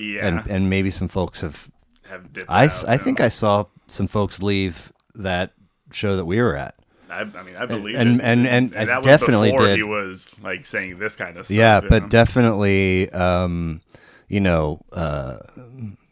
yeah 0.00 0.26
and 0.26 0.50
and 0.50 0.70
maybe 0.70 0.90
some 0.90 1.08
folks 1.08 1.40
have. 1.42 1.68
have 2.08 2.32
dipped 2.32 2.50
I, 2.50 2.64
out, 2.66 2.84
I 2.88 2.96
think. 2.96 3.20
I 3.20 3.28
saw 3.28 3.64
some 3.86 4.06
folks 4.06 4.42
leave 4.42 4.92
that 5.14 5.52
show 5.92 6.16
that 6.16 6.24
we 6.24 6.40
were 6.40 6.56
at. 6.56 6.74
I, 7.10 7.20
I 7.22 7.42
mean 7.42 7.56
i 7.56 7.66
believe 7.66 7.96
and- 7.96 8.20
it. 8.20 8.24
and- 8.24 8.46
and 8.46 8.74
I 8.76 8.84
that 8.84 8.98
was 8.98 9.06
definitely 9.06 9.50
before 9.50 9.66
did. 9.66 9.76
he 9.76 9.82
was 9.82 10.34
like 10.42 10.64
saying 10.64 10.98
this 10.98 11.16
kind 11.16 11.36
of 11.36 11.46
stuff 11.46 11.56
Yeah, 11.56 11.80
but 11.80 12.02
know? 12.04 12.08
definitely, 12.08 13.10
um, 13.10 13.80
you 14.28 14.40
know, 14.40 14.80
uh, 14.92 15.38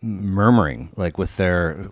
murmuring 0.02 0.90
like 0.96 1.18
with 1.18 1.36
their 1.36 1.90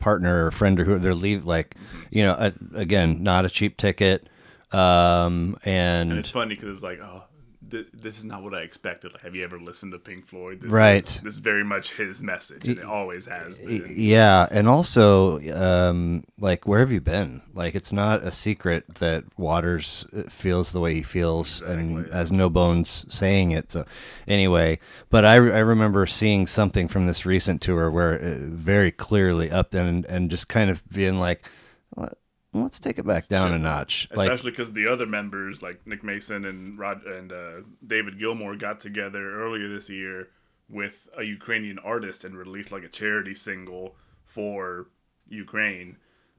partner 0.00 0.46
or 0.46 0.50
friend 0.50 0.78
or 0.78 0.84
who 0.84 0.98
they're 0.98 1.14
leave 1.14 1.44
like, 1.44 1.74
you 2.10 2.22
know, 2.22 2.32
uh, 2.34 2.50
again, 2.74 3.22
not 3.22 3.44
a 3.44 3.48
cheap 3.48 3.76
ticket, 3.76 4.28
um, 4.72 5.56
and, 5.64 6.10
And 6.10 6.18
it's 6.18 6.30
funny 6.30 6.54
because 6.54 6.74
it's 6.74 6.82
like, 6.82 7.00
oh, 7.00 7.22
th- 7.74 7.88
this 7.92 8.18
is 8.18 8.24
not 8.24 8.42
what 8.42 8.54
I 8.54 8.60
expected. 8.60 9.12
Like, 9.12 9.22
have 9.22 9.34
you 9.34 9.42
ever 9.42 9.58
listened 9.58 9.92
to 9.92 9.98
Pink 9.98 10.26
Floyd? 10.26 10.60
This 10.60 10.70
Right. 10.72 11.04
Is, 11.04 11.20
this 11.20 11.34
is 11.34 11.40
very 11.40 11.64
much 11.64 11.92
his 11.92 12.22
message, 12.22 12.68
and 12.68 12.78
it 12.78 12.84
always 12.84 13.26
has 13.26 13.58
been. 13.58 13.92
Yeah, 13.96 14.46
and 14.50 14.68
also, 14.68 15.40
um, 15.52 16.24
like, 16.38 16.66
where 16.66 16.80
have 16.80 16.92
you 16.92 17.00
been? 17.00 17.42
Like, 17.52 17.74
it's 17.74 17.92
not 17.92 18.22
a 18.22 18.30
secret 18.30 18.84
that 18.96 19.24
Waters 19.36 20.06
uh, 20.16 20.22
feels 20.22 20.72
the 20.72 20.80
way 20.80 20.94
he 20.94 21.02
feels, 21.02 21.60
and 21.62 22.06
has 22.12 22.30
no 22.30 22.48
bones 22.48 23.04
saying 23.12 23.50
it. 23.50 23.72
So, 23.72 23.84
anyway, 24.28 24.78
but 25.10 25.24
I, 25.24 25.34
I 25.34 25.38
remember 25.60 26.06
seeing 26.06 26.46
something 26.46 26.86
from 26.86 27.06
this 27.06 27.26
recent 27.26 27.60
tour 27.60 27.90
where 27.90 28.14
it 28.14 28.38
very 28.40 28.92
clearly 28.92 29.50
up 29.50 29.74
and 29.74 30.04
and 30.06 30.30
just 30.30 30.48
kind 30.48 30.70
of 30.70 30.88
being 30.90 31.18
like, 31.18 31.50
"Let- 31.96 32.14
let's 32.62 32.78
take 32.78 32.98
it 32.98 33.06
back 33.06 33.28
down 33.28 33.52
a 33.52 33.58
notch. 33.58 34.08
Especially 34.10 34.50
because 34.50 34.72
the 34.72 34.86
other 34.86 35.06
members, 35.06 35.62
like 35.62 35.86
Nick 35.86 36.04
Mason 36.04 36.44
and 36.44 36.78
Rod 36.78 37.04
and 37.04 37.32
uh, 37.32 37.60
David 37.86 38.18
Gilmour, 38.18 38.56
got 38.58 38.80
together 38.80 39.42
earlier 39.42 39.68
this 39.68 39.90
year 39.90 40.28
with 40.68 41.08
a 41.16 41.22
Ukrainian 41.22 41.78
artist 41.80 42.24
and 42.24 42.36
released 42.36 42.72
like 42.72 42.84
a 42.84 42.88
charity 42.88 43.34
single 43.34 43.96
for 44.24 44.86
Ukraine, 45.28 45.96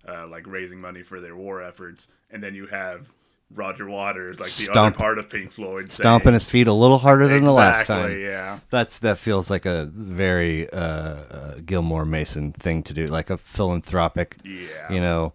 uh, 0.07 0.27
like 0.27 0.47
raising 0.47 0.81
money 0.81 1.03
for 1.03 1.19
their 1.19 1.35
war 1.35 1.61
efforts. 1.61 2.07
And 2.31 2.41
then 2.41 2.55
you 2.55 2.67
have 2.67 3.09
Roger 3.51 3.87
Waters, 3.87 4.39
like 4.39 4.47
the 4.47 4.63
Stomp- 4.63 4.77
other 4.77 4.95
part 4.95 5.19
of 5.19 5.29
Pink 5.29 5.51
Floyd, 5.51 5.91
stomping 5.91 6.33
his 6.33 6.45
feet 6.45 6.67
a 6.67 6.73
little 6.73 6.97
harder 6.97 7.27
than 7.27 7.43
the 7.43 7.51
last 7.51 7.85
time. 7.85 8.19
Yeah. 8.19 8.59
That's 8.69 8.99
that 8.99 9.17
feels 9.17 9.49
like 9.49 9.65
a 9.65 9.85
very 9.85 10.69
uh, 10.71 10.79
uh, 10.79 11.55
Gilmour 11.59 12.05
Mason 12.05 12.53
thing 12.53 12.83
to 12.83 12.93
do, 12.93 13.05
like 13.05 13.29
a 13.29 13.37
philanthropic. 13.37 14.37
Yeah. 14.43 14.91
You 14.91 14.99
know, 14.99 15.33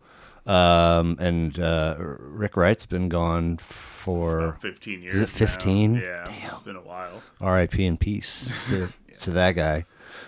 um, 0.50 1.16
and 1.20 1.58
uh, 1.60 1.94
Rick 1.98 2.56
Wright's 2.56 2.84
been 2.84 3.08
gone 3.08 3.56
for 3.58 4.58
15 4.60 5.02
years. 5.02 5.14
Is 5.14 5.20
it 5.22 5.26
now. 5.26 5.46
15? 5.46 5.94
Yeah, 5.94 6.24
it's 6.28 6.60
been 6.60 6.74
a 6.74 6.82
while. 6.82 7.22
R.I.P. 7.40 7.84
in 7.84 7.96
peace 7.96 8.52
to, 8.68 8.88
to 9.20 9.30
that 9.30 9.52
guy. 9.52 9.84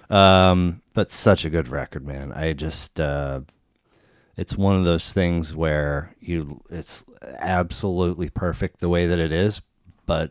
Um, 0.09 0.81
but 0.95 1.11
such 1.11 1.45
a 1.45 1.51
good 1.51 1.69
record, 1.69 2.07
man. 2.07 2.33
I 2.33 2.53
just 2.53 3.01
uh, 3.01 3.41
it's 4.37 4.57
one 4.57 4.77
of 4.77 4.85
those 4.85 5.13
things 5.13 5.57
where 5.57 6.15
you 6.21 6.63
it's 6.71 7.05
absolutely 7.39 8.31
perfect 8.31 8.79
the 8.79 8.89
way 8.89 9.07
that 9.07 9.19
it 9.19 9.33
is, 9.33 9.61
but 10.07 10.31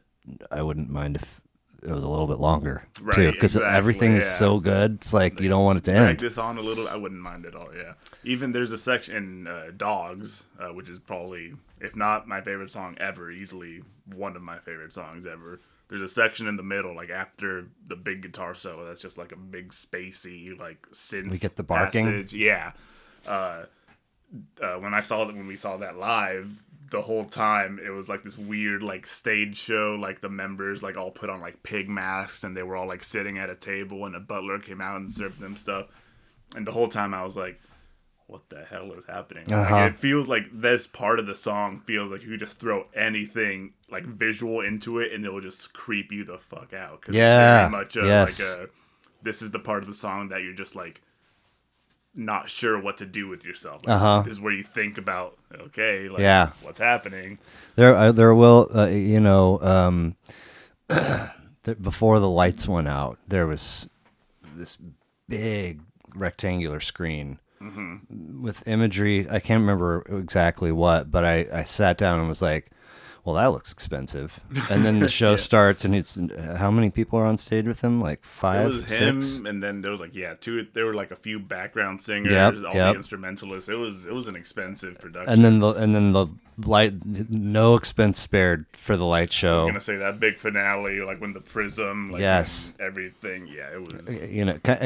I 0.50 0.62
wouldn't 0.62 0.90
mind 0.90 1.18
if 1.18 1.42
it 1.84 1.90
was 1.90 2.04
a 2.04 2.08
little 2.08 2.28
bit 2.28 2.40
longer 2.40 2.84
too, 3.14 3.32
because 3.32 3.56
exactly, 3.56 3.78
everything 3.78 4.12
is 4.14 4.30
so 4.30 4.60
good. 4.60 4.96
It's 4.96 5.14
like 5.14 5.40
you 5.40 5.50
don't 5.50 5.64
want 5.64 5.80
it 5.80 5.84
to 5.86 5.92
Drag 5.92 6.10
end. 6.10 6.20
this 6.20 6.38
on 6.38 6.58
a 6.58 6.62
little. 6.62 6.88
I 6.88 6.96
wouldn't 6.96 7.22
mind 7.22 7.46
at 7.46 7.56
all. 7.56 7.70
Yeah. 7.76 7.94
Even 8.24 8.52
there's 8.52 8.72
a 8.72 8.78
section 8.78 9.16
in 9.16 9.48
uh, 9.48 9.72
Dogs, 9.76 10.48
uh, 10.60 10.70
which 10.70 10.90
is 10.90 11.00
probably, 11.00 11.54
if 11.80 11.96
not 11.96 12.28
my 12.28 12.42
favorite 12.42 12.70
song 12.70 12.96
ever, 13.00 13.32
easily 13.32 13.82
one 14.16 14.36
of 14.36 14.42
my 14.42 14.60
favorite 14.60 14.94
songs 14.94 15.26
ever. 15.26 15.60
There's 15.88 16.02
a 16.02 16.08
section 16.08 16.48
in 16.48 16.56
the 16.56 16.64
middle, 16.64 16.96
like 16.96 17.10
after 17.10 17.68
the 17.88 17.96
big 17.98 18.22
guitar 18.22 18.56
solo, 18.56 18.86
that's 18.86 19.02
just 19.02 19.18
like 19.18 19.32
a 19.32 19.38
big 19.38 19.70
spacey, 19.70 20.58
like 20.58 20.88
synth. 20.94 21.30
We 21.30 21.38
get 21.38 21.56
the 21.56 21.64
barking? 21.64 22.06
passage. 22.06 22.34
Yeah. 22.34 22.72
Uh, 23.28 23.64
uh, 24.62 24.76
when 24.76 24.94
I 24.94 25.02
saw 25.02 25.26
that, 25.26 25.36
when 25.36 25.48
we 25.48 25.58
saw 25.58 25.78
that 25.78 25.98
live, 25.98 26.50
the 26.92 27.02
whole 27.02 27.26
time 27.26 27.80
it 27.84 27.90
was 27.90 28.08
like 28.10 28.24
this 28.24 28.38
weird 28.38 28.84
like 28.84 29.08
stage 29.08 29.58
show. 29.58 29.98
Like 30.00 30.22
the 30.22 30.30
members 30.30 30.84
like 30.84 30.98
all 30.98 31.10
put 31.10 31.30
on 31.30 31.42
like 31.42 31.64
pig 31.64 31.90
masks, 31.90 32.44
and 32.44 32.56
they 32.56 32.64
were 32.64 32.76
all 32.76 32.88
like 32.88 33.04
sitting 33.04 33.40
at 33.40 33.50
a 33.50 33.56
table, 33.56 34.06
and 34.06 34.16
a 34.16 34.20
butler 34.20 34.60
came 34.60 34.82
out 34.82 34.98
and 34.98 35.12
served 35.12 35.40
them 35.40 35.56
stuff. 35.58 35.88
And 36.56 36.68
the 36.68 36.72
whole 36.72 36.90
time 36.90 37.14
I 37.14 37.24
was 37.24 37.38
like, 37.38 37.60
"What 38.28 38.42
the 38.50 38.64
hell 38.66 38.92
is 38.92 39.06
happening?" 39.06 39.52
Uh-huh. 39.52 39.86
it 39.86 39.98
feels 39.98 40.28
like 40.28 40.48
this 40.54 40.86
part 40.86 41.20
of 41.20 41.26
the 41.26 41.36
song 41.36 41.80
feels 41.80 42.12
like 42.12 42.24
you 42.24 42.30
could 42.30 42.42
just 42.42 42.60
throw 42.60 42.86
anything 42.94 43.74
like 43.90 44.04
visual 44.04 44.62
into 44.62 45.00
it, 45.00 45.14
and 45.14 45.26
it'll 45.26 45.42
just 45.42 45.74
creep 45.74 46.12
you 46.12 46.26
the 46.26 46.38
fuck 46.38 46.74
out. 46.74 47.04
Yeah, 47.10 47.64
it's 47.64 47.72
very 47.72 47.84
much 47.84 47.96
a, 47.96 48.06
yes. 48.06 48.40
like 48.40 48.60
a. 48.60 48.70
This 49.24 49.42
is 49.42 49.52
the 49.52 49.60
part 49.60 49.84
of 49.84 49.88
the 49.88 49.96
song 49.96 50.30
that 50.30 50.42
you're 50.44 50.54
just 50.54 50.76
like 50.76 51.02
not 52.14 52.50
sure 52.50 52.80
what 52.80 52.98
to 52.98 53.06
do 53.06 53.28
with 53.28 53.46
yourself. 53.46 53.86
Like, 53.86 53.96
Uh-huh. 53.96 54.24
Is 54.28 54.40
where 54.40 54.52
you 54.54 54.64
think 54.64 54.98
about, 54.98 55.38
okay, 55.54 56.10
like, 56.10 56.20
Yeah. 56.20 56.52
what's 56.62 56.80
happening? 56.80 57.40
There, 57.76 57.96
uh, 57.96 58.12
there 58.12 58.36
will, 58.36 58.70
uh, 58.76 58.88
you 58.88 59.20
know, 59.20 59.60
um, 59.62 60.16
before 61.82 62.20
the 62.20 62.30
lights 62.30 62.68
went 62.68 62.88
out, 62.88 63.18
there 63.28 63.48
was 63.48 63.90
this 64.56 64.78
big 65.30 65.82
rectangular 66.16 66.80
screen 66.80 67.40
with 68.42 68.68
imagery. 68.68 69.30
I 69.30 69.40
can't 69.40 69.62
remember 69.62 70.04
exactly 70.10 70.72
what, 70.72 71.12
but 71.12 71.24
I, 71.24 71.46
I 71.54 71.64
sat 71.64 71.98
down 71.98 72.20
and 72.20 72.28
was 72.28 72.42
like, 72.42 72.72
well, 73.24 73.36
that 73.36 73.48
looks 73.48 73.72
expensive. 73.72 74.40
And 74.70 74.86
then 74.86 75.00
the 75.00 75.10
show 75.10 75.36
starts, 75.36 75.86
and 75.86 75.94
it's 75.96 76.18
uh, 76.18 76.56
how 76.60 76.72
many 76.72 76.90
people 76.90 77.20
are 77.20 77.26
on 77.26 77.38
stage 77.38 77.66
with 77.68 77.82
him? 77.82 78.02
Like 78.02 78.20
It 78.20 78.26
five, 78.26 78.68
was 78.70 78.84
him, 78.86 79.22
six. 79.22 79.40
and 79.48 79.62
then 79.62 79.82
there 79.82 79.92
was 79.92 80.00
like 80.00 80.16
yeah, 80.16 80.34
two. 80.40 80.66
There 80.74 80.86
were 80.86 80.94
like 80.94 81.12
a 81.12 81.16
few 81.16 81.40
background 81.40 82.02
singers, 82.02 82.32
Yep, 82.32 82.54
all 82.68 82.74
yep. 82.74 82.94
the 82.94 82.98
instrumentalists. 82.98 83.70
It 83.70 83.76
was 83.76 84.06
it 84.06 84.14
was 84.14 84.28
an 84.28 84.36
expensive 84.36 85.00
production. 85.00 85.32
And 85.32 85.44
then 85.46 85.60
the 85.60 85.70
and 85.74 85.94
then 85.96 86.12
the 86.14 86.28
light, 86.66 86.94
no 87.30 87.76
expense 87.76 88.20
spared 88.20 88.66
for 88.74 88.96
the 88.98 89.06
light 89.06 89.32
show. 89.34 89.52
I 89.60 89.64
was 89.64 89.70
gonna 89.72 89.82
say 89.82 89.96
that 89.98 90.20
big 90.20 90.38
finale, 90.40 91.02
like 91.02 91.20
when 91.22 91.34
the 91.34 91.42
prism, 91.42 92.12
like 92.12 92.22
Yes. 92.22 92.76
everything. 92.80 93.48
Yeah, 93.48 93.70
it 93.74 93.82
was. 93.82 94.24
you 94.30 94.46
know, 94.46 94.58
kind 94.60 94.82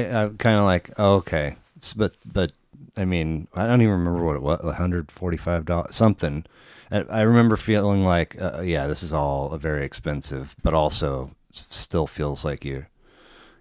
of, 0.60 0.66
like 0.66 0.98
okay, 1.00 1.56
but 1.96 2.14
but 2.32 2.52
I 2.98 3.06
mean, 3.06 3.48
I 3.56 3.68
don't 3.68 3.82
even 3.82 3.94
remember 3.94 4.24
what 4.24 4.36
it 4.36 4.42
was, 4.42 4.62
one 4.64 4.74
hundred 4.74 5.12
forty 5.12 5.38
five 5.38 5.66
dollars 5.66 5.96
something. 5.96 6.46
I, 6.92 7.00
I 7.02 7.22
remember 7.22 7.56
feeling 7.56 8.04
like, 8.04 8.40
uh, 8.40 8.62
yeah, 8.64 8.88
this 8.88 9.04
is 9.04 9.14
all 9.14 9.56
very 9.58 9.86
expensive, 9.86 10.56
but 10.64 10.74
also 10.74 11.32
still 11.52 12.08
feels 12.08 12.44
like 12.44 12.66
you 12.66 12.86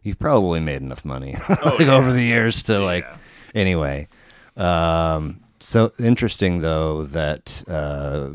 you've 0.03 0.19
probably 0.19 0.61
made 0.61 0.83
enough 0.83 1.05
money 1.05 1.35
like 1.65 1.81
yeah. 1.81 1.95
over 1.95 2.13
the 2.13 2.23
years 2.23 2.63
to 2.65 2.79
like 2.79 3.07
anyway. 3.55 4.09
Um, 4.57 5.41
so 5.59 5.93
interesting 5.99 6.61
though 6.61 7.05
that 7.05 7.65
uh, 7.69 8.31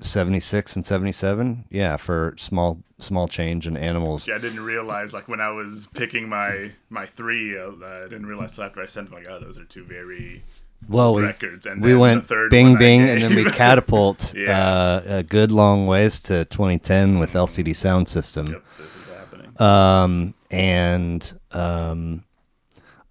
seventy 0.00 0.40
six 0.40 0.76
and 0.76 0.86
seventy 0.86 1.12
seven, 1.12 1.64
yeah, 1.70 1.96
for 1.96 2.34
small 2.36 2.78
small 2.98 3.26
change 3.28 3.66
in 3.66 3.76
animals. 3.76 4.28
Yeah, 4.28 4.36
I 4.36 4.38
didn't 4.38 4.60
realize 4.60 5.12
like 5.12 5.28
when 5.28 5.40
I 5.40 5.50
was 5.50 5.88
picking 5.94 6.28
my 6.28 6.70
my 6.90 7.06
three, 7.06 7.58
uh, 7.58 7.70
I 7.82 8.02
didn't 8.02 8.26
realize 8.26 8.54
till 8.54 8.64
after 8.64 8.82
I 8.82 8.86
sent 8.86 9.10
them 9.10 9.18
like, 9.18 9.28
oh, 9.28 9.40
those 9.40 9.58
are 9.58 9.64
two 9.64 9.84
very 9.84 10.42
well, 10.86 11.14
we, 11.14 11.22
records. 11.22 11.66
And 11.66 11.82
we 11.82 11.94
went 11.94 12.28
bing 12.50 12.76
bing 12.78 13.02
and 13.08 13.20
then 13.22 13.34
we 13.34 13.44
catapult 13.50 14.34
Yeah. 14.36 14.58
uh, 14.58 15.02
a 15.06 15.22
good 15.22 15.50
long 15.50 15.86
ways 15.86 16.20
to 16.22 16.44
2010 16.46 17.18
with 17.18 17.32
LCD 17.32 17.74
sound 17.74 18.08
system. 18.08 18.46
Yep, 18.48 18.64
this 18.78 18.96
is 18.96 19.06
happening. 19.06 19.60
Um, 19.60 20.34
and 20.50 21.40
um, 21.52 22.24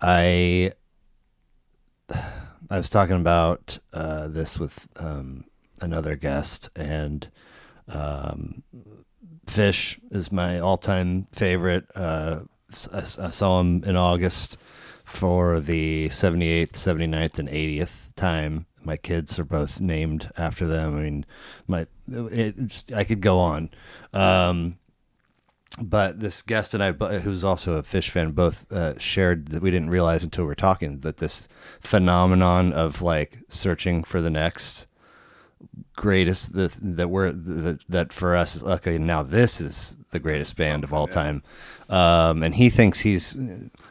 I 0.02 0.72
I 2.70 2.78
was 2.78 2.90
talking 2.90 3.16
about 3.16 3.80
uh, 3.94 4.28
this 4.28 4.60
with 4.60 4.88
um, 4.98 5.46
another 5.82 6.16
guest, 6.16 6.70
and 6.76 7.30
um, 7.88 8.64
Phish 9.46 9.98
is 10.12 10.32
my 10.34 10.60
all-time 10.60 11.28
favorite. 11.32 11.86
Uh, 11.96 12.42
I, 12.94 12.98
I 12.98 13.30
saw 13.30 13.62
him 13.62 13.84
in 13.86 13.96
August 13.96 14.58
for 15.08 15.62
the 15.62 16.10
78th, 16.10 16.74
79th, 16.74 17.40
and 17.40 17.48
80th 17.48 18.14
time. 18.16 18.66
My 18.84 18.98
kids 18.98 19.40
are 19.40 19.46
both 19.46 19.80
named 19.80 20.30
after 20.38 20.68
them. 20.68 20.98
I 20.98 21.00
mean, 21.00 21.26
my 21.66 21.88
it 22.12 22.68
just 22.68 22.92
I 22.92 23.06
could 23.06 23.22
go 23.22 23.40
on. 23.40 23.70
Um, 24.12 24.78
but 25.82 26.20
this 26.20 26.42
guest 26.42 26.74
and 26.74 26.84
I, 26.84 26.92
who's 26.92 27.46
also 27.46 27.76
a 27.76 27.84
Phish 27.84 28.10
fan, 28.10 28.32
both 28.32 28.70
uh, 28.70 29.00
shared 29.00 29.48
that 29.48 29.62
we 29.62 29.72
didn't 29.72 29.92
realize 29.92 30.26
until 30.26 30.44
we 30.44 30.50
were 30.50 30.56
talking 30.56 31.00
that 31.00 31.18
this 31.18 31.48
phenomenon 31.80 32.74
of 32.74 33.02
like 33.02 33.38
searching 33.48 34.04
for 34.04 34.20
the 34.20 34.30
next 34.30 34.88
greatest 35.96 36.54
that 36.54 36.78
that 36.82 37.10
we're 37.10 37.32
that, 37.32 37.80
that 37.88 38.12
for 38.12 38.36
us 38.36 38.58
is 38.58 38.64
okay. 38.64 38.98
Now 38.98 39.24
this 39.24 39.62
is 39.62 39.96
the 40.12 40.20
greatest 40.20 40.58
band 40.58 40.84
of 40.84 40.94
all 40.94 41.08
time, 41.08 41.44
um, 41.90 42.44
and 42.44 42.56
he 42.56 42.70
thinks 42.70 43.00
he's 43.00 43.36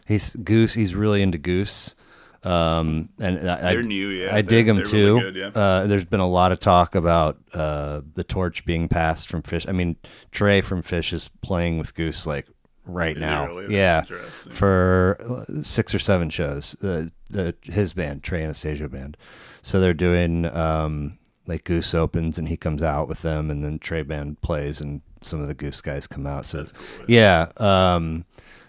he's 0.07 0.35
Goose. 0.37 0.75
He's 0.75 0.95
really 0.95 1.23
into 1.23 1.39
Goose. 1.39 1.95
Um, 2.43 3.09
and 3.19 3.39
I, 3.51 3.73
They're 3.73 3.81
I, 3.81 3.83
new, 3.83 4.09
yeah. 4.09 4.35
I 4.35 4.41
dig 4.41 4.67
them 4.67 4.85
too. 4.85 5.19
really 5.19 5.33
good, 5.33 5.37
yeah. 5.37 5.61
Uh, 5.61 5.87
there's 5.89 6.05
been 6.05 6.21
a 6.21 6.29
lot 6.29 6.53
of 6.53 6.61
talk 6.61 6.95
about 6.95 7.39
uh, 7.53 8.03
the 8.15 8.23
torch 8.23 8.65
being 8.65 8.89
passed 8.89 9.29
from 9.29 9.43
Phish. 9.43 9.69
I 9.69 9.73
mean, 9.73 9.97
Trey 10.31 10.61
from 10.61 10.83
Phish 10.83 11.13
is 11.13 11.29
playing 11.29 11.79
with 11.79 11.95
Goose 11.95 12.25
like 12.25 12.47
right 12.85 13.17
Is 13.17 13.21
now. 13.21 13.49
really? 13.49 13.75
Yeah, 13.75 14.03
for 14.03 15.19
uh, 15.29 15.63
six 15.63 15.93
or 15.93 15.99
seven 15.99 16.31
shows. 16.31 16.77
The 16.81 17.11
the 17.31 17.57
his 17.63 17.93
band, 17.95 18.23
Trey 18.23 18.45
Anastasio 18.45 18.87
band. 18.87 19.17
So 19.63 19.81
they're 19.81 19.93
doing 19.93 20.45
um, 20.47 21.19
like 21.49 21.65
Goose 21.65 21.95
opens 21.95 22.39
and 22.39 22.49
he 22.49 22.57
comes 22.57 22.83
out 22.83 23.09
with 23.09 23.23
them, 23.23 23.51
and 23.51 23.63
then 23.63 23.81
Trey 23.81 24.03
band 24.03 24.41
plays 24.41 24.81
and 24.81 25.03
some 25.21 25.41
of 25.41 25.49
the 25.49 25.55
Goose 25.55 25.81
guys 25.81 26.07
come 26.07 26.27
out. 26.27 26.45
So 26.45 26.67
yeah, 27.09 27.49
um, 27.57 28.25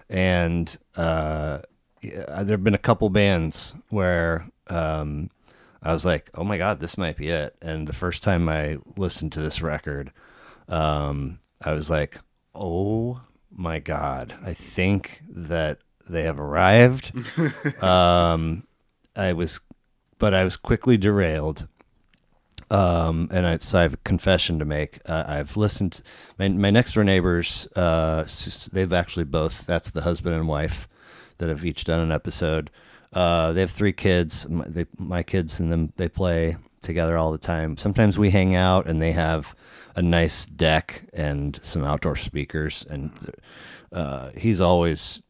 and 0.10 0.78
uh, 0.96 1.60
yeah, 2.02 2.44
there 2.44 2.54
have 2.58 2.64
been 2.64 2.74
a 2.74 2.80
couple 2.80 3.10
bands 3.10 3.76
where 3.90 4.48
um, 4.68 5.30
I 5.82 5.94
was 5.94 6.06
like, 6.06 6.30
oh 6.36 6.44
my 6.44 6.58
god, 6.58 6.80
this 6.80 6.98
might 6.98 7.18
be 7.18 7.30
it. 7.30 7.56
And 7.62 7.88
the 7.88 7.94
first 7.94 8.24
time 8.24 8.50
I 8.50 8.78
listened 8.96 9.32
to 9.34 9.42
this 9.42 9.62
record, 9.62 10.12
um, 10.68 11.40
I 11.62 11.74
was 11.74 11.90
like, 11.90 12.20
oh 12.54 13.22
my 13.52 13.80
god, 13.80 14.38
I 14.44 14.54
think 14.54 15.22
that 15.30 15.80
they 16.10 16.24
have 16.24 16.40
arrived. 16.40 17.12
um, 17.84 18.66
I 19.16 19.34
was, 19.34 19.60
but 20.18 20.34
I 20.34 20.44
was 20.44 20.58
quickly 20.58 20.98
derailed. 20.98 21.68
Um, 22.70 23.30
and 23.32 23.48
I, 23.48 23.58
so 23.60 23.80
I 23.80 23.84
have 23.84 23.94
a 23.94 23.98
confession 23.98 24.60
to 24.60 24.66
make. 24.66 25.00
Uh, 25.06 25.24
I've 25.28 25.56
listened. 25.56 26.02
My, 26.38 26.50
my 26.50 26.70
next 26.70 26.94
door 26.94 27.04
neighbors, 27.04 27.68
uh, 27.76 28.28
they've 28.72 28.92
actually 28.92 29.24
both. 29.26 29.66
That's 29.66 29.92
the 29.92 30.02
husband 30.02 30.36
and 30.36 30.48
wife 30.48 30.88
that 31.38 31.50
have 31.50 31.64
each 31.66 31.86
done 31.86 32.00
an 32.00 32.12
episode. 32.12 32.70
Uh, 33.14 33.54
they 33.54 33.62
have 33.62 33.72
three 33.72 33.94
kids. 33.94 34.50
My, 34.50 34.66
they, 34.68 34.86
my 34.98 35.24
kids 35.24 35.60
and 35.60 35.72
them, 35.72 35.94
they 35.96 36.10
play 36.10 36.58
together 36.82 37.18
all 37.18 37.32
the 37.32 37.38
time. 37.38 37.78
Sometimes 37.78 38.18
we 38.18 38.32
hang 38.32 38.56
out, 38.56 38.86
and 38.86 39.02
they 39.02 39.14
have 39.14 39.56
a 39.96 40.02
nice 40.02 40.46
deck 40.46 41.04
and 41.14 41.60
some 41.64 41.84
outdoor 41.84 42.16
speakers. 42.16 42.86
And 42.90 43.12
uh, 43.92 44.32
he's 44.38 44.60
always 44.62 45.22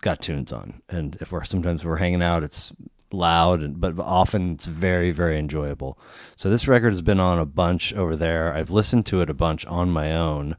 got 0.00 0.22
tunes 0.22 0.52
on. 0.52 0.82
And 0.88 1.16
if 1.20 1.30
we're 1.30 1.44
sometimes 1.44 1.84
we're 1.84 1.96
hanging 1.96 2.22
out, 2.22 2.42
it's 2.42 2.72
loud, 3.12 3.62
and 3.62 3.80
but 3.80 3.98
often 3.98 4.52
it's 4.52 4.66
very 4.66 5.10
very 5.10 5.38
enjoyable. 5.38 5.98
So 6.36 6.50
this 6.50 6.68
record 6.68 6.90
has 6.90 7.02
been 7.02 7.20
on 7.20 7.38
a 7.38 7.46
bunch 7.46 7.92
over 7.94 8.16
there. 8.16 8.52
I've 8.54 8.70
listened 8.70 9.06
to 9.06 9.20
it 9.20 9.30
a 9.30 9.34
bunch 9.34 9.66
on 9.66 9.90
my 9.90 10.14
own, 10.14 10.56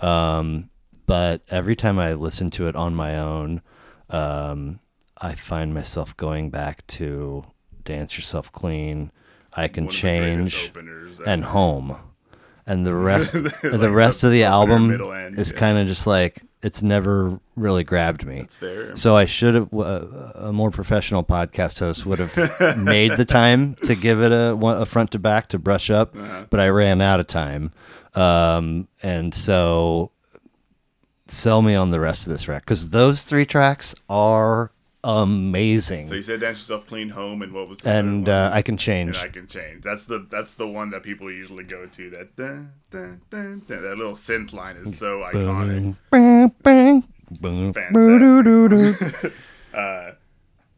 um, 0.00 0.70
but 1.06 1.42
every 1.48 1.76
time 1.76 1.98
I 1.98 2.14
listen 2.14 2.50
to 2.52 2.68
it 2.68 2.76
on 2.76 2.94
my 2.94 3.18
own, 3.18 3.62
um, 4.08 4.80
I 5.18 5.34
find 5.34 5.74
myself 5.74 6.16
going 6.16 6.50
back 6.50 6.86
to 6.88 7.44
"Dance 7.84 8.16
Yourself 8.16 8.50
Clean," 8.52 9.10
"I 9.52 9.68
Can 9.68 9.84
One 9.86 9.94
of 9.94 10.00
the 10.00 10.18
greatest 10.18 10.74
Change," 10.74 11.18
and 11.26 11.44
"Home." 11.44 11.96
And 12.66 12.86
the 12.86 12.94
rest, 13.10 13.34
Like 13.34 13.60
the 13.62 13.90
rest 13.90 14.22
of 14.22 14.30
the 14.30 14.44
album 14.44 14.92
is 15.36 15.50
yeah. 15.52 15.58
kind 15.58 15.78
of 15.78 15.86
just 15.88 16.06
like 16.06 16.42
it's 16.62 16.82
never 16.82 17.40
really 17.56 17.84
grabbed 17.84 18.26
me. 18.26 18.36
That's 18.40 18.54
fair. 18.54 18.94
So 18.96 19.16
I 19.16 19.24
should 19.24 19.54
have 19.54 19.72
uh, 19.72 20.32
a 20.34 20.52
more 20.52 20.70
professional 20.70 21.24
podcast 21.24 21.80
host 21.80 22.04
would 22.06 22.18
have 22.18 22.76
made 22.76 23.12
the 23.16 23.24
time 23.24 23.74
to 23.84 23.94
give 23.94 24.20
it 24.22 24.30
a, 24.32 24.52
a 24.54 24.84
front 24.86 25.10
to 25.12 25.18
back 25.18 25.48
to 25.50 25.58
brush 25.58 25.88
up, 25.90 26.14
Uh-huh. 26.16 26.44
but 26.50 26.60
I 26.60 26.68
ran 26.68 27.00
out 27.00 27.18
of 27.20 27.26
time, 27.26 27.72
um, 28.14 28.88
and 29.02 29.34
so 29.34 30.10
sell 31.28 31.62
me 31.62 31.74
on 31.74 31.90
the 31.90 32.00
rest 32.00 32.26
of 32.26 32.32
this 32.32 32.42
track 32.42 32.62
because 32.64 32.90
those 32.90 33.22
three 33.22 33.46
tracks 33.46 33.94
are 34.08 34.72
amazing, 35.04 36.08
So 36.08 36.14
you 36.14 36.22
said 36.22 36.40
"Dance 36.40 36.58
Yourself 36.58 36.86
Clean 36.86 37.08
Home" 37.10 37.42
and 37.42 37.52
what 37.52 37.68
was 37.68 37.78
the 37.78 37.90
and 37.90 38.28
uh, 38.28 38.50
I 38.52 38.62
can 38.62 38.74
and 38.74 38.80
change. 38.80 39.18
I 39.18 39.28
can 39.28 39.46
change. 39.46 39.82
That's 39.82 40.04
the 40.04 40.26
that's 40.30 40.54
the 40.54 40.66
one 40.66 40.90
that 40.90 41.02
people 41.02 41.30
usually 41.30 41.64
go 41.64 41.86
to. 41.86 42.10
That 42.10 42.36
dun, 42.36 42.72
dun, 42.90 43.20
dun, 43.30 43.62
that 43.66 43.82
little 43.96 44.14
synth 44.14 44.52
line 44.52 44.76
is 44.76 44.98
so 44.98 45.18
iconic. 45.20 45.96
Bang, 46.10 46.54
bang, 46.62 47.04
boom, 47.30 47.72
boo-doo-doo-doo. 47.92 48.94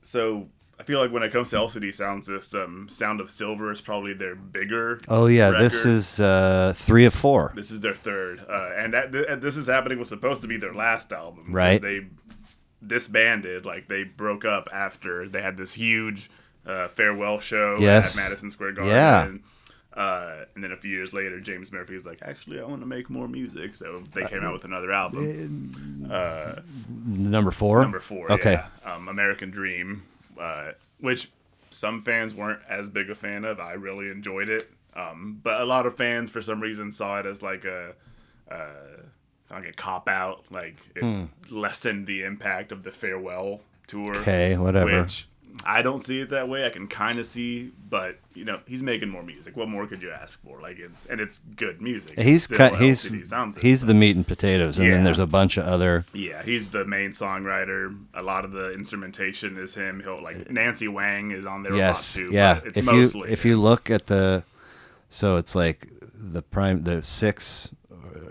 So 0.02 0.48
I 0.78 0.84
feel 0.84 0.98
like 0.98 1.12
when 1.12 1.22
it 1.22 1.32
comes 1.32 1.50
to 1.50 1.56
LCD 1.56 1.94
Sound 1.94 2.24
System, 2.24 2.88
Sound 2.88 3.20
of 3.20 3.30
Silver 3.30 3.70
is 3.70 3.80
probably 3.80 4.14
their 4.14 4.34
bigger. 4.34 5.00
Oh 5.08 5.26
yeah, 5.26 5.50
this 5.52 5.86
is 5.86 6.18
uh, 6.18 6.72
three 6.76 7.04
of 7.04 7.14
four. 7.14 7.52
This 7.54 7.70
is 7.70 7.80
their 7.80 7.94
third, 7.94 8.40
uh, 8.40 8.70
and 8.76 8.92
that 8.92 9.12
th- 9.12 9.40
this 9.40 9.56
is 9.56 9.68
happening 9.68 9.98
was 9.98 10.08
supposed 10.08 10.42
to 10.42 10.48
be 10.48 10.56
their 10.56 10.74
last 10.74 11.12
album. 11.12 11.52
Right. 11.52 11.80
They 11.80 12.08
disbanded, 12.86 13.64
like 13.66 13.88
they 13.88 14.04
broke 14.04 14.44
up 14.44 14.68
after 14.72 15.28
they 15.28 15.42
had 15.42 15.56
this 15.56 15.74
huge 15.74 16.30
uh, 16.66 16.88
farewell 16.88 17.40
show 17.40 17.76
Yes. 17.78 18.16
at 18.18 18.24
Madison 18.24 18.50
Square 18.50 18.72
Garden. 18.72 18.92
Yeah. 18.94 19.28
Uh, 19.94 20.46
and 20.54 20.64
then 20.64 20.72
a 20.72 20.76
few 20.76 20.90
years 20.90 21.12
later, 21.12 21.38
James 21.38 21.70
Murphy 21.70 21.94
is 21.94 22.06
like, 22.06 22.20
actually, 22.22 22.58
I 22.58 22.64
want 22.64 22.80
to 22.80 22.86
make 22.86 23.10
more 23.10 23.28
music. 23.28 23.74
So 23.74 24.02
they 24.14 24.24
came 24.24 24.42
out 24.42 24.54
with 24.54 24.64
another 24.64 24.90
album, 24.90 25.72
Number 27.06 27.50
four. 27.50 27.82
number 27.82 28.00
four. 28.00 28.30
Okay. 28.32 28.52
yeah. 28.52 28.90
Um, 28.90 29.08
American 29.08 29.50
Dream, 29.50 30.02
uh, 30.40 30.72
which 31.00 31.28
some 31.70 32.00
fans 32.02 32.34
weren't 32.34 32.60
as 32.68 32.88
big 32.90 33.10
a 33.10 33.14
fan 33.14 33.44
of. 33.44 33.60
I 33.60 33.72
really 33.72 34.08
enjoyed 34.10 34.48
it, 34.48 34.70
um, 34.96 35.40
but 35.42 35.60
a 35.60 35.64
lot 35.64 35.86
of 35.86 35.96
fans, 35.96 36.30
for 36.30 36.40
some 36.42 36.60
reason, 36.60 36.90
saw 36.92 37.18
it 37.20 37.26
as 37.26 37.42
like 37.42 37.64
a 37.64 37.92
uh, 38.50 38.66
like 39.52 39.66
a 39.66 39.72
cop 39.72 40.08
out. 40.08 40.44
Like 40.50 40.76
it 40.96 41.28
lessened 41.50 42.06
the 42.06 42.24
impact 42.24 42.72
of 42.72 42.82
the 42.82 42.90
farewell 42.90 43.60
tour. 43.86 44.04
Hmm. 44.14 44.20
Okay, 44.20 44.58
whatever. 44.58 45.02
Which 45.02 45.28
I 45.66 45.82
don't 45.82 46.02
see 46.02 46.20
it 46.22 46.30
that 46.30 46.48
way. 46.48 46.64
I 46.64 46.70
can 46.70 46.88
kind 46.88 47.18
of 47.18 47.26
see, 47.26 47.72
but 47.90 48.18
you 48.34 48.46
know, 48.46 48.60
he's 48.66 48.82
making 48.82 49.10
more 49.10 49.22
music. 49.22 49.54
What 49.54 49.68
more 49.68 49.86
could 49.86 50.00
you 50.00 50.10
ask 50.10 50.42
for? 50.42 50.58
Like 50.62 50.78
it's 50.78 51.04
and 51.06 51.20
it's 51.20 51.40
good 51.56 51.82
music. 51.82 52.18
He's 52.18 52.46
cut. 52.46 52.80
He's 52.80 53.02
he's 53.60 53.84
the 53.84 53.92
meat 53.94 54.16
and 54.16 54.26
potatoes, 54.26 54.78
and 54.78 54.90
then 54.90 55.04
there's 55.04 55.18
a 55.18 55.26
bunch 55.26 55.58
of 55.58 55.66
other. 55.66 56.06
yeah, 56.14 56.42
he's 56.42 56.70
the 56.70 56.86
main 56.86 57.10
songwriter. 57.10 57.94
A 58.14 58.22
lot 58.22 58.46
of 58.46 58.52
the 58.52 58.72
instrumentation 58.72 59.58
is 59.58 59.74
him. 59.74 60.00
He'll 60.00 60.22
like 60.22 60.50
Nancy 60.50 60.88
Whang 60.88 61.32
is 61.32 61.44
on 61.44 61.62
there 61.62 61.74
Yes, 61.74 62.16
a 62.16 62.20
lot 62.22 62.28
too. 62.28 62.34
yeah. 62.34 62.60
If 62.74 62.84
mostly 62.86 63.28
you 63.28 63.32
if 63.32 63.44
you 63.44 63.58
look 63.58 63.90
at 63.90 64.06
the, 64.06 64.44
so 65.10 65.36
it's 65.36 65.54
like 65.54 65.86
the 66.14 66.40
prime 66.40 66.84
the 66.84 67.02
six 67.02 67.70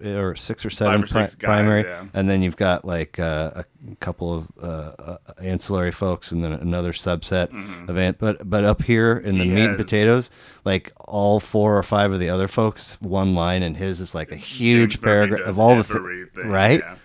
or 0.03 0.36
six 0.36 0.66
or 0.66 0.70
seven 0.70 1.03
or 1.03 1.08
pri- 1.08 1.26
six 1.26 1.36
guys, 1.36 1.45
primary, 1.48 1.84
yeah. 1.84 2.06
and 2.14 2.30
then 2.30 2.41
you've 2.41 2.56
got 2.58 2.86
like 2.86 3.20
uh, 3.20 3.52
a 3.56 3.95
couple 3.99 4.34
of 4.36 4.48
uh, 4.62 4.94
uh, 4.98 5.18
ancillary 5.41 5.91
folks, 5.91 6.32
and 6.32 6.44
then 6.44 6.53
another 6.53 6.94
subset 6.94 7.49
of 7.90 7.98
ant. 7.98 8.18
But 8.18 8.49
but 8.49 8.64
up 8.64 8.82
here 8.84 9.18
in 9.18 9.38
the 9.38 9.41
Mm-hmm. 9.41 9.56
He 9.56 9.62
meat 9.62 9.70
and 9.70 9.78
potatoes, 9.78 10.30
like 10.64 10.91
all 10.99 11.40
four 11.40 11.78
or 11.78 11.84
five 11.84 12.14
of 12.14 12.20
the 12.20 12.30
other 12.30 12.48
folks, 12.48 12.99
one 13.02 13.34
line, 13.36 13.64
and 13.64 13.76
his 13.76 13.99
is 13.99 14.16
like 14.16 14.32
a 14.32 14.36
huge 14.36 15.02
paragraph 15.02 15.41
of 15.41 15.60
all 15.60 15.76
the 15.76 15.84
th- 15.84 16.45
right. 16.45 16.80
yeah. 16.80 16.95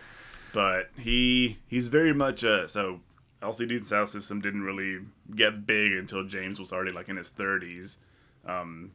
But 0.52 0.90
he 0.98 1.58
he's 1.66 1.88
very 1.88 2.14
much 2.14 2.44
uh 2.44 2.66
so 2.68 3.00
LCD 3.42 3.84
Sound 3.84 4.08
System 4.08 4.40
didn't 4.40 4.62
really 4.62 5.00
get 5.34 5.66
big 5.66 5.92
until 5.92 6.24
James 6.24 6.58
was 6.58 6.72
already 6.72 6.92
like 6.92 7.08
in 7.08 7.16
his 7.16 7.28
thirties. 7.28 7.98
Um, 8.46 8.92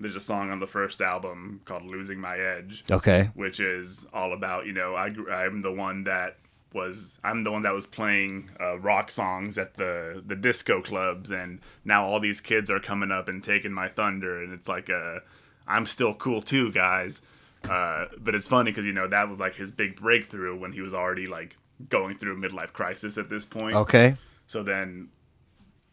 there's 0.00 0.16
a 0.16 0.20
song 0.20 0.50
on 0.50 0.60
the 0.60 0.66
first 0.66 1.00
album 1.00 1.60
called 1.64 1.84
"Losing 1.84 2.18
My 2.20 2.38
Edge," 2.38 2.84
Okay. 2.90 3.30
which 3.34 3.60
is 3.60 4.06
all 4.12 4.32
about 4.32 4.66
you 4.66 4.72
know 4.72 4.94
I 4.94 5.06
I'm 5.30 5.62
the 5.62 5.72
one 5.72 6.04
that 6.04 6.36
was 6.74 7.18
I'm 7.24 7.44
the 7.44 7.50
one 7.50 7.62
that 7.62 7.72
was 7.72 7.86
playing 7.86 8.50
uh, 8.60 8.78
rock 8.78 9.10
songs 9.10 9.56
at 9.58 9.74
the 9.76 10.22
the 10.26 10.36
disco 10.36 10.82
clubs, 10.82 11.30
and 11.30 11.60
now 11.84 12.06
all 12.06 12.20
these 12.20 12.40
kids 12.40 12.70
are 12.70 12.80
coming 12.80 13.10
up 13.10 13.28
and 13.28 13.42
taking 13.42 13.72
my 13.72 13.88
thunder, 13.88 14.42
and 14.42 14.52
it's 14.52 14.68
like 14.68 14.90
uh, 14.90 15.20
I'm 15.66 15.86
still 15.86 16.14
cool 16.14 16.42
too, 16.42 16.70
guys. 16.72 17.22
Uh, 17.68 18.06
but 18.18 18.34
it's 18.34 18.46
funny 18.46 18.70
because 18.70 18.84
you 18.84 18.92
know 18.92 19.08
that 19.08 19.28
was 19.28 19.40
like 19.40 19.54
his 19.54 19.70
big 19.70 19.96
breakthrough 19.96 20.56
when 20.58 20.72
he 20.72 20.80
was 20.80 20.94
already 20.94 21.26
like 21.26 21.56
going 21.88 22.16
through 22.18 22.32
a 22.32 22.36
midlife 22.48 22.72
crisis 22.72 23.18
at 23.18 23.28
this 23.30 23.44
point. 23.44 23.74
Okay. 23.74 24.16
So 24.46 24.62
then 24.62 25.08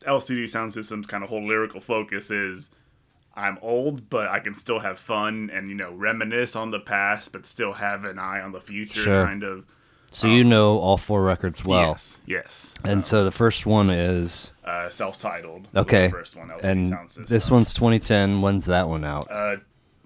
LCD 0.05 0.47
Sound 0.47 0.73
System's 0.73 1.07
kind 1.07 1.23
of 1.23 1.29
whole 1.29 1.45
lyrical 1.45 1.81
focus 1.81 2.29
is 2.31 2.69
I'm 3.35 3.57
old, 3.61 4.09
but 4.09 4.29
I 4.29 4.39
can 4.39 4.53
still 4.53 4.79
have 4.79 4.97
fun 4.97 5.49
and, 5.53 5.67
you 5.67 5.75
know, 5.75 5.91
reminisce 5.91 6.55
on 6.55 6.71
the 6.71 6.79
past, 6.79 7.31
but 7.33 7.45
still 7.45 7.73
have 7.73 8.05
an 8.05 8.17
eye 8.17 8.39
on 8.39 8.51
the 8.53 8.61
future, 8.61 9.01
Sure. 9.01 9.25
kind 9.25 9.43
of. 9.43 9.65
So 10.07 10.27
you 10.27 10.45
know 10.45 10.79
all 10.79 10.95
four 10.95 11.23
records 11.23 11.65
well. 11.65 11.89
yes, 11.91 12.21
yes. 12.25 12.73
And 12.85 13.05
so 13.05 13.25
the 13.25 13.31
first 13.33 13.65
one 13.65 13.89
is 13.89 14.53
Uh, 14.63 14.87
self 14.89 15.19
titled. 15.19 15.67
okay, 15.75 16.05
The 16.07 16.11
first 16.11 16.35
one, 16.37 16.49
and 16.63 16.87
Sound 16.87 17.09
this 17.27 17.51
one's 17.51 17.73
2010. 17.73 18.41
When's 18.41 18.65
that 18.67 18.87
one 18.87 19.03
out? 19.03 19.29
Uh, 19.29 19.57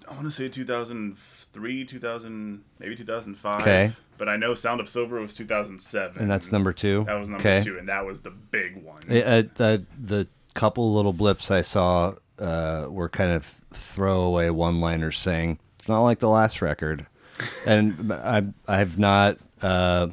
I 0.08 0.14
want 0.14 0.24
to 0.24 0.32
say 0.32 0.48
2003, 0.48 1.84
2000, 1.84 2.64
maybe 2.78 2.96
2005. 2.96 3.60
Okay. 3.60 3.92
But 4.18 4.28
I 4.28 4.36
know 4.36 4.54
Sound 4.54 4.80
of 4.80 4.88
Silver 4.88 5.20
was 5.20 5.34
2007. 5.34 6.20
and 6.20 6.30
that's 6.30 6.50
number 6.52 6.72
two. 6.72 7.04
That 7.04 7.14
was 7.14 7.28
number 7.30 7.48
okay. 7.48 7.64
two, 7.64 7.78
and 7.78 7.88
that 7.88 8.04
was 8.04 8.20
the 8.22 8.30
big 8.30 8.82
one. 8.82 9.00
Uh, 9.08 9.14
uh, 9.14 9.42
the 9.54 9.86
the 9.98 10.28
couple 10.54 10.92
little 10.92 11.12
blips 11.12 11.50
I 11.50 11.62
saw 11.62 12.14
uh, 12.40 12.86
were 12.88 13.08
kind 13.08 13.32
of 13.32 13.44
throwaway 13.44 14.48
one-liners 14.50 15.18
saying 15.18 15.58
it's 15.78 15.88
not 15.88 16.02
like 16.02 16.18
the 16.18 16.28
last 16.28 16.62
record, 16.62 17.06
and 17.66 18.12
I 18.12 18.44
I've 18.66 18.98
not. 18.98 19.38
Uh, 19.62 20.08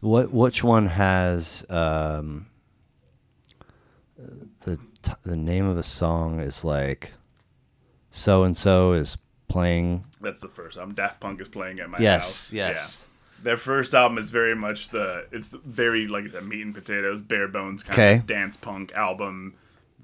what 0.00 0.30
which 0.30 0.62
one 0.62 0.86
has 0.86 1.64
um, 1.70 2.46
the 4.64 4.78
t- 5.02 5.12
the 5.22 5.36
name 5.36 5.66
of 5.66 5.78
a 5.78 5.82
song 5.82 6.40
is 6.40 6.64
like 6.64 7.12
so 8.10 8.44
and 8.44 8.56
so 8.56 8.92
is 8.92 9.16
playing. 9.48 10.04
That's 10.20 10.40
the 10.40 10.48
first 10.48 10.78
album. 10.78 10.94
Daft 10.94 11.20
Punk 11.20 11.40
is 11.40 11.48
playing 11.48 11.80
at 11.80 11.90
my 11.90 11.98
Yes, 11.98 12.24
house. 12.24 12.52
yes. 12.52 13.00
Yeah. 13.08 13.12
Their 13.44 13.56
first 13.58 13.94
album 13.94 14.18
is 14.18 14.30
very 14.30 14.54
much 14.54 14.88
the 14.88 15.26
it's 15.32 15.48
very 15.48 16.06
like 16.06 16.24
I 16.24 16.28
said, 16.28 16.44
meat 16.44 16.62
and 16.62 16.74
potatoes, 16.74 17.20
bare 17.20 17.48
bones 17.48 17.82
kind 17.82 17.94
Okay. 17.98 18.14
of 18.14 18.26
dance 18.26 18.56
punk 18.56 18.92
album, 18.94 19.54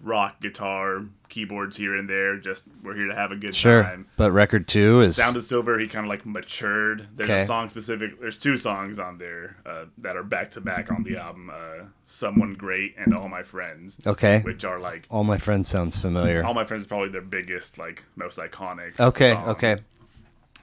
rock 0.03 0.41
guitar, 0.41 1.05
keyboards 1.29 1.77
here 1.77 1.95
and 1.97 2.09
there. 2.11 2.37
Just 2.39 2.65
we're 2.83 2.95
here 2.97 3.07
to 3.07 3.15
have 3.15 3.31
a 3.31 3.37
good 3.37 3.55
Sure, 3.55 3.83
time. 3.85 4.07
but 4.17 4.33
record 4.33 4.67
two 4.69 5.01
is 5.01 5.15
Sound 5.17 5.37
of 5.37 5.45
Silver, 5.45 5.79
he 5.79 5.87
kind 5.89 6.05
of 6.05 6.11
like 6.11 6.27
matured. 6.27 7.07
There's 7.15 7.31
Okay. 7.31 7.43
a 7.43 7.47
song 7.47 7.69
specific. 7.69 8.21
There's 8.21 8.39
two 8.39 8.57
songs 8.57 8.99
on 8.99 9.19
there 9.19 9.57
uh, 9.65 9.85
that 9.99 10.17
are 10.17 10.25
back 10.25 10.51
to 10.53 10.61
back 10.61 10.91
on 10.91 11.03
the 11.05 11.17
album. 11.17 11.51
Uh, 11.51 11.85
Someone 12.05 12.53
Great 12.55 12.95
and 12.99 13.15
All 13.15 13.29
My 13.29 13.43
Friends. 13.43 13.99
Okay. 14.07 14.41
Which 14.43 14.65
are 14.65 14.79
like 14.81 15.07
all 15.09 15.25
my 15.25 15.39
friends 15.39 15.69
sounds 15.69 15.99
familiar. 16.01 16.45
All 16.45 16.53
My 16.55 16.65
Friends 16.65 16.83
is 16.83 16.87
probably 16.87 17.09
their 17.09 17.23
biggest, 17.23 17.79
like 17.79 18.03
most 18.17 18.39
iconic. 18.39 18.99
Okay, 19.01 19.33
song. 19.33 19.49
okay. 19.51 19.77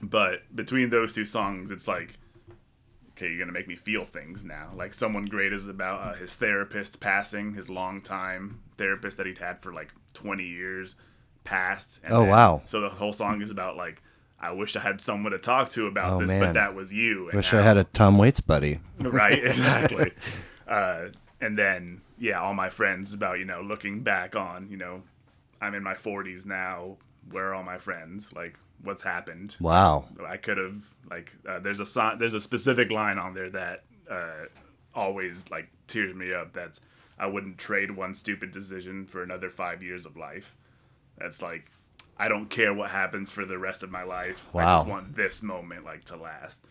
But 0.02 0.42
between 0.54 0.90
those 0.90 1.14
two 1.14 1.24
songs, 1.24 1.70
it's 1.70 1.86
like, 1.88 2.14
okay, 3.20 3.28
you're 3.30 3.38
gonna 3.38 3.52
make 3.52 3.68
me 3.68 3.76
feel 3.76 4.04
things 4.04 4.44
now. 4.44 4.70
Like 4.74 4.94
someone 4.94 5.24
great 5.24 5.52
is 5.52 5.68
about 5.68 6.00
uh, 6.00 6.14
his 6.14 6.34
therapist 6.36 7.00
passing, 7.00 7.54
his 7.54 7.68
longtime 7.68 8.60
therapist 8.78 9.16
that 9.18 9.26
he'd 9.26 9.38
had 9.38 9.60
for 9.62 9.72
like 9.72 9.92
20 10.14 10.44
years 10.44 10.94
passed. 11.44 12.00
And 12.02 12.12
Oh, 12.14 12.24
wow. 12.24 12.62
So 12.66 12.80
the 12.80 12.88
whole 12.88 13.12
song 13.12 13.42
is 13.42 13.50
about 13.50 13.76
like, 13.76 14.02
I 14.40 14.52
wish 14.52 14.74
I 14.74 14.80
had 14.80 15.00
someone 15.00 15.32
to 15.32 15.38
talk 15.38 15.68
to 15.70 15.86
about 15.86 16.14
Oh, 16.14 16.20
this, 16.20 16.30
man. 16.32 16.40
but 16.40 16.52
that 16.54 16.74
was 16.74 16.92
you. 16.92 17.28
And 17.28 17.36
Wish 17.36 17.52
now- 17.52 17.58
I 17.58 17.62
had 17.62 17.76
a 17.76 17.84
Tom 17.84 18.16
Waits 18.16 18.40
buddy. 18.40 18.80
right 19.00 19.38
exactly 19.44 20.12
uh, 20.68 21.06
and 21.40 21.56
then 21.56 22.00
yeah 22.18 22.40
all 22.40 22.54
my 22.54 22.68
friends 22.70 23.12
about 23.14 23.38
you 23.38 23.44
know 23.44 23.60
looking 23.62 24.00
back 24.02 24.36
on 24.36 24.68
you 24.70 24.76
know 24.76 25.02
i'm 25.62 25.74
in 25.74 25.82
my 25.82 25.94
40s 25.94 26.44
now 26.44 26.96
where 27.30 27.46
are 27.46 27.54
all 27.54 27.62
my 27.62 27.78
friends 27.78 28.32
like 28.34 28.58
what's 28.84 29.02
happened 29.02 29.54
Wow. 29.60 30.06
i 30.26 30.36
could 30.36 30.58
have 30.58 30.82
like 31.10 31.32
uh, 31.48 31.58
there's 31.58 31.80
a 31.80 31.86
song 31.86 32.18
there's 32.18 32.34
a 32.34 32.40
specific 32.40 32.90
line 32.90 33.18
on 33.18 33.34
there 33.34 33.50
that 33.50 33.84
uh, 34.10 34.44
always 34.94 35.48
like 35.50 35.68
tears 35.86 36.14
me 36.14 36.32
up 36.32 36.52
that's 36.52 36.80
i 37.18 37.26
wouldn't 37.26 37.58
trade 37.58 37.90
one 37.90 38.14
stupid 38.14 38.50
decision 38.52 39.06
for 39.06 39.22
another 39.22 39.50
five 39.50 39.82
years 39.82 40.06
of 40.06 40.16
life 40.16 40.56
that's 41.18 41.42
like 41.42 41.70
i 42.18 42.28
don't 42.28 42.48
care 42.50 42.72
what 42.74 42.90
happens 42.90 43.30
for 43.30 43.44
the 43.44 43.58
rest 43.58 43.82
of 43.82 43.90
my 43.90 44.02
life 44.02 44.46
Wow. 44.52 44.62
i 44.74 44.76
just 44.78 44.88
want 44.88 45.14
this 45.14 45.42
moment 45.42 45.84
like 45.84 46.04
to 46.04 46.16
last 46.16 46.64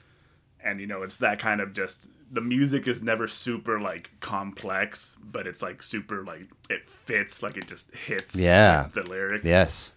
and 0.64 0.80
you 0.82 0.88
know 0.88 1.04
it's 1.04 1.18
that 1.18 1.40
kind 1.40 1.62
of 1.62 1.74
just 1.74 2.10
the 2.32 2.42
music 2.42 2.88
is 2.88 3.02
never 3.02 3.28
super 3.28 3.80
like 3.80 4.12
complex 4.20 5.18
but 5.24 5.48
it's 5.48 5.62
like 5.62 5.82
super 5.82 6.24
like 6.24 6.48
it 6.70 6.90
fits 6.90 7.42
like 7.42 7.56
it 7.58 7.68
just 7.68 7.94
hits 7.96 8.36
Yeah. 8.40 8.84
like, 8.84 8.94
the 8.94 9.04
lyrics 9.10 9.46
Yes. 9.46 9.94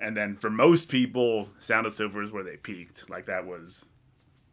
And 0.00 0.16
then 0.16 0.34
for 0.34 0.50
most 0.50 0.88
people 0.88 1.48
sound 1.58 1.86
of 1.86 1.92
silver 1.92 2.22
is 2.22 2.32
where 2.32 2.42
they 2.44 2.56
peaked 2.56 3.08
like 3.10 3.26
that 3.26 3.46
was 3.46 3.86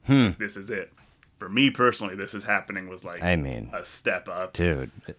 Hmm. 0.06 0.30
this 0.40 0.56
is 0.58 0.70
it 0.70 0.92
for 1.38 1.50
me 1.50 1.70
personally 1.70 2.16
this 2.16 2.34
is 2.34 2.44
happening 2.44 2.88
was 2.88 3.04
like 3.04 3.22
I 3.22 3.36
mean, 3.36 3.70
a 3.74 3.84
step 3.84 4.30
up 4.30 4.54
dude. 4.54 4.90
it's 5.08 5.18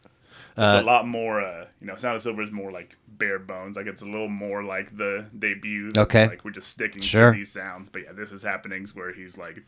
a 0.56 0.82
lot 0.82 1.06
more 1.06 1.40
uh 1.42 1.66
you 1.80 1.86
know 1.86 1.94
sound 1.96 2.16
of 2.16 2.22
silver 2.22 2.42
is 2.42 2.50
more 2.50 2.72
like 2.72 2.96
bare 3.06 3.38
bones 3.38 3.76
like 3.76 3.86
it's 3.86 4.02
a 4.02 4.06
little 4.06 4.28
more 4.28 4.62
like 4.64 4.96
the 4.96 5.26
debut 5.38 5.90
Okay. 5.96 6.26
like 6.26 6.44
we're 6.44 6.50
just 6.52 6.68
sticking 6.68 7.02
Sure. 7.02 7.32
to 7.32 7.36
these 7.38 7.52
sounds 7.52 7.88
but 7.88 8.02
yeah 8.05 8.12
this 8.12 8.32
is 8.32 8.42
happenings 8.42 8.94
where 8.94 9.12
he's 9.12 9.36
like 9.36 9.62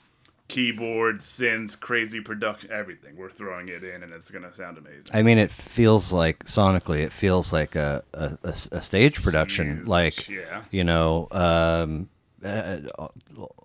keyboard 0.50 1.20
synths 1.20 1.78
crazy 1.78 2.20
production 2.20 2.70
everything 2.72 3.16
we're 3.16 3.30
throwing 3.30 3.68
it 3.68 3.84
in 3.84 4.02
and 4.02 4.12
it's 4.12 4.30
gonna 4.30 4.52
sound 4.52 4.76
amazing 4.78 5.10
I 5.12 5.22
mean, 5.22 5.38
it 5.38 5.50
feels 5.52 6.12
like 6.12 6.44
sonically, 6.44 7.00
it 7.02 7.12
feels 7.12 7.52
like 7.52 7.76
a 7.76 8.02
a, 8.12 8.36
a- 8.42 8.80
stage 8.82 9.22
production. 9.22 9.78
Huge, 9.78 9.86
Like, 9.86 10.28
yeah. 10.28 10.62
you 10.70 10.82
know, 10.84 11.28
um, 11.30 12.08
a, 12.42 12.82
a 12.98 13.08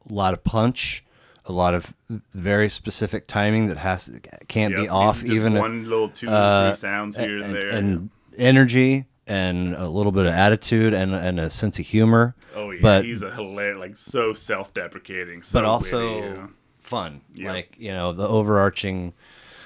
lot 0.09 0.33
of 0.33 0.43
punch, 0.43 1.03
a 1.45 1.51
lot 1.51 1.73
of 1.73 1.93
very 2.33 2.69
specific 2.69 3.27
timing 3.27 3.67
that 3.67 3.77
has 3.77 4.19
can't 4.47 4.75
be 4.75 4.87
off. 4.87 5.21
just 5.21 5.31
Even 5.31 5.53
one 5.55 5.83
little 5.85 6.09
two 6.09 6.29
uh, 6.29 6.69
three 6.71 6.75
sounds 6.75 7.15
here 7.15 7.37
and, 7.37 7.45
and, 7.45 7.55
there 7.55 7.69
and 7.69 8.09
energy 8.37 9.05
and 9.27 9.73
a 9.75 9.87
little 9.89 10.11
bit 10.11 10.25
of 10.25 10.33
attitude 10.33 10.93
and 10.93 11.15
and 11.15 11.39
a 11.39 11.49
sense 11.49 11.79
of 11.79 11.85
humor. 11.87 12.35
oh 12.55 12.69
yeah 12.71 12.79
but 12.81 13.05
he's 13.05 13.23
a 13.23 13.31
hilarious 13.31 13.79
like 13.79 13.97
so 13.97 14.33
self-deprecating 14.33 15.41
so 15.41 15.57
but 15.59 15.65
also 15.65 16.21
witty, 16.21 16.27
yeah. 16.27 16.47
Fun. 16.85 17.21
Yeah. 17.33 17.51
Like 17.51 17.75
you 17.77 17.91
know, 17.91 18.13
the 18.13 18.27
overarching. 18.27 19.13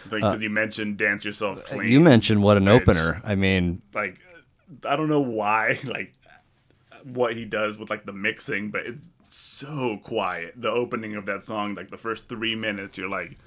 because 0.10 0.41
you 0.41 0.50
mentioned 0.50 0.98
dance 0.98 1.24
yourself 1.26 1.64
clean 1.66 1.80
Uh, 1.82 1.84
You 1.84 2.00
mentioned 2.00 2.41
what 2.41 2.58
an 2.58 2.66
which- 2.66 2.82
opener. 2.82 3.22
I 3.24 3.36
mean, 3.36 3.82
like 3.94 4.18
I 4.86 4.96
don't 4.96 5.10
know 5.10 5.22
why 5.22 5.80
like 5.84 6.14
what 7.04 7.34
he 7.36 7.46
does 7.46 7.78
with 7.78 7.90
like 7.90 8.06
the 8.06 8.14
mixing, 8.14 8.72
but 8.72 8.86
it's 8.86 9.10
so 9.30 10.00
quiet. 10.04 10.54
The 10.56 10.70
opening 10.72 11.16
of 11.16 11.26
that 11.28 11.44
song, 11.44 11.76
like 11.76 11.90
the 11.90 11.98
first 11.98 12.28
three 12.30 12.56
minutes, 12.56 12.98
you're 12.98 13.10
like, 13.10 13.38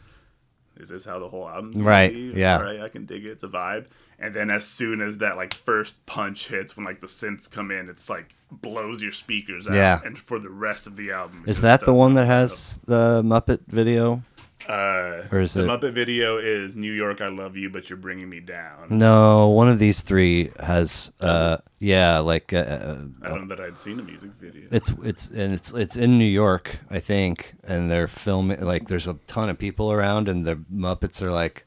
"Is 0.77 0.89
this 0.89 1.05
how 1.05 1.19
the 1.19 1.29
whole 1.29 1.49
album?" 1.49 1.73
Right, 1.85 2.15
yeah. 2.15 2.59
All 2.59 2.65
right, 2.65 2.81
I 2.81 2.89
can 2.89 3.05
dig 3.07 3.25
it. 3.25 3.31
It's 3.31 3.43
a 3.45 3.49
vibe. 3.49 3.87
And 4.23 4.33
then 4.33 4.51
as 4.51 4.65
soon 4.65 5.01
as 5.03 5.19
that 5.19 5.37
like 5.37 5.53
first 5.53 5.95
punch 6.07 6.47
hits, 6.49 6.77
when 6.77 6.87
like 6.87 7.01
the 7.01 7.09
synths 7.09 7.51
come 7.51 7.71
in, 7.73 7.89
it's 7.89 8.09
like 8.09 8.35
blows 8.51 9.03
your 9.03 9.11
speakers 9.13 9.67
out. 9.67 9.75
Yeah. 9.75 10.01
And 10.05 10.17
for 10.17 10.39
the 10.39 10.49
rest 10.51 10.87
of 10.87 10.97
the 10.97 11.11
album, 11.11 11.45
is 11.47 11.61
that 11.63 11.85
the 11.85 11.93
one 11.93 12.15
that 12.15 12.27
has 12.27 12.79
the 12.87 13.23
Muppet 13.25 13.61
video? 13.67 14.23
Uh, 14.69 15.25
Or 15.33 15.41
is 15.41 15.55
the 15.55 15.65
it- 15.65 15.67
Muppet 15.67 15.93
video 15.93 16.39
is 16.39 16.77
New 16.77 16.93
York, 16.93 17.21
I 17.21 17.27
love 17.31 17.57
you, 17.57 17.69
but 17.69 17.91
you're 17.91 17.97
bringing 17.97 18.29
me 18.31 18.39
down. 18.39 18.87
No, 18.91 19.49
one 19.49 19.69
of 19.69 19.81
these 19.81 20.03
three 20.03 20.53
has. 20.61 21.11
Uh, 21.21 21.57
yeah, 21.81 22.19
like 22.21 22.53
uh, 22.53 22.95
I 23.23 23.29
don't 23.29 23.49
know 23.49 23.57
that 23.57 23.61
I'd 23.61 23.77
seen 23.77 23.99
a 23.99 24.05
music 24.05 24.31
video. 24.41 24.69
it's 24.71 24.95
it's 25.03 25.31
and 25.31 25.53
it's 25.53 25.75
it's 25.75 25.97
in 25.97 26.17
New 26.17 26.25
York, 26.43 26.79
I 26.91 27.01
think, 27.01 27.55
and 27.65 27.91
they're 27.91 28.07
filming. 28.07 28.61
Like, 28.65 28.87
there's 28.87 29.09
a 29.09 29.15
ton 29.27 29.49
of 29.49 29.59
people 29.59 29.91
around, 29.91 30.29
and 30.29 30.47
the 30.47 30.55
Muppets 30.73 31.21
are 31.23 31.33
like 31.33 31.67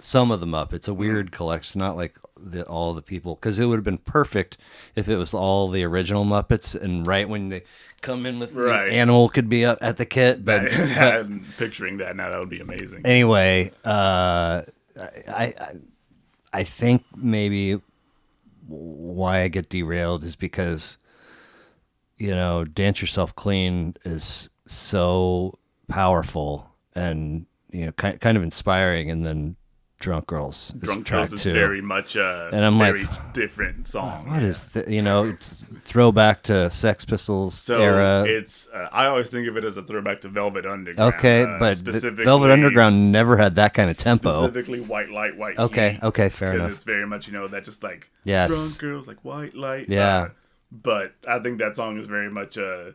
some 0.00 0.30
of 0.30 0.40
the 0.40 0.46
Muppets. 0.46 0.74
It's 0.74 0.88
a 0.88 0.94
weird 0.94 1.30
collection, 1.32 1.78
not 1.78 1.96
like 1.96 2.18
the, 2.36 2.64
all 2.66 2.94
the 2.94 3.02
people, 3.02 3.34
because 3.34 3.58
it 3.58 3.66
would 3.66 3.76
have 3.76 3.84
been 3.84 3.98
perfect 3.98 4.56
if 4.94 5.08
it 5.08 5.16
was 5.16 5.34
all 5.34 5.68
the 5.68 5.84
original 5.84 6.24
Muppets, 6.24 6.74
and 6.80 7.06
right 7.06 7.28
when 7.28 7.48
they 7.50 7.62
come 8.00 8.24
in 8.26 8.38
with 8.38 8.54
Right. 8.54 8.86
the 8.90 8.94
animal 8.94 9.28
could 9.28 9.48
be 9.48 9.64
up 9.64 9.78
at 9.80 9.96
the 9.98 10.06
kit, 10.06 10.44
but. 10.44 10.62
but 10.70 10.70
I'm 10.70 11.44
picturing 11.58 11.98
that 11.98 12.16
now. 12.16 12.30
That 12.30 12.40
would 12.40 12.48
be 12.50 12.60
amazing. 12.60 13.02
anyway, 13.04 13.70
uh, 13.84 14.62
I, 14.98 15.14
I 15.28 15.54
I 16.52 16.64
think 16.64 17.04
maybe 17.16 17.80
why 18.66 19.42
I 19.42 19.48
get 19.48 19.68
derailed 19.68 20.24
is 20.24 20.34
because 20.36 20.98
you 22.18 22.34
know, 22.34 22.64
dance 22.64 23.00
yourself 23.00 23.34
clean 23.34 23.96
is 24.04 24.50
so 24.66 25.58
powerful 25.88 26.70
and 26.94 27.46
you 27.70 27.86
know 27.86 27.92
kind 27.92 28.20
kind 28.20 28.36
of 28.36 28.42
inspiring, 28.42 29.10
and 29.10 29.24
then 29.24 29.56
drunk 30.00 30.26
girls 30.26 30.70
Drunk 30.78 31.06
Girls 31.08 31.32
is 31.32 31.42
two. 31.42 31.52
very 31.52 31.80
much 31.82 32.16
a 32.16 32.48
And 32.52 32.64
I'm 32.64 32.78
like, 32.78 32.94
very 32.94 33.06
different 33.34 33.86
song. 33.86 34.26
What 34.28 34.40
yeah. 34.42 34.48
is 34.48 34.72
th- 34.72 34.88
you 34.88 35.02
know 35.02 35.24
it's 35.24 35.64
throwback 35.64 36.42
to 36.44 36.68
Sex 36.70 37.04
Pistols 37.04 37.54
So 37.54 37.80
era? 37.82 38.24
it's 38.26 38.66
uh, 38.74 38.88
I 38.90 39.06
always 39.06 39.28
think 39.28 39.46
of 39.46 39.56
it 39.58 39.64
as 39.64 39.76
a 39.76 39.82
throwback 39.82 40.22
to 40.22 40.28
Velvet 40.28 40.64
Underground. 40.66 41.14
Okay, 41.14 41.42
uh, 41.44 41.58
but 41.58 41.78
Velvet 41.78 42.50
Underground 42.50 43.12
never 43.12 43.36
had 43.36 43.54
that 43.56 43.74
kind 43.74 43.90
of 43.90 43.96
tempo. 43.98 44.32
specifically 44.32 44.80
White 44.80 45.10
Light, 45.10 45.36
White 45.36 45.58
Okay, 45.58 45.92
Heat, 45.92 46.02
okay, 46.02 46.28
fair 46.30 46.54
enough. 46.54 46.72
It's 46.72 46.84
very 46.84 47.06
much 47.06 47.26
you 47.26 47.32
know 47.34 47.46
that 47.48 47.64
just 47.64 47.82
like 47.82 48.10
Yes. 48.24 48.48
drunk 48.50 48.78
girls 48.78 49.06
like 49.06 49.18
White 49.22 49.54
Light. 49.54 49.88
Yeah. 49.88 50.16
uh, 50.16 50.28
but 50.72 51.12
I 51.28 51.40
think 51.40 51.58
that 51.58 51.76
song 51.76 51.98
is 51.98 52.06
very 52.06 52.30
much 52.30 52.56
uh 52.56 52.92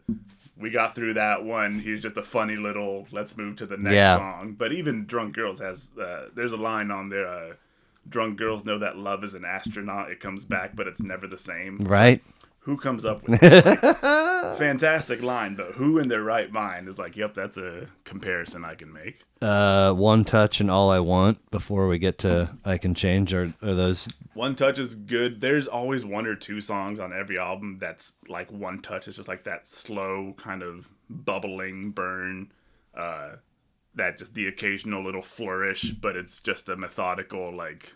we 0.57 0.69
got 0.69 0.95
through 0.95 1.15
that 1.15 1.43
one. 1.43 1.79
He's 1.79 2.01
just 2.01 2.17
a 2.17 2.23
funny 2.23 2.55
little. 2.55 3.07
Let's 3.11 3.35
move 3.37 3.55
to 3.57 3.65
the 3.65 3.77
next 3.77 3.95
Yeah. 3.95 4.17
song. 4.17 4.55
But 4.57 4.71
even 4.73 5.05
Drunk 5.05 5.35
Girls 5.35 5.59
has 5.59 5.91
uh, 5.99 6.29
there's 6.35 6.51
a 6.51 6.57
line 6.57 6.91
on 6.91 7.09
there. 7.09 7.27
Uh, 7.27 7.53
Drunk 8.07 8.37
girls 8.37 8.63
know 8.65 8.77
that 8.77 8.97
love 8.97 9.23
is 9.23 9.33
an 9.33 9.43
astronaut. 9.45 10.11
It 10.11 10.19
comes 10.19 10.45
back, 10.45 10.75
but 10.75 10.85
it's 10.85 11.01
never 11.01 11.25
the 11.25 11.39
same. 11.39 11.79
Right? 11.79 12.21
Who 12.65 12.77
comes 12.77 13.05
up 13.05 13.27
with 13.27 13.39
that? 13.41 14.55
Fantastic 14.59 15.21
line, 15.21 15.55
but 15.55 15.73
who 15.73 15.99
in 15.99 16.07
their 16.07 16.23
right 16.23 16.51
mind 16.51 16.87
is 16.87 16.97
like, 16.97 17.15
"Yep, 17.15 17.33
that's 17.33 17.57
a 17.57 17.87
comparison 18.03 18.65
I 18.65 18.75
can 18.75 18.91
make." 18.91 19.21
uh, 19.41 19.93
one 19.93 20.23
touch 20.23 20.59
and 20.59 20.71
all 20.71 20.89
I 20.89 20.99
want 20.99 21.51
before 21.51 21.87
we 21.87 21.99
get 21.99 22.17
to 22.19 22.57
I 22.63 22.77
can 22.77 22.95
change 22.95 23.33
are, 23.33 23.53
are 23.61 23.73
those 23.73 24.09
One 24.33 24.55
Touch 24.55 24.79
is 24.79 24.95
good. 24.95 25.41
There's 25.41 25.67
always 25.67 26.05
one 26.05 26.25
or 26.25 26.35
two 26.35 26.61
songs 26.61 26.99
on 26.99 27.13
every 27.13 27.37
album 27.37 27.77
that's 27.79 28.13
like 28.27 28.51
One 28.51 28.81
Touch. 28.81 29.07
It's 29.07 29.17
just 29.17 29.29
like 29.29 29.43
that 29.43 29.67
slow 29.67 30.33
kind 30.37 30.63
of 30.63 30.89
bubbling 31.09 31.91
burn. 31.91 32.51
Uh, 32.95 33.35
that 33.95 34.17
just 34.17 34.33
the 34.33 34.47
occasional 34.47 35.03
little 35.03 35.21
flourish, 35.21 35.91
but 35.91 36.15
it's 36.15 36.39
just 36.39 36.67
a 36.67 36.75
methodical 36.75 37.55
like 37.55 37.93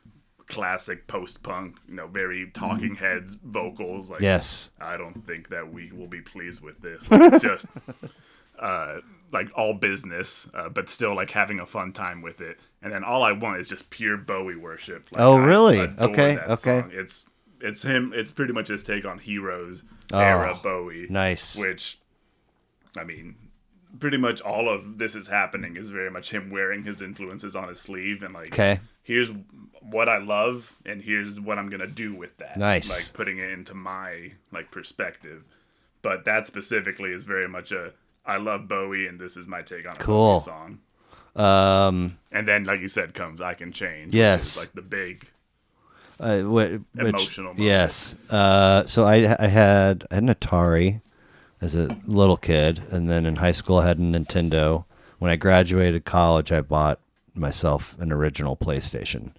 classic 0.49 1.07
post 1.07 1.41
punk. 1.43 1.77
You 1.87 1.95
know, 1.95 2.07
very 2.07 2.51
Talking 2.53 2.95
Heads 2.95 3.35
vocals. 3.35 4.09
Like, 4.09 4.21
yes 4.21 4.69
I 4.81 4.97
don't 4.97 5.25
think 5.25 5.49
that 5.49 5.71
we 5.71 5.91
will 5.93 6.07
be 6.07 6.21
pleased 6.21 6.61
with 6.61 6.79
this. 6.81 7.09
Like, 7.09 7.33
it's 7.33 7.41
just 7.43 7.65
uh, 8.59 8.97
like 9.31 9.47
all 9.55 9.73
business, 9.73 10.47
uh, 10.53 10.69
but 10.69 10.89
still 10.89 11.15
like 11.15 11.29
having 11.31 11.59
a 11.59 11.65
fun 11.65 11.93
time 11.93 12.21
with 12.21 12.41
it. 12.41 12.59
And 12.81 12.91
then 12.91 13.03
all 13.03 13.23
I 13.23 13.31
want 13.31 13.59
is 13.61 13.69
just 13.69 13.89
pure 13.89 14.17
Bowie 14.17 14.55
worship. 14.55 15.05
Like, 15.11 15.21
Oh, 15.21 15.37
really? 15.37 15.79
Okay, 15.81 16.37
okay. 16.47 16.79
song. 16.81 16.91
It's 16.93 17.27
it's 17.61 17.81
him. 17.83 18.11
It's 18.15 18.31
pretty 18.31 18.53
much 18.53 18.67
his 18.69 18.83
take 18.83 19.05
on 19.05 19.19
Heroes 19.19 19.83
Oh, 20.13 20.19
era 20.19 20.57
Bowie. 20.63 21.07
nice. 21.09 21.57
Which, 21.59 21.99
I 22.97 23.03
mean. 23.03 23.35
Pretty 23.99 24.17
much 24.17 24.39
all 24.41 24.69
of 24.69 24.99
this 24.99 25.15
is 25.15 25.25
happening 25.27 25.75
is 25.75 25.89
very 25.89 26.11
much 26.11 26.29
him 26.29 26.51
wearing 26.51 26.83
his 26.83 27.01
influences 27.01 27.55
on 27.55 27.69
his 27.69 27.79
sleeve 27.79 28.21
and 28.21 28.35
like 28.35 28.47
okay 28.53 28.79
here's 29.01 29.31
what 29.81 30.09
I 30.09 30.17
love 30.17 30.75
and 30.85 31.01
here's 31.01 31.39
what 31.39 31.57
I'm 31.59 31.69
gonna 31.69 31.87
do 31.87 32.13
with 32.13 32.37
that. 32.37 32.57
Nice. 32.57 32.89
Like 32.89 33.15
putting 33.15 33.37
it 33.39 33.49
into 33.51 33.73
my 33.75 34.31
like 34.51 34.71
perspective. 34.71 35.43
But 36.01 36.25
that 36.25 36.47
specifically 36.47 37.11
is 37.11 37.23
very 37.23 37.47
much 37.47 37.71
a 37.71 37.93
I 38.25 38.37
love 38.37 38.67
Bowie 38.67 39.07
and 39.07 39.19
this 39.19 39.37
is 39.37 39.47
my 39.47 39.61
take 39.61 39.87
on 39.87 39.93
a 39.93 39.97
Cool. 39.97 40.35
Bowie 40.35 40.43
song. 40.43 40.79
um 41.35 42.17
And 42.31 42.47
then 42.47 42.63
like 42.65 42.79
you 42.81 42.87
said 42.87 43.13
comes 43.13 43.41
I 43.41 43.53
Can 43.53 43.71
Change. 43.71 44.13
Yes. 44.13 44.39
Which 44.57 44.63
is 44.63 44.67
like 44.67 44.75
the 44.75 44.81
big 44.89 45.27
uh, 46.19 46.41
wh- 46.41 46.53
which, 46.73 46.81
Emotional 46.97 47.53
moment. 47.53 47.59
yes 47.65 48.15
uh 48.29 48.83
so 48.85 49.05
I 49.05 49.35
I 49.39 49.47
had 49.47 50.05
I 50.11 50.15
had 50.15 50.23
an 50.23 50.27
Atari 50.33 51.01
as 51.61 51.75
a 51.75 51.97
little 52.05 52.37
kid 52.37 52.81
and 52.91 53.09
then 53.09 53.25
in 53.25 53.37
high 53.37 53.51
school 53.51 53.77
I 53.79 53.87
had 53.87 53.99
a 53.99 54.01
Nintendo 54.01 54.83
when 55.19 55.31
I 55.31 55.35
graduated 55.37 56.03
college 56.05 56.51
I 56.51 56.61
bought 56.61 56.99
myself 57.35 57.97
an 57.99 58.11
original 58.11 58.57
PlayStation 58.57 59.31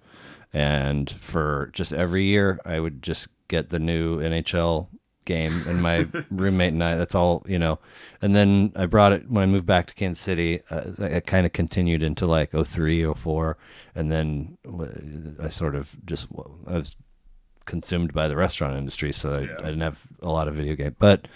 and 0.53 1.09
for 1.09 1.69
just 1.73 1.93
every 1.93 2.25
year 2.25 2.59
I 2.65 2.79
would 2.79 3.01
just 3.01 3.29
get 3.47 3.69
the 3.69 3.79
new 3.79 4.19
NHL 4.19 4.87
game 5.25 5.63
and 5.67 5.81
my 5.81 6.07
roommate 6.31 6.73
and 6.73 6.83
I 6.83 6.95
that's 6.95 7.15
all 7.15 7.43
you 7.47 7.59
know. 7.59 7.79
And 8.21 8.35
then 8.35 8.71
I 8.75 8.85
brought 8.85 9.13
it 9.13 9.29
when 9.29 9.43
I 9.43 9.45
moved 9.45 9.65
back 9.65 9.87
to 9.87 9.93
Kansas 9.93 10.23
City 10.23 10.61
uh, 10.69 10.91
it 10.99 11.25
kind 11.25 11.45
of 11.45 11.53
continued 11.53 12.03
into 12.03 12.25
like 12.25 12.51
03 12.51 13.13
04 13.13 13.57
and 13.95 14.11
then 14.11 14.57
I 15.41 15.49
sort 15.49 15.75
of 15.75 15.95
just 16.05 16.27
I 16.67 16.77
was 16.77 16.95
consumed 17.65 18.13
by 18.13 18.27
the 18.27 18.35
restaurant 18.35 18.75
industry 18.75 19.13
so 19.13 19.33
I, 19.33 19.41
Yeah. 19.41 19.55
I 19.59 19.63
didn't 19.65 19.81
have 19.81 20.01
a 20.21 20.29
lot 20.29 20.47
of 20.47 20.55
video 20.55 20.75
game. 20.75 20.95
But 20.97 21.27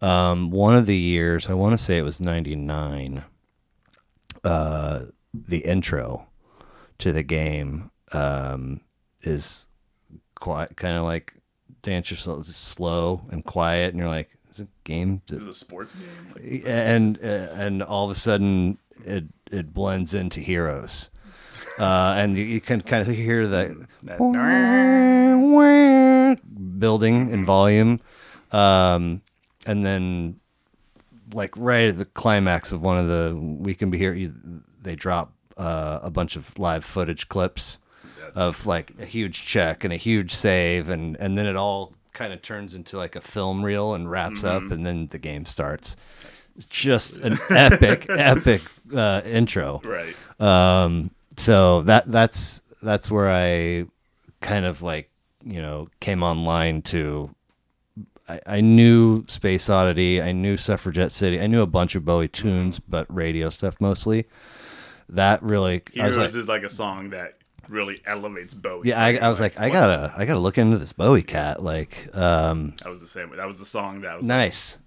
um, 0.00 0.50
one 0.50 0.76
of 0.76 0.86
the 0.86 0.96
years 0.96 1.48
I 1.48 1.54
want 1.54 1.72
to 1.76 1.82
say 1.82 1.98
it 1.98 2.02
was 2.02 2.20
99 2.20 3.24
uh, 4.44 5.04
the 5.34 5.58
intro 5.58 6.26
to 6.98 7.12
the 7.12 7.22
game 7.22 7.90
um, 8.12 8.80
is 9.22 9.66
quite 10.34 10.76
kind 10.76 10.96
of 10.96 11.04
like 11.04 11.34
dance 11.82 12.10
yourself 12.10 12.44
slow 12.46 13.22
and 13.30 13.44
quiet, 13.44 13.90
and 13.90 13.98
you're 13.98 14.08
like, 14.08 14.30
"Is 14.50 14.60
it 14.60 14.68
game?" 14.84 15.22
is 15.28 15.42
it 15.42 15.48
a 15.48 15.52
sports 15.52 15.94
game? 15.94 16.62
And 16.66 17.18
uh, 17.22 17.48
and 17.52 17.82
all 17.82 18.04
of 18.04 18.16
a 18.16 18.18
sudden 18.18 18.78
it 19.04 19.24
it 19.50 19.72
blends 19.72 20.14
into 20.14 20.40
Heroes, 20.40 21.10
uh, 21.78 22.14
and 22.16 22.36
you, 22.36 22.44
you 22.44 22.60
can 22.60 22.80
kind 22.80 23.06
of 23.06 23.14
hear 23.14 23.46
the 23.46 23.86
that, 24.04 24.18
building 26.78 27.30
in 27.30 27.44
volume, 27.44 28.00
um, 28.52 29.22
and 29.66 29.84
then 29.84 30.40
like 31.34 31.52
right 31.56 31.88
at 31.88 31.98
the 31.98 32.06
climax 32.06 32.72
of 32.72 32.82
one 32.82 32.98
of 32.98 33.08
the 33.08 33.36
"We 33.36 33.74
Can 33.74 33.90
Be 33.90 33.98
Here," 33.98 34.14
you, 34.14 34.32
they 34.80 34.96
drop 34.96 35.32
uh, 35.56 36.00
a 36.02 36.10
bunch 36.10 36.36
of 36.36 36.58
live 36.58 36.84
footage 36.84 37.28
clips 37.28 37.78
of 38.34 38.66
like 38.66 38.92
a 39.00 39.04
huge 39.04 39.46
check 39.46 39.84
and 39.84 39.92
a 39.92 39.96
huge 39.96 40.32
save, 40.32 40.88
and 40.88 41.16
and 41.16 41.36
then 41.36 41.46
it 41.46 41.56
all 41.56 41.92
kind 42.12 42.32
of 42.32 42.42
turns 42.42 42.74
into 42.74 42.96
like 42.96 43.14
a 43.14 43.20
film 43.20 43.64
reel 43.64 43.94
and 43.94 44.10
wraps 44.10 44.44
up, 44.44 44.70
and 44.70 44.84
then 44.84 45.06
the 45.08 45.18
game 45.18 45.46
starts. 45.46 45.96
It's 46.56 46.66
just 46.66 47.18
an 47.18 47.38
epic, 47.50 48.06
epic 48.10 48.62
uh, 48.94 49.22
intro. 49.24 49.80
right. 49.84 50.14
Um, 50.40 51.10
so 51.36 51.82
that 51.82 52.10
that's 52.10 52.62
that's 52.82 53.10
where 53.10 53.30
I 53.30 53.86
kind 54.40 54.64
of 54.66 54.82
like 54.82 55.10
you 55.44 55.62
know 55.62 55.88
came 56.00 56.22
online 56.22 56.82
to. 56.82 57.30
I, 58.28 58.40
I 58.46 58.60
knew 58.60 59.24
Space 59.26 59.70
Oddity, 59.70 60.20
I 60.20 60.32
knew 60.32 60.56
Suffragette 60.56 61.12
City, 61.12 61.40
I 61.40 61.46
knew 61.46 61.62
a 61.62 61.66
bunch 61.66 61.94
of 61.94 62.04
Bowie 62.04 62.28
tunes, 62.28 62.78
but 62.78 63.06
radio 63.14 63.48
stuff 63.48 63.80
mostly. 63.80 64.26
That 65.08 65.42
really, 65.42 65.82
I 65.98 66.06
was 66.06 66.18
like, 66.18 66.34
is 66.34 66.48
like 66.48 66.64
a 66.64 66.68
song 66.68 67.10
that 67.10 67.37
really 67.68 67.98
elevates 68.06 68.54
Bowie. 68.54 68.88
yeah, 68.88 69.02
I, 69.02 69.16
I 69.16 69.28
was 69.28 69.40
like, 69.40 69.58
I 69.60 69.70
gotta, 69.70 70.12
I 70.16 70.24
gotta 70.26 70.40
look 70.40 70.58
into 70.58 70.78
this 70.78 70.92
Bowie 70.92 71.22
cat. 71.22 71.62
Like, 71.62 72.08
um, 72.14 72.74
That 72.82 72.88
was 72.90 73.00
the 73.00 73.06
same. 73.06 73.34
That 73.36 73.46
was 73.46 73.58
the 73.58 73.66
song 73.66 74.00
that 74.02 74.16
was 74.16 74.24
like, 74.26 74.28
nice. 74.38 74.78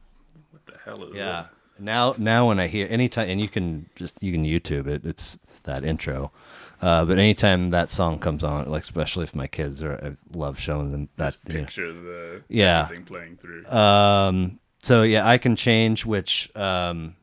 what 0.52 0.66
the 0.66 0.74
hell 0.84 1.04
is 1.06 1.16
Yeah. 1.16 1.44
this? 1.44 1.52
Now, 1.80 2.14
now 2.18 2.48
when 2.48 2.60
I 2.60 2.68
hear 2.68 2.88
anytime, 2.90 3.30
and 3.30 3.42
you 3.42 3.50
can 3.50 3.90
just 3.96 4.16
you 4.22 4.32
can 4.32 4.46
YouTube 4.46 4.88
it. 4.88 5.04
It's 5.06 5.40
that 5.64 5.84
intro. 5.84 6.32
Uh, 6.80 7.06
but 7.06 7.18
anytime 7.20 7.70
that 7.72 7.90
song 7.90 8.18
comes 8.20 8.44
on, 8.44 8.70
like 8.70 8.84
especially 8.84 9.24
if 9.24 9.34
my 9.36 9.48
kids 9.48 9.82
are, 9.84 9.94
I 10.04 10.38
love 10.38 10.60
showing 10.60 10.92
them 10.92 11.10
that. 11.18 11.38
know. 11.48 11.54
Picture 11.62 11.92
the 11.94 12.42
Yeah. 12.50 12.88
thing 12.88 13.04
playing 13.04 13.38
through. 13.38 13.66
Um, 13.68 14.60
so 14.84 15.02
yeah, 15.04 15.28
I 15.28 15.38
can 15.40 15.56
change 15.56 16.06
which 16.06 16.50
um, 16.56 17.16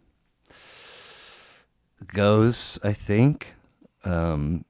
goes. 2.13 2.79
I 2.83 2.93
think 2.93 3.55
um, 4.05 4.65
uh, 4.65 4.68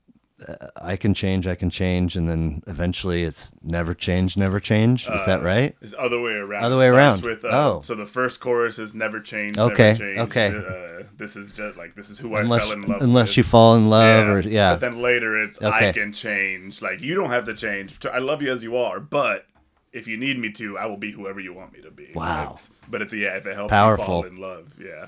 I 0.80 0.96
can 0.96 1.14
change, 1.14 1.46
I 1.48 1.56
can 1.56 1.68
change, 1.68 2.16
and 2.16 2.28
then 2.28 2.62
eventually 2.68 3.24
it's 3.24 3.50
never 3.62 3.92
change, 3.92 4.36
never 4.36 4.60
change. 4.60 5.08
Is 5.08 5.26
that 5.26 5.42
right? 5.42 5.74
It's 5.82 5.94
other 5.98 6.20
way 6.20 6.34
around. 6.34 6.62
Other 6.64 6.76
way 6.78 6.86
around. 6.86 7.22
With, 7.24 7.44
uh, 7.44 7.48
Oh. 7.50 7.80
so 7.82 7.94
the 7.96 8.06
first 8.06 8.38
chorus 8.38 8.78
is 8.78 8.94
never 8.94 9.18
change. 9.20 9.58
Okay, 9.58 9.92
Never 9.92 9.98
change. 9.98 10.18
okay. 10.18 10.48
Uh, 10.48 11.04
this 11.16 11.34
is 11.34 11.50
just 11.52 11.76
like 11.76 11.96
this 11.96 12.08
is 12.08 12.18
who 12.20 12.34
I 12.36 12.40
Unless 12.42 12.68
fell 12.68 12.72
in 12.78 12.82
love 12.88 13.02
unless 13.02 13.28
with. 13.30 13.36
you 13.38 13.42
fall 13.42 13.74
in 13.76 13.90
love, 13.90 14.28
or 14.28 14.40
yeah, 14.48 14.74
But 14.74 14.80
then 14.80 15.02
later 15.02 15.42
it's 15.42 15.60
Okay. 15.60 15.88
I 15.88 15.92
can 15.92 16.12
change. 16.12 16.80
Like 16.82 17.00
you 17.00 17.16
don't 17.16 17.30
have 17.30 17.44
to 17.46 17.54
change. 17.54 17.98
I 18.06 18.18
love 18.18 18.40
you 18.40 18.52
as 18.52 18.62
you 18.62 18.76
are, 18.76 19.00
but 19.00 19.44
if 19.92 20.06
you 20.06 20.16
need 20.16 20.38
me 20.38 20.52
to, 20.52 20.78
I 20.78 20.86
will 20.86 20.96
be 20.98 21.10
whoever 21.10 21.40
you 21.40 21.52
want 21.52 21.72
me 21.72 21.80
to 21.80 21.90
be. 21.90 22.10
Wow. 22.14 22.58
But 22.88 23.02
it's 23.02 23.12
yeah, 23.12 23.36
if 23.36 23.46
it 23.46 23.54
helps 23.56 23.70
Powerful. 23.72 24.04
you 24.04 24.06
fall 24.06 24.24
in 24.24 24.36
love, 24.36 24.72
yeah. 24.80 25.06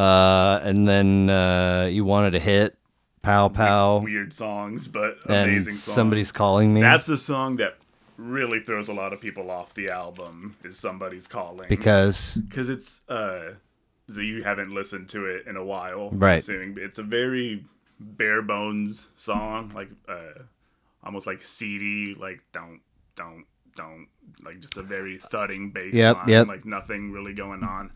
uh, 0.00 0.60
and 0.62 0.86
then 0.86 1.28
uh, 1.30 1.88
you 1.90 2.04
wanted 2.04 2.30
to 2.32 2.38
hit 2.38 2.76
pow 3.22 3.48
pow, 3.48 3.98
Weird 3.98 4.32
songs, 4.32 4.88
but 4.88 5.18
amazing 5.26 5.72
songs. 5.72 5.82
somebody's 5.94 6.32
calling 6.32 6.72
me 6.74 6.80
That's 6.80 7.06
the 7.06 7.16
song 7.18 7.56
that 7.56 7.76
really 8.16 8.60
throws 8.60 8.88
a 8.88 8.92
lot 8.94 9.12
of 9.12 9.20
people 9.20 9.50
off 9.50 9.74
the 9.74 9.90
album. 9.90 10.56
Is 10.64 10.78
somebody's 10.78 11.26
calling 11.26 11.68
because 11.68 12.36
because 12.48 12.68
it's 12.68 13.02
uh 13.08 13.50
so 14.10 14.20
you 14.20 14.42
haven't 14.42 14.70
listened 14.72 15.08
to 15.10 15.26
it 15.26 15.46
in 15.46 15.56
a 15.56 15.64
while 15.64 16.10
Right. 16.12 16.38
assuming. 16.38 16.76
it's 16.78 16.98
a 16.98 17.02
very 17.02 17.64
bare 18.00 18.42
bones 18.42 19.10
song 19.16 19.72
like 19.74 19.90
uh 20.08 20.42
almost 21.04 21.26
like 21.26 21.42
seedy 21.42 22.14
like 22.18 22.40
don't 22.52 22.80
don't 23.16 23.44
don't 23.76 24.06
like 24.42 24.60
just 24.60 24.76
a 24.76 24.82
very 24.82 25.18
thudding 25.18 25.70
bass 25.70 25.94
Yep, 25.94 26.16
line 26.16 26.28
yep. 26.28 26.46
like 26.48 26.64
nothing 26.64 27.12
really 27.12 27.34
going 27.34 27.62
on 27.64 27.90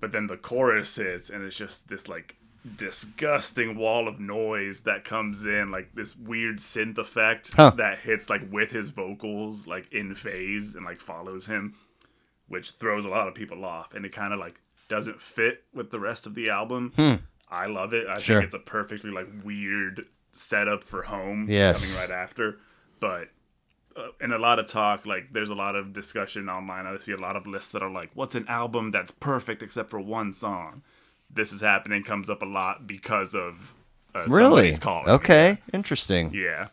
but 0.00 0.12
then 0.12 0.26
the 0.26 0.36
chorus 0.36 0.96
hits 0.96 1.30
and 1.30 1.44
it's 1.44 1.56
just 1.56 1.88
this 1.88 2.08
like 2.08 2.36
disgusting 2.76 3.76
wall 3.76 4.08
of 4.08 4.18
noise 4.20 4.80
that 4.82 5.04
comes 5.04 5.44
in 5.46 5.70
like 5.70 5.94
this 5.94 6.16
weird 6.16 6.56
synth 6.58 6.98
effect 6.98 7.52
Huh. 7.54 7.70
that 7.76 7.98
hits 7.98 8.30
like 8.30 8.42
with 8.50 8.70
his 8.70 8.90
vocals 8.90 9.66
like 9.66 9.92
in 9.92 10.14
phase 10.14 10.74
and 10.74 10.84
like 10.84 11.00
follows 11.00 11.46
him 11.46 11.74
which 12.48 12.70
throws 12.72 13.04
a 13.04 13.08
lot 13.08 13.28
of 13.28 13.34
people 13.34 13.64
off 13.64 13.94
and 13.94 14.04
it 14.06 14.12
kind 14.12 14.32
of 14.32 14.38
like 14.40 14.60
doesn't 14.88 15.20
fit 15.20 15.64
with 15.74 15.90
the 15.90 16.00
rest 16.00 16.26
of 16.26 16.34
the 16.34 16.48
album 16.50 16.92
i 17.50 17.66
love 17.66 17.92
it 17.92 18.06
i 18.06 18.12
Hmm. 18.14 18.20
Sure. 18.20 18.36
think 18.40 18.46
it's 18.46 18.54
a 18.54 18.58
perfectly 18.58 19.10
like 19.10 19.28
weird 19.44 20.06
setup 20.32 20.84
for 20.84 21.02
home 21.02 21.46
Yes. 21.48 21.96
coming 21.98 22.10
right 22.10 22.22
after 22.22 22.58
but 23.00 23.28
uh, 23.96 24.08
in 24.20 24.32
a 24.32 24.38
lot 24.38 24.58
of 24.58 24.66
talk 24.66 25.06
like 25.06 25.32
there's 25.32 25.50
a 25.50 25.54
lot 25.54 25.76
of 25.76 25.92
discussion 25.92 26.48
online 26.48 26.86
i 26.86 26.96
see 26.98 27.12
a 27.12 27.16
lot 27.16 27.36
of 27.36 27.46
lists 27.46 27.70
that 27.72 27.82
are 27.82 27.90
like 27.90 28.10
what's 28.14 28.34
an 28.34 28.46
album 28.48 28.90
that's 28.90 29.10
perfect 29.10 29.62
except 29.62 29.90
for 29.90 30.00
one 30.00 30.32
song 30.32 30.82
this 31.30 31.52
is 31.52 31.60
happening 31.60 32.02
comes 32.02 32.30
up 32.30 32.42
a 32.42 32.46
lot 32.46 32.86
because 32.86 33.34
of 33.34 33.74
uh, 34.14 34.24
really 34.28 34.72
calling 34.74 35.08
okay, 35.08 35.58
interesting. 35.72 36.32
yeah 36.32 36.68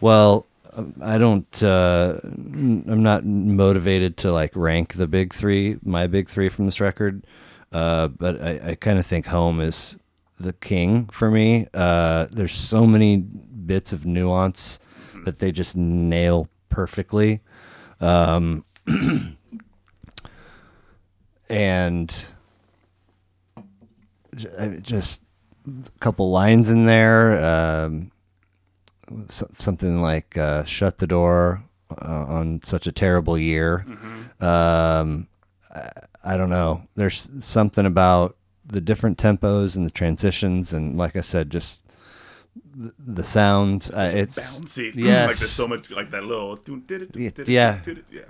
Well, 0.00 0.46
um, 0.74 0.94
I 1.02 1.18
don't. 1.18 1.62
Uh, 1.62 2.20
I'm 2.22 3.02
not 3.02 3.24
motivated 3.24 4.16
to 4.18 4.30
like 4.30 4.54
rank 4.54 4.94
the 4.94 5.06
big 5.06 5.32
three, 5.32 5.78
my 5.82 6.06
big 6.06 6.28
three 6.28 6.48
from 6.48 6.66
this 6.66 6.80
record. 6.80 7.24
Uh, 7.72 8.08
but 8.08 8.40
I, 8.40 8.70
I 8.70 8.74
kind 8.74 8.98
of 8.98 9.06
think 9.06 9.26
Home 9.26 9.60
is 9.60 9.98
the 10.38 10.52
king 10.52 11.06
for 11.06 11.30
me. 11.30 11.66
Uh, 11.74 12.26
there's 12.30 12.54
so 12.54 12.86
many 12.86 13.18
bits 13.18 13.92
of 13.92 14.06
nuance 14.06 14.78
that 15.24 15.38
they 15.38 15.50
just 15.50 15.76
nail 15.76 16.48
perfectly. 16.68 17.40
Um, 18.00 18.64
and 21.48 22.26
just 24.82 25.22
a 25.66 25.98
couple 26.00 26.30
lines 26.30 26.70
in 26.70 26.86
there. 26.86 27.42
Um, 27.44 28.10
so- 29.28 29.48
something 29.54 30.00
like 30.00 30.36
uh, 30.36 30.64
"shut 30.64 30.98
the 30.98 31.06
door" 31.06 31.62
uh, 31.90 32.24
on 32.28 32.60
such 32.62 32.86
a 32.86 32.92
terrible 32.92 33.38
year. 33.38 33.84
Um, 34.40 35.28
I, 35.74 35.88
I 36.24 36.36
don't 36.36 36.50
know. 36.50 36.82
There's 36.96 37.30
something 37.44 37.86
about 37.86 38.36
the 38.64 38.80
different 38.80 39.18
tempos 39.18 39.76
and 39.76 39.86
the 39.86 39.90
transitions, 39.92 40.72
and 40.72 40.98
like 40.98 41.14
I 41.16 41.20
said, 41.20 41.50
just 41.50 41.82
the, 42.74 42.92
the 42.98 43.24
sounds. 43.24 43.90
Uh, 43.90 44.10
it's 44.14 44.36
bouncy 44.60 44.92
yes. 44.94 45.28
like 45.28 45.36
there's 45.36 45.50
so 45.50 45.68
much 45.68 45.90
like 45.90 46.10
that 46.10 46.24
little 46.24 46.58
Yeah. 47.46 47.80
yeah 48.10 48.22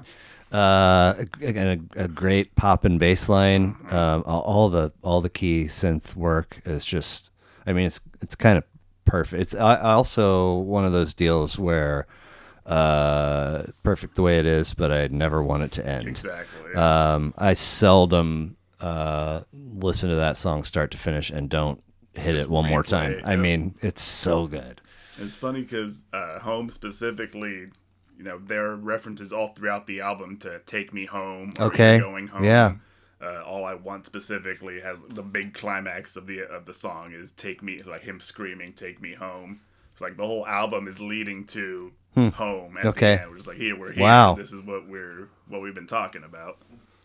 uh, 0.53 1.15
again, 1.41 1.89
a, 1.97 2.05
a 2.05 2.09
great 2.09 2.55
pop 2.55 2.85
and 2.85 2.99
bass 2.99 3.29
line. 3.29 3.77
Um, 3.91 4.23
all, 4.27 4.69
the 4.69 4.93
all 5.03 5.21
the 5.21 5.29
key 5.31 5.65
synth 5.65 6.15
work 6.17 6.61
is 6.65 6.85
just. 6.85 7.31
I 7.67 7.73
mean, 7.73 7.87
it's 7.87 8.01
it's 8.23 8.37
kind 8.37 8.59
of 8.59 8.65
perfect. 9.05 9.43
It's 9.43 9.55
also 9.55 10.55
one 10.59 10.85
of 10.85 10.93
those 10.93 11.15
deals 11.15 11.59
where 11.59 12.07
uh, 12.65 13.65
perfect 13.83 14.15
the 14.15 14.23
way 14.23 14.39
it 14.39 14.47
is, 14.47 14.75
but 14.75 14.93
I 14.93 15.07
never 15.09 15.43
want 15.43 15.63
it 15.65 15.73
to 15.73 15.87
end. 15.87 16.07
exactly 16.07 16.75
Um, 16.75 17.35
I 17.39 17.55
seldom 17.55 18.57
uh, 18.81 19.43
listen 19.53 20.11
to 20.11 20.17
that 20.17 20.37
song 20.37 20.65
start 20.65 20.91
to 20.93 20.99
finish 20.99 21.31
and 21.31 21.49
don't 21.49 21.83
hit 22.15 22.33
Just 22.33 22.45
it 22.45 22.51
one 22.51 22.69
more 22.69 22.83
time. 22.83 23.13
it, 23.13 23.27
I 23.27 23.33
yeah. 23.33 23.37
mean, 23.37 23.75
it's 23.81 24.03
so 24.03 24.47
good. 24.47 24.81
It's 25.19 25.37
funny 25.37 25.63
because 25.63 26.05
uh, 26.13 26.39
Home 26.41 26.69
specifically, 26.69 27.67
you 28.17 28.25
know, 28.25 28.39
there 28.39 28.67
are 28.67 28.77
references 28.77 29.33
all 29.33 29.49
throughout 29.49 29.87
the 29.87 30.01
album 30.01 30.37
to 30.39 30.61
"Take 30.67 30.93
Me 30.93 31.07
Home." 31.07 31.53
Or 31.59 31.67
Okay. 31.67 31.99
Going 32.01 32.29
home. 32.29 32.45
Yeah. 32.45 32.75
Uh, 33.21 33.43
all 33.47 33.65
I 33.65 33.75
want 33.75 34.05
specifically 34.05 34.81
has 34.81 35.03
the 35.09 35.23
big 35.23 35.55
climax 35.55 36.17
of 36.17 36.27
the 36.27 36.41
of 36.41 36.67
the 36.67 36.75
song 36.75 37.13
is 37.13 37.33
"Take 37.33 37.63
Me," 37.63 37.83
like 37.83 38.03
him 38.03 38.21
screaming 38.21 38.73
"Take 38.73 39.01
Me 39.01 39.15
Home." 39.15 39.61
It's 39.93 40.01
like 40.01 40.17
the 40.17 40.27
whole 40.27 40.47
album 40.47 40.89
is 40.89 41.01
leading 41.01 41.45
to 41.47 41.93
home. 42.15 42.77
Hmm. 42.81 42.87
Okay. 42.87 43.17
The 43.17 43.23
end. 43.23 43.31
We're 43.31 43.37
just 43.37 43.49
like, 43.49 43.57
here, 43.57 43.79
we're 43.79 43.93
here. 43.93 44.03
Wow. 44.03 44.35
This 44.35 44.53
is 44.53 44.61
what 44.61 44.87
we're 44.87 45.29
what 45.49 45.63
we've 45.63 45.75
been 45.75 45.87
talking 45.87 46.25
about. 46.25 46.59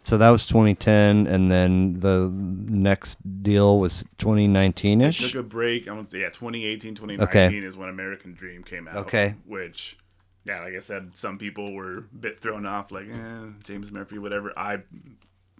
So 0.03 0.17
that 0.17 0.31
was 0.31 0.47
2010, 0.47 1.27
and 1.27 1.51
then 1.51 1.99
the 1.99 2.27
next 2.33 3.43
deal 3.43 3.79
was 3.79 4.03
2019 4.17 4.99
ish. 5.01 5.31
Took 5.31 5.39
a 5.39 5.43
break. 5.43 5.88
I 5.88 5.91
want 5.91 6.09
to 6.09 6.15
say, 6.17 6.21
yeah, 6.21 6.29
2018, 6.29 6.95
2019 6.95 7.27
okay. 7.27 7.55
is 7.55 7.77
when 7.77 7.88
American 7.88 8.33
Dream 8.33 8.63
came 8.63 8.88
out. 8.88 8.95
Okay. 8.95 9.35
Which, 9.45 9.97
yeah, 10.45 10.61
like 10.61 10.73
I 10.76 10.80
said, 10.80 11.11
some 11.15 11.38
people 11.38 11.73
were 11.73 11.97
a 11.97 12.01
bit 12.01 12.39
thrown 12.39 12.65
off, 12.65 12.91
like, 12.91 13.07
eh, 13.09 13.45
James 13.63 13.91
Murphy, 13.91 14.18
whatever. 14.18 14.51
I, 14.57 14.80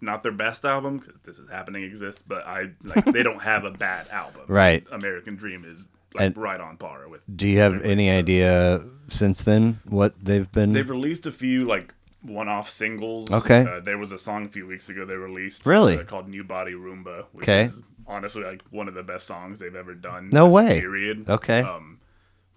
not 0.00 0.22
their 0.22 0.32
best 0.32 0.64
album, 0.64 0.98
because 0.98 1.20
This 1.24 1.38
Is 1.38 1.48
Happening 1.48 1.84
exists, 1.84 2.22
but 2.22 2.44
I, 2.46 2.70
like, 2.82 3.04
they 3.06 3.22
don't 3.22 3.42
have 3.42 3.64
a 3.64 3.70
bad 3.70 4.08
album. 4.08 4.42
Right. 4.48 4.84
American 4.90 5.36
Dream 5.36 5.64
is, 5.64 5.86
like, 6.14 6.26
And- 6.26 6.36
right 6.36 6.60
on 6.60 6.76
par 6.76 7.08
with. 7.08 7.20
Do 7.34 7.46
you 7.48 7.60
have 7.60 7.82
any 7.84 8.06
stuff. 8.06 8.18
idea 8.18 8.84
since 9.06 9.44
then 9.44 9.80
what 9.84 10.14
they've 10.22 10.50
been? 10.50 10.72
They've 10.72 10.88
released 10.90 11.26
a 11.26 11.32
few, 11.32 11.64
like, 11.64 11.94
one-off 12.22 12.68
singles. 12.68 13.30
Okay. 13.32 13.64
Uh, 13.64 13.80
there 13.80 13.98
was 13.98 14.10
a 14.12 14.18
song 14.18 14.46
a 14.46 14.48
few 14.48 14.66
weeks 14.66 14.88
ago 14.88 15.04
they 15.04 15.14
released. 15.16 15.64
Really? 15.66 15.98
uh, 15.98 16.04
called 16.04 16.28
New 16.28 16.44
Body 16.44 16.72
Rhumba, 16.74 17.26
which 17.32 17.44
Okay. 17.44 17.62
is 17.64 17.82
honestly, 18.06 18.42
like, 18.42 18.62
one 18.70 18.88
of 18.88 18.94
the 18.94 19.02
best 19.04 19.26
songs 19.28 19.58
they've 19.60 19.74
ever 19.76 19.94
done. 19.94 20.28
No 20.32 20.48
way. 20.48 20.80
Period. 20.80 21.28
okay. 21.28 21.60
Um, 21.62 22.00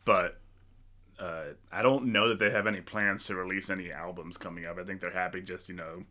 but 0.05 0.39
uh, 1.19 1.43
I 1.71 1.81
don't 1.81 2.07
know 2.07 2.29
that 2.29 2.39
they 2.39 2.49
have 2.51 2.67
any 2.67 2.81
plans 2.81 3.25
to 3.27 3.35
release 3.35 3.69
any 3.69 3.91
albums 3.91 4.37
coming 4.37 4.65
up. 4.65 4.77
I 4.79 4.83
think 4.83 5.01
they're 5.01 5.11
happy 5.11 5.41
just 5.41 5.69
you 5.69 5.75
know 5.75 6.03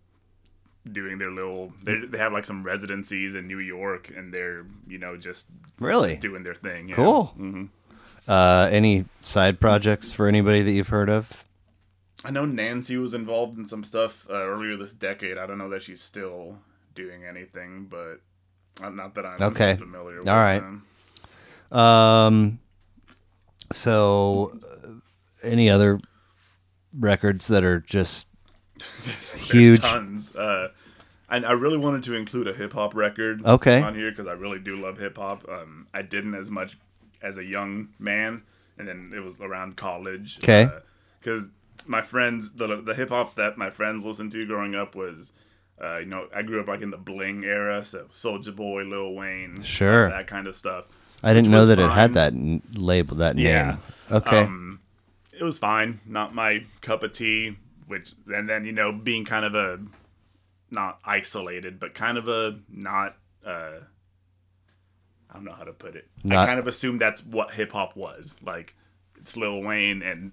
doing 0.91 1.19
their 1.19 1.31
little. 1.31 1.73
They 1.83 1.99
they 2.01 2.19
have 2.19 2.33
like 2.33 2.45
some 2.45 2.63
residencies 2.63 3.35
in 3.35 3.47
New 3.47 3.59
York, 3.59 4.11
and 4.15 4.33
they're 4.33 4.67
you 4.87 4.99
know 4.99 5.17
just 5.17 5.47
really 5.79 6.17
doing 6.17 6.43
their 6.43 6.55
thing. 6.55 6.89
yeah. 6.89 6.95
cool. 6.97 7.25
hmm 7.37 7.65
Uh, 8.27 8.69
any 8.73 9.05
side 9.21 9.61
projects 9.61 10.13
for 10.13 10.27
anybody 10.29 10.63
that 10.63 10.73
you've 10.73 10.89
heard 10.89 11.11
of? 11.11 11.45
I 12.25 12.31
know 12.31 12.47
Nancy 12.47 12.97
was 12.97 13.13
involved 13.13 13.59
in 13.59 13.67
some 13.67 13.85
stuff 13.85 14.27
uh, 14.31 14.35
earlier 14.35 14.77
this 14.79 14.95
decade. 14.95 15.37
I 15.37 15.47
don't 15.47 15.59
know 15.59 15.69
that 15.69 15.83
she's 15.83 16.01
still 16.01 16.57
doing 16.95 17.25
anything, 17.25 17.85
but 17.91 18.21
not 18.81 19.15
that 19.17 19.27
I'm 19.27 19.43
Okay. 19.43 19.77
familiar. 19.77 20.21
with 20.21 20.29
All 20.29 20.37
right. 20.37 20.61
them. 20.61 20.87
Um, 21.79 22.61
so 23.73 24.59
uh, 24.85 24.89
any 25.43 25.69
other 25.71 26.01
records 26.99 27.47
that 27.49 27.65
are 27.65 27.81
just 27.81 28.27
huge? 29.37 29.81
tons. 29.83 30.35
Uh, 30.35 30.69
and 31.29 31.45
I 31.47 31.53
really 31.53 31.79
wanted 31.79 32.03
to 32.05 32.15
include 32.15 32.49
a 32.49 32.53
hip 32.53 32.73
hop 32.75 32.95
record 32.95 33.45
Okay. 33.45 33.81
on 33.83 33.95
here 33.95 34.11
because 34.11 34.27
I 34.27 34.33
really 34.33 34.59
do 34.59 34.77
love 34.77 34.99
hip 34.99 35.17
hop. 35.17 35.49
Um, 35.49 35.87
I 35.95 36.03
didn't 36.03 36.35
as 36.35 36.51
much 36.51 36.77
as 37.23 37.39
a 37.39 37.45
young 37.45 37.89
man, 37.99 38.43
and 38.79 38.87
then 38.87 39.13
it 39.15 39.21
was 39.21 39.41
around 39.41 39.77
college. 39.77 40.39
Okay. 40.39 40.69
Because 41.21 41.51
my 41.87 42.03
friends, 42.03 42.53
the 42.53 42.81
the 42.83 42.95
hip 42.95 43.09
hop 43.09 43.35
that 43.37 43.57
my 43.59 43.71
friends 43.71 44.05
listened 44.05 44.33
to 44.33 44.47
growing 44.47 44.75
up 44.75 44.95
was. 44.95 45.33
Uh, 45.83 45.99
you 45.99 46.07
know, 46.07 46.29
I 46.33 46.43
grew 46.43 46.61
up 46.61 46.69
like 46.69 46.83
in 46.83 46.91
the 46.93 46.97
bling 46.97 47.43
era, 47.45 47.85
so 47.85 48.05
Soulja 48.15 48.55
Boy, 48.55 48.85
Lil 48.85 49.13
Wayne, 49.13 49.61
Sure. 49.61 50.09
that 50.09 50.29
kind 50.29 50.47
of 50.47 50.55
stuff. 50.55 50.85
I 51.23 51.33
didn't 51.33 51.51
know 51.51 51.67
that 51.67 51.79
it 51.79 51.91
had 51.91 52.15
that 52.15 52.33
n- 52.33 52.63
label, 52.75 53.17
that 53.17 53.39
Yeah. 53.39 53.67
name. 53.67 53.79
Okay. 54.11 54.43
Um, 54.43 54.81
it 55.33 55.43
was 55.43 55.59
fine. 55.59 56.01
Not 56.07 56.35
my 56.35 56.65
cup 56.81 57.03
of 57.03 57.13
tea. 57.13 57.57
Which 57.87 58.13
and 58.29 58.49
then 58.49 58.65
you 58.65 58.73
know 58.73 58.93
being 58.93 59.25
kind 59.27 59.45
of 59.45 59.55
a 59.55 59.79
not 60.71 60.99
isolated, 61.05 61.79
but 61.79 61.93
kind 61.95 62.17
of 62.19 62.29
a 62.29 62.59
not. 62.71 63.17
Uh, 63.45 63.81
I 65.31 65.35
don't 65.35 65.45
know 65.45 65.53
how 65.53 65.65
to 65.65 65.73
put 65.73 65.97
it. 65.97 66.09
Not- 66.23 66.39
I 66.39 66.47
kind 66.47 66.59
of 66.59 66.67
assumed 66.67 67.01
that's 67.01 67.25
what 67.25 67.53
hip 67.53 67.73
hop 67.73 67.97
was. 67.97 68.37
Like 68.43 68.75
it's 69.19 69.37
Lil 69.37 69.61
Wayne 69.63 70.01
and 70.03 70.33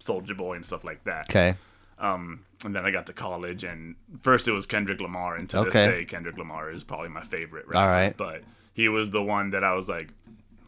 Soulja 0.00 0.36
Boy 0.36 0.54
and 0.56 0.66
stuff 0.66 0.84
like 0.84 1.02
that. 1.04 1.28
Okay. 1.30 1.54
Um, 1.98 2.44
and 2.64 2.74
then 2.74 2.84
I 2.84 2.90
got 2.90 3.06
to 3.06 3.12
college, 3.12 3.64
and 3.64 3.94
first 4.22 4.46
it 4.48 4.52
was 4.52 4.66
Kendrick 4.66 5.00
Lamar, 5.00 5.36
and 5.36 5.48
to 5.50 5.58
Okay. 5.58 5.70
this 5.70 5.74
day, 5.74 6.04
Kendrick 6.04 6.36
Lamar 6.38 6.70
is 6.70 6.82
probably 6.84 7.08
my 7.08 7.22
favorite. 7.22 7.66
Rapper. 7.66 7.78
All 7.78 7.88
right. 7.88 8.16
but 8.16 8.42
he 8.74 8.88
was 8.88 9.10
the 9.10 9.22
one 9.22 9.50
that 9.50 9.62
I 9.64 9.74
was 9.74 9.88
like, 9.88 10.08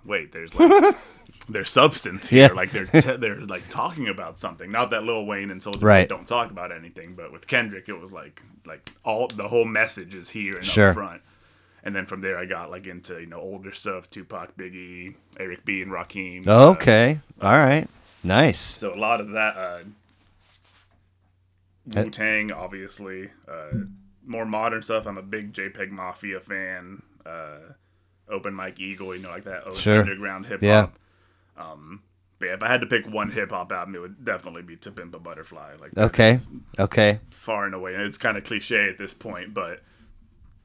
wait, 0.04 0.32
there's 0.32 0.54
like. 0.54 0.96
There's 1.46 1.68
substance 1.68 2.26
here, 2.28 2.48
Yeah. 2.48 2.54
like 2.54 2.70
they're 2.70 2.86
t- 2.86 3.16
they're 3.16 3.40
like 3.40 3.68
talking 3.68 4.08
about 4.08 4.38
something. 4.38 4.70
Not 4.70 4.90
that 4.90 5.04
Lil 5.04 5.26
Wayne 5.26 5.50
and 5.50 5.60
Soulja 5.60 5.82
Right. 5.82 6.08
don't 6.08 6.26
talk 6.26 6.50
about 6.50 6.72
anything, 6.72 7.14
but 7.14 7.32
with 7.32 7.46
Kendrick, 7.46 7.86
it 7.90 7.98
was 8.00 8.10
like 8.12 8.40
like 8.64 8.88
all 9.04 9.26
the 9.28 9.46
whole 9.48 9.66
message 9.66 10.14
is 10.14 10.30
here 10.30 10.54
and 10.54 10.64
Sure. 10.64 10.88
up 10.90 10.94
front. 10.94 11.22
And 11.82 11.94
then 11.94 12.06
from 12.06 12.22
there, 12.22 12.38
I 12.38 12.46
got 12.46 12.70
like 12.70 12.86
into 12.86 13.20
you 13.20 13.26
know 13.26 13.40
older 13.40 13.72
stuff: 13.72 14.08
Tupac, 14.08 14.56
Biggie, 14.56 15.16
Eric 15.38 15.66
B, 15.66 15.82
and 15.82 15.90
Rakim. 15.92 16.46
Uh, 16.46 16.70
Okay. 16.70 17.20
All 17.42 17.52
right. 17.58 17.88
Nice. 18.22 18.60
so 18.60 18.94
a 18.94 18.96
lot 18.96 19.20
of 19.20 19.30
that 19.32 19.56
uh, 19.56 19.80
Uh, 21.94 22.04
Wu 22.04 22.10
Tang, 22.10 22.52
obviously. 22.52 23.30
Uh, 23.46 23.70
more 24.24 24.46
modern 24.46 24.82
stuff. 24.82 25.06
I'm 25.06 25.18
a 25.18 25.22
big 25.22 25.52
JPEG 25.52 25.90
Mafia 25.90 26.40
fan. 26.40 27.02
Uh, 27.26 27.58
Open 28.28 28.54
Mike 28.54 28.80
Eagle, 28.80 29.14
you 29.14 29.22
know, 29.22 29.30
like 29.30 29.44
that 29.44 29.72
Sure. 29.74 30.00
underground 30.00 30.46
hip 30.46 30.62
Yeah. 30.62 30.88
hop. 31.56 31.72
Um, 31.72 32.02
but 32.38 32.46
yeah, 32.48 32.54
if 32.54 32.62
I 32.62 32.68
had 32.68 32.80
to 32.80 32.86
pick 32.86 33.06
one 33.06 33.30
hip 33.30 33.50
hop 33.50 33.70
album, 33.72 33.94
it 33.94 34.00
would 34.00 34.24
definitely 34.24 34.62
be 34.62 34.76
To 34.76 34.90
Pimp 34.90 35.14
a 35.14 35.18
Butterfly. 35.18 35.74
Like 35.80 35.96
Okay. 35.96 36.38
Okay. 36.78 37.20
far 37.30 37.66
and 37.66 37.74
away, 37.74 37.94
and 37.94 38.02
it's 38.02 38.18
kind 38.18 38.36
of 38.36 38.44
cliche 38.44 38.88
at 38.88 38.98
this 38.98 39.14
point, 39.14 39.54
but 39.54 39.82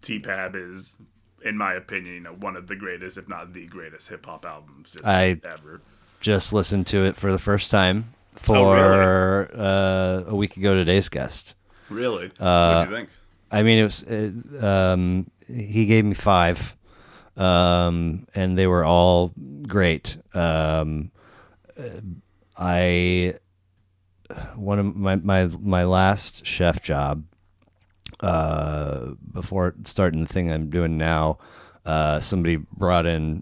T-Pab 0.01 0.55
is, 0.55 0.97
in 1.43 1.57
my 1.57 1.73
opinion, 1.73 2.13
you 2.15 2.19
know, 2.21 2.33
one 2.33 2.55
of 2.55 2.67
the 2.67 2.75
greatest, 2.75 3.17
if 3.17 3.27
not 3.27 3.53
the 3.53 3.67
greatest, 3.67 4.07
hip 4.09 4.25
hop 4.25 4.45
albums 4.45 4.91
just 4.91 5.05
I- 5.05 5.39
ever. 5.45 5.81
Just 6.21 6.51
listened 6.51 6.85
to 6.87 7.05
it 7.05 7.15
for 7.15 7.31
the 7.31 7.37
first 7.39 7.71
time 7.71 8.09
for 8.35 8.77
Oh, 8.77 9.43
uh, 9.43 10.23
a 10.27 10.35
week 10.35 10.57
ago. 10.57 10.75
Today's 10.75 11.07
guest. 11.07 11.55
Really? 11.89 12.29
Uh, 12.39 12.73
what 12.73 12.85
do 12.85 12.91
you 12.91 12.97
think? 12.97 13.09
I 13.51 13.63
mean, 13.63 13.79
it 13.79 13.83
was. 13.83 14.03
It, 14.03 14.63
um, 14.63 15.29
he 15.47 15.85
gave 15.85 16.03
me 16.05 16.13
five, 16.13 16.75
um, 17.39 18.27
and 18.35 18.57
they 18.57 18.67
were 18.67 18.83
all 18.83 19.31
great. 19.63 20.17
Um, 20.33 21.11
I 22.57 23.35
one 24.55 24.77
of 24.77 24.95
my 24.95 25.15
my 25.15 25.47
my 25.47 25.85
last 25.85 26.45
chef 26.45 26.83
job 26.83 27.23
uh, 28.19 29.13
before 29.31 29.73
starting 29.85 30.21
the 30.21 30.27
thing 30.27 30.51
I'm 30.51 30.69
doing 30.69 30.97
now. 30.97 31.39
Uh, 31.85 32.19
somebody 32.19 32.57
brought 32.57 33.05
in 33.05 33.41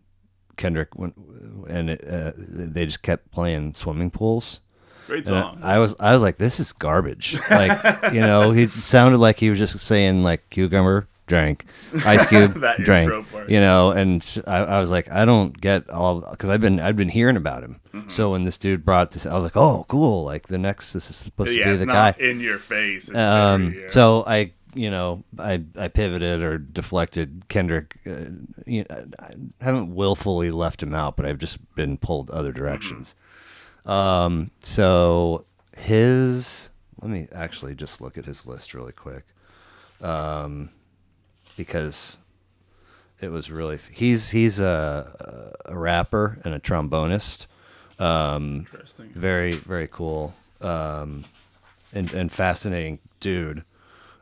Kendrick, 0.56 0.90
and 0.96 1.90
it, 1.90 2.08
uh, 2.08 2.32
they 2.38 2.86
just 2.86 3.02
kept 3.02 3.32
playing 3.32 3.74
swimming 3.74 4.12
pools. 4.12 4.62
Great 5.08 5.26
song. 5.26 5.60
I, 5.64 5.76
I 5.76 5.80
was 5.80 5.96
I 6.00 6.14
was 6.14 6.22
like, 6.22 6.38
this 6.38 6.60
is 6.60 6.72
garbage. 6.72 7.38
Like, 7.50 8.14
you 8.14 8.22
know, 8.22 8.52
he 8.52 8.68
sounded 8.68 9.18
like 9.18 9.38
he 9.38 9.50
was 9.50 9.58
just 9.58 9.80
saying 9.80 10.22
like 10.22 10.50
cucumber 10.50 11.08
drank, 11.28 11.66
ice 12.06 12.26
cube 12.26 12.60
drank, 12.80 13.26
you 13.48 13.60
know. 13.60 13.92
And 13.92 14.42
I, 14.48 14.58
I 14.58 14.80
was 14.80 14.90
like, 14.90 15.12
I 15.12 15.26
don't 15.26 15.60
get 15.60 15.90
all 15.90 16.22
because 16.22 16.50
I've 16.50 16.62
been 16.62 16.80
I've 16.80 16.96
been 16.96 17.10
hearing 17.10 17.38
about 17.38 17.64
him. 17.64 17.80
Mm-hmm. 17.94 18.10
So 18.10 18.32
when 18.32 18.44
this 18.44 18.58
dude 18.58 18.84
brought 18.84 19.12
this, 19.12 19.26
I 19.26 19.34
was 19.34 19.44
like, 19.44 19.58
oh, 19.58 19.86
cool. 19.88 20.24
Like 20.24 20.48
the 20.48 20.58
next, 20.58 20.94
this 20.94 21.10
is 21.10 21.16
supposed 21.16 21.52
yeah, 21.52 21.66
to 21.66 21.72
be 21.72 21.78
the 21.78 21.86
guy. 21.86 21.94
not 21.94 22.20
in 22.20 22.40
your 22.40 22.60
face. 22.60 23.14
Um, 23.14 23.72
very, 23.72 23.86
uh, 23.86 23.88
so 23.90 24.24
I, 24.26 24.54
you 24.74 24.90
know, 24.90 25.24
I, 25.38 25.64
I 25.78 25.88
pivoted 25.88 26.42
or 26.42 26.58
deflected 26.58 27.44
Kendrick. 27.48 27.98
Uh, 28.06 28.26
you 28.66 28.86
know, 28.90 29.06
I 29.20 29.36
haven't 29.62 29.96
willfully 29.96 30.52
left 30.52 30.82
him 30.82 30.94
out, 30.94 31.18
but 31.18 31.26
I've 31.26 31.40
just 31.40 31.76
been 31.76 31.98
pulled 31.98 32.30
other 32.30 32.52
directions. 32.52 33.16
Um, 33.86 34.52
so 34.60 35.46
his, 35.76 36.70
let 37.02 37.10
me 37.10 37.28
actually 37.34 37.74
just 37.74 38.02
look 38.02 38.18
at 38.18 38.26
his 38.26 38.46
list 38.46 38.74
really 38.74 38.92
quick, 38.92 39.24
um, 40.02 40.70
because 41.58 42.20
it 43.20 43.30
was 43.30 43.52
really 43.52 43.78
he's 43.92 44.30
he's 44.32 44.60
a 44.60 45.54
a 45.66 45.76
rapper 45.78 46.40
and 46.46 46.54
a 46.54 46.60
trombonist. 46.60 47.48
Um, 48.00 48.68
interesting. 48.72 49.10
very 49.10 49.54
very 49.54 49.88
cool 49.88 50.36
um 50.62 51.26
and 51.94 52.12
and 52.14 52.32
fascinating 52.32 53.00
dude 53.20 53.64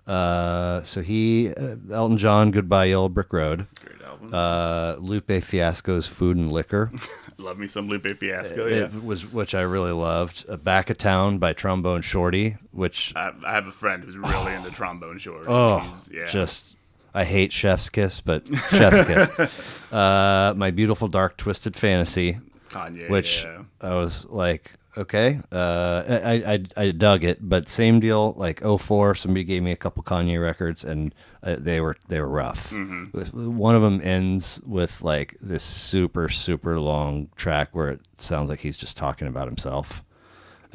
uh 0.08 0.82
so 0.84 1.02
he 1.02 1.54
uh, 1.54 1.76
elton 1.92 2.18
john 2.18 2.52
goodbye 2.52 2.86
yellow 2.86 3.10
brick 3.10 3.34
road 3.34 3.68
Great 3.84 4.02
album. 4.02 4.34
uh 4.34 4.96
lupe 5.00 5.30
fiasco's 5.44 6.08
food 6.08 6.38
and 6.38 6.52
liquor 6.52 6.90
Love 7.38 7.60
me 7.60 7.68
some 7.68 7.90
Lupe 7.90 8.08
Fiasco. 8.18 8.66
Yeah. 8.66 8.86
it 8.86 9.04
was 9.04 9.30
which 9.30 9.54
i 9.54 9.60
really 9.62 9.92
loved 9.92 10.46
uh, 10.48 10.56
Backatown 10.56 11.38
by 11.38 11.52
trombone 11.52 12.02
shorty 12.02 12.56
which 12.72 13.12
I, 13.14 13.32
I 13.46 13.52
have 13.52 13.68
a 13.68 13.74
friend 13.74 14.04
who's 14.06 14.16
really 14.18 14.54
into 14.54 14.72
trombone 14.72 15.18
Shorty. 15.18 15.48
oh 15.50 15.94
yeah. 16.14 16.28
just 16.28 16.78
i 17.16 17.24
hate 17.24 17.52
chef's 17.52 17.90
kiss 17.90 18.22
but 18.22 18.46
chef's 18.70 19.08
kiss 19.08 19.92
uh 19.92 20.54
my 20.56 20.70
beautiful 20.70 21.08
dark 21.08 21.36
twisted 21.38 21.76
fantasy 21.76 22.38
Kanye. 22.76 23.10
which 23.10 23.44
yeah. 23.46 23.64
I 23.82 23.96
was 23.96 24.26
like, 24.26 24.74
okay, 24.98 25.40
uh, 25.52 26.04
I, 26.08 26.54
I 26.54 26.64
I 26.76 26.92
dug 26.92 27.24
it, 27.24 27.40
but 27.42 27.70
same 27.70 28.00
deal. 28.00 28.34
Like 28.38 28.62
04, 28.62 29.16
somebody 29.16 29.44
gave 29.44 29.64
me 29.64 29.72
a 29.72 29.78
couple 29.78 30.04
Kanye 30.04 30.42
records, 30.42 30.84
and 30.84 31.16
uh, 31.42 31.56
they 31.58 31.80
were 31.80 31.96
they 32.10 32.20
were 32.20 32.28
rough. 32.28 32.72
Mm-hmm. 32.72 33.58
One 33.58 33.76
of 33.76 33.82
them 33.82 34.02
ends 34.04 34.62
with 34.66 35.02
like 35.02 35.36
this 35.42 35.64
super 35.64 36.28
super 36.30 36.80
long 36.80 37.30
track 37.36 37.70
where 37.74 37.90
it 37.90 38.02
sounds 38.16 38.50
like 38.50 38.60
he's 38.60 38.78
just 38.78 38.98
talking 38.98 39.28
about 39.28 39.48
himself. 39.48 40.04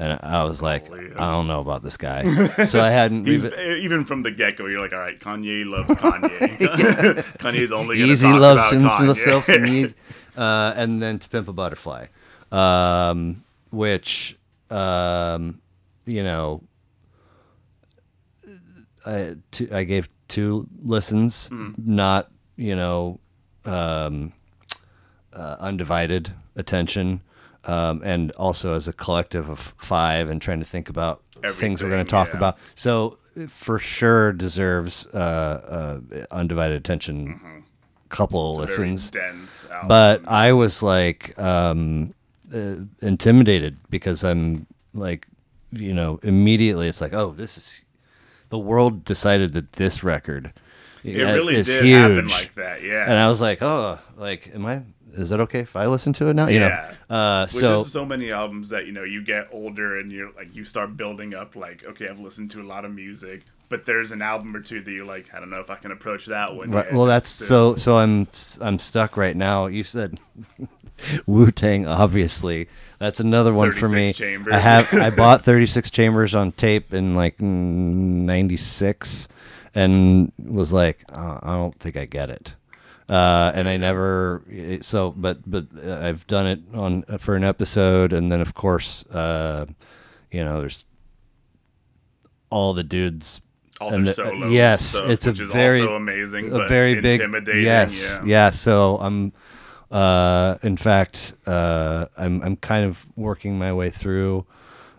And 0.01 0.19
I 0.23 0.45
was 0.45 0.63
like, 0.63 0.91
I 0.91 1.31
don't 1.31 1.47
know 1.47 1.61
about 1.61 1.83
this 1.83 1.99
guy. 1.99 2.25
so 2.65 2.81
I 2.83 2.89
hadn't. 2.89 3.29
Even- 3.29 4.05
from 4.07 4.23
the 4.23 4.31
get 4.31 4.57
go, 4.57 4.65
you're 4.65 4.81
like, 4.81 4.95
all 4.95 4.99
right, 4.99 5.21
Kanye 5.21 5.67
loves 5.67 5.91
Kanye. 5.91 6.29
Kanye's 7.39 7.71
only 7.71 7.99
Yeezy 7.99 8.33
loves 8.41 8.71
himself 8.73 9.45
some 9.45 9.65
Yeezy. 9.67 9.93
Uh, 10.39 10.73
and 10.75 11.03
then 11.03 11.19
to 11.19 11.29
pimp 11.29 11.49
a 11.49 11.53
butterfly, 11.53 12.07
um, 12.51 13.45
which 13.71 14.39
um, 14.71 15.61
you 16.07 16.23
know, 16.23 16.63
I, 19.05 19.37
two, 19.51 19.69
I 19.71 19.85
gave 19.85 20.09
two 20.29 20.67
listens, 20.83 21.49
Hmm. 21.49 21.73
not 21.77 22.31
you 22.57 22.75
know, 22.75 23.21
um, 23.67 24.33
uh, 25.35 25.57
undivided 25.61 26.33
attention. 26.57 27.21
Um, 27.71 28.03
and 28.05 28.33
also 28.33 28.75
as 28.75 28.89
a 28.89 28.93
collective 28.93 29.49
of 29.49 29.75
five, 29.79 30.29
and 30.31 30.43
trying 30.43 30.61
to 30.61 30.67
think 30.67 30.89
about 30.89 31.23
things 31.53 31.83
we're 31.83 31.91
going 31.91 32.05
to 32.05 32.11
talk 32.11 32.29
yeah. 32.31 32.37
about. 32.37 32.59
So 32.75 33.19
for 33.49 33.79
sure 33.79 34.33
deserves 34.33 35.07
uh, 35.15 36.01
uh, 36.11 36.25
undivided 36.31 36.77
attention. 36.77 37.41
Couple 38.09 38.57
Mm-hmm. 38.57 38.67
Very 38.77 38.91
listens, 38.91 39.69
but 39.87 40.27
I 40.27 40.53
was 40.53 40.83
like 40.83 41.39
um, 41.39 42.13
uh, 42.53 42.77
intimidated 43.01 43.77
because 43.89 44.25
I'm 44.25 44.67
like, 44.95 45.29
you 45.71 45.95
know, 45.95 46.19
immediately 46.25 46.89
it's 46.89 47.01
like, 47.01 47.15
oh, 47.15 47.31
this 47.31 47.57
is 47.57 47.85
the 48.49 48.59
world 48.59 49.05
decided 49.05 49.53
that 49.53 49.75
this 49.75 50.03
record 50.03 50.53
it 51.05 51.23
really 51.23 51.57
is 51.57 51.67
did 51.67 51.85
huge, 51.85 51.97
happen 51.97 52.27
like 52.27 52.55
that. 52.57 52.83
Yeah. 52.83 53.05
and 53.05 53.15
I 53.15 53.29
was 53.29 53.41
like, 53.41 53.63
oh, 53.63 53.99
like, 54.17 54.51
am 54.55 54.67
I? 54.67 54.83
Is 55.15 55.31
that 55.31 55.41
okay 55.41 55.61
if 55.61 55.77
I 55.77 55.87
listen 55.87 56.13
to 56.15 56.29
it 56.29 56.35
now? 56.35 56.49
You 56.49 56.61
Yeah. 56.61 56.95
know, 57.09 57.17
uh, 57.17 57.43
Which 57.47 57.53
so 57.53 57.83
so 57.85 58.05
many 58.05 58.31
albums 58.33 58.69
that 58.71 58.87
you 58.87 58.93
know 58.93 59.05
you 59.05 59.23
get 59.23 59.49
older 59.53 59.99
and 59.99 60.11
you're 60.13 60.31
like 60.33 60.55
you 60.55 60.65
start 60.65 60.97
building 60.97 61.35
up 61.35 61.57
like 61.57 61.85
okay 61.85 62.09
I've 62.09 62.21
listened 62.21 62.51
to 62.53 62.61
a 62.61 62.65
lot 62.65 62.85
of 62.85 62.93
music 62.93 63.43
but 63.69 63.87
there's 63.87 64.11
an 64.11 64.21
album 64.23 64.55
or 64.57 64.61
two 64.61 64.81
that 64.81 64.91
you're 64.91 65.05
like 65.05 65.33
I 65.35 65.41
don't 65.41 65.51
know 65.51 65.61
if 65.61 65.71
I 65.71 65.77
can 65.77 65.91
approach 65.93 66.27
that 66.27 66.55
one 66.55 66.71
Right. 66.71 66.93
Well, 66.93 67.07
that's 67.07 67.29
so. 67.29 67.77
So 67.77 67.99
I'm 67.99 68.27
I'm 68.61 68.79
stuck 68.79 69.17
right 69.17 69.37
now. 69.37 69.67
You 69.67 69.85
said 69.85 70.19
Wu 71.27 71.51
Tang, 71.51 71.87
obviously. 71.89 72.69
That's 72.99 73.21
another 73.21 73.55
one 73.55 73.73
for 73.73 73.89
me. 73.89 74.13
Chambers. 74.13 74.53
I 74.53 74.59
have 74.59 74.93
I 74.93 75.09
bought 75.17 75.43
36 75.43 75.91
Chambers 75.91 76.35
on 76.35 76.53
tape 76.53 76.93
in 76.93 77.15
like 77.15 77.41
'96, 77.41 79.29
and 79.75 80.33
was 80.39 80.73
like, 80.73 81.05
uh, 81.13 81.39
I 81.43 81.55
don't 81.55 81.75
think 81.81 81.97
I 81.97 82.05
get 82.05 82.29
it. 82.31 82.55
Uh, 83.11 83.51
and 83.57 83.69
I 83.69 83.77
never 83.77 84.43
so, 84.83 85.11
but 85.11 85.39
but 85.51 85.67
uh, 85.85 85.99
I've 86.01 86.25
done 86.29 86.47
it 86.47 86.61
on 86.73 87.03
for 87.19 87.35
an 87.35 87.43
episode, 87.43 88.13
and 88.13 88.31
then 88.31 88.41
of 88.41 88.55
course, 88.55 89.05
uh, 89.11 89.67
you 90.31 90.45
know, 90.45 90.61
there's 90.61 90.87
all 92.51 92.73
the 92.73 92.85
dudes 92.85 93.41
all 93.81 93.93
and 93.93 94.07
their 94.07 94.15
the- 94.15 94.23
uh, 94.23 94.31
solo 94.31 94.49
yes, 94.49 94.85
stuff, 94.85 95.11
it's 95.11 95.27
a 95.27 95.31
is 95.31 95.41
very- 95.51 95.81
also 95.81 95.95
amazing 95.95 96.49
a 96.49 96.59
but 96.59 96.69
very 96.69 97.01
big 97.01 97.21
intimidating 97.21 97.65
yes 97.65 98.19
yeah. 98.23 98.29
yeah 98.29 98.51
so 98.51 98.99
i'm 99.01 99.33
uh 99.91 100.57
in 100.63 100.77
fact 100.77 101.33
uh 101.47 102.07
i'm 102.17 102.43
i'm 102.43 102.57
kind 102.57 102.85
of 102.85 103.07
working 103.17 103.59
my 103.59 103.73
way 103.73 103.89
through 103.89 104.45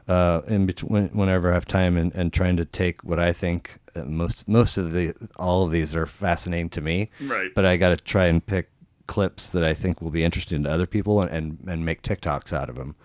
uh 0.08 0.42
in 0.48 0.66
between 0.66 1.10
whenever 1.10 1.52
i 1.52 1.54
have 1.54 1.66
time 1.66 1.98
and, 1.98 2.14
and 2.16 2.34
trying 2.34 2.58
to 2.58 2.66
take 2.66 3.04
what 3.04 3.20
i 3.20 3.32
think 3.32 3.76
uh, 3.76 3.81
most 4.06 4.48
most 4.48 4.78
of 4.78 4.92
the 4.94 5.14
all 5.38 5.64
of 5.66 5.72
these 5.72 5.94
are 5.96 6.06
fascinating 6.06 6.70
to 6.70 6.82
me 6.82 7.10
Right. 7.22 7.52
but 7.56 7.66
i 7.66 7.78
got 7.78 7.90
to 7.90 7.98
try 7.98 8.26
and 8.26 8.46
pick 8.46 8.70
clips 9.08 9.50
that 9.50 9.64
I 9.64 9.74
think 9.74 10.02
will 10.02 10.12
be 10.12 10.24
interesting 10.24 10.64
to 10.64 10.70
other 10.72 10.86
people 10.86 11.20
and 11.22 11.30
and, 11.32 11.58
and 11.68 11.86
make 11.86 12.02
TikToks 12.02 12.54
out 12.54 12.70
of 12.70 12.76
them. 12.78 12.96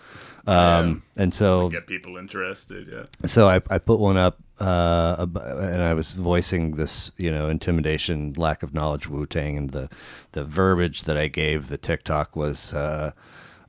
Um, 0.46 1.02
and 1.16 1.34
so 1.34 1.68
Get 1.68 1.88
people 1.88 2.16
interested. 2.16 2.86
Yeah. 2.92 3.06
so 3.26 3.48
I, 3.48 3.60
I 3.68 3.78
put 3.80 3.98
one 3.98 4.16
up 4.16 4.38
uh, 4.60 5.26
and 5.34 5.82
I 5.82 5.94
was 5.94 6.14
voicing 6.14 6.76
this, 6.76 7.10
you 7.16 7.32
know, 7.32 7.48
intimidation, 7.48 8.34
lack 8.36 8.62
of 8.62 8.72
knowledge, 8.72 9.08
Wu 9.08 9.26
Tang, 9.26 9.56
and 9.56 9.70
the 9.70 9.88
the 10.30 10.44
verbiage 10.44 11.02
that 11.04 11.16
I 11.16 11.26
gave 11.26 11.66
the 11.68 11.76
TikTok 11.78 12.36
was, 12.36 12.72
uh, 12.72 13.10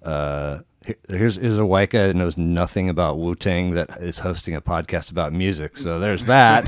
uh, 0.03 0.59
here's 1.09 1.35
here's 1.35 1.57
a 1.57 1.65
white 1.65 1.89
guy 1.91 2.07
that 2.07 2.15
knows 2.15 2.37
nothing 2.37 2.89
about 2.89 3.17
Wu 3.17 3.35
Tang 3.35 3.71
that 3.71 3.89
is 4.01 4.19
hosting 4.19 4.55
a 4.55 4.61
podcast 4.61 5.11
about 5.11 5.33
music. 5.33 5.77
So 5.77 5.99
there's 5.99 6.25
that. 6.25 6.65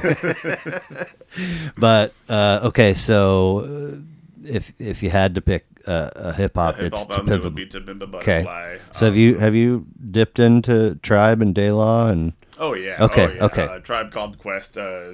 but 1.77 2.13
uh, 2.27 2.61
okay, 2.63 2.93
so 2.93 3.59
uh, 3.59 3.97
if 4.45 4.73
if 4.79 5.03
you 5.03 5.09
had 5.09 5.35
to 5.35 5.41
pick 5.41 5.65
uh, 5.87 6.09
a 6.15 6.33
hip 6.33 6.55
hop, 6.55 6.75
Hip 6.75 6.85
it's 6.85 6.99
hop 6.99 7.09
to 7.09 7.15
album 7.17 7.27
it 7.27 7.31
pimp 7.31 7.43
would 7.43 7.53
a 7.53 7.55
be 7.55 7.65
to 7.67 7.81
Pimp 7.81 8.01
a 8.01 8.17
Okay. 8.17 8.43
Butterfly. 8.43 8.77
So 8.91 9.05
have 9.05 9.15
Um, 9.15 9.19
you 9.19 9.37
have 9.37 9.55
you 9.55 9.85
dipped 10.11 10.39
into 10.39 10.95
Tribe 10.95 11.41
and 11.41 11.53
De 11.55 11.71
La 11.71 12.07
and 12.09 12.33
Oh 12.57 12.73
yeah. 12.73 13.03
Okay, 13.03 13.25
oh, 13.25 13.33
yeah. 13.33 13.45
okay. 13.45 13.63
Uh, 13.63 13.79
Tribe 13.79 14.11
Called 14.11 14.37
Quest. 14.37 14.77
Uh, 14.77 15.13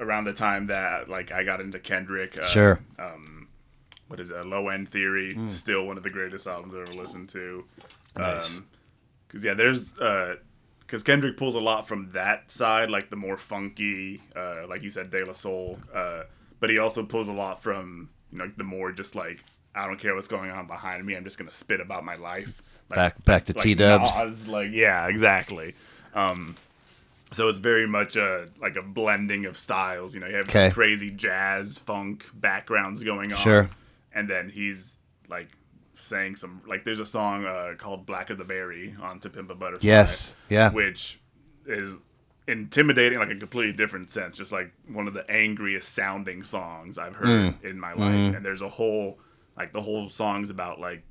around 0.00 0.24
the 0.24 0.32
time 0.32 0.66
that 0.66 1.08
like 1.08 1.32
I 1.32 1.44
got 1.44 1.60
into 1.60 1.78
Kendrick. 1.78 2.38
Uh, 2.38 2.42
Sure. 2.42 2.80
Um, 2.98 3.48
what 4.08 4.20
is 4.20 4.30
it? 4.30 4.46
Low 4.46 4.68
End 4.68 4.88
Theory. 4.88 5.36
Still 5.50 5.86
one 5.86 5.96
of 5.96 6.02
the 6.02 6.10
greatest 6.10 6.46
albums 6.46 6.74
I've 6.74 6.88
ever 6.88 7.00
listened 7.00 7.28
to. 7.30 7.64
Nice. 8.16 8.60
Because 9.26 9.44
yeah, 9.44 9.54
there's 9.54 9.92
because 9.92 11.02
Kendrick 11.02 11.36
pulls 11.36 11.54
a 11.54 11.60
lot 11.60 11.88
from 11.88 12.10
that 12.12 12.50
side, 12.50 12.90
like 12.90 13.10
the 13.10 13.16
more 13.16 13.36
funky, 13.36 14.22
uh, 14.36 14.66
like 14.68 14.82
you 14.82 14.90
said, 14.90 15.10
De 15.10 15.24
La 15.24 15.32
Soul. 15.32 15.78
Uh, 15.92 16.22
but 16.60 16.70
he 16.70 16.78
also 16.78 17.02
pulls 17.04 17.28
a 17.28 17.32
lot 17.32 17.62
from 17.62 18.08
you 18.32 18.38
know 18.38 18.50
the 18.56 18.64
more 18.64 18.92
just 18.92 19.14
like 19.14 19.42
I 19.74 19.86
don't 19.86 19.98
care 19.98 20.14
what's 20.14 20.28
going 20.28 20.50
on 20.50 20.66
behind 20.66 21.04
me. 21.04 21.14
I'm 21.16 21.24
just 21.24 21.38
gonna 21.38 21.52
spit 21.52 21.80
about 21.80 22.04
my 22.04 22.14
life. 22.16 22.62
Like, 22.90 22.96
Back- 22.96 23.24
back 23.24 23.44
to 23.46 23.52
like 23.54 23.62
T-dubs. 23.62 24.20
Nas, 24.20 24.46
Like 24.48 24.70
yeah, 24.72 25.08
exactly. 25.08 25.74
Um, 26.14 26.54
so 27.32 27.48
it's 27.48 27.58
very 27.58 27.88
much 27.88 28.14
a 28.14 28.48
like 28.60 28.76
a 28.76 28.82
blending 28.82 29.46
of 29.46 29.56
styles. 29.56 30.14
You 30.14 30.20
know, 30.20 30.26
you 30.28 30.36
have 30.36 30.44
Okay. 30.48 30.66
this 30.66 30.74
crazy 30.74 31.10
jazz, 31.10 31.78
funk 31.78 32.26
backgrounds 32.34 33.02
going 33.02 33.32
on. 33.32 33.38
Sure. 33.38 33.68
And 34.12 34.28
then 34.30 34.48
he's 34.48 34.96
like 35.28 35.48
saying 36.04 36.36
some 36.36 36.62
like 36.66 36.84
there's 36.84 37.00
a 37.00 37.06
song 37.06 37.44
uh, 37.44 37.74
called 37.78 38.06
"Blacker 38.06 38.34
the 38.34 38.44
Berry" 38.44 38.94
on 39.00 39.18
"To 39.20 39.30
Pimp 39.30 39.50
a 39.50 39.54
Butterfly." 39.54 39.86
Yes, 39.86 40.34
yeah. 40.48 40.70
Which 40.72 41.20
is 41.66 41.96
intimidating, 42.46 43.18
like 43.18 43.30
a 43.30 43.36
completely 43.36 43.72
different 43.72 44.10
sense. 44.10 44.36
Just 44.36 44.52
like 44.52 44.72
one 44.88 45.08
of 45.08 45.14
the 45.14 45.28
angriest 45.30 45.88
sounding 45.90 46.42
songs 46.42 46.98
I've 46.98 47.16
heard 47.16 47.54
Mm. 47.54 47.64
in 47.64 47.80
my 47.80 47.92
life. 47.94 48.14
Mm-hmm. 48.14 48.36
And 48.36 48.44
there's 48.46 48.62
a 48.62 48.68
whole 48.68 49.18
like 49.56 49.72
the 49.72 49.80
whole 49.80 50.08
song's 50.08 50.50
about 50.50 50.80
like 50.80 51.02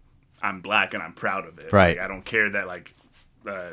I'm 0.42 0.62
black 0.62 0.94
and 0.94 1.02
I'm 1.02 1.14
proud 1.14 1.48
of 1.48 1.58
it. 1.60 1.72
Right. 1.74 1.98
Like, 1.98 2.06
I 2.06 2.08
don't 2.08 2.26
care 2.26 2.50
that 2.52 2.68
like. 2.68 2.94
Uh, 3.48 3.72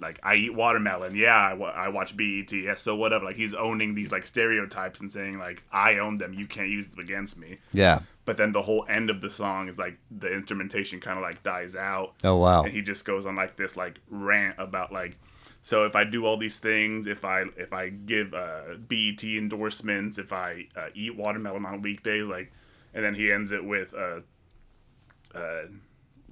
like 0.00 0.18
I 0.22 0.34
eat 0.34 0.54
watermelon. 0.54 1.14
Yeah, 1.14 1.36
I, 1.36 1.54
wa- 1.54 1.68
I 1.74 1.88
watch 1.88 2.16
BET. 2.16 2.52
Yeah, 2.52 2.74
so 2.74 2.94
whatever. 2.96 3.24
Like 3.24 3.36
he's 3.36 3.54
owning 3.54 3.94
these 3.94 4.12
like 4.12 4.26
stereotypes 4.26 5.00
and 5.00 5.10
saying 5.10 5.38
like 5.38 5.62
I 5.72 5.98
own 5.98 6.16
them. 6.16 6.34
You 6.34 6.46
can't 6.46 6.68
use 6.68 6.88
them 6.88 7.00
against 7.00 7.38
me. 7.38 7.58
yeah? 7.72 8.00
But 8.26 8.38
then 8.38 8.52
the 8.52 8.62
whole 8.62 8.86
end 8.88 9.10
of 9.10 9.20
the 9.20 9.28
song 9.28 9.68
is 9.68 9.78
like 9.78 9.98
the 10.10 10.32
instrumentation 10.32 10.98
kind 11.00 11.18
of 11.18 11.22
like 11.22 11.42
dies 11.42 11.76
out, 11.76 12.14
Oh 12.24 12.36
wow, 12.36 12.62
and 12.62 12.72
he 12.72 12.80
just 12.80 13.04
goes 13.04 13.26
on 13.26 13.36
like 13.36 13.56
this 13.56 13.76
like 13.76 14.00
rant 14.08 14.54
about 14.58 14.92
like. 14.92 15.16
So 15.60 15.84
if 15.86 15.94
I 15.96 16.04
do 16.04 16.26
all 16.26 16.36
these 16.36 16.58
things, 16.58 17.06
if 17.06 17.24
I 17.24 17.44
if 17.56 17.72
I 17.72 17.88
give 17.90 18.32
uh, 18.34 18.74
BET 18.88 19.22
endorsements, 19.24 20.18
if 20.18 20.32
I 20.32 20.66
uh, 20.76 20.88
eat 20.94 21.16
watermelon 21.16 21.64
on 21.66 21.80
weekdays, 21.82 22.26
like, 22.26 22.50
and 22.94 23.02
then 23.04 23.14
he 23.14 23.30
ends 23.32 23.50
it 23.52 23.64
with, 23.64 23.94
uh, 23.94 24.20
uh, 25.34 25.62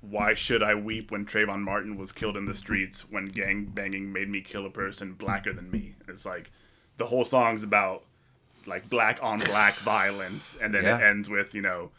"Why 0.03 0.35
should 0.35 0.63
I 0.63 0.75
weep 0.75 1.11
when 1.11 1.25
Trayvon 1.25 1.63
Martin 1.63 1.97
was 1.97 2.13
killed 2.13 2.37
in 2.37 2.45
the 2.45 2.55
streets 2.55 3.03
when 3.11 3.27
gang 3.27 3.65
banging 3.65 4.13
made 4.13 4.29
me 4.29 4.41
kill 4.43 4.67
a 4.67 4.71
person 4.71 5.15
blacker 5.15 5.53
than 5.55 5.71
me?" 5.71 5.95
It's 6.09 6.27
like 6.27 6.51
the 6.99 7.07
whole 7.07 7.25
song's 7.25 7.63
about 7.63 8.05
like 8.67 8.91
black 8.91 9.19
on 9.23 9.41
black 9.41 9.77
violence, 9.77 10.57
and 10.61 10.75
then 10.75 10.85
it 10.85 11.03
ends 11.03 11.29
with 11.29 11.55
you 11.55 11.63
know 11.63 11.91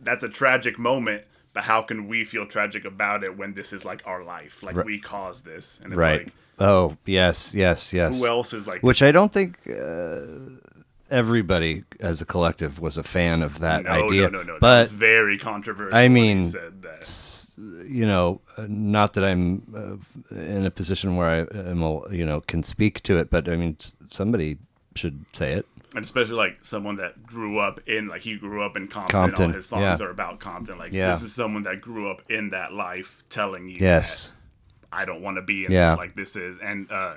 that's 0.00 0.22
a 0.24 0.28
tragic 0.28 0.78
moment, 0.78 1.22
but 1.52 1.64
how 1.64 1.82
can 1.82 2.08
we 2.08 2.24
feel 2.24 2.46
tragic 2.46 2.84
about 2.84 3.24
it 3.24 3.36
when 3.36 3.54
this 3.54 3.72
is 3.72 3.84
like 3.84 4.02
our 4.06 4.22
life? 4.22 4.62
Like 4.62 4.76
Right. 4.76 4.86
we 4.86 4.98
caused 4.98 5.44
this, 5.44 5.78
and 5.82 5.92
it's 5.92 5.98
right? 5.98 6.24
like 6.24 6.32
oh 6.58 6.96
yes, 7.04 7.54
yes, 7.54 7.92
yes. 7.92 8.18
who 8.18 8.26
else 8.26 8.52
is 8.52 8.66
like 8.66 8.82
Which 8.82 9.02
I 9.02 9.12
don't 9.12 9.32
think 9.32 9.58
uh, 9.68 10.77
everybody 11.10 11.84
as 12.00 12.20
a 12.20 12.24
collective 12.26 12.80
was 12.80 12.96
a 12.98 13.02
fan 13.02 13.42
of 13.42 13.58
that 13.60 13.84
no, 13.84 13.90
idea. 13.90 14.22
no, 14.30 14.38
no, 14.38 14.42
no. 14.42 14.52
that 14.54 14.60
But 14.60 14.90
was 14.90 14.98
very 14.98 15.38
controversial. 15.38 15.96
I 15.96 16.08
mean, 16.08 16.44
said 16.44 16.82
that. 16.82 17.54
you 17.86 18.06
know, 18.06 18.40
uh, 18.56 18.66
not 18.68 19.14
that 19.14 19.24
I'm 19.24 19.62
uh, 19.74 20.34
in 20.36 20.64
a 20.66 20.70
position 20.70 21.16
where 21.16 21.28
I 21.28 21.58
am, 21.58 21.80
you 22.12 22.24
know, 22.26 22.40
can 22.40 22.62
speak 22.62 23.02
to 23.04 23.18
it, 23.18 23.30
but 23.30 23.48
I 23.48 23.56
mean, 23.56 23.76
somebody 24.10 24.58
should 24.94 25.24
say 25.32 25.52
it. 25.54 25.66
and 25.94 26.04
especially 26.04 26.34
like 26.34 26.58
someone 26.64 26.96
that 26.96 27.24
grew 27.26 27.58
up 27.58 27.80
in 27.88 28.08
like 28.08 28.22
he 28.22 28.36
grew 28.36 28.62
up 28.62 28.76
in 28.76 28.88
Compton. 28.88 29.20
Compton, 29.20 29.44
All 29.46 29.52
his 29.52 29.66
songs 29.66 30.00
yeah. 30.00 30.06
are 30.06 30.10
about 30.10 30.40
Compton. 30.40 30.76
Like 30.78 30.92
Yeah. 30.92 31.10
this 31.10 31.22
is 31.22 31.34
someone 31.34 31.62
that 31.64 31.80
grew 31.80 32.10
up 32.10 32.22
in 32.30 32.50
that 32.50 32.72
life, 32.72 33.22
telling 33.28 33.68
you 33.68 33.76
Yes. 33.80 34.32
I 34.92 35.04
don't 35.04 35.22
want 35.22 35.36
to 35.36 35.42
be 35.42 35.64
in 35.64 35.72
Yeah. 35.72 35.90
this 35.90 35.98
like 35.98 36.14
this 36.16 36.36
is. 36.36 36.58
And 36.58 36.90
uh, 36.90 37.14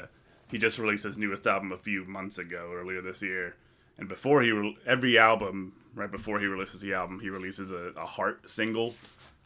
he 0.50 0.58
just 0.58 0.78
released 0.80 1.04
his 1.04 1.18
newest 1.18 1.48
album 1.48 1.72
a 1.72 1.78
few 1.78 2.06
months 2.06 2.38
ago, 2.38 2.72
earlier 2.74 3.02
this 3.02 3.22
year. 3.22 3.56
And 4.02 4.10
before 4.10 4.42
he 4.42 4.52
re- 4.52 4.78
every 4.86 5.20
album, 5.20 5.74
right 5.94 6.10
before 6.12 6.40
he 6.40 6.48
releases 6.48 6.82
the 6.82 6.94
album, 6.96 7.20
he 7.20 7.30
releases 7.30 7.72
a, 7.72 7.94
a 7.96 8.06
heart 8.06 8.50
single, 8.50 8.96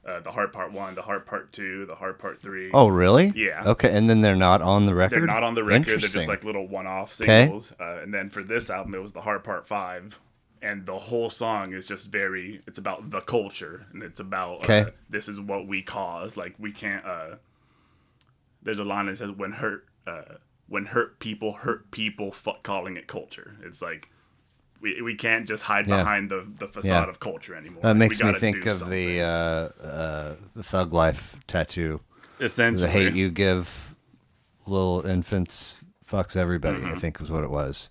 uh, 0.06 0.22
the 0.22 0.32
heart 0.32 0.54
part 0.54 0.72
one, 0.72 0.96
the 0.96 1.02
heart 1.02 1.26
part 1.26 1.52
two, 1.52 1.86
the 1.88 1.96
heart 1.96 2.20
part 2.20 2.40
three. 2.40 2.72
Oh, 2.74 2.88
really? 2.88 3.34
Yeah. 3.36 3.64
Okay, 3.66 3.92
and 3.96 4.10
then 4.10 4.22
they're 4.22 4.34
not 4.34 4.62
on 4.62 4.86
the 4.86 4.96
record. 4.96 5.20
They're 5.20 5.26
not 5.28 5.44
on 5.44 5.56
the 5.56 5.64
record. 5.66 5.88
They're 5.88 5.96
Interesting. 5.96 6.22
just 6.22 6.30
like 6.30 6.46
little 6.46 6.68
one-off 6.70 7.14
singles. 7.14 7.74
Uh, 7.78 8.00
and 8.02 8.14
then 8.14 8.30
for 8.30 8.44
this 8.44 8.70
album, 8.70 8.96
it 8.96 9.02
was 9.02 9.12
the 9.12 9.20
Heart 9.20 9.44
Part 9.44 9.68
Five, 9.68 10.22
and 10.62 10.86
the 10.86 10.98
whole 11.00 11.30
song 11.30 11.74
is 11.74 11.86
just 11.86 12.08
very. 12.08 12.62
It's 12.66 12.78
about 12.78 13.10
the 13.10 13.20
culture, 13.20 13.88
and 13.92 14.02
it's 14.04 14.22
about 14.22 14.64
Okay. 14.64 14.80
uh, 14.82 14.90
this 15.10 15.28
is 15.28 15.42
what 15.42 15.68
we 15.68 15.82
cause. 15.82 16.38
Like 16.38 16.56
we 16.58 16.72
can't. 16.72 17.06
Uh, 17.06 17.36
there's 18.64 18.80
a 18.80 18.86
line 18.86 19.08
that 19.08 19.18
says 19.18 19.32
when 19.32 19.52
hurt, 19.52 19.86
uh, 20.08 20.36
when 20.70 20.86
hurt 20.86 21.20
people 21.20 21.52
hurt 21.52 21.92
people, 21.92 22.32
fuck 22.32 22.64
calling 22.64 22.96
it 22.96 23.08
culture. 23.08 23.58
It's 23.62 23.82
like. 23.82 24.10
We, 24.82 25.02
we 25.02 25.16
can't 25.16 25.48
just 25.48 25.64
hide 25.64 25.88
Yeah. 25.88 25.98
behind 25.98 26.30
the, 26.30 26.46
the 26.60 26.68
facade 26.68 27.06
Yeah. 27.06 27.10
of 27.10 27.20
culture 27.20 27.56
anymore. 27.56 27.82
that 27.84 27.96
makes 27.96 28.22
me 28.22 28.34
think 28.34 28.66
of 28.66 28.78
something. 28.78 28.90
the 29.08 29.22
uh, 29.22 29.26
uh, 29.84 30.36
the 30.56 30.64
Thug 30.64 30.94
Life 30.94 31.40
tattoo. 31.48 32.02
essentially 32.40 32.82
The 32.88 32.92
hate 32.92 33.14
you 33.14 33.30
give 33.30 33.96
little 34.68 35.06
infants 35.06 35.82
fucks 36.10 36.36
everybody. 36.38 36.80
Mm-hmm. 36.80 36.96
I 36.96 37.00
think 37.00 37.20
was 37.20 37.32
what 37.32 37.44
it 37.44 37.50
was. 37.50 37.90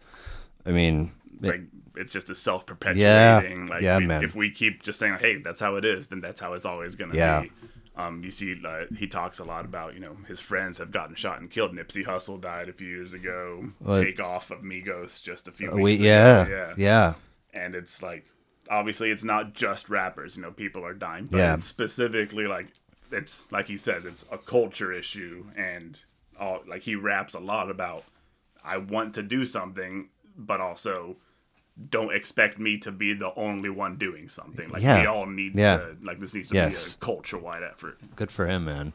I 0.66 0.70
mean, 0.70 1.12
it- 1.42 1.46
like 1.48 1.60
it's 1.96 2.12
just 2.12 2.28
a 2.30 2.34
self 2.34 2.66
perpetuating. 2.66 3.66
Yeah. 3.68 3.72
Like 3.74 3.82
Yeah, 3.82 3.98
we- 3.98 4.06
man. 4.06 4.24
if 4.24 4.34
we 4.34 4.50
keep 4.50 4.82
just 4.82 4.98
saying, 4.98 5.16
"Hey, 5.20 5.36
that's 5.38 5.60
how 5.60 5.76
it 5.76 5.84
is," 5.84 6.08
then 6.08 6.20
that's 6.20 6.40
how 6.40 6.52
it's 6.54 6.64
always 6.64 6.96
gonna 6.96 7.14
Yeah. 7.14 7.42
be. 7.42 7.52
Um, 7.96 8.20
you 8.24 8.30
see, 8.32 8.60
uh, 8.66 8.86
he 8.96 9.06
talks 9.06 9.38
a 9.38 9.44
lot 9.44 9.64
about 9.64 9.94
you 9.94 10.00
know 10.00 10.16
his 10.26 10.40
friends 10.40 10.78
have 10.78 10.90
gotten 10.90 11.14
shot 11.14 11.40
and 11.40 11.48
killed. 11.50 11.72
Nipsey 11.74 12.04
Hussle 12.04 12.40
died 12.40 12.68
a 12.68 12.72
few 12.72 12.88
years 12.88 13.12
ago. 13.12 13.68
Well, 13.80 14.02
Takeoff 14.02 14.50
of 14.50 14.62
Migos 14.62 15.22
just 15.22 15.46
a 15.46 15.52
few 15.52 15.70
we 15.70 15.82
weeks 15.82 16.00
ago. 16.00 16.06
yeah, 16.08 16.48
yeah, 16.48 16.74
yeah, 16.76 17.14
And 17.52 17.74
it's 17.76 18.02
like 18.02 18.24
obviously 18.68 19.10
it's 19.10 19.22
not 19.24 19.52
just 19.54 19.88
rappers. 19.88 20.34
You 20.36 20.42
know, 20.42 20.50
people 20.50 20.84
are 20.84 20.94
dying, 20.94 21.26
but 21.26 21.38
Yeah. 21.38 21.54
it's 21.54 21.66
specifically 21.66 22.46
like 22.48 22.66
it's 23.12 23.50
like 23.52 23.68
he 23.68 23.76
says, 23.76 24.04
it's 24.06 24.24
a 24.32 24.38
culture 24.38 24.92
issue, 24.92 25.46
and 25.56 26.00
all 26.40 26.62
like 26.66 26.82
he 26.82 26.96
raps 26.96 27.34
a 27.34 27.40
lot 27.40 27.70
about. 27.70 28.02
I 28.64 28.78
want 28.78 29.14
to 29.14 29.22
do 29.22 29.44
something, 29.46 30.08
but 30.36 30.60
also 30.60 31.16
don't 31.90 32.14
expect 32.14 32.58
me 32.58 32.78
to 32.78 32.92
be 32.92 33.14
the 33.14 33.34
only 33.34 33.68
one 33.68 33.96
doing 33.96 34.28
something. 34.28 34.68
Like 34.70 34.82
Yeah. 34.82 35.00
we 35.00 35.06
all 35.06 35.26
need 35.26 35.54
Yeah. 35.56 35.78
to 35.78 35.96
like 36.02 36.20
this 36.20 36.34
needs 36.34 36.48
to 36.50 36.54
Yes. 36.54 36.94
be 36.94 36.98
a 36.98 37.04
culture 37.04 37.38
wide 37.38 37.62
effort. 37.62 37.98
good 38.16 38.30
for 38.30 38.46
him, 38.46 38.64
man. 38.66 38.92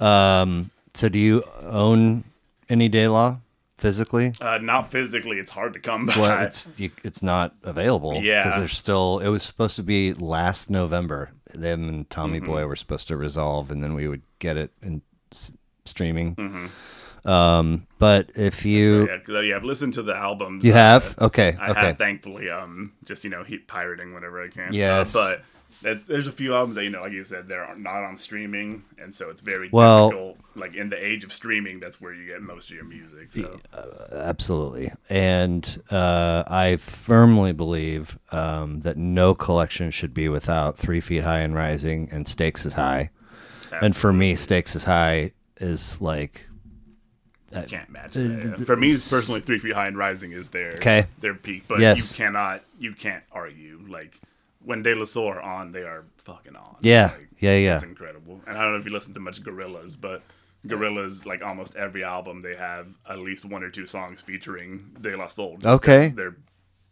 Um, 0.00 0.70
so 0.94 1.08
do 1.08 1.18
you 1.18 1.42
own 1.62 2.24
any 2.68 2.88
De 2.88 3.06
La 3.08 3.38
physically? 3.76 4.32
Uh, 4.40 4.58
not 4.58 4.90
physically, 4.90 5.38
it's 5.38 5.50
hard 5.50 5.72
to 5.74 5.78
come 5.80 6.06
by. 6.06 6.14
Well, 6.18 6.42
it's 6.44 6.68
you, 6.76 6.90
it's 7.04 7.22
not 7.22 7.54
available. 7.62 8.14
Yeah. 8.22 8.44
because 8.44 8.58
they're 8.58 8.68
still. 8.68 9.18
It 9.20 9.28
was 9.28 9.42
supposed 9.42 9.76
to 9.76 9.82
be 9.82 10.14
last 10.14 10.70
November. 10.70 11.30
Them 11.54 11.88
and 11.88 12.08
Tommy 12.10 12.38
Mm-hmm. 12.38 12.46
Boy 12.50 12.66
were 12.66 12.74
supposed 12.76 13.06
to 13.08 13.16
resolve, 13.16 13.70
and 13.70 13.82
then 13.84 13.94
we 13.94 14.08
would 14.08 14.22
get 14.40 14.56
it 14.56 14.72
in 14.82 15.02
s- 15.30 15.52
streaming. 15.84 16.34
Mm-hmm. 16.36 16.66
Um, 17.24 17.86
but 17.98 18.30
if 18.34 18.64
you 18.66 19.06
yeah, 19.08 19.34
uh, 19.36 19.40
yeah, 19.40 19.56
I've 19.56 19.64
listened 19.64 19.94
to 19.94 20.02
the 20.02 20.14
albums. 20.14 20.64
you 20.64 20.72
uh, 20.72 20.76
have 20.76 21.14
okay 21.20 21.56
I 21.58 21.70
okay 21.70 21.80
have 21.80 21.98
thankfully 21.98 22.50
um 22.50 22.92
just 23.04 23.24
you 23.24 23.30
know 23.30 23.42
he 23.44 23.58
pirating 23.58 24.12
whenever 24.14 24.42
I 24.42 24.48
can. 24.48 24.68
Uh, 24.68 24.72
Yes. 24.72 25.12
but 25.12 25.42
there's 26.06 26.26
a 26.26 26.32
few 26.32 26.54
albums 26.54 26.76
that 26.76 26.84
you 26.84 26.90
know, 26.90 27.02
like 27.02 27.12
you 27.12 27.24
said, 27.24 27.46
they're 27.48 27.74
not 27.76 28.04
on 28.04 28.16
streaming, 28.16 28.84
and 28.98 29.12
so 29.12 29.28
it's 29.28 29.40
very 29.42 29.68
Well- 29.72 30.10
difficult. 30.10 30.38
Like 30.56 30.74
in 30.76 30.88
the 30.88 31.04
age 31.04 31.24
of 31.24 31.32
streaming, 31.32 31.80
that's 31.80 32.00
where 32.00 32.14
you 32.14 32.26
get 32.26 32.40
most 32.40 32.70
of 32.70 32.76
your 32.76 32.84
music. 32.84 33.28
So. 33.34 33.58
Absolutely. 34.12 34.92
And 35.10 35.82
uh, 35.90 36.44
I 36.46 36.76
firmly 36.76 37.52
believe 37.52 38.16
um, 38.30 38.80
that 38.80 38.96
no 38.96 39.34
collection 39.34 39.90
should 39.90 40.14
be 40.14 40.28
without 40.28 40.78
Three 40.78 41.00
Feet 41.00 41.24
High 41.24 41.40
and 41.40 41.54
Rising 41.56 42.08
and 42.12 42.28
Stakes 42.28 42.64
is 42.64 42.74
High. 42.74 43.10
And 43.82 43.96
for 43.96 44.12
me, 44.12 44.36
Stakes 44.36 44.76
is 44.76 44.84
High 44.84 45.32
is 45.60 46.00
like 46.00 46.46
can't 47.62 47.90
match 47.90 48.12
that. 48.14 48.62
For 48.66 48.76
me, 48.76 48.90
personally, 48.92 49.40
Three 49.40 49.58
Feet 49.58 49.72
High 49.74 49.86
and 49.88 49.96
Rising 49.96 50.32
is 50.32 50.48
their 50.48 50.72
Okay. 50.72 51.04
their 51.20 51.34
peak. 51.34 51.64
But 51.68 51.80
Yes. 51.80 52.12
you 52.12 52.16
cannot, 52.24 52.62
you 52.78 52.92
can't 52.92 53.22
argue. 53.32 53.80
Like 53.88 54.18
when 54.64 54.82
De 54.82 54.94
La 54.94 55.04
Soul 55.04 55.28
are 55.28 55.40
on, 55.40 55.72
they 55.72 55.82
are 55.82 56.04
fucking 56.18 56.56
on. 56.56 56.76
Yeah. 56.80 57.06
Like, 57.06 57.28
Yeah, 57.38 57.56
yeah. 57.56 57.74
It's 57.74 57.84
incredible. 57.84 58.40
And 58.46 58.56
I 58.56 58.62
don't 58.62 58.72
know 58.72 58.78
if 58.78 58.84
you 58.86 58.92
listen 58.92 59.12
to 59.14 59.20
much 59.20 59.42
Gorillaz, 59.42 60.00
but 60.00 60.22
Gorillaz, 60.66 61.26
like 61.26 61.42
almost 61.42 61.76
every 61.76 62.02
album, 62.04 62.40
they 62.42 62.54
have 62.54 62.86
at 63.08 63.18
least 63.18 63.44
one 63.44 63.62
or 63.62 63.70
two 63.70 63.86
songs 63.86 64.22
featuring 64.22 64.96
De 65.00 65.14
La 65.16 65.26
Soul. 65.26 65.58
Okay. 65.64 66.08
they're 66.16 66.36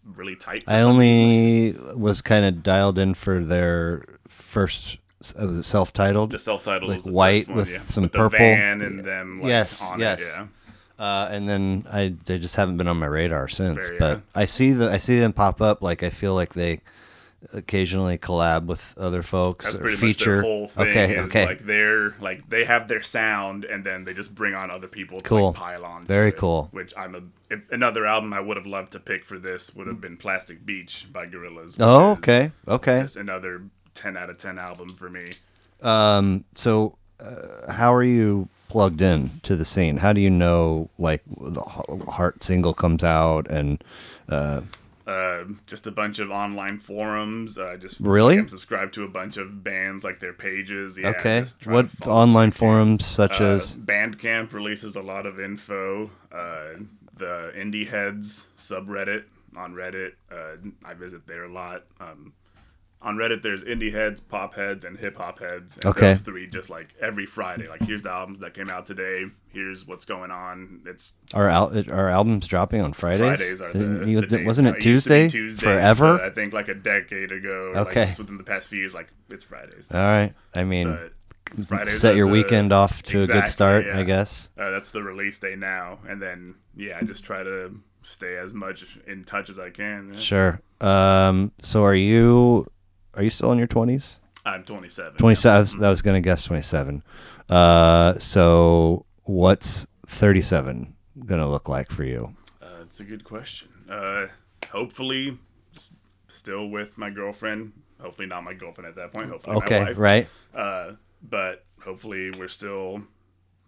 really 0.05 0.37
tight. 0.37 0.65
I 0.67 0.81
only 0.83 1.73
was 1.95 2.21
kind 2.23 2.45
of 2.45 2.63
dialed 2.63 2.99
in 2.99 3.15
for 3.15 3.43
their 3.43 4.05
first 4.29 4.99
uh, 5.41 5.47
was 5.47 5.59
it 5.59 5.63
self-titled 5.65 6.31
the 6.31 6.39
self-titled 6.39 6.91
like 6.91 7.03
white 7.03 7.49
one, 7.49 7.57
with 7.59 7.71
yeah. 7.71 7.79
some 7.79 8.03
with 8.05 8.13
purple. 8.13 8.31
the 8.39 8.45
van 8.45 8.81
and 8.83 9.01
them 9.01 9.41
like, 9.41 9.49
Yes, 9.49 9.91
on 9.91 10.01
yes. 10.01 10.21
it, 10.21 10.41
yeah. 10.99 11.05
uh, 11.05 11.29
and 11.31 11.49
then 11.49 11.87
I 11.91 12.15
they 12.27 12.39
just 12.39 12.57
haven't 12.57 12.77
been 12.77 12.89
on 12.89 12.99
my 12.99 13.07
radar 13.07 13.49
since. 13.49 13.89
Fair, 13.89 13.99
but 13.99 14.17
yeah. 14.19 14.41
I 14.43 14.45
see 14.47 14.73
the 14.73 14.91
I 14.91 14.99
see 14.99 15.19
them 15.21 15.33
pop 15.33 15.61
up. 15.61 15.83
Like 15.83 16.03
I 16.03 16.11
feel 16.11 16.35
like 16.35 16.55
they 16.55 16.81
occasionally 17.53 18.17
collab 18.19 18.67
with 18.67 18.95
other 18.97 19.21
folks 19.21 19.73
That's 19.73 19.83
or 19.85 19.97
feature. 19.97 20.37
much 20.37 20.43
their 20.45 20.51
whole 20.51 20.69
thing. 20.69 20.89
okay, 20.89 21.19
okay, 21.23 21.47
Like 21.47 21.67
they're 21.67 22.15
like 22.21 22.49
they 22.49 22.65
have 22.65 22.87
their 22.87 23.03
sound, 23.03 23.65
and 23.65 23.83
then 23.85 24.05
they 24.05 24.15
just 24.15 24.33
bring 24.35 24.55
on 24.55 24.71
other 24.71 24.87
people 24.87 25.19
to 25.19 25.25
Cool. 25.29 25.47
like 25.49 25.57
pile 25.57 25.85
on. 25.85 26.05
Very 26.05 26.29
it, 26.29 26.37
cool. 26.37 26.69
Which 26.71 26.95
I'm 26.97 27.15
a 27.17 27.23
if 27.51 27.61
another 27.73 28.07
album 28.07 28.33
I 28.33 28.39
would 28.41 28.57
have 28.57 28.67
loved 28.67 28.93
to 28.93 29.01
pick 29.01 29.25
for 29.25 29.39
this 29.41 29.75
would 29.75 29.89
have 29.89 30.01
been 30.01 30.17
Plastic 30.17 30.65
Beach 30.65 31.09
by 31.13 31.27
Gorillaz. 31.27 31.77
oh 31.81 32.13
okay, 32.13 32.53
okay. 32.69 33.05
Another 33.17 33.63
ten 33.95 34.17
out 34.17 34.31
of 34.31 34.39
ten 34.39 34.59
album 34.59 34.89
for 34.91 35.09
me. 35.11 35.31
Um, 35.81 36.45
so 36.55 36.97
uh, 37.21 37.73
how 37.73 37.93
are 37.93 38.05
you 38.05 38.49
plugged 38.69 39.01
in 39.03 39.31
to 39.43 39.57
the 39.57 39.65
scene? 39.65 39.97
How 39.99 40.13
do 40.13 40.21
you 40.21 40.31
know 40.31 40.89
like 40.99 41.23
the 41.39 41.63
Heart 41.63 42.43
single 42.43 42.73
comes 42.75 43.05
out 43.05 43.51
and 43.51 43.83
uh, 44.29 44.63
Uh, 45.07 45.45
just 45.67 45.87
a 45.87 45.91
bunch 45.91 46.21
of 46.21 46.31
online 46.31 46.79
forums. 46.79 47.59
Uh, 47.59 47.77
just 47.77 47.99
Really? 48.01 48.39
I'm 48.39 48.49
subscribed 48.49 48.95
to 48.95 49.05
a 49.05 49.09
bunch 49.09 49.37
of 49.37 49.63
bands 49.65 50.05
like 50.05 50.21
their 50.21 50.33
pages. 50.33 50.97
Yeah, 50.97 51.09
okay, 51.09 51.45
what 51.65 51.89
online 52.07 52.53
forums 52.53 53.05
such 53.05 53.41
Uh, 53.41 53.45
as 53.45 53.77
Bandcamp 53.77 54.53
releases 54.53 54.95
a 54.97 55.03
lot 55.03 55.27
of 55.27 55.41
info. 55.41 56.11
Uh, 56.31 56.85
the 57.19 57.53
Indie 57.57 57.89
Heads 57.89 58.47
subreddit 58.57 59.25
on 59.57 59.75
Reddit, 59.75 60.13
uh, 60.31 60.57
I 60.85 60.95
visit 60.95 61.27
there 61.27 61.45
a 61.45 61.53
lot. 61.53 61.85
Um, 62.01 62.33
on 63.03 63.17
Reddit, 63.17 63.43
there's 63.43 63.65
Indie 63.65 63.93
Heads, 63.93 64.21
Pop 64.21 64.55
Heads, 64.55 64.85
and 64.85 64.97
Hip 64.97 65.17
Hop 65.17 65.39
Heads. 65.41 65.77
And 65.77 65.87
Okay. 65.87 66.09
Those 66.13 66.21
three 66.21 66.47
just 66.47 66.71
like 66.71 66.95
every 67.01 67.27
Friday. 67.27 67.69
Like, 67.69 67.83
here's 67.83 68.03
the 68.05 68.11
albums 68.11 68.39
that 68.41 68.55
came 68.55 68.71
out 68.71 68.87
today. 68.87 69.25
Here's 69.49 69.87
what's 69.87 70.05
going 70.05 70.31
on. 70.31 70.83
It's 70.87 71.13
our 71.35 71.49
al- 71.49 71.73
our 71.91 72.09
albums 72.09 72.47
dropping 72.47 72.81
on 72.81 72.93
Fridays? 72.93 73.39
Fridays 73.41 73.61
are 73.63 73.73
the, 73.73 74.07
you- 74.09 74.21
the 74.21 74.45
wasn't 74.45 74.69
it 74.69 74.73
to 74.73 74.77
be 74.77 74.81
Tuesday 74.83 75.29
forever? 75.55 76.21
I 76.23 76.31
think 76.31 76.53
like 76.53 76.69
a 76.69 76.75
decade 76.75 77.33
ago. 77.33 77.73
Okay. 77.77 78.07
Like, 78.07 78.19
within 78.19 78.39
the 78.39 78.45
past 78.45 78.69
few 78.69 78.79
years, 78.79 78.95
like 78.95 79.09
it's 79.31 79.45
Fridays. 79.45 79.91
All 79.93 79.99
right. 80.01 80.33
I 80.55 80.65
mean, 80.65 80.97
Fridays 81.67 82.01
set 82.01 82.17
your 82.17 82.27
the- 82.27 82.33
weekend 82.33 82.73
off 82.73 83.03
to 83.05 83.23
a 83.23 83.27
good 83.27 83.49
start, 83.49 83.87
yeah. 83.87 83.99
I 83.99 84.05
guess. 84.05 84.51
Uh, 84.57 84.71
that's 84.71 84.91
the 84.91 85.03
release 85.03 85.39
day 85.39 85.55
now, 85.57 85.99
and 86.09 86.23
then 86.23 86.55
yeah, 86.77 86.99
I 87.01 87.05
just 87.05 87.25
try 87.25 87.43
to 87.43 87.75
stay 88.03 88.37
as 88.37 88.55
much 88.55 88.99
in 89.07 89.25
touch 89.25 89.51
as 89.51 89.59
I 89.59 89.71
can. 89.71 90.13
yeah. 90.15 90.19
Sure. 90.21 90.61
Um, 90.81 91.53
so 91.61 91.85
are 91.85 91.95
you 91.95 92.67
are 93.15 93.23
you 93.23 93.31
still 93.31 93.53
in 93.53 93.59
your 93.59 93.67
twenties? 93.67 94.21
I'm 94.45 94.65
27. 94.65 95.19
27 95.19 95.57
I 95.57 95.61
was, 95.61 95.83
I 95.83 95.89
was 95.91 96.03
going 96.03 96.21
to 96.21 96.21
guess 96.21 96.45
27 96.47 97.05
uh, 97.49 98.19
so 98.19 99.07
what's 99.23 99.87
37 100.07 100.97
going 101.27 101.41
to 101.41 101.47
look 101.47 101.69
like 101.69 101.91
for 101.91 102.03
you 102.03 102.35
Uh, 102.61 102.67
it's 102.83 102.99
a 102.99 103.05
good 103.05 103.23
question. 103.23 103.69
Uh, 103.89 104.27
hopefully, 104.71 105.39
still 106.29 106.69
with 106.69 106.99
my 106.99 107.11
girlfriend. 107.11 107.73
Hopefully, 108.01 108.27
not 108.27 108.43
my 108.43 108.55
girlfriend 108.55 108.89
at 108.89 108.97
that 108.97 109.13
point. 109.13 109.31
Hopefully, 109.31 109.57
my 109.61 109.65
okay 109.65 109.93
right 109.93 110.27
Uh, 110.55 110.93
but 111.23 111.65
hopefully, 111.81 112.33
we're 112.33 112.49
still 112.49 113.01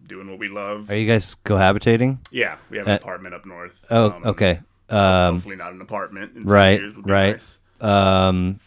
doing 0.05 0.29
what 0.29 0.39
we 0.39 0.49
love. 0.49 0.89
are 0.91 0.97
you 0.97 1.07
guys 1.07 1.35
cohabitating 1.35 2.17
Yeah, 2.31 2.57
we 2.69 2.77
have 2.79 2.87
an 2.87 2.93
Uh, 2.93 2.97
apartment 2.97 3.33
up 3.33 3.45
north. 3.45 3.85
oh 3.89 4.11
Um, 4.11 4.23
okay 4.25 4.59
um, 4.89 5.35
hopefully, 5.35 5.55
not 5.55 5.71
an 5.71 5.79
apartment. 5.81 6.35
In 6.35 6.41
10 6.43 6.51
right 6.51 6.79
years 6.81 6.95
would 6.97 7.05
be 7.05 7.11
right 7.11 7.31
nice. 7.33 7.59
um, 7.79 8.59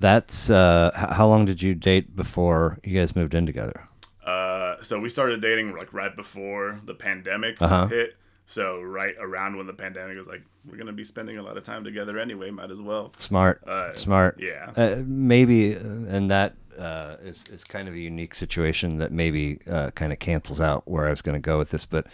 that's 0.00 0.50
uh, 0.50 0.90
how 1.18 1.26
long 1.28 1.44
did 1.44 1.62
you 1.62 1.74
date 1.74 2.14
before 2.16 2.78
you 2.84 2.98
guys 2.98 3.14
moved 3.16 3.34
in 3.34 3.46
together 3.46 3.88
Uh, 4.24 4.76
so 4.82 4.98
we 4.98 5.08
started 5.08 5.40
dating 5.42 5.72
like 5.76 5.92
right 5.92 6.14
before 6.16 6.80
the 6.84 6.94
pandemic 6.94 7.56
Uh-huh. 7.60 7.86
hit. 7.88 8.16
So 8.46 8.80
right 8.82 9.14
around 9.18 9.56
when 9.56 9.66
the 9.66 9.72
pandemic 9.74 10.16
was 10.18 10.26
like, 10.26 10.42
we're 10.66 10.76
gonna 10.76 10.92
be 10.92 11.04
spending 11.04 11.38
a 11.38 11.42
lot 11.42 11.56
of 11.56 11.62
time 11.64 11.82
together 11.84 12.18
anyway. 12.18 12.50
Might 12.50 12.70
as 12.70 12.80
well. 12.80 13.12
smart 13.18 13.62
Uh, 13.66 13.92
smart 13.94 14.38
yeah. 14.40 14.72
uh, 14.76 15.02
maybe 15.06 15.76
uh, 15.76 16.14
and 16.16 16.30
that 16.30 16.54
uh, 16.78 17.16
is, 17.22 17.44
is 17.52 17.64
kind 17.64 17.86
of 17.88 17.94
a 17.94 17.98
unique 17.98 18.34
situation 18.34 18.98
that 18.98 19.12
maybe 19.12 19.60
uh, 19.70 19.90
kind 19.94 20.12
of 20.12 20.18
cancels 20.18 20.60
out 20.60 20.82
where 20.86 21.06
I 21.06 21.10
was 21.10 21.22
going 21.22 21.40
to 21.40 21.50
go 21.50 21.56
with 21.58 21.70
this. 21.70 21.86
But 21.86 22.06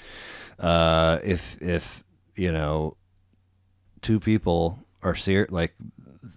uh, 0.59 1.19
if 1.25 1.61
if 1.63 2.05
you 2.37 2.53
know 2.53 2.97
two 4.03 4.21
people 4.21 4.79
are 5.03 5.15
ser- 5.17 5.49
like 5.51 5.75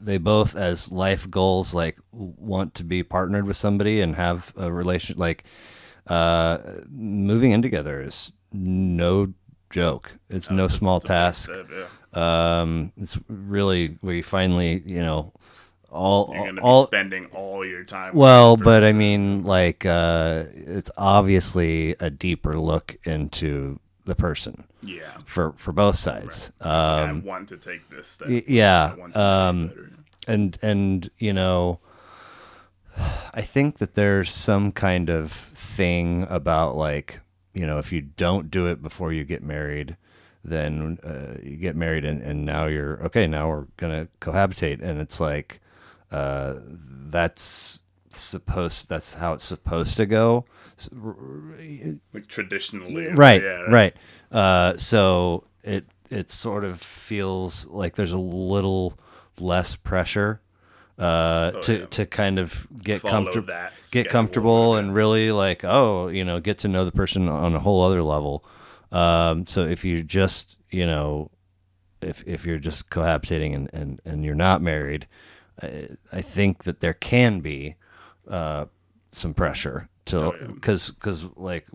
they 0.03 0.17
both 0.17 0.55
as 0.55 0.91
life 0.91 1.29
goals 1.29 1.73
like 1.73 1.97
want 2.11 2.75
to 2.75 2.83
be 2.83 3.03
partnered 3.03 3.45
with 3.45 3.57
somebody 3.57 4.01
and 4.01 4.15
have 4.15 4.53
a 4.57 4.71
relation 4.71 5.17
like 5.17 5.43
uh, 6.07 6.57
moving 6.89 7.51
in 7.51 7.61
together 7.61 8.01
is 8.01 8.31
no 8.51 9.33
joke. 9.69 10.13
It's 10.29 10.51
no 10.51 10.67
small 10.67 10.99
task. 10.99 11.47
So, 11.47 11.65
yeah. 11.71 11.87
Um, 12.61 12.91
it's 12.97 13.17
really 13.27 13.97
where 14.01 14.15
you 14.15 14.23
finally, 14.23 14.83
you 14.85 15.01
know, 15.01 15.33
all 15.89 16.31
You're 16.33 16.45
gonna 16.45 16.61
all 16.61 16.83
be 16.83 16.87
spending 16.87 17.25
all 17.27 17.65
your 17.65 17.83
time. 17.83 18.15
well, 18.15 18.57
but 18.57 18.83
I 18.83 18.93
mean, 18.93 19.43
like, 19.43 19.85
uh, 19.85 20.45
it's 20.53 20.91
obviously 20.97 21.95
a 21.99 22.09
deeper 22.09 22.59
look 22.59 22.97
into 23.03 23.79
the 24.05 24.15
person 24.15 24.65
yeah. 24.81 25.17
for 25.25 25.53
for 25.53 25.71
both 25.71 25.95
sides. 25.95 26.51
I 26.61 27.01
Um, 27.03 27.23
want 27.23 27.47
to 27.49 27.57
take 27.57 27.89
this 27.89 28.07
step. 28.07 28.27
y- 28.29 28.43
yeah, 28.47 28.95
I 29.15 29.47
um, 29.47 29.71
and 30.27 30.57
and 30.61 31.09
you 31.17 31.33
know, 31.33 31.79
I 33.33 33.41
think 33.41 33.77
that 33.79 33.95
there's 33.95 34.29
some 34.31 34.71
kind 34.71 35.09
of 35.09 35.31
thing 35.31 36.25
about 36.29 36.75
like 36.75 37.19
you 37.53 37.65
know 37.65 37.77
if 37.79 37.91
you 37.91 38.01
don't 38.01 38.51
do 38.51 38.67
it 38.67 38.81
before 38.81 39.11
you 39.13 39.23
get 39.23 39.43
married 39.43 39.97
then 40.45 40.99
uh, 41.03 41.39
you 41.41 41.55
get 41.55 41.73
married 41.75 42.03
and, 42.03 42.21
and 42.21 42.45
now 42.45 42.65
you're 42.65 43.01
okay 43.05 43.25
now 43.25 43.47
we're 43.49 43.65
gonna 43.77 44.07
cohabitate 44.19 44.81
and 44.81 44.99
it's 44.99 45.19
like 45.19 45.61
uh, 46.11 46.55
that's 47.09 47.79
supposed 48.09 48.89
that's 48.89 49.13
how 49.15 49.33
it's 49.33 49.45
supposed 49.45 49.95
to 49.97 50.05
go 50.05 50.45
Like 52.13 52.27
traditionally. 52.27 53.07
right 53.13 53.41
Yeah. 53.41 53.61
right 53.69 53.95
uh, 54.31 54.77
so 54.77 55.45
it 55.63 55.85
it 56.09 56.29
sort 56.29 56.63
of 56.63 56.79
feels 56.81 57.65
like 57.67 57.95
there's 57.95 58.11
a 58.11 58.17
little 58.17 58.97
less 59.39 59.75
pressure 59.75 60.41
uh, 60.99 61.51
to 61.61 61.75
Oh, 61.75 61.79
yeah. 61.79 61.85
to 61.87 62.05
kind 62.05 62.37
of 62.39 62.67
get 62.83 63.01
comfortable 63.01 63.53
get 63.91 64.09
comfortable 64.09 64.73
yeah. 64.73 64.79
and 64.79 64.93
really 64.93 65.31
like 65.31 65.63
oh 65.63 66.07
you 66.07 66.23
know 66.23 66.39
get 66.39 66.59
to 66.59 66.67
know 66.67 66.85
the 66.85 66.91
person 66.91 67.27
on 67.29 67.55
a 67.55 67.59
whole 67.59 67.81
other 67.81 68.03
level 68.03 68.45
um, 68.91 69.45
so 69.45 69.65
if 69.65 69.83
you 69.83 70.03
just 70.03 70.57
you 70.69 70.85
know 70.85 71.31
if 72.01 72.23
if 72.27 72.45
you're 72.45 72.59
just 72.59 72.89
cohabitating 72.89 73.55
and 73.55 73.69
and, 73.73 74.01
and 74.05 74.23
you're 74.25 74.35
not 74.35 74.61
married 74.61 75.07
I, 75.61 75.89
I 76.11 76.21
think 76.21 76.63
that 76.65 76.79
there 76.79 76.93
can 76.93 77.39
be 77.39 77.75
uh, 78.27 78.65
some 79.09 79.33
pressure 79.33 79.89
to 80.05 80.17
Oh, 80.19 80.35
yeah. 80.39 80.47
because 80.47 80.91
because 80.91 81.25
like 81.35 81.65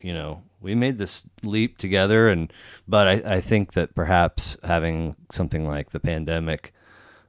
you 0.00 0.12
know 0.12 0.42
we 0.60 0.74
made 0.74 0.98
this 0.98 1.28
leap 1.42 1.78
together 1.78 2.28
and 2.28 2.52
but 2.86 3.06
I, 3.08 3.36
I 3.36 3.40
think 3.40 3.72
that 3.74 3.94
perhaps 3.94 4.56
having 4.64 5.16
something 5.30 5.66
like 5.66 5.90
the 5.90 6.00
pandemic 6.00 6.72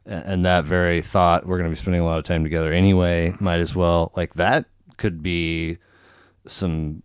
and 0.06 0.46
that 0.46 0.66
very 0.66 1.02
thought 1.02 1.46
we're 1.46 1.58
going 1.58 1.70
to 1.70 1.76
be 1.76 1.80
spending 1.80 2.02
a 2.02 2.06
lot 2.06 2.18
of 2.20 2.24
time 2.26 2.44
together 2.44 2.72
anyway 2.74 3.34
might 3.40 3.60
as 3.60 3.76
well 3.76 4.12
like 4.16 4.34
that 4.36 4.66
could 4.98 5.22
be 5.22 5.78
some 6.46 7.04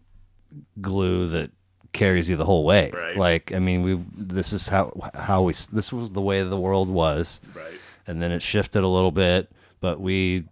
glue 0.81 1.29
that 1.29 1.51
carries 1.93 2.29
you 2.29 2.37
the 2.37 2.45
whole 2.45 2.65
way 2.65 2.91
Right. 2.93 3.17
like 3.17 3.53
i 3.53 3.59
mean 3.59 3.83
we 3.83 4.01
this 4.17 4.53
is 4.53 4.69
how 4.69 4.93
how 5.15 5.43
we 5.43 5.53
this 5.73 5.93
was 5.93 6.11
the 6.11 6.23
way 6.23 6.43
the 6.43 6.59
world 6.61 6.91
was 6.91 7.41
Right. 7.55 7.67
and 8.07 8.21
then 8.23 8.33
it 8.33 8.43
shifted 8.43 8.83
a 8.83 8.89
little 8.89 9.13
bit 9.13 9.51
but 9.81 10.01
we 10.01 10.45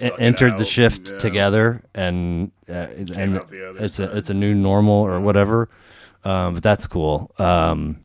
we 0.00 0.12
entered 0.18 0.58
the 0.58 0.64
shift 0.64 1.10
yeah. 1.10 1.18
together, 1.18 1.82
and 1.94 2.50
uh, 2.68 2.72
and 2.96 3.36
out 3.36 3.50
the 3.50 3.70
other 3.70 3.84
it's 3.84 3.96
side. 3.96 4.10
a 4.10 4.16
it's 4.16 4.30
a 4.30 4.34
new 4.34 4.54
normal 4.54 4.94
or 4.94 5.20
whatever. 5.20 5.68
Um, 6.24 6.54
but 6.54 6.62
that's 6.62 6.86
cool. 6.86 7.30
Um, 7.38 8.04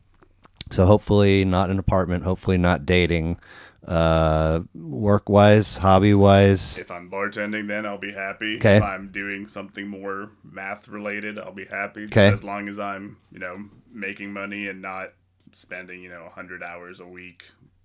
so 0.70 0.86
hopefully 0.86 1.44
not 1.44 1.70
an 1.70 1.78
apartment. 1.78 2.24
Hopefully 2.24 2.58
not 2.58 2.86
dating. 2.86 3.38
Uh, 3.86 4.62
work 4.74 5.28
wise, 5.28 5.76
hobby 5.76 6.12
wise. 6.12 6.78
If 6.78 6.90
I'm 6.90 7.08
bartending, 7.08 7.68
then 7.68 7.86
I'll 7.86 7.98
be 7.98 8.12
happy. 8.12 8.56
Okay. 8.56 8.78
If 8.78 8.82
I'm 8.82 9.12
doing 9.12 9.46
something 9.46 9.86
more 9.86 10.30
math 10.42 10.88
related, 10.88 11.38
I'll 11.38 11.52
be 11.52 11.66
happy. 11.66 12.04
Okay. 12.04 12.26
As 12.26 12.42
long 12.42 12.68
as 12.68 12.80
I'm, 12.80 13.18
you 13.30 13.38
know, 13.38 13.64
making 13.92 14.32
money 14.32 14.66
and 14.66 14.82
not 14.82 15.12
spending, 15.52 16.02
you 16.02 16.08
know, 16.08 16.22
100 16.22 16.64
hours 16.64 16.98
a 16.98 17.06
week 17.06 17.44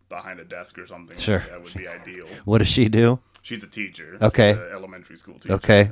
behind 0.09 0.39
a 0.39 0.43
desk 0.43 0.79
or 0.79 0.87
something. 0.87 1.17
Sure. 1.17 1.39
Like 1.39 1.49
that 1.49 1.63
would 1.63 1.73
be 1.73 1.87
ideal. 1.87 2.27
What 2.45 2.59
does 2.59 2.67
she 2.67 2.89
do? 2.89 3.19
She's 3.41 3.63
a 3.63 3.67
teacher. 3.67 4.17
Okay. 4.21 4.51
a 4.51 4.71
elementary 4.73 5.17
school 5.17 5.35
teacher. 5.35 5.53
Okay. 5.55 5.91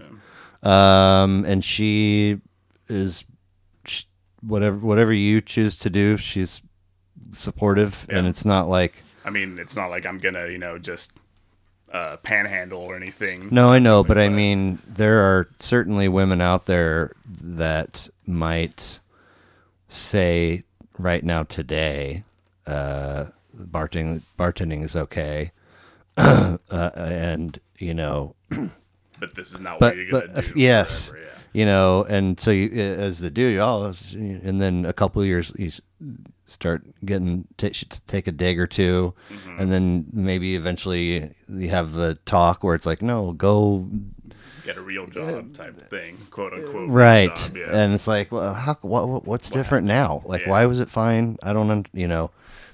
yeah. 0.63 1.23
Um, 1.23 1.45
and 1.45 1.63
she 1.63 2.39
is 2.88 3.26
sh- 3.85 4.03
whatever 4.41 4.77
whatever 4.77 5.13
you 5.13 5.41
choose 5.41 5.76
to 5.77 5.89
do. 5.89 6.17
She's 6.17 6.61
supportive, 7.31 8.05
and 8.09 8.27
it's 8.27 8.45
not 8.45 8.67
like 8.67 9.03
I 9.26 9.30
mean, 9.30 9.57
it's 9.59 9.76
not 9.76 9.89
like 9.89 10.05
I'm 10.05 10.17
gonna, 10.17 10.47
you 10.47 10.57
know, 10.57 10.77
just 10.77 11.13
uh, 11.91 12.17
panhandle 12.17 12.81
or 12.81 12.95
anything. 12.95 13.49
no, 13.51 13.71
I 13.71 13.80
know, 13.80 14.03
but 14.03 14.17
I 14.17 14.30
mean, 14.30 14.80
there 14.88 15.19
are 15.19 15.47
certainly 15.57 16.07
women 16.07 16.41
out 16.41 16.65
there 16.65 17.13
that 17.41 18.09
might 18.26 18.99
say 19.88 20.63
right 20.97 21.23
now 21.23 21.43
today, 21.43 22.23
uh, 22.67 23.26
bartending 23.55 24.21
bartending 24.38 24.84
is 24.84 24.95
okay, 24.95 25.51
uh, 26.69 26.89
and 26.95 27.59
you 27.77 27.93
know, 27.93 28.35
But 29.19 29.35
this 29.35 29.53
is 29.53 29.59
not 29.59 29.79
but 29.79 29.95
what 29.95 29.97
you're 29.97 30.11
gonna 30.11 30.27
but 30.33 30.37
uh, 30.37 30.41
do. 30.41 30.53
yes, 30.59 31.13
yeah. 31.15 31.29
you 31.53 31.65
know, 31.65 32.03
and 32.03 32.39
so 32.39 32.51
you, 32.51 32.69
as 32.71 33.19
the 33.19 33.29
dude, 33.29 33.59
oh, 33.59 33.91
and 34.13 34.61
then 34.61 34.85
a 34.85 34.93
couple 34.93 35.21
of 35.21 35.27
years 35.27 35.51
you 35.57 35.71
start 36.45 36.83
getting 37.05 37.45
t- 37.57 37.69
take 38.07 38.27
a 38.27 38.31
dig 38.31 38.59
or 38.59 38.65
2 38.67 39.13
Mm-hmm. 39.29 39.61
and 39.61 39.71
then 39.71 40.05
maybe 40.13 40.55
eventually 40.55 41.31
you 41.47 41.69
have 41.69 41.93
the 41.93 42.15
talk 42.25 42.63
where 42.63 42.73
it's 42.75 42.85
like, 42.85 43.01
no, 43.01 43.33
go 43.33 43.87
Get 44.65 44.77
a 44.77 44.81
real 44.81 45.07
job 45.07 45.53
type 45.53 45.77
thing, 45.77 46.17
quote 46.31 46.53
unquote. 46.53 46.89
right, 46.89 47.33
job, 47.35 47.57
yeah. 47.57 47.75
and 47.83 47.93
it's 47.93 48.07
like, 48.07 48.31
well, 48.31 48.53
how, 48.53 48.75
what, 48.81 49.07
what 49.09 49.25
what's 49.25 49.49
different 49.49 49.87
now? 49.87 50.21
Like, 50.25 50.41
Yeah. 50.41 50.49
why 50.51 50.65
was 50.67 50.79
it 50.79 50.89
fine? 50.89 51.37
I 51.43 51.53
don't, 51.53 51.87
you 51.93 52.07
know, 52.07 52.29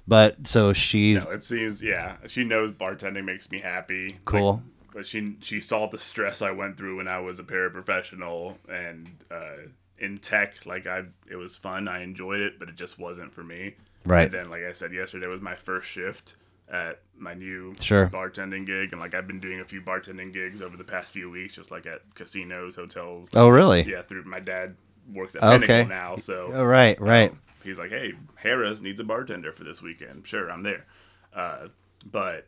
but 0.07 0.47
so 0.47 0.73
she's 0.73 1.25
No, 1.25 1.31
it 1.31 1.43
seems 1.43 1.81
yeah. 1.81 2.17
She 2.27 2.43
knows 2.43 2.71
bartending 2.71 3.25
makes 3.25 3.49
me 3.51 3.59
happy. 3.59 4.09
Like, 4.09 4.25
Cool. 4.25 4.63
but 4.93 5.05
she 5.07 5.35
she 5.41 5.61
saw 5.61 5.87
the 5.87 5.97
stress 5.97 6.41
I 6.41 6.51
went 6.51 6.77
through 6.77 6.97
when 6.97 7.07
I 7.07 7.19
was 7.19 7.39
a 7.39 7.43
paraprofessional 7.43 8.55
and 8.69 9.09
uh, 9.31 9.67
in 9.97 10.17
tech. 10.17 10.65
Like 10.65 10.87
I, 10.87 11.03
it 11.29 11.35
was 11.35 11.57
fun. 11.57 11.87
I 11.87 12.03
enjoyed 12.03 12.41
it, 12.41 12.59
but 12.59 12.69
it 12.69 12.75
just 12.75 12.99
wasn't 12.99 13.33
for 13.33 13.43
me. 13.43 13.75
Right. 14.05 14.25
And 14.25 14.33
then, 14.33 14.49
like 14.49 14.63
I 14.63 14.71
said 14.73 14.93
yesterday, 14.93 15.27
was 15.27 15.41
my 15.41 15.55
first 15.55 15.87
shift 15.89 16.35
at 16.71 16.99
my 17.17 17.33
new 17.33 17.73
Sure. 17.79 18.07
bartending 18.09 18.65
gig, 18.65 18.91
and 18.91 18.99
like 19.01 19.13
I've 19.15 19.27
been 19.27 19.39
doing 19.39 19.59
a 19.61 19.65
few 19.65 19.81
bartending 19.81 20.33
gigs 20.33 20.61
over 20.61 20.77
the 20.77 20.83
past 20.83 21.13
few 21.13 21.29
weeks, 21.29 21.55
just 21.55 21.71
like 21.71 21.85
at 21.87 22.01
casinos, 22.15 22.75
hotels. 22.75 23.29
Oh, 23.35 23.47
really? 23.49 23.83
Yeah, 23.83 24.01
through 24.03 24.23
my 24.25 24.39
dad 24.39 24.75
works 25.11 25.35
at 25.35 25.43
Okay. 25.43 25.67
Pinnacle 25.67 25.89
now, 25.89 26.17
so 26.17 26.49
oh, 26.53 26.63
right, 26.63 26.99
right, 26.99 27.31
he's 27.65 27.77
like, 27.77 27.89
"Hey, 27.89 28.13
Harris 28.35 28.79
needs 28.81 28.99
a 28.99 29.03
bartender 29.03 29.51
for 29.51 29.63
this 29.63 29.81
weekend." 29.81 30.25
Sure, 30.27 30.49
I'm 30.51 30.63
there. 30.63 30.85
Uh, 31.33 31.67
but 32.09 32.47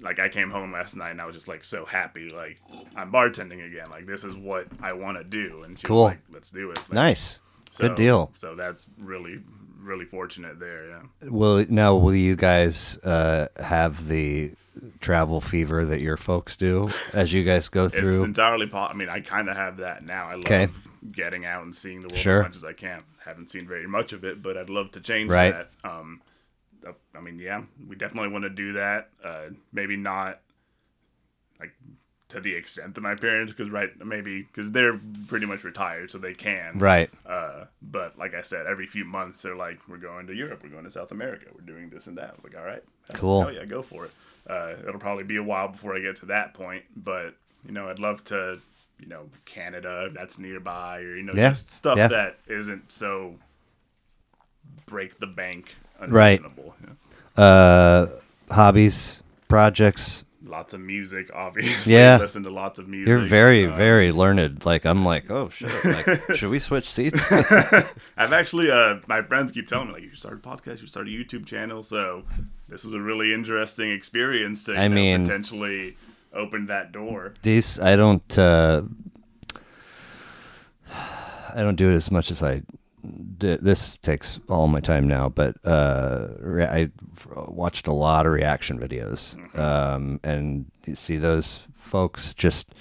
like, 0.00 0.18
I 0.18 0.28
came 0.28 0.50
home 0.50 0.72
last 0.72 0.96
night 0.96 1.10
and 1.10 1.20
I 1.20 1.24
was 1.26 1.34
just 1.34 1.48
like 1.48 1.64
so 1.64 1.84
happy, 1.84 2.30
like 2.30 2.60
I'm 2.96 3.10
bartending 3.12 3.64
again. 3.66 3.90
Like 3.90 4.06
this 4.06 4.24
is 4.24 4.34
what 4.34 4.66
I 4.82 4.92
want 4.92 5.18
to 5.18 5.24
do, 5.24 5.62
and 5.64 5.78
she 5.78 5.86
Cool. 5.86 6.04
like, 6.04 6.20
"Let's 6.32 6.50
do 6.50 6.70
it." 6.70 6.78
Like, 6.78 6.92
nice, 6.92 7.40
so- 7.70 7.88
good 7.88 7.96
deal. 7.96 8.30
So 8.34 8.54
that's 8.54 8.86
really, 8.98 9.40
really 9.78 10.04
fortunate 10.04 10.58
there. 10.60 10.88
Yeah. 10.88 11.28
Will 11.30 11.66
now 11.68 11.96
will 11.96 12.14
you 12.14 12.36
guys 12.36 12.98
uh, 13.04 13.48
have 13.62 14.06
the 14.08 14.52
travel 15.00 15.40
fever 15.40 15.84
that 15.84 16.00
your 16.00 16.16
folks 16.16 16.56
do 16.56 16.88
as 17.12 17.32
you 17.32 17.44
guys 17.44 17.68
go 17.68 17.88
through? 17.88 18.08
It's 18.10 18.22
entirely 18.24 18.66
po- 18.68 18.78
I 18.78 18.94
mean, 18.94 19.08
I 19.10 19.20
kind 19.20 19.50
of 19.50 19.56
have 19.56 19.78
that 19.78 20.04
now. 20.04 20.26
I 20.28 20.32
love 20.34 20.40
Okay. 20.46 20.68
Getting 21.12 21.44
out 21.46 21.62
and 21.62 21.74
seeing 21.74 22.00
the 22.00 22.08
world 22.08 22.18
Sure. 22.18 22.40
as 22.40 22.46
much 22.48 22.56
as 22.56 22.64
I 22.64 22.72
can. 22.72 23.02
Haven't 23.24 23.48
seen 23.50 23.66
very 23.66 23.86
much 23.86 24.12
of 24.12 24.24
it, 24.24 24.42
but 24.42 24.56
I'd 24.56 24.70
love 24.70 24.90
to 24.92 25.00
change 25.00 25.30
Right. 25.30 25.50
that. 25.52 25.70
Um, 25.84 26.20
uh, 26.86 26.92
I 27.14 27.20
mean, 27.20 27.38
yeah, 27.38 27.62
we 27.88 27.96
definitely 27.96 28.30
want 28.30 28.44
to 28.44 28.50
do 28.50 28.72
that. 28.74 29.10
Uh, 29.22 29.50
maybe 29.72 29.96
not 29.96 30.40
like 31.58 31.72
to 32.28 32.40
the 32.40 32.54
extent 32.54 32.94
that 32.94 33.00
my 33.00 33.14
parents, 33.14 33.52
because 33.52 33.68
right, 33.70 33.90
maybe 34.04 34.42
because 34.42 34.70
they're 34.70 34.98
pretty 35.26 35.46
much 35.46 35.64
retired, 35.64 36.10
so 36.10 36.18
they 36.18 36.32
can. 36.32 36.78
right. 36.78 37.10
Uh, 37.26 37.64
but 37.82 38.16
like 38.18 38.34
I 38.34 38.40
said, 38.42 38.66
every 38.66 38.86
few 38.86 39.04
months 39.04 39.42
they're 39.42 39.56
like, 39.56 39.78
"We're 39.88 39.96
going 39.98 40.26
to 40.28 40.34
Europe. 40.34 40.60
We're 40.62 40.68
going 40.70 40.84
to 40.84 40.90
South 40.90 41.10
America. 41.12 41.46
We're 41.54 41.66
doing 41.66 41.90
this 41.90 42.06
and 42.06 42.16
that." 42.18 42.30
I 42.30 42.34
was 42.36 42.44
like, 42.44 42.56
"All 42.56 42.64
right, 42.64 42.82
Cool. 43.14 43.42
Hell 43.42 43.52
yeah, 43.52 43.64
go 43.64 43.82
for 43.82 44.04
it." 44.06 44.12
Uh, 44.46 44.74
it'll 44.86 45.00
probably 45.00 45.24
be 45.24 45.36
a 45.36 45.42
while 45.42 45.68
before 45.68 45.94
I 45.96 46.00
get 46.00 46.16
to 46.16 46.26
that 46.26 46.54
point, 46.54 46.84
but 46.96 47.34
you 47.66 47.72
know, 47.72 47.88
I'd 47.90 47.98
love 47.98 48.24
to, 48.24 48.58
you 49.00 49.06
know, 49.06 49.28
Canada 49.46 50.10
that's 50.14 50.38
nearby, 50.38 50.98
or 50.98 51.16
you 51.16 51.22
know, 51.22 51.32
Yeah, 51.34 51.48
just 51.50 51.70
stuff 51.70 51.96
yeah. 51.98 52.08
that 52.08 52.38
isn't 52.46 52.92
so 52.92 53.34
break 54.86 55.18
the 55.18 55.26
bank 55.26 55.74
Right. 56.08 56.40
unreasonable. 56.40 56.74
Yeah. 57.36 57.42
Uh, 57.44 58.06
hobbies, 58.50 59.22
projects. 59.48 60.24
Lots 60.42 60.72
of 60.72 60.80
music, 60.80 61.30
obviously. 61.34 61.92
Yeah. 61.92 62.16
listen 62.20 62.42
to 62.44 62.50
lots 62.50 62.78
of 62.78 62.88
music. 62.88 63.08
You're 63.08 63.18
very, 63.20 63.66
Uh, 63.66 63.76
very 63.76 64.10
learned. 64.10 64.64
Like 64.64 64.84
I'm 64.86 65.04
like, 65.04 65.30
oh 65.30 65.50
shit. 65.50 65.70
Like, 65.84 66.06
should 66.36 66.50
we 66.50 66.58
switch 66.58 66.86
seats? 66.86 67.30
I've 68.16 68.32
actually, 68.32 68.70
uh, 68.70 68.96
my 69.06 69.22
friends 69.22 69.52
keep 69.52 69.68
telling 69.68 69.88
me 69.88 69.94
like, 69.94 70.02
you 70.02 70.10
should 70.10 70.18
start 70.18 70.34
a 70.34 70.48
podcast, 70.48 70.66
you 70.66 70.76
should 70.78 70.90
start 70.90 71.06
a 71.06 71.10
YouTube 71.10 71.44
channel. 71.46 71.82
So 71.82 72.24
this 72.68 72.84
is 72.84 72.94
a 72.94 73.00
really 73.00 73.32
interesting 73.34 73.90
experience 73.90 74.64
to, 74.64 74.76
I 74.76 74.88
know, 74.88 74.94
mean- 74.94 75.24
potentially 75.26 75.96
open 76.32 76.66
that 76.66 76.92
door. 76.92 77.34
These 77.42 77.78
I 77.80 77.96
don't. 77.96 78.38
Uh, 78.38 78.82
I 81.54 81.62
don't 81.62 81.76
do 81.76 81.90
it 81.90 81.94
as 81.94 82.10
much 82.10 82.30
as 82.30 82.42
I. 82.42 82.62
Did. 83.38 83.62
This 83.64 83.96
takes 83.96 84.38
all 84.50 84.68
my 84.68 84.80
time 84.80 85.08
now, 85.08 85.30
but 85.30 85.56
uh, 85.64 86.28
re- 86.38 86.66
I 86.66 86.90
watched 87.34 87.88
a 87.88 87.94
lot 87.94 88.26
of 88.26 88.32
reaction 88.32 88.78
videos, 88.78 89.38
um, 89.58 90.20
and 90.22 90.66
you 90.86 90.94
see 90.94 91.16
those 91.16 91.64
folks 91.76 92.34
just 92.34 92.74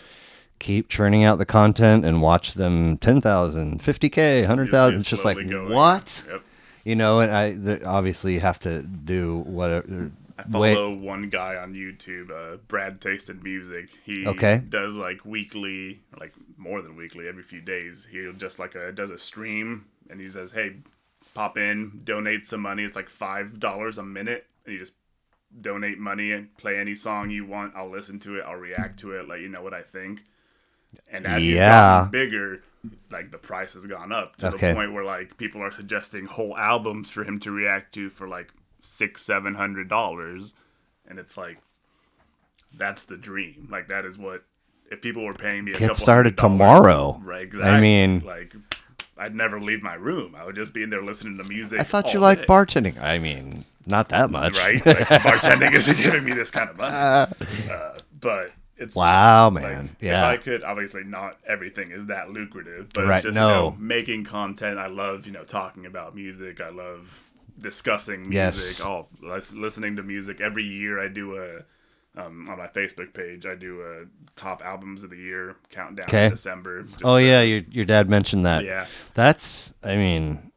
keep 0.60 0.90
churning 0.90 1.24
out 1.24 1.38
the 1.38 1.46
content 1.46 2.04
and 2.04 2.22
watch 2.22 2.56
them 2.56 2.98
10,000, 2.98 3.80
50k, 3.82 4.42
100,000. 4.42 4.94
see 4.96 5.00
It's 5.00 5.10
just 5.10 5.24
like 5.24 5.38
going. 5.50 5.74
what 5.74 6.26
Yep. 6.30 6.42
you 6.84 6.96
know, 6.98 7.22
and 7.22 7.32
I 7.32 7.80
obviously 7.86 8.40
have 8.40 8.60
to 8.60 8.82
do 8.84 9.38
whatever. 9.46 10.12
I 10.40 10.44
Wait, 10.52 10.78
follow 10.78 10.94
one 10.94 11.30
guy 11.30 11.56
on 11.58 11.74
YouTube, 11.76 12.32
uh, 12.32 12.58
Brad 12.68 13.02
Taste 13.02 13.30
In 13.30 13.44
Music. 13.44 13.90
He 14.06 14.26
Okay. 14.26 14.64
does 14.70 14.96
like 14.96 15.26
weekly, 15.26 16.02
like 16.20 16.34
more 16.58 16.82
than 16.82 16.96
weekly, 16.96 17.28
every 17.28 17.44
few 17.44 17.62
days. 17.62 18.08
He'll 18.10 18.34
just 18.34 18.60
like 18.60 18.76
a 18.76 18.92
does 18.92 19.10
a 19.10 19.20
stream, 19.20 19.86
and 20.10 20.22
he 20.22 20.30
says, 20.30 20.52
"Hey, 20.52 20.78
pop 21.34 21.58
in, 21.58 22.02
donate 22.06 22.46
some 22.46 22.62
money. 22.62 22.84
It's 22.84 22.96
like 22.96 23.10
five 23.10 23.60
dollars 23.60 23.98
a 23.98 24.04
minute, 24.04 24.48
and 24.66 24.74
you 24.74 24.80
just 24.80 24.94
donate 25.62 26.00
money 26.00 26.32
and 26.32 26.56
play 26.58 26.78
any 26.78 26.96
song 26.96 27.30
you 27.30 27.46
want. 27.46 27.76
I'll 27.76 27.90
listen 27.90 28.20
to 28.22 28.38
it. 28.40 28.46
I'll 28.48 28.56
react 28.56 29.00
to 29.02 29.14
it. 29.14 29.28
Let 29.28 29.42
you 29.42 29.50
know 29.50 29.62
what 29.64 29.74
I 29.74 29.82
think." 29.82 30.22
And 31.12 31.28
as 31.28 31.46
he's 31.46 31.58
Yeah. 31.58 31.64
gotten 31.64 32.10
bigger, 32.10 32.64
like 33.12 33.32
the 33.32 33.38
price 33.38 33.74
has 33.74 33.86
gone 33.86 34.12
up 34.12 34.38
to 34.38 34.48
Okay. 34.48 34.58
the 34.72 34.74
point 34.74 34.94
where 34.94 35.04
like 35.04 35.38
people 35.38 35.62
are 35.62 35.72
suggesting 35.72 36.26
whole 36.26 36.58
albums 36.58 37.10
for 37.12 37.24
him 37.24 37.40
to 37.42 37.52
react 37.52 37.94
to 37.96 38.10
for 38.10 38.28
like 38.28 38.54
six, 38.80 39.22
seven 39.22 39.56
hundred 39.56 39.88
dollars, 39.90 40.54
and 41.08 41.20
it's 41.20 41.38
like 41.38 41.58
that's 42.78 43.06
the 43.06 43.18
dream. 43.18 43.68
Like 43.72 43.88
that 43.90 44.06
is 44.06 44.18
what 44.18 44.44
if 44.92 45.02
people 45.02 45.24
were 45.24 45.34
paying 45.34 45.64
me 45.66 45.72
a 45.72 45.76
Get 45.76 45.82
couple 45.82 45.96
started 45.96 46.36
dollars- 46.36 46.54
tomorrow. 46.54 47.22
right? 47.24 47.50
I 47.62 47.80
mean- 47.80 48.22
like 48.26 48.54
I'd 49.18 49.36
never 49.36 49.60
leave 49.60 49.84
my 49.84 49.96
room. 49.96 50.34
I 50.34 50.46
would 50.46 50.56
just 50.56 50.74
be 50.74 50.82
in 50.82 50.90
there 50.90 51.04
listening 51.04 51.38
to 51.40 51.44
music. 51.44 51.80
I 51.80 51.84
thought 51.84 52.14
you 52.14 52.20
liked 52.22 52.42
day. 52.42 52.48
bartending. 52.48 53.02
I 53.02 53.18
mean, 53.20 53.66
not 53.86 54.08
that 54.10 54.32
much, 54.32 54.58
right? 54.58 54.84
Like, 54.86 54.98
bartending 55.08 55.74
isn't 55.74 55.98
giving 55.98 56.24
me 56.24 56.32
this 56.32 56.50
kind 56.52 56.70
of 56.70 56.78
money, 56.78 56.96
uh, 56.96 57.98
but 58.22 58.52
it's 58.78 58.96
Wow, 58.96 59.50
like, 59.50 59.62
man. 59.64 59.90
If 60.00 60.04
yeah. 60.04 60.26
I 60.26 60.38
could, 60.38 60.64
obviously, 60.64 61.04
not 61.04 61.38
everything 61.46 61.92
is 61.92 62.06
that 62.06 62.30
lucrative, 62.30 62.88
but 62.96 63.08
Right, 63.08 63.16
it's 63.18 63.26
just 63.26 63.36
no. 63.36 63.48
you 63.50 63.54
know, 63.72 63.76
making 63.78 64.24
content. 64.24 64.80
I 64.80 64.88
love 64.88 65.26
you 65.26 65.34
know 65.34 65.44
talking 65.44 65.86
about 65.86 66.16
music. 66.16 66.62
I 66.62 66.70
love 66.70 67.29
discussing 67.60 68.22
music. 68.22 68.34
Yes. 68.34 68.82
Oh, 68.82 69.08
listening 69.22 69.96
to 69.98 70.04
music 70.04 70.42
every 70.42 70.64
year. 70.64 71.00
I 71.04 71.08
do 71.08 71.38
a 71.38 71.64
um, 72.20 72.50
on 72.50 72.58
my 72.58 72.68
Facebook 72.68 73.14
page. 73.14 73.46
I 73.46 73.56
do 73.56 73.82
a 73.82 74.06
top 74.36 74.62
albums 74.64 75.04
of 75.04 75.10
the 75.12 75.18
year 75.18 75.56
countdown 75.72 76.06
Okay. 76.06 76.26
in 76.26 76.32
December. 76.32 76.86
oh 77.04 77.18
to- 77.18 77.24
yeah, 77.24 77.42
your 77.42 77.62
your 77.70 77.86
dad 77.86 78.10
mentioned 78.10 78.46
that. 78.46 78.64
Yeah. 78.66 78.88
That's. 79.14 79.74
I 79.84 79.96
mean, 79.96 80.52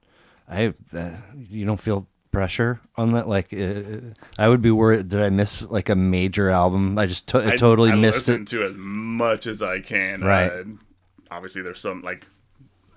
I. 0.49 0.74
Uh, 0.95 1.11
you 1.51 1.66
don't 1.66 1.81
feel 1.81 2.07
pressure 2.31 2.81
on 2.97 3.12
that? 3.12 3.29
Like, 3.29 3.53
uh, 3.53 4.15
I 4.39 4.49
would 4.49 4.62
be 4.62 4.70
worried. 4.70 5.09
Did 5.09 5.20
I 5.20 5.29
miss 5.31 5.69
like 5.70 5.91
a 5.91 5.95
major 5.97 6.49
album? 6.49 6.99
I 6.99 7.05
just 7.07 7.27
to- 7.29 7.47
I, 7.47 7.57
totally 7.57 7.91
I 7.93 7.97
missed 7.97 8.29
listen 8.29 8.43
it. 8.43 8.49
to 8.49 8.65
as 8.65 8.73
much 8.77 9.47
as 9.47 9.61
I 9.62 9.81
can. 9.81 10.23
Right. 10.23 10.51
Uh, 10.51 10.65
obviously, 11.31 11.61
there's 11.62 11.81
some 11.81 12.01
like 12.03 12.27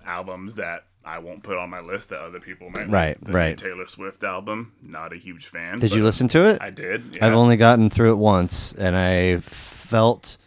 albums 0.05 0.55
that 0.55 0.85
I 1.05 1.19
won't 1.19 1.43
put 1.43 1.57
on 1.57 1.69
my 1.69 1.81
list 1.81 2.09
that 2.09 2.19
other 2.19 2.39
people 2.39 2.69
might. 2.71 2.89
Right, 2.89 3.17
right. 3.21 3.57
Taylor 3.57 3.87
Swift 3.87 4.23
album, 4.23 4.73
not 4.81 5.13
a 5.15 5.19
huge 5.19 5.45
fan. 5.45 5.77
Did 5.79 5.93
you 5.93 6.03
listen 6.03 6.27
to 6.29 6.45
it? 6.47 6.61
I 6.61 6.71
did. 6.71 7.19
I've 7.21 7.33
only 7.33 7.57
gotten 7.57 7.89
through 7.91 8.13
it 8.13 8.17
once, 8.17 8.73
and 8.73 8.95
I 8.95 9.37
felt 9.37 10.37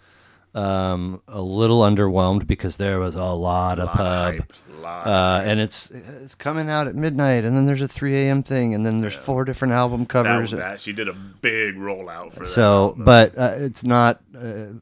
um, 0.55 1.23
a 1.29 1.41
little 1.43 1.81
underwhelmed 1.83 2.47
because 2.47 2.77
there 2.77 2.99
was 2.99 3.15
a 3.15 3.25
lot 3.25 3.79
of 3.79 3.87
Lot 3.87 3.93
of 3.93 3.97
pub. 3.97 4.35
hype, 4.41 4.53
lot 4.83 5.07
Uh, 5.07 5.43
and 5.45 5.61
it's 5.61 5.91
it's 5.91 6.35
coming 6.35 6.71
out 6.71 6.87
at 6.87 6.95
midnight, 6.95 7.45
and 7.45 7.57
then 7.57 7.67
there's 7.67 7.81
a 7.81 7.89
3 7.89 8.15
a.m. 8.27 8.43
thing, 8.43 8.75
and 8.75 8.85
then 8.87 9.01
there's 9.01 9.15
four 9.15 9.45
different 9.45 9.73
album 9.75 10.07
covers. 10.07 10.51
that 10.53 10.81
she 10.81 10.93
did 10.93 11.09
a 11.09 11.13
big 11.13 11.77
rollout 11.77 12.33
for 12.33 12.41
that. 12.41 12.47
so, 12.47 12.95
but 12.99 13.37
uh, 13.39 13.55
it's 13.57 13.85
not 13.85 14.21
uh, 14.37 14.39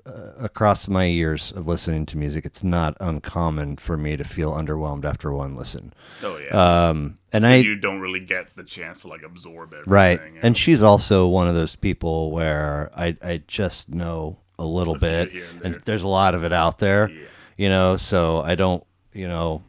uh, 0.06 0.32
across 0.38 0.86
my 0.88 1.05
years 1.05 1.52
of 1.52 1.66
listening 1.66 2.06
to 2.06 2.16
music. 2.18 2.44
It's 2.44 2.62
not 2.62 2.97
uncommon 3.01 3.76
for 3.76 3.97
me 3.97 4.16
to 4.16 4.24
feel 4.24 4.52
underwhelmed 4.52 5.05
after 5.05 5.32
one 5.32 5.55
listen. 5.56 5.93
oh 6.22 6.38
yeah, 6.38 6.88
Um, 6.88 7.18
and 7.32 7.47
I 7.47 7.56
you 7.56 7.76
don't 7.76 8.01
really 8.01 8.20
get 8.20 8.55
the 8.56 8.64
chance 8.64 9.02
to 9.02 9.09
like 9.09 9.22
absorb 9.22 9.72
it. 9.72 9.82
right, 9.86 10.20
know? 10.34 10.40
and 10.43 10.56
she's 10.56 10.82
also 10.82 11.26
one 11.26 11.48
of 11.48 11.55
those 11.55 11.74
people 11.76 12.30
where 12.30 12.90
I 12.97 13.16
I 13.22 13.43
just 13.47 13.88
know 13.90 14.38
a 14.59 14.65
little 14.65 14.97
A 14.97 14.99
bit, 14.99 15.33
and 15.33 15.62
and 15.62 15.83
there's 15.85 16.03
a 16.03 16.09
lot 16.09 16.35
of 16.35 16.45
it 16.45 16.53
out 16.53 16.78
there. 16.78 17.11
Yeah. 17.11 17.27
You 17.57 17.69
know, 17.69 17.97
so 17.97 18.41
I 18.41 18.55
don't. 18.55 18.85
You 19.12 19.28
know, 19.28 19.62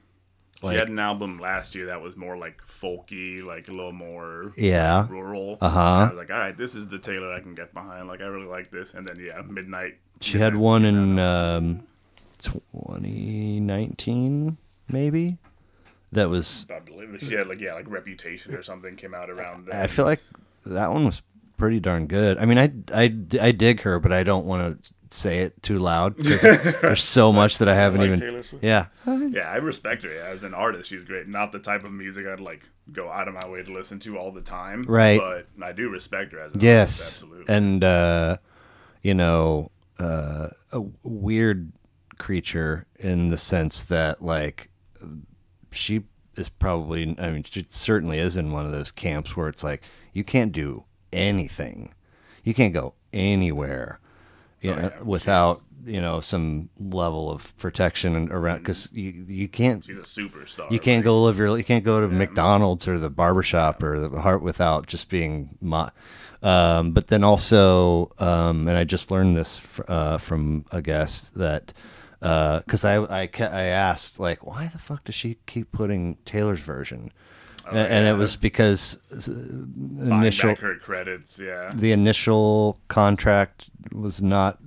she 0.62 0.76
had 0.76 0.90
an 0.90 1.00
album 1.00 1.40
last 1.40 1.74
year 1.76 1.86
that 1.88 2.02
was 2.02 2.18
more 2.18 2.38
like 2.38 2.62
folky, 2.66 3.44
like 3.44 3.68
a 3.68 3.72
little 3.72 3.94
more 3.94 4.54
yeah. 4.58 5.08
rural. 5.10 5.58
Uh-huh. 5.62 5.80
And 5.80 6.06
I 6.06 6.10
was 6.10 6.18
like, 6.18 6.32
all 6.32 6.40
right, 6.40 6.58
this 6.58 6.76
is 6.76 6.88
the 6.88 6.98
Taylor 6.98 7.32
I 7.32 7.40
can 7.40 7.54
get 7.54 7.72
behind. 7.74 8.08
Like, 8.08 8.22
I 8.22 8.26
really 8.26 8.48
like 8.48 8.72
this. 8.72 8.94
And 8.94 9.06
then 9.06 9.24
yeah, 9.24 9.42
Midnight. 9.42 9.98
She 10.22 10.40
had 10.40 10.56
one 10.56 10.86
in 10.86 11.20
um, 11.20 11.84
2019, 12.42 14.58
maybe. 14.90 15.38
That 16.14 16.30
was. 16.30 16.66
I 16.74 16.80
believe 16.80 17.14
it. 17.14 17.22
she 17.22 17.36
had 17.36 17.48
like 17.48 17.60
yeah, 17.60 17.74
like 17.74 17.90
Reputation 17.90 18.56
or 18.56 18.64
something 18.64 18.96
came 18.96 19.14
out 19.14 19.30
around. 19.30 19.68
Then. 19.68 19.76
I 19.76 19.88
feel 19.88 20.06
like 20.06 20.22
that 20.66 20.90
one 20.92 21.06
was 21.06 21.22
pretty 21.58 21.80
darn 21.80 22.08
good. 22.08 22.38
I 22.38 22.46
mean, 22.46 22.58
I 22.58 22.72
I, 22.94 23.16
I 23.42 23.52
dig 23.52 23.82
her, 23.82 24.00
but 24.00 24.12
I 24.14 24.24
don't 24.24 24.46
want 24.46 24.84
to 24.84 24.94
say 25.10 25.40
it 25.40 25.62
too 25.64 25.80
loud 25.80 26.16
because 26.18 26.42
there's 26.42 27.04
so 27.04 27.32
much 27.32 27.58
that 27.60 27.70
I 27.70 27.76
haven't 27.76 28.02
Like 28.02 28.08
even. 28.08 28.20
Taylor 28.20 28.44
Swift? 28.44 28.64
Yeah. 28.64 28.88
Yeah, 29.06 29.50
I 29.50 29.58
respect 29.58 30.04
her 30.04 30.14
yeah, 30.14 30.26
as 30.26 30.44
an 30.44 30.54
artist. 30.54 30.90
She's 30.90 31.04
great. 31.04 31.28
Not 31.28 31.52
the 31.52 31.60
type 31.60 31.84
of 31.84 31.92
music 31.92 32.26
I'd 32.28 32.40
like 32.40 32.64
go 32.92 33.10
out 33.10 33.28
of 33.28 33.34
my 33.34 33.48
way 33.48 33.64
to 33.64 33.72
listen 33.74 34.00
to 34.00 34.18
all 34.18 34.32
the 34.32 34.42
time. 34.42 34.84
Right. 34.84 35.20
But 35.20 35.48
I 35.64 35.72
do 35.72 35.90
respect 35.90 36.34
her 36.34 36.40
as 36.40 36.52
an 36.52 36.58
artist. 36.58 36.64
Yes. 36.64 37.00
Absolutely. 37.24 37.54
And 37.56 37.84
uh, 37.84 38.38
you 39.02 39.14
know, 39.14 39.72
uh, 40.00 40.50
a 40.72 40.82
weird 41.04 41.72
creature 42.18 42.86
in 43.00 43.30
the 43.30 43.38
sense 43.38 43.84
that 43.84 44.22
like 44.22 44.70
she 45.72 46.04
is 46.36 46.50
probably 46.50 47.16
I 47.20 47.30
mean 47.32 47.44
she 47.44 47.66
certainly 47.70 48.20
is 48.20 48.38
in 48.38 48.52
one 48.52 48.66
of 48.66 48.72
those 48.72 48.92
camps 48.92 49.38
where 49.38 49.48
it's 49.48 49.64
like 49.64 49.84
you 50.14 50.24
can't 50.24 50.52
do 50.52 50.84
anything. 51.14 51.94
You 52.44 52.54
can't 52.54 52.74
go 52.74 52.94
anywhere 53.14 54.00
you 54.62 54.72
Oh, 54.72 54.76
know, 54.76 54.82
yeah. 54.96 55.02
without 55.04 55.62
you 55.86 56.02
know 56.02 56.20
some 56.20 56.70
level 56.80 57.30
of 57.32 57.56
protection 57.58 58.16
and 58.16 58.32
around 58.32 58.64
cuz 58.66 58.90
you 58.94 59.12
you 59.28 59.48
can't 59.48 59.84
She's 59.86 59.98
a 59.98 60.02
superstar. 60.02 60.70
you 60.72 60.80
can't 60.80 61.00
like, 61.00 61.06
go 61.06 61.24
live 61.24 61.38
your 61.38 61.56
you 61.58 61.64
can't 61.64 61.86
go 61.86 62.02
to 62.02 62.08
McDonald's 62.08 62.88
or 62.88 62.98
the 62.98 63.10
barbershop 63.10 63.82
or 63.84 64.00
the 64.00 64.22
heart 64.22 64.42
without 64.42 64.88
just 64.88 65.10
being 65.10 65.58
mo- 65.62 65.90
um, 66.44 66.92
but 66.92 67.08
then 67.08 67.24
also 67.24 68.12
um, 68.20 68.68
and 68.68 68.78
I 68.78 68.84
just 68.84 69.12
learned 69.12 69.38
this 69.38 69.60
fr- 69.60 69.84
uh, 69.88 70.18
from 70.18 70.66
a 70.72 70.82
guest 70.82 71.36
that 71.36 71.72
because 72.20 72.84
I 72.84 72.98
I, 72.98 73.30
I 73.40 73.64
asked 73.66 74.20
like 74.20 74.46
why 74.46 74.68
the 74.68 74.80
fuck 74.80 75.04
does 75.06 75.16
she 75.16 75.38
keep 75.46 75.72
putting 75.72 76.18
Taylor's 76.26 76.60
version 76.62 77.12
And, 77.69 78.06
yeah. 78.06 78.11
it 78.11 78.18
was 78.18 78.35
because 78.35 78.98
initial 79.27 80.56
credits. 80.56 81.39
Yeah. 81.39 81.72
the 81.73 81.91
initial 81.91 82.80
contract 82.88 83.69
was 83.91 84.22
not 84.22 84.60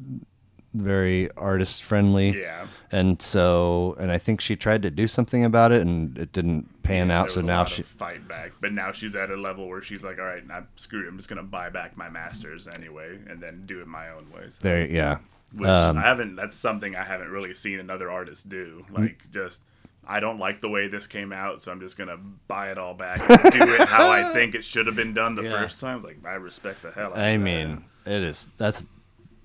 very 0.72 1.28
artist 1.36 1.82
friendly 1.82 2.40
Yeah. 2.40 2.68
and 2.92 3.20
so 3.20 3.96
and 3.98 4.12
I 4.12 4.18
think 4.18 4.40
she 4.40 4.54
tried 4.54 4.82
to 4.82 4.90
do 4.90 5.08
something 5.08 5.44
about 5.44 5.72
it 5.72 5.80
and 5.80 6.16
it 6.16 6.32
didn't 6.32 6.82
pan 6.84 7.08
There 7.08 7.16
out 7.16 7.30
so 7.30 7.40
now 7.40 7.64
she 7.64 7.82
fight 7.82 8.28
back, 8.28 8.52
but 8.60 8.72
now 8.72 8.92
she's 8.92 9.16
at 9.16 9.30
a 9.30 9.36
level 9.36 9.68
where 9.68 9.82
she's 9.82 10.04
like, 10.04 10.20
"All 10.20 10.24
right, 10.24 10.44
I'm 10.48 10.68
screwed. 10.76 11.08
I'm 11.08 11.16
just 11.16 11.28
gonna 11.28 11.42
buy 11.42 11.70
back 11.70 11.96
my 11.96 12.08
masters 12.08 12.68
anyway, 12.76 13.18
and 13.28 13.40
then 13.42 13.64
do 13.66 13.80
it 13.80 13.88
my 13.88 14.10
own 14.10 14.30
way." 14.30 14.50
So, 14.50 14.56
there 14.60 14.86
yeah 14.86 15.18
which 15.54 15.68
um, 15.68 15.98
I 15.98 16.02
haven't. 16.02 16.36
That's 16.36 16.56
something 16.56 16.94
I 16.94 17.02
haven't 17.02 17.28
really 17.28 17.54
seen 17.54 17.80
another 17.80 18.10
artist 18.10 18.48
do. 18.48 18.84
Like, 18.90 19.22
just 19.32 19.62
I 20.10 20.18
don't 20.20 20.38
like 20.38 20.60
the 20.60 20.68
way 20.68 20.88
this 20.88 21.06
came 21.06 21.32
out, 21.32 21.62
so 21.62 21.70
I'm 21.70 21.78
just 21.80 21.96
gonna 21.96 22.16
buy 22.48 22.70
it 22.70 22.78
all 22.78 22.94
back, 22.94 23.20
and 23.30 23.52
do 23.52 23.74
it 23.74 23.82
how 23.88 24.08
I 24.10 24.24
think 24.32 24.54
it 24.56 24.64
should 24.64 24.86
have 24.86 24.96
been 24.96 25.14
done 25.14 25.36
the 25.36 25.42
Yeah. 25.44 25.50
first 25.52 25.80
time. 25.80 26.00
Like, 26.00 26.18
I 26.26 26.32
respect 26.34 26.82
the 26.82 26.90
hell. 26.90 27.12
out 27.12 27.18
I 27.18 27.28
of 27.30 27.40
mean 27.40 27.84
it 28.04 28.22
is 28.22 28.46
that's 28.56 28.80
a 28.80 28.84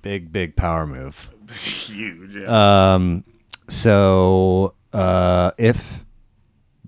big 0.02 0.32
big 0.32 0.56
power 0.56 0.88
move 0.88 1.30
huge. 1.60 2.36
Yeah. 2.36 2.94
um 2.96 3.24
so 3.68 4.74
uh 4.94 5.52
if 5.58 6.06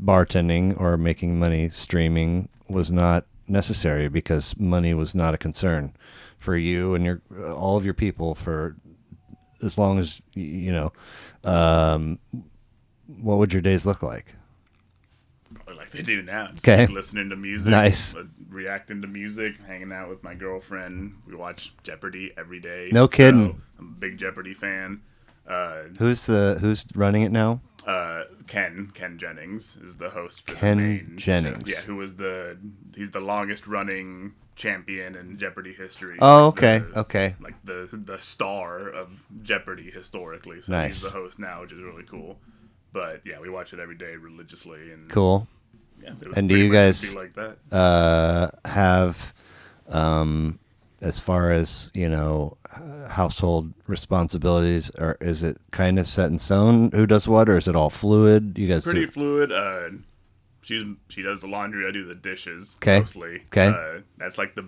bartending 0.02 0.80
or 0.80 0.98
making 0.98 1.40
money 1.40 1.68
streaming 1.70 2.50
was 2.70 2.92
not 2.92 3.26
necessary 3.48 4.08
because 4.10 4.58
money 4.60 4.94
was 4.94 5.16
not 5.16 5.34
a 5.34 5.38
concern 5.38 5.94
for 6.38 6.56
you 6.56 6.94
and 6.96 7.04
your 7.06 7.22
all 7.54 7.78
of 7.78 7.86
your 7.86 7.94
people 7.94 8.36
for 8.36 8.76
as 9.64 9.78
long 9.78 9.98
as 9.98 10.22
you 10.34 10.72
know 10.72 10.94
um 11.44 12.20
what 13.22 13.38
would 13.40 13.54
your 13.54 13.62
days 13.62 13.86
look 13.86 14.02
like 14.04 14.36
Probably 15.54 15.76
like 15.76 15.92
they 15.92 16.02
do 16.02 16.22
now. 16.22 16.48
Just 16.52 16.68
Okay. 16.68 16.82
like 16.88 16.90
listening 16.90 17.30
to 17.30 17.38
music, 17.38 17.72
Nice. 17.72 18.14
uh, 18.16 18.26
reacting 18.50 19.02
to 19.02 19.08
music, 19.08 19.56
hanging 19.66 19.94
out 19.94 20.10
with 20.10 20.22
my 20.22 20.36
girlfriend. 20.36 21.14
We 21.26 21.36
watch 21.36 21.74
Jeopardy 21.84 22.32
every 22.38 22.60
day. 22.60 22.90
No 22.92 23.08
kidding. 23.08 23.52
So, 23.54 23.56
I'm 23.80 23.88
a 23.88 24.00
big 24.00 24.18
Jeopardy 24.18 24.54
fan. 24.54 25.02
Uh, 25.48 25.84
who's 25.98 26.26
the 26.26 26.58
who's 26.60 26.86
running 26.96 27.22
it 27.22 27.32
now 27.32 27.62
uh, 27.86 28.24
Ken 28.48 28.92
Ken 28.94 29.18
Jennings 29.18 29.78
is 29.82 29.96
the 29.96 30.10
host. 30.10 30.46
For 30.46 30.54
Ken 30.56 30.78
the 30.80 31.16
Jennings. 31.16 31.70
yeah, 31.72 31.86
who 31.86 31.96
was 31.96 32.16
the 32.16 32.58
he's 32.94 33.12
the 33.12 33.22
longest 33.22 33.66
running 33.68 34.34
champion 34.58 35.16
in 35.16 35.38
Jeopardy 35.38 35.72
history. 35.72 36.18
oh 36.20 36.48
Like 36.48 36.58
okay 36.58 36.78
the- 36.80 37.00
okay 37.00 37.36
Like 37.40 37.56
the 37.64 37.88
the 37.94 38.18
star 38.20 38.90
of 38.90 39.24
Jeopardy 39.44 39.90
historically. 39.90 40.60
So 40.60 40.74
Nice. 40.74 41.02
he's 41.02 41.14
the 41.14 41.18
host 41.18 41.40
now, 41.40 41.62
which 41.62 41.72
is 41.72 41.80
really 41.82 42.04
cool. 42.04 42.38
But 42.98 43.22
yeah, 43.26 43.40
we 43.40 43.48
watch 43.50 43.74
it 43.74 43.80
every 43.80 43.96
day 43.96 44.16
religiously 44.16 44.92
and 44.92 45.08
cool 45.10 45.48
Yeah, 46.02 46.14
And 46.36 46.50
do 46.50 46.56
you 46.58 46.72
guys- 46.72 47.16
like 47.16 47.34
that? 47.36 47.58
uh, 47.72 48.50
have, 48.68 49.34
um, 49.90 50.58
as 51.02 51.20
far 51.20 51.52
as 51.52 51.92
you 51.94 52.10
know, 52.10 52.58
household 53.10 53.74
responsibilities, 53.88 54.90
or 54.98 55.18
is 55.22 55.44
it 55.44 55.58
kind 55.72 56.00
of 56.00 56.08
set 56.08 56.30
in 56.32 56.40
stone? 56.40 56.90
Who 56.92 57.06
does 57.06 57.28
what, 57.28 57.50
or 57.50 57.58
is 57.58 57.68
it 57.68 57.76
all 57.76 57.90
fluid? 57.92 58.58
You 58.58 58.68
guys 58.68 58.84
Pretty 58.84 59.06
do. 59.06 59.12
fluid. 59.12 59.52
Uh, 59.52 59.90
she's 60.62 60.84
she 61.10 61.22
does 61.22 61.42
the 61.42 61.48
laundry. 61.48 61.88
I 61.88 61.92
do 61.92 62.04
the 62.06 62.16
dishes 62.16 62.76
mostly. 62.86 63.44
'Kay. 63.52 63.68
Uh, 63.68 64.02
that's 64.18 64.38
like 64.40 64.56
the 64.56 64.66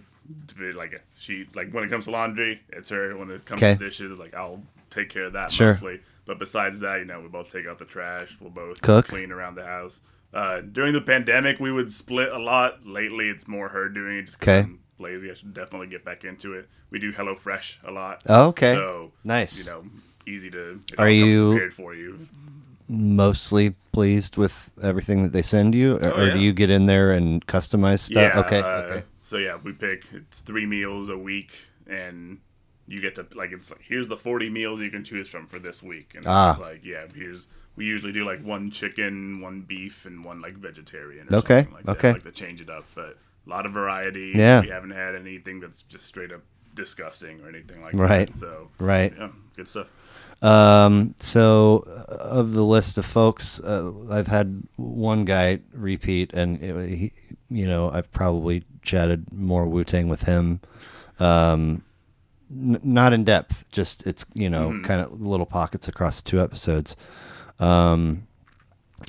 like 0.75 1.01
she 1.17 1.47
like 1.55 1.73
when 1.73 1.83
it 1.83 1.89
comes 1.89 2.05
to 2.05 2.11
laundry, 2.11 2.61
it's 2.69 2.89
her. 2.89 3.15
When 3.17 3.31
it 3.31 3.45
comes 3.45 3.59
'Kay. 3.59 3.73
to 3.73 3.79
dishes, 3.79 4.19
like 4.19 4.35
I'll 4.35 4.61
take 4.91 5.09
care 5.09 5.25
of 5.25 5.33
that 5.33 5.49
Sure. 5.51 5.67
mostly. 5.67 6.01
But 6.29 6.37
besides 6.37 6.79
that, 6.81 6.99
you 6.99 7.05
know, 7.05 7.19
we 7.21 7.27
both 7.27 7.51
take 7.51 7.65
out 7.65 7.79
the 7.79 7.85
trash. 7.85 8.37
We'll 8.39 8.51
both 8.51 8.83
Cook? 8.83 9.07
clean 9.07 9.31
around 9.31 9.55
the 9.55 9.65
house. 9.65 10.01
Uh, 10.31 10.61
during 10.61 10.93
the 10.93 11.01
pandemic, 11.01 11.59
we 11.59 11.71
would 11.71 11.91
split 11.91 12.31
a 12.31 12.37
lot. 12.37 12.85
Lately, 12.85 13.29
it's 13.29 13.47
more 13.47 13.67
her 13.69 13.89
doing 13.89 14.17
it. 14.19 14.35
Okay, 14.35 14.59
I'm 14.59 14.79
lazy. 14.99 15.31
I 15.31 15.33
should 15.33 15.55
definitely 15.55 15.87
get 15.87 16.05
back 16.05 16.25
into 16.25 16.53
it. 16.53 16.69
We 16.91 16.99
do 16.99 17.11
Hello 17.11 17.33
Fresh 17.33 17.79
a 17.83 17.89
lot. 17.89 18.21
Oh, 18.29 18.49
okay. 18.49 18.75
So 18.75 19.11
Nice. 19.23 19.65
You 19.67 19.73
know, 19.73 19.85
easy 20.27 20.51
to. 20.51 20.79
Are 20.99 21.09
you- 21.09 21.49
prepared 21.53 21.73
for 21.73 21.95
you? 21.95 22.27
Mostly 22.87 23.73
pleased 23.91 24.37
with 24.37 24.69
everything 24.83 25.23
that 25.23 25.33
they 25.33 25.41
send 25.41 25.73
you, 25.73 25.95
or, 25.95 26.09
Oh, 26.13 26.21
or 26.27 26.31
do 26.31 26.37
you 26.37 26.53
get 26.53 26.69
in 26.69 26.85
there 26.85 27.11
and 27.11 27.43
customize 27.47 28.01
stuff? 28.01 28.33
Yeah. 28.35 28.39
okay. 28.41 28.59
uh, 28.61 28.81
okay. 28.83 29.03
So 29.23 29.37
yeah, 29.37 29.57
we 29.63 29.71
pick 29.73 30.05
it's 30.13 30.41
three 30.41 30.67
meals 30.67 31.09
a 31.09 31.17
week, 31.17 31.53
and 31.87 32.37
you 32.89 32.99
get 32.99 33.15
to 33.15 33.25
like 33.35 33.51
it's 33.51 33.69
like 33.71 33.81
here's 33.81 34.07
the 34.07 34.17
forty 34.17 34.49
meals 34.49 34.81
you 34.81 34.89
can 34.91 35.03
choose 35.03 35.29
from 35.29 35.47
for 35.47 35.59
this 35.59 35.81
week, 35.81 36.13
and 36.15 36.25
Ah. 36.27 36.51
it's 36.51 36.59
like 36.59 36.83
yeah, 36.83 37.05
here's 37.15 37.47
we 37.75 37.85
usually 37.85 38.11
do 38.11 38.25
like 38.25 38.43
one 38.43 38.71
chicken, 38.71 39.39
one 39.39 39.61
beef, 39.61 40.05
and 40.05 40.25
one 40.25 40.41
like 40.41 40.55
vegetarian. 40.55 41.27
Or 41.31 41.37
Okay, 41.37 41.61
something 41.63 41.73
like 41.75 41.87
okay. 41.87 42.07
That, 42.09 42.25
like 42.25 42.33
to 42.35 42.43
change 42.43 42.59
it 42.61 42.69
up, 42.69 42.85
but 42.95 43.17
a 43.47 43.49
lot 43.49 43.65
of 43.65 43.71
variety. 43.71 44.33
Yeah. 44.35 44.61
We 44.61 44.67
haven't 44.69 44.91
had 44.91 45.15
anything 45.15 45.59
that's 45.61 45.83
just 45.83 46.05
straight 46.05 46.31
up 46.33 46.41
disgusting 46.75 47.41
or 47.41 47.49
anything 47.49 47.81
like 47.81 47.93
Right. 47.93 48.27
that. 48.27 48.37
So 48.37 48.69
Right. 48.79 49.13
yeah, 49.17 49.29
good 49.55 49.67
stuff. 49.67 49.87
Um, 50.41 51.15
so 51.19 51.83
uh, 51.87 52.13
of 52.13 52.53
the 52.53 52.63
list 52.63 52.97
of 52.97 53.05
folks, 53.05 53.59
uh, 53.59 53.91
I've 54.09 54.27
had 54.27 54.63
one 54.77 55.25
guy 55.25 55.59
repeat, 55.73 56.31
and 56.33 56.61
it, 56.63 56.89
he, 56.97 57.11
you 57.49 57.67
know, 57.67 57.89
I've 57.91 58.09
probably 58.11 58.63
chatted 58.81 59.31
more 59.33 59.65
Wu 59.65 59.83
Tang 59.83 60.07
with 60.07 60.23
him. 60.23 60.61
Um, 61.19 61.83
n- 62.51 62.79
not 62.83 63.13
in 63.13 63.23
depth, 63.23 63.65
just 63.71 64.05
it's 64.07 64.25
you 64.33 64.49
know 64.49 64.79
kind 64.83 65.01
of 65.01 65.21
little 65.21 65.45
pockets 65.45 65.87
across 65.87 66.21
two 66.21 66.41
episodes. 66.41 66.95
Um, 67.59 68.27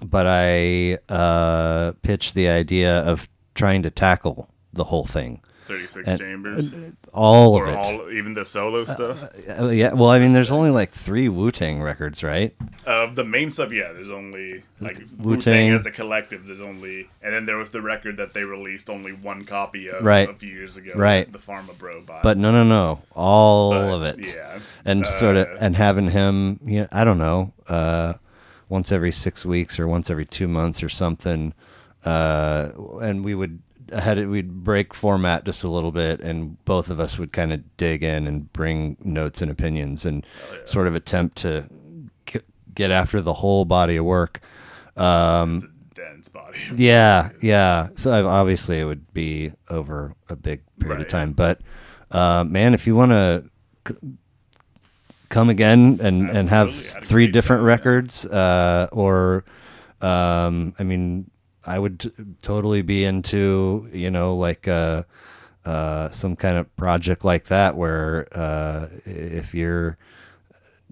but 0.05 0.27
I 0.27 0.99
uh, 1.09 1.93
pitched 2.03 2.35
the 2.35 2.49
idea 2.49 3.01
of 3.01 3.29
trying 3.55 3.83
to 3.83 3.91
tackle 3.91 4.49
the 4.73 4.85
whole 4.85 5.05
thing, 5.05 5.43
36 5.71 6.09
And- 6.09 6.21
chambers. 6.21 6.73
all 7.15 7.55
or 7.55 7.67
of 7.69 7.75
it. 7.75 7.77
all, 7.79 8.11
even 8.11 8.35
the 8.35 8.45
solo 8.45 8.85
stuff. 8.85 9.23
Uh, 9.59 9.69
yeah, 9.69 9.93
well, 9.93 10.11
I 10.11 10.19
mean, 10.19 10.33
there's 10.33 10.51
only 10.51 10.71
like 10.71 10.91
three 10.91 11.29
Wu 11.29 11.51
Tang 11.51 11.81
records, 11.81 12.23
right? 12.25 12.55
Uh, 12.87 13.07
the 13.15 13.25
main 13.25 13.51
stuff, 13.51 13.71
yeah, 13.73 13.93
there's 13.93 14.11
only 14.11 14.63
like 14.81 14.97
Wu-Tang. 14.99 15.19
Wu-Tang 15.23 15.71
as 15.73 15.87
a 15.87 15.91
collective. 15.91 16.47
There's 16.47 16.61
only, 16.61 17.09
and 17.23 17.33
then 17.35 17.47
there 17.47 17.57
was 17.59 17.71
the 17.71 17.81
record 17.83 18.17
that 18.17 18.35
they 18.35 18.45
released 18.45 18.91
only 18.91 19.13
one 19.13 19.45
copy 19.45 19.89
of 19.89 20.03
Right. 20.03 20.29
a 20.29 20.35
few 20.35 20.49
years 20.51 20.77
ago. 20.77 20.93
Right. 20.97 21.31
the 21.31 21.39
Pharma 21.39 21.77
Bro 21.79 22.03
bought. 22.03 22.23
But 22.23 22.37
no, 22.39 22.51
no, 22.51 22.65
no, 22.65 23.03
all 23.15 23.71
But, 23.71 23.93
of 23.93 24.03
it. 24.03 24.35
yeah. 24.35 24.59
and 24.85 25.07
sort 25.07 25.37
of 25.37 25.47
Uh, 25.47 25.57
and 25.61 25.77
having 25.77 26.11
him, 26.11 26.59
you 26.65 26.81
know, 26.81 26.89
I 26.91 27.05
don't 27.05 27.19
know, 27.19 27.53
uh, 27.69 28.15
once 28.69 28.91
every 28.93 29.13
six 29.13 29.45
weeks 29.47 29.79
or 29.79 29.87
once 29.87 30.11
every 30.11 30.27
two 30.27 30.49
months 30.49 30.83
or 30.83 30.89
something, 30.89 31.53
uh, 32.05 32.71
and 33.03 33.25
we 33.25 33.35
would 33.35 33.61
had 33.93 34.19
it, 34.19 34.27
we'd 34.27 34.65
break 34.65 34.95
format 34.95 35.45
just 35.45 35.65
a 35.65 35.71
little 35.71 35.93
bit, 35.93 36.21
and 36.21 36.63
both 36.65 36.91
of 36.91 37.01
us 37.01 37.19
would 37.19 37.33
kind 37.33 37.53
of 37.53 37.77
dig 37.77 38.03
in 38.03 38.27
and 38.27 38.53
bring 38.53 38.97
notes 39.03 39.43
and 39.43 39.51
opinions 39.51 40.05
and 40.07 40.25
sort 40.65 40.87
of 40.87 40.95
attempt 40.95 41.37
to 41.39 41.69
get 42.75 42.91
after 42.91 43.21
the 43.21 43.33
whole 43.35 43.65
body 43.65 43.97
of 43.97 44.05
work. 44.05 44.41
Um, 44.97 45.61
dense 45.95 46.29
body. 46.29 46.59
yeah, 46.77 47.31
yeah. 47.43 47.89
So 47.95 48.27
obviously 48.29 48.81
it 48.81 48.85
would 48.85 49.13
be 49.13 49.53
over 49.69 50.15
a 50.29 50.37
big 50.37 50.63
period 50.79 51.01
of 51.01 51.09
time, 51.09 51.33
but 51.33 51.61
uh, 52.11 52.45
man, 52.45 52.75
if 52.75 52.87
you 52.87 52.95
want 52.97 53.11
to 53.13 53.45
c- 53.89 53.95
come 55.29 55.49
again 55.49 55.99
and 56.03 56.29
and 56.31 56.49
have 56.49 56.75
three 56.75 57.27
different 57.29 57.63
Yeah. 57.63 57.69
records, 57.69 58.27
uh, 58.27 58.89
or 58.93 59.45
um, 60.01 60.75
I 60.79 60.83
mean, 60.83 61.31
I 61.67 61.79
would 61.79 62.01
t- 62.01 62.13
totally 62.43 62.83
be 62.83 63.05
into 63.05 63.89
you 63.93 64.11
know 64.11 64.37
like 64.37 64.67
uh, 64.69 65.05
uh, 65.65 66.09
some 66.11 66.37
kind 66.37 66.57
of 66.59 66.75
project 66.77 67.25
like 67.25 67.45
that 67.47 67.77
where 67.77 68.27
uh, 68.33 68.89
if 69.05 69.55
you're 69.55 69.97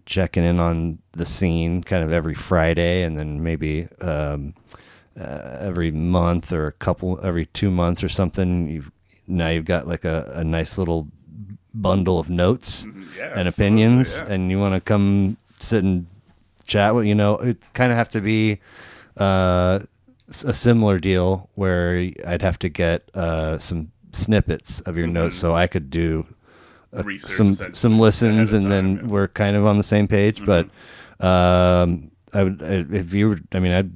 checking 0.07 0.45
in 0.45 0.59
on 0.59 0.99
the 1.13 1.27
scene 1.27 1.83
kind 1.83 2.03
of 2.03 2.13
every 2.13 2.35
Friday 2.35 3.03
and 3.03 3.19
then 3.19 3.43
maybe 3.43 3.89
um, 4.01 4.55
uh, 5.21 5.57
every 5.61 5.91
month 5.91 6.53
or 6.53 6.67
a 6.67 6.73
couple 6.73 7.19
every 7.23 7.47
two 7.47 7.71
months 7.71 8.03
or 8.03 8.09
something 8.09 8.69
you've 8.69 8.91
now 9.27 9.49
you've 9.49 9.67
got 9.67 9.87
like 9.87 10.05
a, 10.05 10.31
a 10.37 10.45
nice 10.45 10.79
little 10.79 11.09
bundle 11.75 12.19
of 12.19 12.31
notes 12.31 12.87
Mm-hmm. 12.87 13.03
Yeah, 13.19 13.33
and 13.39 13.49
opinions 13.49 14.23
yeah. 14.25 14.33
and 14.33 14.51
you 14.51 14.59
want 14.61 14.75
to 14.75 14.81
come 14.81 15.37
sit 15.59 15.83
and 15.85 16.07
chat 16.67 16.95
with 16.95 17.05
you 17.07 17.15
know 17.15 17.37
it 17.39 17.59
kind 17.75 17.91
of 17.91 17.99
have 17.99 18.09
to 18.11 18.21
be 18.21 18.61
uh, 19.17 19.81
a 20.29 20.55
similar 20.55 20.99
deal 20.99 21.51
where 21.55 22.11
I'd 22.27 22.43
have 22.43 22.59
to 22.61 22.69
get 22.69 23.11
uh, 23.15 23.59
some 23.59 23.93
snippets 24.13 24.81
of 24.83 24.97
your 24.97 25.07
notes 25.07 25.37
so 25.37 25.55
I 25.55 25.67
could 25.67 25.91
do 25.91 26.27
uh, 26.97 27.03
Research, 27.03 27.31
some 27.31 27.75
some 27.75 27.99
listens 27.99 28.55
and 28.55 28.71
then 28.71 28.91
yeah. 28.91 28.97
Mm-hmm. 28.99 29.09
we're 29.09 29.29
kind 29.29 29.57
of 29.57 29.67
on 29.67 29.77
the 29.77 29.83
same 29.83 30.09
page 30.09 30.43
but 30.47 30.71
um 31.21 32.11
I 32.33 32.45
would 32.45 32.63
if 32.63 33.13
you 33.13 33.29
were 33.29 33.41
I 33.53 33.59
mean 33.59 33.73
I'd 33.73 33.91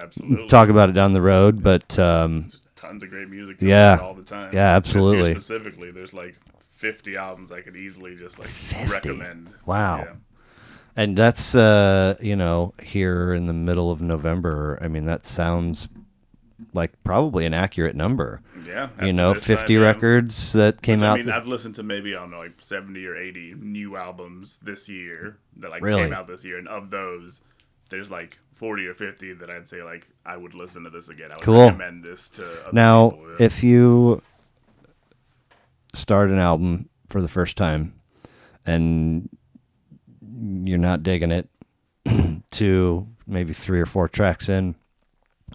Absolutely. 0.00 0.46
talk 0.46 0.68
about 0.68 0.88
it 0.88 0.92
down 0.92 1.12
the 1.12 1.22
road 1.22 1.64
but 1.64 1.98
um 1.98 2.48
tons 2.86 3.02
of 3.02 3.10
great 3.10 3.28
music. 3.28 3.56
Yeah. 3.60 3.96
Yeah, 3.96 4.02
all 4.02 4.14
the 4.14 4.22
time. 4.22 4.50
Yeah, 4.52 4.76
absolutely. 4.76 5.32
specifically, 5.32 5.90
there's 5.90 6.14
like 6.14 6.36
50 6.72 7.16
albums 7.16 7.50
I 7.52 7.60
could 7.60 7.76
easily 7.76 8.16
just 8.16 8.38
like 8.38 8.48
50? 8.48 8.92
recommend. 8.92 9.54
Wow. 9.64 9.98
Yeah. 9.98 10.12
And 10.96 11.16
that's 11.16 11.54
uh 11.54 12.16
you 12.20 12.34
know 12.36 12.72
here 12.82 13.32
in 13.34 13.46
the 13.46 13.52
middle 13.52 13.90
of 13.90 14.00
November 14.00 14.78
I 14.80 14.88
mean 14.88 15.04
that 15.06 15.26
sounds 15.26 15.88
like 16.72 16.92
probably 17.04 17.44
an 17.44 17.52
accurate 17.54 17.94
number 17.94 18.40
Yeah, 18.66 18.88
you 19.02 19.12
know 19.12 19.34
50 19.34 19.54
time, 19.54 19.70
yeah. 19.70 19.78
records 19.86 20.52
that 20.54 20.80
came 20.82 21.02
I 21.02 21.06
out 21.08 21.16
mean, 21.18 21.26
th- 21.26 21.36
I've 21.36 21.46
listened 21.46 21.74
to 21.76 21.82
maybe 21.82 22.14
I 22.16 22.20
don't 22.20 22.30
know, 22.30 22.38
like 22.38 22.54
seventy 22.60 23.06
or 23.06 23.14
eighty 23.16 23.54
new 23.58 23.96
albums 23.96 24.58
this 24.62 24.88
year 24.88 25.38
that 25.58 25.70
like 25.70 25.84
Really? 25.84 26.02
came 26.02 26.12
out 26.14 26.26
this 26.26 26.44
year, 26.44 26.56
and 26.58 26.66
of 26.68 26.88
those, 26.90 27.42
there's 27.90 28.10
like 28.10 28.38
forty 28.54 28.86
or 28.86 28.94
fifty 28.94 29.34
that 29.34 29.50
I'd 29.50 29.68
say 29.68 29.82
like 29.82 30.08
I 30.24 30.36
would 30.38 30.54
listen 30.54 30.84
to 30.84 30.90
this 30.90 31.08
again. 31.10 31.30
I 31.30 31.34
would 31.36 31.44
Cool. 31.44 31.66
recommend 31.66 32.04
this 32.04 32.30
to 32.30 32.44
other 32.62 32.72
Now, 32.72 33.10
people, 33.10 33.36
if 33.38 33.62
you 33.62 34.22
start 35.92 36.30
an 36.30 36.38
album 36.38 36.88
for 37.08 37.20
the 37.20 37.28
first 37.28 37.56
time 37.56 37.94
and 38.64 39.28
you're 40.64 40.78
not 40.78 41.02
digging 41.02 41.30
it, 41.32 41.48
to 42.52 43.06
maybe 43.26 43.52
three 43.52 43.80
or 43.80 43.86
four 43.86 44.08
tracks 44.08 44.48
in, 44.48 44.74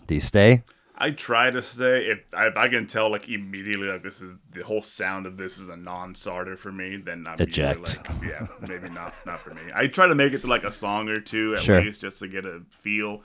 do 0.07 0.15
you 0.15 0.21
stay? 0.21 0.63
I 0.97 1.09
try 1.11 1.49
to 1.49 1.61
stay. 1.63 2.05
If 2.11 2.19
I, 2.31 2.47
if 2.47 2.57
I 2.57 2.67
can 2.67 2.85
tell 2.85 3.09
like 3.09 3.27
immediately 3.27 3.87
like 3.87 4.03
this 4.03 4.21
is 4.21 4.37
the 4.51 4.63
whole 4.63 4.83
sound 4.83 5.25
of 5.25 5.35
this 5.35 5.57
is 5.57 5.67
a 5.67 5.75
non-starter 5.75 6.55
for 6.57 6.71
me, 6.71 6.97
then 6.97 7.23
I'm 7.27 7.39
Eject. 7.39 7.79
like 7.87 8.07
yeah, 8.23 8.45
maybe 8.61 8.87
not 8.89 9.13
not 9.25 9.39
for 9.39 9.51
me. 9.51 9.61
I 9.73 9.87
try 9.87 10.05
to 10.05 10.13
make 10.13 10.33
it 10.33 10.41
to 10.41 10.47
like 10.47 10.63
a 10.63 10.71
song 10.71 11.09
or 11.09 11.19
two 11.19 11.53
at 11.55 11.63
Sure. 11.63 11.81
least 11.81 12.01
just 12.01 12.19
to 12.19 12.27
get 12.27 12.45
a 12.45 12.61
feel. 12.69 13.23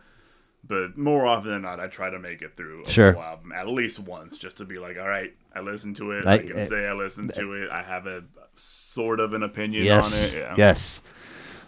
But 0.69 0.97
more 0.97 1.27
often 1.27 1.51
than 1.51 1.63
not, 1.63 1.79
I 1.79 1.87
try 1.87 2.09
to 2.11 2.19
make 2.19 2.41
it 2.43 2.57
through 2.57 2.83
a 2.83 2.89
Sure. 2.89 3.13
full 3.13 3.23
album 3.23 3.53
at 3.53 3.69
least 3.69 3.99
once, 4.01 4.39
just 4.39 4.57
to 4.57 4.65
be 4.65 4.79
like, 4.79 4.99
all 4.99 5.07
right, 5.07 5.33
I 5.55 5.61
listened 5.61 5.97
to 5.97 6.13
it. 6.13 6.25
I- 6.27 6.33
I, 6.35 6.39
can 6.39 6.59
I- 6.59 6.63
say 6.65 6.89
I 6.89 6.93
listened 6.95 7.35
to 7.35 7.55
eh. 7.55 7.65
it. 7.67 7.71
I 7.71 7.83
have 7.83 8.07
a 8.07 8.25
sort 8.57 9.21
of 9.21 9.35
an 9.35 9.43
opinion 9.43 9.85
Yes. 9.85 10.35
on 10.35 10.39
it. 10.41 10.43
Yeah. 10.43 10.55
Yes. 10.57 11.03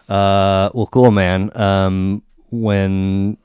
Uh, 0.08 0.70
well, 0.74 0.86
cool, 0.86 1.10
man. 1.10 1.50
Um, 1.56 2.22
when 2.50 3.36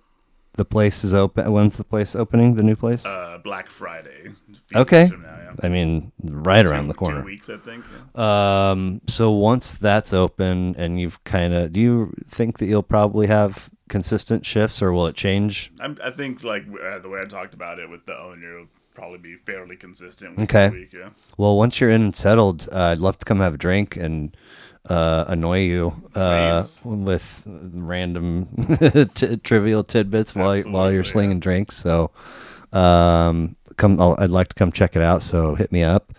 the 0.53 0.65
place 0.65 1.03
is 1.03 1.14
open, 1.14 1.52
when's 1.52 1.77
the 1.77 1.84
place 1.84 2.15
opening? 2.15 2.56
The 2.56 2.64
new 2.64 2.76
place? 2.76 3.06
Uh, 3.06 3.40
Black 3.44 3.68
Friday. 3.69 4.31
okay. 4.76 5.10
now, 5.10 5.18
yeah. 5.27 5.53
I 5.61 5.69
mean, 5.69 6.11
right 6.23 6.65
around 6.65 6.88
the 6.88 6.94
corner. 6.94 7.22
Two 7.22 7.26
weeks, 7.26 7.49
I 7.49 7.57
think. 7.57 7.85
yeah. 8.15 8.69
Um, 8.72 9.02
so 9.07 9.31
once 9.31 9.77
that's 9.77 10.14
open 10.14 10.76
and 10.77 10.99
you've 10.99 11.23
kind 11.23 11.53
of, 11.53 11.73
do 11.73 11.81
you 11.81 12.14
think 12.27 12.60
that 12.60 12.68
you'll 12.68 12.84
probably 12.84 13.27
have 13.27 13.69
consistent 13.90 14.45
shifts 14.45 14.81
or 14.81 14.94
will 14.94 15.07
it 15.07 15.15
change? 15.15 15.72
I'm, 15.80 15.98
I 16.03 16.11
think 16.11 16.44
like 16.44 16.64
uh, 16.68 16.99
the 16.99 17.10
way 17.10 17.19
I 17.22 17.26
talked 17.26 17.53
about 17.53 17.80
it 17.80 17.90
with 17.90 18.06
the 18.06 18.18
owner 18.18 18.60
will 18.60 18.68
probably 18.94 19.18
be 19.18 19.35
fairly 19.35 19.76
consistent. 19.76 20.40
Okay. 20.40 20.69
Week, 20.69 20.94
yeah. 20.94 21.10
Well, 21.38 21.57
once 21.57 21.81
you're 21.81 21.90
in 21.90 22.03
and 22.03 22.15
settled, 22.15 22.69
uh, 22.72 22.91
I'd 22.91 22.99
love 22.99 23.18
to 23.19 23.26
come 23.26 23.40
have 23.40 23.56
a 23.56 23.57
drink 23.57 23.95
and 23.98 24.35
uh, 24.90 25.26
annoy 25.28 25.62
you 25.62 25.94
uh, 26.16 26.64
with 26.84 27.44
random 27.46 28.48
t- 29.16 29.38
trivial 29.38 29.84
tidbits 29.84 30.36
while 30.36 30.62
while 30.64 30.92
you're 30.92 31.04
slinging 31.04 31.40
drinks. 31.40 31.76
So, 31.78 32.12
um, 32.72 33.56
come. 33.78 34.00
I'll, 34.02 34.16
I'd 34.20 34.30
like 34.30 34.50
to 34.50 34.56
come 34.56 34.72
check 34.72 34.96
it 34.96 35.02
out. 35.02 35.22
So 35.22 35.56
hit 35.56 35.72
me 35.72 35.84
up. 35.84 36.14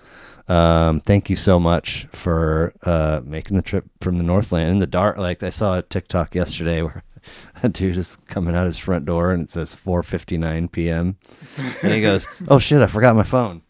Um, 0.48 1.00
thank 1.00 1.30
you 1.30 1.36
so 1.36 1.58
much 1.58 2.06
for 2.12 2.74
uh, 2.82 3.22
making 3.24 3.56
the 3.56 3.62
trip 3.62 3.86
from 4.00 4.18
the 4.18 4.24
Northland 4.24 4.70
in 4.70 4.78
the 4.78 4.86
dark. 4.86 5.16
Like 5.16 5.42
I 5.42 5.50
saw 5.50 5.78
a 5.78 5.82
TikTok 5.82 6.34
yesterday 6.34 6.82
where 6.82 7.02
a 7.62 7.68
dude 7.68 7.96
is 7.96 8.16
coming 8.26 8.54
out 8.54 8.66
his 8.66 8.78
front 8.78 9.06
door 9.06 9.32
and 9.32 9.44
it 9.44 9.50
says 9.50 9.74
4:59 9.74 10.70
p.m. 10.70 11.16
and 11.82 11.92
he 11.92 12.00
goes, 12.02 12.26
"Oh 12.48 12.58
shit, 12.58 12.82
I 12.82 12.86
forgot 12.86 13.16
my 13.16 13.22
phone." 13.22 13.62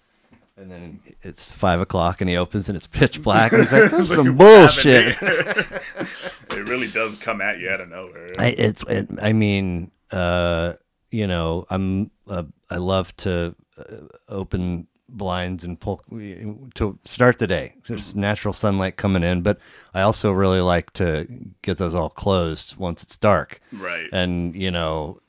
And 0.64 0.72
then 0.72 1.00
it's 1.22 1.52
five 1.52 1.82
o'clock, 1.82 2.22
and 2.22 2.30
he 2.30 2.38
opens, 2.38 2.70
and 2.70 2.76
it's 2.76 2.86
pitch 2.86 3.22
black. 3.22 3.52
And 3.52 3.60
he's 3.60 3.70
like, 3.70 3.90
"This 3.90 4.00
is 4.00 4.14
some 4.14 4.34
bullshit." 4.34 5.14
it 5.20 6.68
really 6.68 6.88
does 6.88 7.16
come 7.16 7.42
at 7.42 7.58
you 7.58 7.68
out 7.68 7.82
of 7.82 7.90
nowhere. 7.90 8.28
I, 8.38 8.54
it's, 8.56 8.82
it, 8.84 9.10
I 9.20 9.34
mean, 9.34 9.90
uh, 10.10 10.72
you 11.10 11.26
know, 11.26 11.66
I'm, 11.68 12.10
uh, 12.26 12.44
I 12.70 12.78
love 12.78 13.14
to 13.18 13.54
uh, 13.76 13.96
open 14.30 14.86
blinds 15.06 15.66
and 15.66 15.78
pull 15.78 16.00
to 16.76 16.98
start 17.04 17.38
the 17.38 17.46
day. 17.46 17.74
There's 17.86 18.16
natural 18.16 18.54
sunlight 18.54 18.96
coming 18.96 19.22
in, 19.22 19.42
but 19.42 19.58
I 19.92 20.00
also 20.00 20.32
really 20.32 20.62
like 20.62 20.94
to 20.94 21.28
get 21.60 21.76
those 21.76 21.94
all 21.94 22.08
closed 22.08 22.78
once 22.78 23.02
it's 23.02 23.18
dark. 23.18 23.60
right. 23.70 24.08
And 24.14 24.56
you 24.56 24.70
know, 24.70 25.20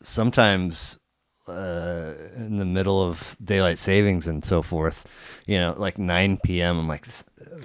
sometimes 0.00 1.00
uh, 1.48 2.14
in 2.36 2.58
the 2.58 2.64
middle 2.64 3.02
of 3.02 3.36
daylight 3.42 3.78
savings 3.78 4.26
and 4.26 4.44
so 4.44 4.62
forth, 4.62 5.42
you 5.46 5.58
know, 5.58 5.74
like 5.76 5.98
9 5.98 6.38
p.m. 6.44 6.78
I'm 6.78 6.88
like, 6.88 7.04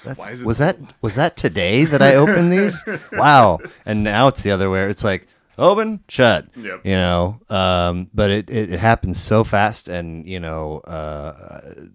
that's, 0.04 0.20
Why 0.20 0.32
is 0.32 0.42
it 0.42 0.46
was 0.48 0.58
so- 0.58 0.66
that 0.66 0.78
was 1.02 1.16
that 1.16 1.38
today 1.38 1.86
that 1.86 2.02
I 2.02 2.16
opened 2.16 2.52
these? 2.52 2.84
wow! 3.14 3.60
And 3.86 4.04
now 4.04 4.28
it's 4.28 4.44
the 4.44 4.52
other 4.52 4.70
way. 4.70 4.90
It's 4.90 5.04
like 5.04 5.28
open, 5.58 6.04
shut. 6.10 6.48
Yep. 6.56 6.82
You 6.86 6.96
know, 6.96 7.40
um, 7.50 8.10
but 8.14 8.32
it, 8.32 8.50
it 8.50 8.74
it 8.74 8.80
happens 8.80 9.20
so 9.22 9.44
fast, 9.44 9.90
and 9.90 10.28
you 10.28 10.40
know, 10.40 10.80
uh, 10.80 11.86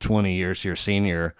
20 0.00 0.34
years 0.34 0.64
your 0.64 0.76
senior, 0.76 1.34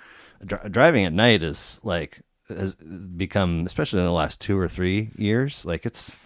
dri- 0.45 0.69
driving 0.70 1.05
at 1.05 1.12
night 1.12 1.43
is 1.43 1.81
like 1.82 2.20
has 2.49 2.74
become, 2.74 3.65
especially 3.66 4.01
in 4.01 4.05
the 4.07 4.12
last 4.12 4.41
two 4.41 4.59
or 4.59 4.69
three 4.69 5.11
years, 5.16 5.65
like 5.65 5.87
it's 5.87 6.16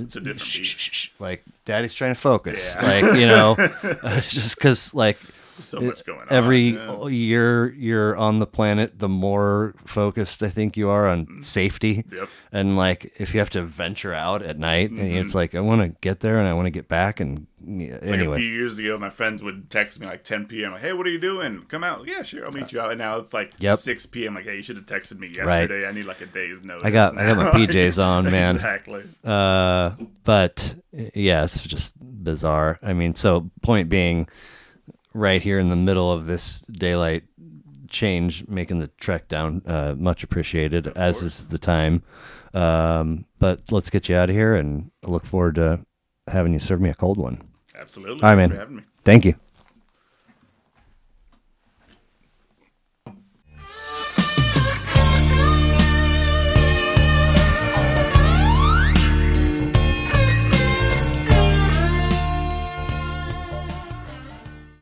It's 0.00 0.16
a 0.16 0.20
different 0.20 0.40
beast. 0.42 0.64
shh, 0.64 0.90
shh, 0.92 1.08
like 1.18 1.42
daddy's 1.64 1.94
trying 1.94 2.14
to 2.14 2.20
focus, 2.20 2.76
Yeah. 2.80 2.86
like 2.86 3.18
you 3.18 3.26
know, 3.26 3.54
just 4.28 4.56
because 4.56 4.94
like 4.94 5.18
So 5.62 5.80
much 5.80 6.04
going 6.04 6.20
on. 6.20 6.26
every 6.30 6.70
yeah. 6.70 7.06
year 7.08 7.72
you're 7.72 8.16
on 8.16 8.38
the 8.38 8.46
planet, 8.46 8.98
the 8.98 9.08
more 9.08 9.74
focused 9.84 10.42
I 10.42 10.48
think 10.48 10.76
you 10.76 10.88
are 10.90 11.08
on 11.08 11.42
safety. 11.42 12.02
Mm. 12.02 12.12
Yep. 12.12 12.28
And 12.52 12.76
like 12.76 13.12
if 13.20 13.32
you 13.34 13.40
have 13.40 13.50
to 13.50 13.62
venture 13.62 14.12
out 14.14 14.42
at 14.42 14.58
night, 14.58 14.90
and 14.90 14.98
Mm-hmm. 15.00 15.16
it's 15.16 15.34
like 15.34 15.54
I 15.54 15.60
want 15.60 15.80
to 15.82 15.88
get 16.00 16.20
there 16.20 16.38
and 16.38 16.46
I 16.48 16.52
want 16.54 16.66
to 16.66 16.70
get 16.70 16.88
back. 16.88 17.20
And 17.20 17.46
yeah, 17.66 17.98
Like 18.02 18.20
a 18.20 18.36
few 18.36 18.46
years 18.48 18.78
ago, 18.78 18.96
my 18.98 19.10
friends 19.10 19.42
would 19.42 19.70
text 19.70 19.98
me 19.98 20.06
like 20.06 20.22
10 20.22 20.46
p.m. 20.46 20.72
Like, 20.72 20.82
"Hey, 20.82 20.92
what 20.92 21.06
are 21.06 21.10
you 21.10 21.18
doing? 21.18 21.64
Come 21.68 21.82
out." 21.82 22.06
Yeah, 22.06 22.22
sure, 22.22 22.44
I'll 22.46 22.52
meet 22.52 22.70
you 22.72 22.80
out. 22.80 22.90
And 22.90 22.98
now 22.98 23.18
it's 23.18 23.34
like 23.34 23.54
Yep. 23.58 23.78
6 23.78 24.06
p.m. 24.06 24.34
Like, 24.34 24.44
hey, 24.44 24.56
you 24.56 24.62
should 24.62 24.76
have 24.76 24.86
texted 24.86 25.18
me 25.18 25.26
Right. 25.28 25.36
yesterday. 25.36 25.86
I 25.88 25.92
need 25.92 26.04
like 26.04 26.20
a 26.20 26.26
day's 26.26 26.64
notice. 26.64 26.84
I 26.84 26.90
got 26.90 27.16
I 27.18 27.26
got 27.26 27.36
my. 27.36 27.50
PJs 27.66 28.02
on, 28.02 28.24
man. 28.30 28.56
exactly. 28.56 29.02
Uh, 29.24 29.90
but 30.24 30.74
yeah, 30.92 31.44
it's 31.44 31.66
just 31.66 31.96
bizarre. 32.00 32.78
I 32.82 32.92
mean, 32.92 33.14
so 33.14 33.50
point 33.62 33.88
being, 33.88 34.28
right 35.16 35.42
here 35.42 35.58
in 35.58 35.68
the 35.70 35.76
middle 35.76 36.12
of 36.12 36.26
this 36.26 36.60
daylight 36.60 37.24
change, 37.88 38.46
making 38.48 38.80
the 38.80 38.88
trek 38.98 39.28
down, 39.28 39.62
uh, 39.66 39.94
much 39.96 40.22
appreciated, 40.22 40.86
as 40.88 41.22
is 41.22 41.48
the 41.48 41.58
time. 41.58 42.02
Um, 42.54 43.26
but 43.38 43.60
let's 43.70 43.90
get 43.90 44.08
you 44.08 44.16
out 44.16 44.30
of 44.30 44.36
here, 44.36 44.54
and 44.54 44.90
I 45.04 45.10
look 45.10 45.24
forward 45.24 45.56
to 45.56 45.80
having 46.28 46.52
you 46.52 46.58
serve 46.58 46.80
me 46.80 46.90
a 46.90 46.94
cold 46.94 47.18
one. 47.18 47.40
Absolutely. 47.74 48.22
All 48.22 48.30
right, 48.30 48.36
man. 48.36 48.50
For 48.50 48.56
having 48.56 48.76
me. 48.76 48.82
Thank 49.04 49.24
you. 49.24 49.34